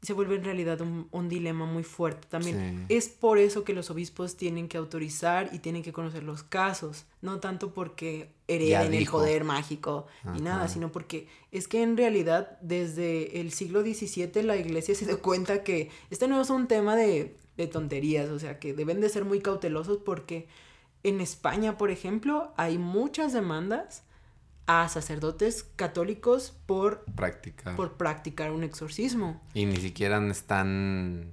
Y 0.00 0.06
se 0.06 0.12
vuelve 0.12 0.36
en 0.36 0.44
realidad 0.44 0.80
un, 0.80 1.08
un 1.10 1.28
dilema 1.28 1.64
muy 1.64 1.82
fuerte 1.82 2.28
también. 2.28 2.86
Sí. 2.88 2.94
Es 2.94 3.08
por 3.08 3.38
eso 3.38 3.64
que 3.64 3.72
los 3.72 3.90
obispos 3.90 4.36
tienen 4.36 4.68
que 4.68 4.76
autorizar 4.76 5.50
y 5.52 5.58
tienen 5.58 5.82
que 5.82 5.92
conocer 5.92 6.22
los 6.22 6.44
casos, 6.44 7.04
no 7.20 7.40
tanto 7.40 7.74
porque 7.74 8.30
hereden 8.46 8.94
el 8.94 9.06
poder 9.06 9.42
mágico 9.42 10.06
ni 10.32 10.40
nada, 10.40 10.64
Ajá. 10.64 10.68
sino 10.68 10.92
porque 10.92 11.26
es 11.50 11.66
que 11.66 11.82
en 11.82 11.96
realidad 11.96 12.58
desde 12.60 13.40
el 13.40 13.50
siglo 13.50 13.82
XVII 13.82 14.42
la 14.44 14.56
iglesia 14.56 14.94
se 14.94 15.04
dio 15.04 15.20
cuenta 15.20 15.64
que 15.64 15.90
este 16.10 16.28
no 16.28 16.40
es 16.40 16.50
un 16.50 16.68
tema 16.68 16.94
de, 16.94 17.34
de 17.56 17.66
tonterías, 17.66 18.28
o 18.30 18.38
sea 18.38 18.60
que 18.60 18.74
deben 18.74 19.00
de 19.00 19.08
ser 19.08 19.24
muy 19.24 19.40
cautelosos 19.40 19.98
porque 19.98 20.46
en 21.02 21.20
España, 21.20 21.76
por 21.76 21.90
ejemplo, 21.90 22.52
hay 22.56 22.78
muchas 22.78 23.32
demandas 23.32 24.04
a 24.68 24.86
sacerdotes 24.88 25.64
católicos 25.76 26.54
por, 26.66 27.04
Práctica. 27.16 27.74
por 27.74 27.96
practicar 27.96 28.52
un 28.52 28.62
exorcismo. 28.62 29.42
Y 29.54 29.64
ni 29.64 29.78
siquiera 29.78 30.24
están... 30.30 31.32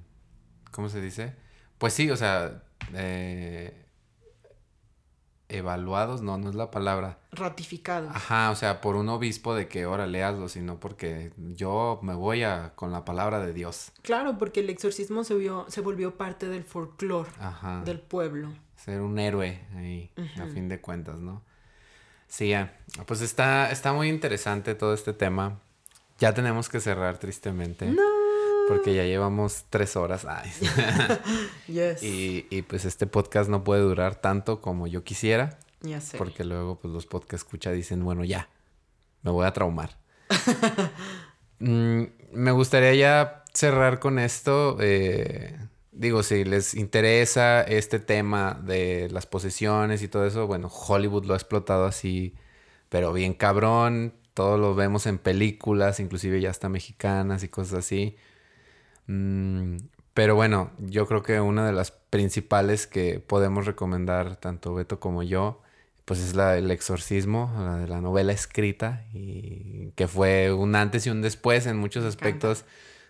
¿Cómo 0.72 0.90
se 0.90 1.02
dice? 1.02 1.36
Pues 1.78 1.94
sí, 1.94 2.10
o 2.10 2.16
sea... 2.16 2.64
eh, 2.94 3.86
evaluados, 5.50 6.22
no, 6.22 6.38
no 6.38 6.50
es 6.50 6.56
la 6.56 6.72
palabra. 6.72 7.20
Ratificados. 7.32 8.12
Ajá, 8.16 8.52
o 8.52 8.56
sea, 8.56 8.82
por 8.82 8.96
un 8.96 9.10
obispo 9.10 9.54
de 9.54 9.68
que 9.68 9.84
ahora 9.84 10.06
hazlo, 10.28 10.48
sino 10.48 10.80
porque 10.80 11.34
yo 11.38 12.00
me 12.02 12.14
voy 12.14 12.44
a 12.44 12.74
con 12.76 12.92
la 12.92 13.06
palabra 13.06 13.40
de 13.46 13.54
Dios. 13.54 13.92
Claro, 14.02 14.38
porque 14.38 14.62
el 14.62 14.70
exorcismo 14.70 15.24
se, 15.24 15.36
vio, 15.36 15.66
se 15.68 15.82
volvió 15.82 16.16
parte 16.16 16.48
del 16.48 16.64
folclore 16.64 17.30
del 17.84 18.00
pueblo. 18.00 18.54
Ser 18.76 19.02
un 19.02 19.20
héroe 19.20 19.66
ahí, 19.76 20.12
a 20.42 20.48
fin 20.48 20.68
de 20.70 20.80
cuentas, 20.82 21.18
¿no? 21.20 21.44
Sí, 22.36 22.50
ya. 22.50 22.74
Pues 23.06 23.22
está, 23.22 23.72
está 23.72 23.94
muy 23.94 24.10
interesante 24.10 24.76
todo 24.76 24.94
este 24.94 25.14
tema. 25.14 25.62
Ya 26.20 26.34
tenemos 26.34 26.68
que 26.68 26.82
cerrar 26.82 27.18
tristemente. 27.18 27.86
No. 27.86 28.02
Porque 28.68 28.94
ya 28.94 29.04
llevamos 29.06 29.64
tres 29.70 29.96
horas. 29.96 30.26
Ay. 30.26 30.52
Yes. 31.68 32.04
y, 32.04 32.46
y 32.50 32.62
pues 32.64 32.84
este 32.84 33.08
podcast 33.08 33.50
no 33.50 33.64
puede 33.64 33.84
durar 33.84 34.16
tanto 34.16 34.60
como 34.60 34.86
yo 34.86 35.06
quisiera. 35.06 35.58
ya 35.80 36.02
sé. 36.02 36.18
Porque 36.18 36.44
luego 36.44 36.76
pues 36.78 36.94
los 36.94 37.06
podcast 37.06 37.46
escucha 37.46 37.72
dicen, 37.72 38.04
bueno, 38.04 38.26
ya, 38.26 38.50
me 39.22 39.32
voy 39.32 39.46
a 39.46 39.54
traumar. 39.54 39.98
Mm, 41.58 42.04
me 42.34 42.52
gustaría 42.52 42.94
ya 42.96 43.46
cerrar 43.54 44.00
con 44.02 44.20
esto. 44.20 44.76
eh, 44.82 45.58
digo, 45.96 46.24
si 46.24 46.44
les 46.44 46.76
interesa 46.76 47.62
este 47.62 48.00
tema 48.00 48.60
de 48.64 49.10
las 49.12 49.26
posesiones 49.26 50.04
y 50.04 50.08
todo 50.08 50.26
eso, 50.28 50.46
bueno, 50.48 50.68
Hollywood 50.68 51.26
lo 51.26 51.34
ha 51.34 51.38
explotado 51.38 51.86
así, 51.86 52.36
pero 52.90 53.14
bien 53.14 53.34
cabrón. 53.34 54.14
Todo 54.34 54.58
lo 54.58 54.76
vemos 54.76 55.08
en 55.08 55.18
películas, 55.18 56.00
inclusive 56.02 56.42
ya 56.42 56.50
hasta 56.50 56.68
mexicanas 56.70 57.44
y 57.44 57.48
cosas 57.48 57.80
así. 57.80 58.18
Mm, 59.08 59.78
pero 60.14 60.36
bueno, 60.36 60.72
yo 60.80 61.08
creo 61.08 61.24
que 61.24 61.40
una 61.40 61.66
de 61.66 61.74
las 61.74 61.92
principales 61.92 62.88
que 62.88 63.20
podemos 63.20 63.66
recomendar, 63.66 64.36
tanto 64.38 64.74
Beto 64.74 65.00
como 65.00 65.24
yo, 65.24 65.62
pues 66.06 66.20
es 66.20 66.36
la 66.36 66.58
El 66.58 66.70
Exorcismo, 66.72 67.52
la 67.58 67.78
de 67.78 67.88
la 67.88 68.02
novela 68.02 68.34
escrita, 68.34 69.06
y 69.14 69.92
que 69.96 70.08
fue 70.08 70.54
un 70.54 70.76
antes 70.76 71.08
y 71.08 71.10
un 71.10 71.22
después 71.22 71.66
en 71.66 71.78
muchos 71.78 72.06
aspectos 72.06 72.66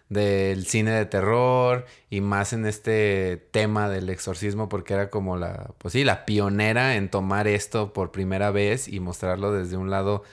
del 0.10 0.66
cine 0.66 0.92
de 0.92 1.06
terror 1.06 1.86
y 2.10 2.22
más 2.22 2.54
en 2.54 2.66
este 2.66 3.48
tema 3.52 3.90
del 3.90 4.10
exorcismo 4.10 4.70
porque 4.70 4.94
era 4.94 5.10
como 5.10 5.38
la, 5.38 5.72
pues 5.78 5.94
sí, 5.94 6.04
la 6.04 6.26
pionera 6.26 6.96
en 6.96 7.10
tomar 7.10 7.48
esto 7.48 7.94
por 7.94 8.12
primera 8.12 8.52
vez 8.52 8.88
y 8.88 9.00
mostrarlo 9.00 9.52
desde 9.52 9.78
un 9.78 9.90
lado 9.90 10.24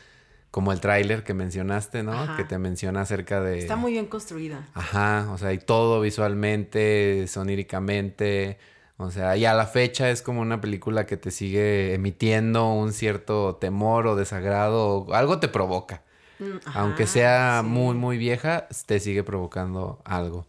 como 0.51 0.73
el 0.73 0.81
tráiler 0.81 1.25
que 1.25 1.33
mencionaste, 1.33 2.03
¿no? 2.03 2.13
Ajá. 2.13 2.37
Que 2.37 2.45
te 2.45 2.59
menciona 2.59 3.01
acerca 3.01 3.41
de... 3.41 3.59
Está 3.59 3.77
muy 3.77 3.93
bien 3.93 4.05
construida. 4.05 4.69
Ajá, 4.75 5.31
o 5.33 5.39
sea, 5.39 5.55
y 5.55 5.59
todo 5.59 6.03
visualmente, 6.03 7.27
soníricamente, 7.27 8.59
o 8.99 9.11
sea, 9.11 9.35
y 9.39 9.47
a 9.47 9.55
la 9.55 9.67
fecha 9.67 10.11
es 10.11 10.21
como 10.21 10.43
una 10.43 10.61
película 10.61 11.07
que 11.07 11.17
te 11.17 11.31
sigue 11.31 11.95
emitiendo 11.95 12.71
un 12.71 12.93
cierto 12.93 13.57
temor 13.57 14.07
o 14.07 14.15
desagrado, 14.15 14.99
o 14.99 15.15
algo 15.15 15.41
te 15.41 15.49
provoca. 15.49 16.03
Mm, 16.43 16.59
ajá, 16.69 16.81
Aunque 16.81 17.07
sea 17.07 17.61
sí. 17.63 17.69
muy, 17.69 17.95
muy 17.95 18.19
vieja, 18.19 18.69
te 18.87 19.01
sigue 19.01 19.23
provocando 19.25 20.01
algo. 20.05 20.47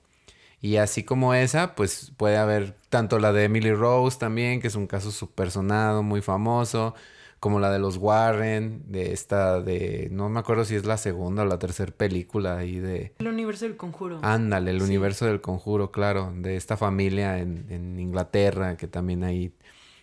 Y 0.62 0.78
así 0.78 1.04
como 1.04 1.34
esa, 1.34 1.76
pues 1.76 2.12
puede 2.16 2.38
haber 2.38 2.76
tanto 2.90 3.20
la 3.20 3.34
de 3.34 3.44
Emily 3.46 3.74
Rose 3.74 4.18
también, 4.18 4.62
que 4.62 4.68
es 4.68 4.76
un 4.76 4.88
caso 4.88 5.12
súper 5.12 5.52
sonado, 5.52 6.04
muy 6.04 6.22
famoso, 6.22 6.96
como 7.42 7.60
la 7.60 7.70
de 7.70 7.80
los 7.80 7.98
Warren, 7.98 8.84
de 8.88 9.12
esta 9.12 9.60
de, 9.60 10.08
no 10.12 10.30
me 10.30 10.40
acuerdo 10.40 10.64
si 10.64 10.76
es 10.76 10.86
la 10.86 10.96
segunda 10.96 11.44
o 11.44 11.46
la 11.46 11.60
tercera 11.60 11.92
película 11.92 12.58
ahí 12.58 12.80
de... 12.80 13.14
El 13.20 13.28
universo 13.28 13.66
del 13.66 13.76
conjuro. 13.76 14.20
Ándale, 14.22 14.72
el 14.72 14.80
Sí. 14.80 14.86
universo 14.86 15.26
del 15.26 15.42
conjuro, 15.42 15.92
claro, 15.92 16.32
de 16.34 16.56
esta 16.56 16.78
familia 16.78 17.40
en, 17.40 17.66
en 17.70 18.00
Inglaterra, 18.00 18.78
que 18.78 18.88
también 18.88 19.26
ahí 19.26 19.52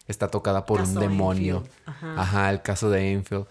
está 0.06 0.28
tocada 0.28 0.66
por 0.66 0.80
Caso 0.80 0.92
un 0.92 1.00
demonio. 1.00 1.62
Ajá, 1.86 2.50
el 2.50 2.60
caso 2.60 2.90
de 2.90 3.12
Enfield. 3.12 3.46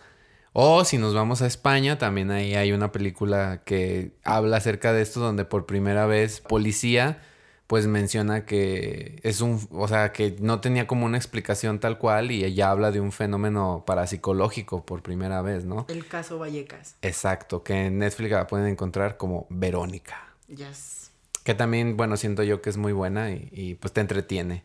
O 0.53 0.83
si 0.83 0.97
nos 0.97 1.13
vamos 1.13 1.41
a 1.41 1.47
España, 1.47 1.97
también 1.97 2.31
ahí 2.31 2.55
hay 2.55 2.71
una 2.71 2.91
película 2.91 3.61
que 3.65 4.11
habla 4.23 4.57
acerca 4.57 4.93
de 4.93 5.01
esto, 5.01 5.19
donde 5.19 5.45
por 5.45 5.65
primera 5.65 6.05
vez 6.05 6.41
policía 6.41 7.21
pues 7.69 7.85
menciona 7.85 8.47
que 8.47 9.19
es 9.21 9.41
un, 9.41 9.61
o 9.69 9.87
sea, 9.87 10.11
que 10.11 10.35
no 10.39 10.59
tenía 10.59 10.87
como 10.87 11.05
una 11.05 11.17
explicación 11.17 11.79
tal 11.79 11.99
cual 11.99 12.31
y 12.31 12.43
ella 12.43 12.71
habla 12.71 12.89
de 12.89 12.99
un 12.99 13.11
fenómeno 13.11 13.83
parapsicológico 13.85 14.83
por 14.87 15.03
primera 15.03 15.43
vez, 15.43 15.65
¿no? 15.65 15.85
El 15.87 16.07
caso 16.07 16.39
Vallecas. 16.39 16.95
Exacto, 17.03 17.61
que 17.63 17.85
en 17.85 17.99
Netflix 17.99 18.31
la 18.31 18.47
pueden 18.47 18.65
encontrar 18.65 19.17
como 19.17 19.45
Verónica. 19.51 20.33
Yes. 20.47 21.11
Que 21.43 21.53
también, 21.53 21.95
bueno, 21.95 22.17
siento 22.17 22.41
yo 22.41 22.59
que 22.59 22.71
es 22.71 22.77
muy 22.77 22.91
buena 22.91 23.29
y, 23.29 23.49
y, 23.51 23.75
pues 23.75 23.93
te 23.93 24.01
entretiene. 24.01 24.63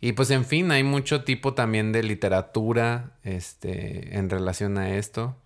Y 0.00 0.12
pues 0.12 0.30
en 0.30 0.44
fin, 0.44 0.70
hay 0.70 0.82
mucho 0.82 1.24
tipo 1.24 1.54
también 1.54 1.92
de 1.92 2.02
literatura 2.02 3.18
este, 3.22 4.16
en 4.16 4.30
relación 4.30 4.78
a 4.78 4.96
esto. 4.96 5.36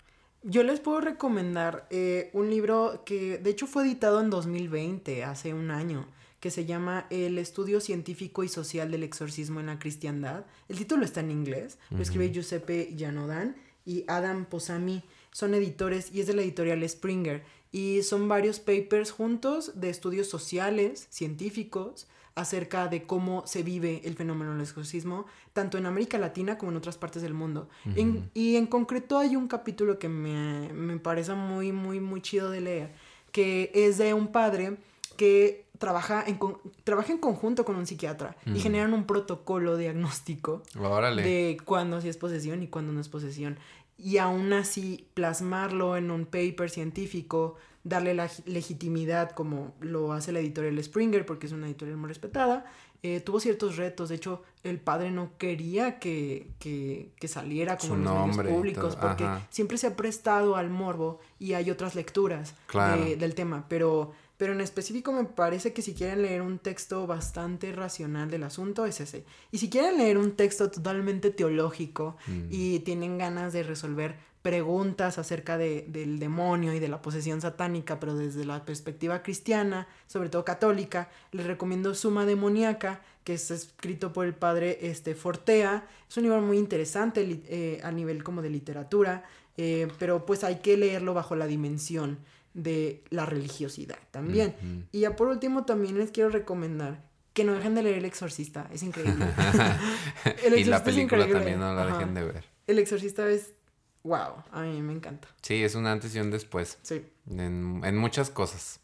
Yo 0.43 0.63
les 0.63 0.79
puedo 0.79 1.01
recomendar 1.01 1.87
eh, 1.91 2.31
un 2.35 2.51
libro 2.51 3.03
que 3.05 3.39
de 3.39 3.51
hecho 3.51 3.67
fue 3.67 3.85
editado 3.85 4.21
en 4.21 4.31
2020, 4.31 5.25
hace 5.25 5.55
un 5.55 5.71
año, 5.71 6.07
que 6.39 6.51
se 6.51 6.67
llama 6.67 7.07
El 7.09 7.39
Estudio 7.39 7.81
Científico 7.81 8.45
y 8.45 8.49
Social 8.49 8.91
del 8.91 9.03
Exorcismo 9.03 9.61
en 9.61 9.67
la 9.67 9.79
Cristiandad. 9.79 10.45
El 10.69 10.77
título 10.77 11.05
está 11.05 11.21
en 11.21 11.31
inglés, 11.31 11.79
lo 11.91 12.03
escribe 12.03 12.31
Giuseppe 12.31 12.95
Janodan 12.97 13.57
y 13.87 14.05
Adam 14.07 14.45
Posami. 14.45 15.03
Son 15.33 15.55
editores 15.55 16.13
y 16.13 16.21
es 16.21 16.27
de 16.27 16.35
la 16.35 16.43
editorial 16.43 16.87
Springer. 16.89 17.43
Y 17.73 18.03
son 18.03 18.29
varios 18.29 18.61
papers 18.61 19.11
juntos 19.11 19.81
de 19.81 19.91
estudios 19.91 20.29
sociales, 20.29 21.09
científicos, 21.11 22.07
acerca 22.37 22.89
de 22.89 23.05
cómo 23.05 23.47
se 23.47 23.63
vive 23.63 24.03
el 24.05 24.15
fenómeno 24.17 24.53
del 24.53 24.61
exorcismo, 24.63 25.27
tanto 25.53 25.79
en 25.79 25.87
América 25.87 26.19
Latina 26.19 26.59
como 26.59 26.73
en 26.73 26.77
otras 26.79 26.99
partes 26.99 27.23
del 27.23 27.33
mundo. 27.35 27.69
En- 27.95 28.29
y 28.35 28.57
en 28.57 28.67
concreto 28.67 29.19
hay 29.19 29.37
un 29.37 29.47
capítulo 29.49 29.99
que 29.99 30.09
me, 30.09 30.73
me 30.73 30.97
parece 30.99 31.35
muy, 31.35 31.71
muy, 31.73 32.01
muy 32.01 32.21
chido 32.21 32.51
de 32.51 32.61
leer, 32.61 32.93
que 33.31 33.71
es 33.75 33.99
de 33.99 34.15
un 34.15 34.29
padre 34.29 34.77
que 35.17 35.65
trabaja 35.79 36.25
en, 36.27 36.37
con- 36.37 36.59
trabaja 36.83 37.13
en 37.13 37.19
conjunto 37.19 37.65
con 37.65 37.77
un 37.77 37.87
psiquiatra 37.87 38.37
y 38.47 38.59
generan 38.59 38.95
un 38.95 39.05
protocolo 39.05 39.77
diagnóstico 39.77 40.63
Órale. 40.79 41.23
de 41.23 41.57
cuándo 41.65 42.01
sí 42.01 42.09
es 42.09 42.17
posesión 42.17 42.63
y 42.63 42.67
cuándo 42.69 42.93
no 42.93 43.01
es 43.01 43.09
posesión. 43.09 43.59
Y 43.97 44.19
aún 44.19 44.53
así 44.53 45.07
plasmarlo 45.15 45.97
en 45.97 46.11
un 46.11 46.27
paper 46.27 46.69
científico, 46.69 47.55
darle 47.85 48.15
la 48.15 48.29
gi- 48.29 48.43
legitimidad 48.47 49.31
como 49.33 49.75
lo 49.81 50.13
hace 50.13 50.33
la 50.33 50.41
editorial 50.41 50.83
Springer, 50.83 51.25
porque 51.27 51.47
es 51.47 51.53
una 51.53 51.67
editorial 51.67 51.97
muy 51.99 52.09
respetada, 52.09 52.65
eh, 53.03 53.21
tuvo 53.21 53.39
ciertos 53.41 53.77
retos. 53.77 54.09
De 54.09 54.15
hecho, 54.15 54.43
el 54.63 54.81
padre 54.81 55.11
no 55.11 55.37
quería 55.37 55.99
que, 55.99 56.49
que, 56.59 57.13
que 57.21 57.29
saliera 57.29 57.77
como 57.77 57.95
Su 57.95 57.95
en 58.01 58.05
los 58.05 58.13
medios 58.15 58.27
nombre 58.37 58.49
públicos, 58.53 58.97
porque 58.97 59.25
ajá. 59.25 59.47
siempre 59.51 59.77
se 59.77 59.87
ha 59.89 59.97
prestado 59.97 60.57
al 60.57 60.71
morbo 60.71 61.21
y 61.39 61.53
hay 61.53 61.71
otras 61.71 61.95
lecturas 61.95 62.55
Claro. 62.67 63.05
de- 63.05 63.17
del 63.17 63.35
tema, 63.35 63.67
pero... 63.69 64.13
Pero 64.37 64.53
en 64.53 64.61
específico 64.61 65.13
me 65.13 65.23
parece 65.25 65.73
que 65.73 65.81
si 65.81 65.95
quieren 65.95 66.23
leer 66.23 66.43
un 66.43 66.59
texto 66.59 67.07
bastante 67.07 67.71
racional 67.71 68.29
del 68.33 68.43
asunto 68.43 68.85
es 68.85 69.01
ese. 69.01 69.25
Y 69.53 69.59
si 69.59 69.71
quieren 69.71 69.97
leer 69.97 70.19
un 70.19 70.33
texto 70.33 70.73
totalmente 70.73 71.31
teológico 71.31 72.17
Mm. 72.27 72.47
y 72.51 72.81
tienen 72.81 73.17
ganas 73.17 73.53
de 73.53 73.63
resolver 73.63 74.17
preguntas 74.45 75.17
acerca 75.17 75.57
de, 75.57 75.87
del 75.89 76.19
demonio 76.19 76.75
y 76.75 76.79
de 76.79 76.89
la 76.89 77.01
posesión 77.01 77.41
satánica, 77.41 77.99
pero 77.99 78.15
desde 78.15 78.45
la 78.45 78.67
perspectiva 78.67 79.23
cristiana, 79.23 79.89
sobre 80.07 80.29
todo 80.29 80.45
católica, 80.45 81.09
les 81.33 81.47
recomiendo 81.47 81.95
Suma 81.95 82.27
Demoníaca, 82.27 83.01
que 83.25 83.33
es 83.33 83.51
escrito 83.51 84.13
por 84.13 84.27
el 84.27 84.35
padre 84.35 84.81
este, 84.83 85.15
Fortea. 85.15 85.89
Es 86.07 86.19
un 86.19 86.25
libro 86.25 86.43
muy 86.43 86.59
interesante 86.59 87.41
eh, 87.49 87.81
a 87.83 87.91
nivel 87.91 88.23
como 88.23 88.43
de 88.43 88.51
literatura, 88.51 89.25
eh, 89.57 89.89
pero 89.99 90.27
pues 90.27 90.45
hay 90.45 90.57
que 90.57 90.77
leerlo 90.77 91.15
bajo 91.15 91.35
la 91.37 91.47
dimensión 91.47 92.19
de 92.53 93.03
la 93.09 93.25
religiosidad 93.25 93.99
también. 94.11 94.55
Y 94.93 95.01
ya 95.01 95.17
por 95.17 95.29
último 95.29 95.65
también 95.65 95.97
les 95.97 96.11
quiero 96.11 96.29
recomendar 96.29 97.01
que 97.33 97.45
no 97.45 97.55
dejen 97.55 97.75
de 97.75 97.83
leer 97.83 97.97
El 97.97 98.05
Exorcista, 98.05 98.69
es 98.71 98.83
increíble. 98.83 99.25
El 100.45 100.59
y 100.59 100.65
la 100.65 100.77
Exorcista 100.77 100.85
película 100.85 101.27
también 101.27 101.61
no 101.61 101.75
la 101.75 101.85
Ajá. 101.85 101.95
dejen 101.95 102.13
de 102.13 102.25
ver. 102.25 102.45
El 102.67 102.79
Exorcista 102.79 103.27
es 103.31 103.55
wow, 104.05 104.45
a 104.53 104.61
mí 104.61 104.81
me 104.83 104.93
encanta. 104.93 105.27
Sí, 105.43 105.65
es 105.65 105.75
un 105.75 105.87
antes 105.87 106.15
y 106.15 106.21
un 106.21 106.31
después. 106.31 106.79
Sí. 106.83 107.05
En, 107.29 107.81
en 107.85 107.97
muchas 107.97 108.31
cosas. 108.31 108.81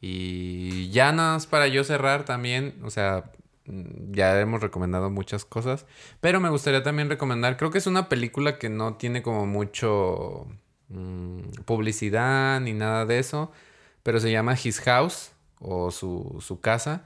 Y 0.00 0.90
ya 0.90 1.12
nada 1.12 1.34
más 1.34 1.46
para 1.46 1.68
yo 1.68 1.84
cerrar 1.84 2.24
también, 2.24 2.74
o 2.82 2.90
sea, 2.90 3.30
mm, 3.66 4.12
ya 4.12 4.38
hemos 4.40 4.60
recomendado 4.60 5.10
muchas 5.10 5.44
cosas, 5.44 5.86
pero 6.20 6.40
me 6.40 6.50
gustaría 6.50 6.82
también 6.82 7.08
recomendar, 7.08 7.56
creo 7.56 7.70
que 7.70 7.78
es 7.78 7.86
una 7.86 8.08
película 8.08 8.58
que 8.58 8.68
no 8.68 8.96
tiene 8.96 9.22
como 9.22 9.46
mucho 9.46 10.48
mm, 10.88 11.62
publicidad 11.64 12.60
ni 12.60 12.72
nada 12.72 13.06
de 13.06 13.20
eso, 13.20 13.52
pero 14.02 14.18
se 14.18 14.32
llama 14.32 14.56
His 14.60 14.80
House 14.80 15.30
o 15.60 15.92
su, 15.92 16.38
su 16.40 16.60
casa, 16.60 17.04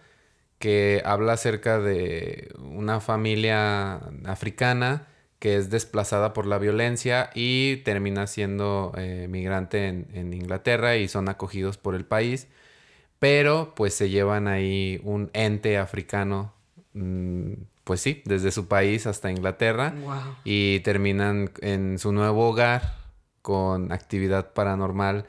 que 0.58 1.02
habla 1.04 1.34
acerca 1.34 1.78
de 1.78 2.50
una 2.58 3.00
familia 3.00 3.96
africana 4.24 5.06
que 5.46 5.56
es 5.56 5.70
desplazada 5.70 6.32
por 6.32 6.44
la 6.44 6.58
violencia 6.58 7.30
y 7.32 7.76
termina 7.84 8.26
siendo 8.26 8.90
eh, 8.96 9.28
migrante 9.30 9.86
en, 9.86 10.08
en 10.12 10.34
Inglaterra 10.34 10.96
y 10.96 11.06
son 11.06 11.28
acogidos 11.28 11.78
por 11.78 11.94
el 11.94 12.04
país, 12.04 12.48
pero 13.20 13.72
pues 13.76 13.94
se 13.94 14.10
llevan 14.10 14.48
ahí 14.48 15.00
un 15.04 15.30
ente 15.34 15.78
africano, 15.78 16.52
mm, 16.94 17.52
pues 17.84 18.00
sí, 18.00 18.22
desde 18.24 18.50
su 18.50 18.66
país 18.66 19.06
hasta 19.06 19.30
Inglaterra 19.30 19.94
Wow. 20.02 20.34
y 20.42 20.80
terminan 20.80 21.52
en 21.60 22.00
su 22.00 22.10
nuevo 22.10 22.48
hogar 22.48 22.96
con 23.40 23.92
actividad 23.92 24.52
paranormal 24.52 25.26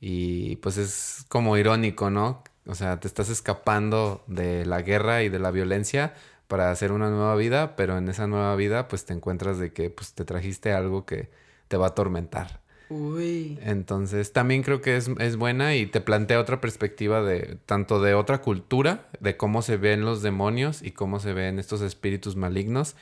y 0.00 0.56
pues 0.56 0.76
es 0.76 1.24
como 1.28 1.56
irónico, 1.56 2.10
¿no? 2.10 2.42
O 2.66 2.74
sea, 2.74 2.98
te 2.98 3.06
estás 3.06 3.28
escapando 3.28 4.24
de 4.26 4.66
la 4.66 4.82
guerra 4.82 5.22
y 5.22 5.28
de 5.28 5.38
la 5.38 5.52
violencia 5.52 6.14
para 6.52 6.70
hacer 6.70 6.92
una 6.92 7.08
nueva 7.08 7.34
vida, 7.34 7.76
pero 7.76 7.96
en 7.96 8.10
esa 8.10 8.26
nueva 8.26 8.54
vida 8.56 8.86
pues 8.86 9.06
te 9.06 9.14
encuentras 9.14 9.58
de 9.58 9.72
que 9.72 9.88
pues 9.88 10.12
te 10.12 10.26
trajiste 10.26 10.74
algo 10.74 11.06
que 11.06 11.30
te 11.68 11.78
va 11.78 11.86
a 11.86 11.88
atormentar. 11.88 12.60
Uy. 12.90 13.58
Entonces, 13.62 14.34
también 14.34 14.62
creo 14.62 14.82
que 14.82 14.98
es, 14.98 15.08
es 15.18 15.36
buena 15.36 15.74
y 15.76 15.86
te 15.86 16.02
plantea 16.02 16.38
otra 16.38 16.60
perspectiva 16.60 17.22
de 17.22 17.56
tanto 17.64 18.02
de 18.02 18.12
otra 18.12 18.42
cultura, 18.42 19.08
de 19.18 19.38
cómo 19.38 19.62
se 19.62 19.78
ven 19.78 20.04
los 20.04 20.20
demonios 20.20 20.82
y 20.82 20.90
cómo 20.90 21.20
se 21.20 21.32
ven 21.32 21.58
estos 21.58 21.80
espíritus 21.80 22.36
malignos, 22.36 22.96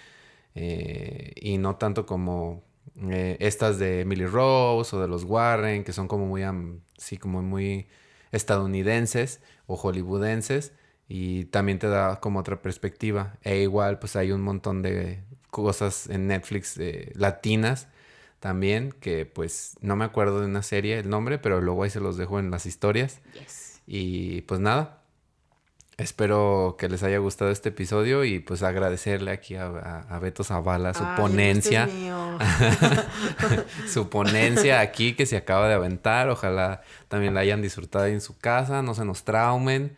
eh, 0.54 1.32
y 1.34 1.58
no 1.58 1.74
tanto 1.74 2.06
como 2.06 2.62
eh, 3.10 3.36
estas 3.40 3.80
de 3.80 4.02
Emily 4.02 4.26
Rose 4.26 4.94
o 4.94 5.00
de 5.00 5.08
los 5.08 5.24
Warren, 5.24 5.82
que 5.82 5.92
son 5.92 6.06
como 6.06 6.24
muy, 6.24 6.42
sí, 6.98 7.16
como 7.16 7.42
muy 7.42 7.88
estadounidenses 8.30 9.40
o 9.66 9.74
hollywoodenses, 9.74 10.72
y 11.12 11.46
también 11.46 11.80
te 11.80 11.88
da 11.88 12.20
como 12.20 12.38
otra 12.38 12.62
perspectiva. 12.62 13.34
E 13.42 13.58
igual, 13.62 13.98
pues 13.98 14.14
hay 14.14 14.30
un 14.30 14.42
montón 14.42 14.80
de 14.80 15.24
cosas 15.50 16.08
en 16.08 16.28
Netflix 16.28 16.78
eh, 16.78 17.10
latinas 17.16 17.88
también, 18.38 18.92
que 19.00 19.26
pues 19.26 19.74
no 19.80 19.96
me 19.96 20.04
acuerdo 20.04 20.38
de 20.40 20.46
una 20.46 20.62
serie, 20.62 21.00
el 21.00 21.10
nombre, 21.10 21.38
pero 21.38 21.60
luego 21.60 21.82
ahí 21.82 21.90
se 21.90 21.98
los 22.00 22.16
dejo 22.16 22.38
en 22.38 22.52
las 22.52 22.64
historias. 22.64 23.18
Yes. 23.34 23.80
Y 23.88 24.42
pues 24.42 24.60
nada, 24.60 25.00
espero 25.96 26.76
que 26.78 26.88
les 26.88 27.02
haya 27.02 27.18
gustado 27.18 27.50
este 27.50 27.70
episodio 27.70 28.24
y 28.24 28.38
pues 28.38 28.62
agradecerle 28.62 29.32
aquí 29.32 29.56
a, 29.56 29.66
a- 29.66 30.06
a 30.16 30.18
Beto 30.20 30.44
Zavala 30.44 30.94
su 30.94 31.02
Ay, 31.04 31.16
ponencia, 31.16 31.84
este 31.84 31.96
es 31.96 32.00
mío. 32.02 32.38
su 33.88 34.08
ponencia 34.08 34.80
aquí 34.80 35.14
que 35.14 35.26
se 35.26 35.36
acaba 35.36 35.68
de 35.68 35.74
aventar. 35.74 36.28
Ojalá 36.30 36.82
también 37.08 37.34
la 37.34 37.40
hayan 37.40 37.62
disfrutado 37.62 38.06
en 38.06 38.20
su 38.20 38.38
casa, 38.38 38.80
no 38.82 38.94
se 38.94 39.04
nos 39.04 39.24
traumen, 39.24 39.96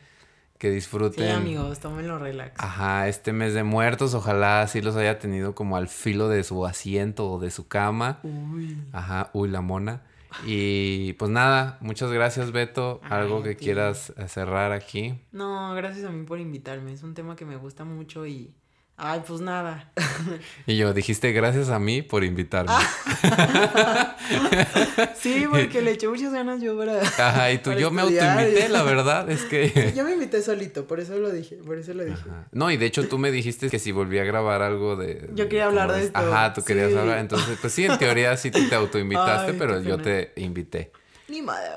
que 0.63 0.69
Sí, 0.69 0.75
disfruten. 0.77 1.29
amigos, 1.33 1.81
tómenlo 1.81 2.21
relax. 2.21 2.55
Ajá, 2.63 3.09
este 3.09 3.33
mes 3.33 3.53
de 3.53 3.65
muertos, 3.65 4.15
ojalá 4.15 4.65
sí 4.69 4.81
los 4.81 4.95
haya 4.95 5.19
tenido 5.19 5.57
como 5.57 5.77
al 5.77 5.89
filo 5.89 6.29
de 6.29 6.45
su 6.45 6.65
asiento 6.65 7.29
o 7.29 7.41
de 7.41 7.51
su 7.51 7.67
cama. 7.67 8.21
Uy. 8.23 8.79
Ajá, 8.93 9.31
uy, 9.33 9.49
la 9.49 9.61
mona. 9.61 10.03
Y 10.47 11.15
pues 11.15 11.31
nada, 11.33 11.79
muchas 11.81 12.13
gracias 12.13 12.53
Beto. 12.53 13.01
Algo 13.11 13.39
Ay, 13.39 13.43
que 13.43 13.57
quieras 13.57 14.13
cerrar 14.29 14.71
aquí. 14.71 15.21
No, 15.33 15.75
gracias 15.75 16.05
a 16.07 16.11
mí 16.11 16.25
por 16.25 16.39
invitarme. 16.39 16.93
Es 16.93 17.03
un 17.03 17.15
tema 17.15 17.35
que 17.35 17.45
me 17.45 17.57
gusta 17.57 17.85
mucho 17.85 18.25
y. 18.25 18.55
Ay, 18.97 19.23
pues 19.27 19.41
nada. 19.41 19.91
Y 20.67 20.77
yo, 20.77 20.93
dijiste 20.93 21.33
gracias 21.33 21.71
a 21.71 21.79
mí 21.79 22.03
por 22.03 22.23
invitarme. 22.25 22.71
Ah. 22.73 24.17
Sí, 25.19 25.47
porque 25.51 25.83
le 25.83 25.93
eché 25.93 26.09
muchas 26.09 26.33
ganas 26.33 26.61
yo 26.61 26.77
para. 26.77 27.01
Ajá, 27.01 27.53
y 27.53 27.59
tú, 27.59 27.73
yo 27.73 27.91
me 27.91 28.03
estudiar 28.03 28.39
autoinvité, 28.39 28.69
la 28.69 28.83
verdad, 28.83 29.31
es 29.31 29.43
que... 29.43 29.93
Yo 29.97 30.05
me 30.05 30.13
invité 30.13 30.43
solito, 30.43 30.87
por 30.87 31.01
eso 31.01 31.17
lo 31.19 31.31
dije, 31.31 31.57
por 31.57 31.79
eso 31.79 31.93
lo 31.95 32.05
dije. 32.05 32.23
Ajá. 32.29 32.49
No, 32.53 32.71
y 32.71 32.77
de 32.77 32.87
hecho 32.87 33.09
tú 33.09 33.19
me 33.19 33.31
dijiste 33.31 33.69
que 33.69 33.79
si 33.79 33.93
volví 33.93 34.19
a 34.19 34.25
grabar 34.25 34.63
algo 34.63 34.97
de... 34.97 35.29
Yo 35.35 35.49
quería 35.49 35.67
hablar 35.67 35.93
de 35.93 36.05
esto, 36.05 36.19
Ajá, 36.19 36.53
tú 36.55 36.63
querías 36.63 36.91
sí. 36.91 36.97
hablar. 36.97 37.19
Entonces, 37.19 37.59
pues 37.61 37.73
sí, 37.73 37.85
en 37.85 37.99
teoría 37.99 38.37
sí 38.37 38.51
tú 38.51 38.69
te 38.69 38.75
autoinvitaste, 38.77 39.53
Ay, 39.53 39.57
pero 39.59 39.81
yo 39.81 39.99
pena. 39.99 40.03
te 40.03 40.33
invité. 40.37 40.93
Ni 41.33 41.41
madre. 41.41 41.71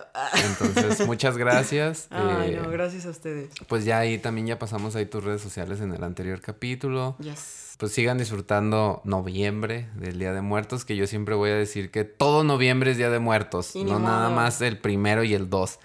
Entonces, 0.59 1.07
muchas 1.07 1.37
gracias. 1.37 2.07
Ay, 2.11 2.55
Eh, 2.55 2.59
no, 2.61 2.69
gracias 2.69 3.05
a 3.05 3.09
ustedes. 3.09 3.49
Pues 3.69 3.85
ya 3.85 3.99
ahí 3.99 4.17
también 4.17 4.47
ya 4.47 4.59
pasamos 4.59 4.97
ahí 4.97 5.05
tus 5.05 5.23
redes 5.23 5.41
sociales 5.41 5.79
en 5.79 5.93
el 5.93 6.03
anterior 6.03 6.41
capítulo. 6.41 7.15
Yes. 7.19 7.75
Pues 7.77 7.93
sigan 7.93 8.17
disfrutando 8.17 9.01
noviembre 9.05 9.87
del 9.95 10.19
Día 10.19 10.33
de 10.33 10.41
Muertos, 10.41 10.83
que 10.83 10.97
yo 10.97 11.07
siempre 11.07 11.35
voy 11.35 11.51
a 11.51 11.55
decir 11.55 11.89
que 11.89 12.03
todo 12.03 12.43
noviembre 12.43 12.91
es 12.91 12.97
Día 12.97 13.09
de 13.09 13.19
Muertos, 13.19 13.75
Y 13.77 13.85
no 13.85 13.97
nada 13.99 14.29
más 14.29 14.59
el 14.61 14.77
primero 14.77 15.23
y 15.23 15.33
el 15.33 15.49
dos. 15.49 15.79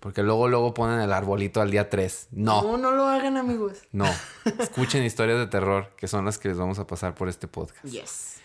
Porque 0.00 0.22
luego 0.22 0.46
luego 0.46 0.74
ponen 0.74 1.00
el 1.00 1.12
arbolito 1.12 1.60
al 1.60 1.70
día 1.72 1.90
3. 1.90 2.28
No, 2.32 2.62
No, 2.62 2.76
no 2.78 2.92
lo 2.92 3.08
hagan, 3.08 3.36
amigos. 3.36 3.78
no. 3.90 4.06
Escuchen 4.60 5.02
historias 5.02 5.38
de 5.38 5.46
terror, 5.48 5.90
que 5.96 6.06
son 6.06 6.24
las 6.24 6.38
que 6.38 6.48
les 6.48 6.56
vamos 6.56 6.78
a 6.78 6.86
pasar 6.86 7.14
por 7.14 7.28
este 7.28 7.48
podcast. 7.48 7.84
Yes. 7.84 8.37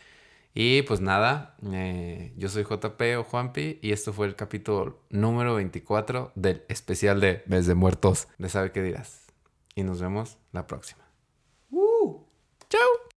Y 0.53 0.83
pues 0.83 1.01
nada, 1.01 1.55
eh, 1.71 2.33
yo 2.37 2.47
soy 2.47 2.63
JP 2.63 3.01
o 3.17 3.23
Juanpi 3.23 3.79
y 3.81 3.91
esto 3.91 4.13
fue 4.13 4.27
el 4.27 4.35
capítulo 4.35 4.99
número 5.09 5.55
24 5.55 6.31
del 6.35 6.63
especial 6.67 7.19
de 7.19 7.43
Mes 7.47 7.65
de 7.65 7.73
Muertos. 7.73 8.27
De 8.37 8.49
sabe 8.49 8.71
qué 8.71 8.83
dirás. 8.83 9.25
Y 9.75 9.83
nos 9.83 9.99
vemos 9.99 10.37
la 10.51 10.67
próxima. 10.67 11.03
Uh. 11.71 12.21
Chao. 12.69 13.12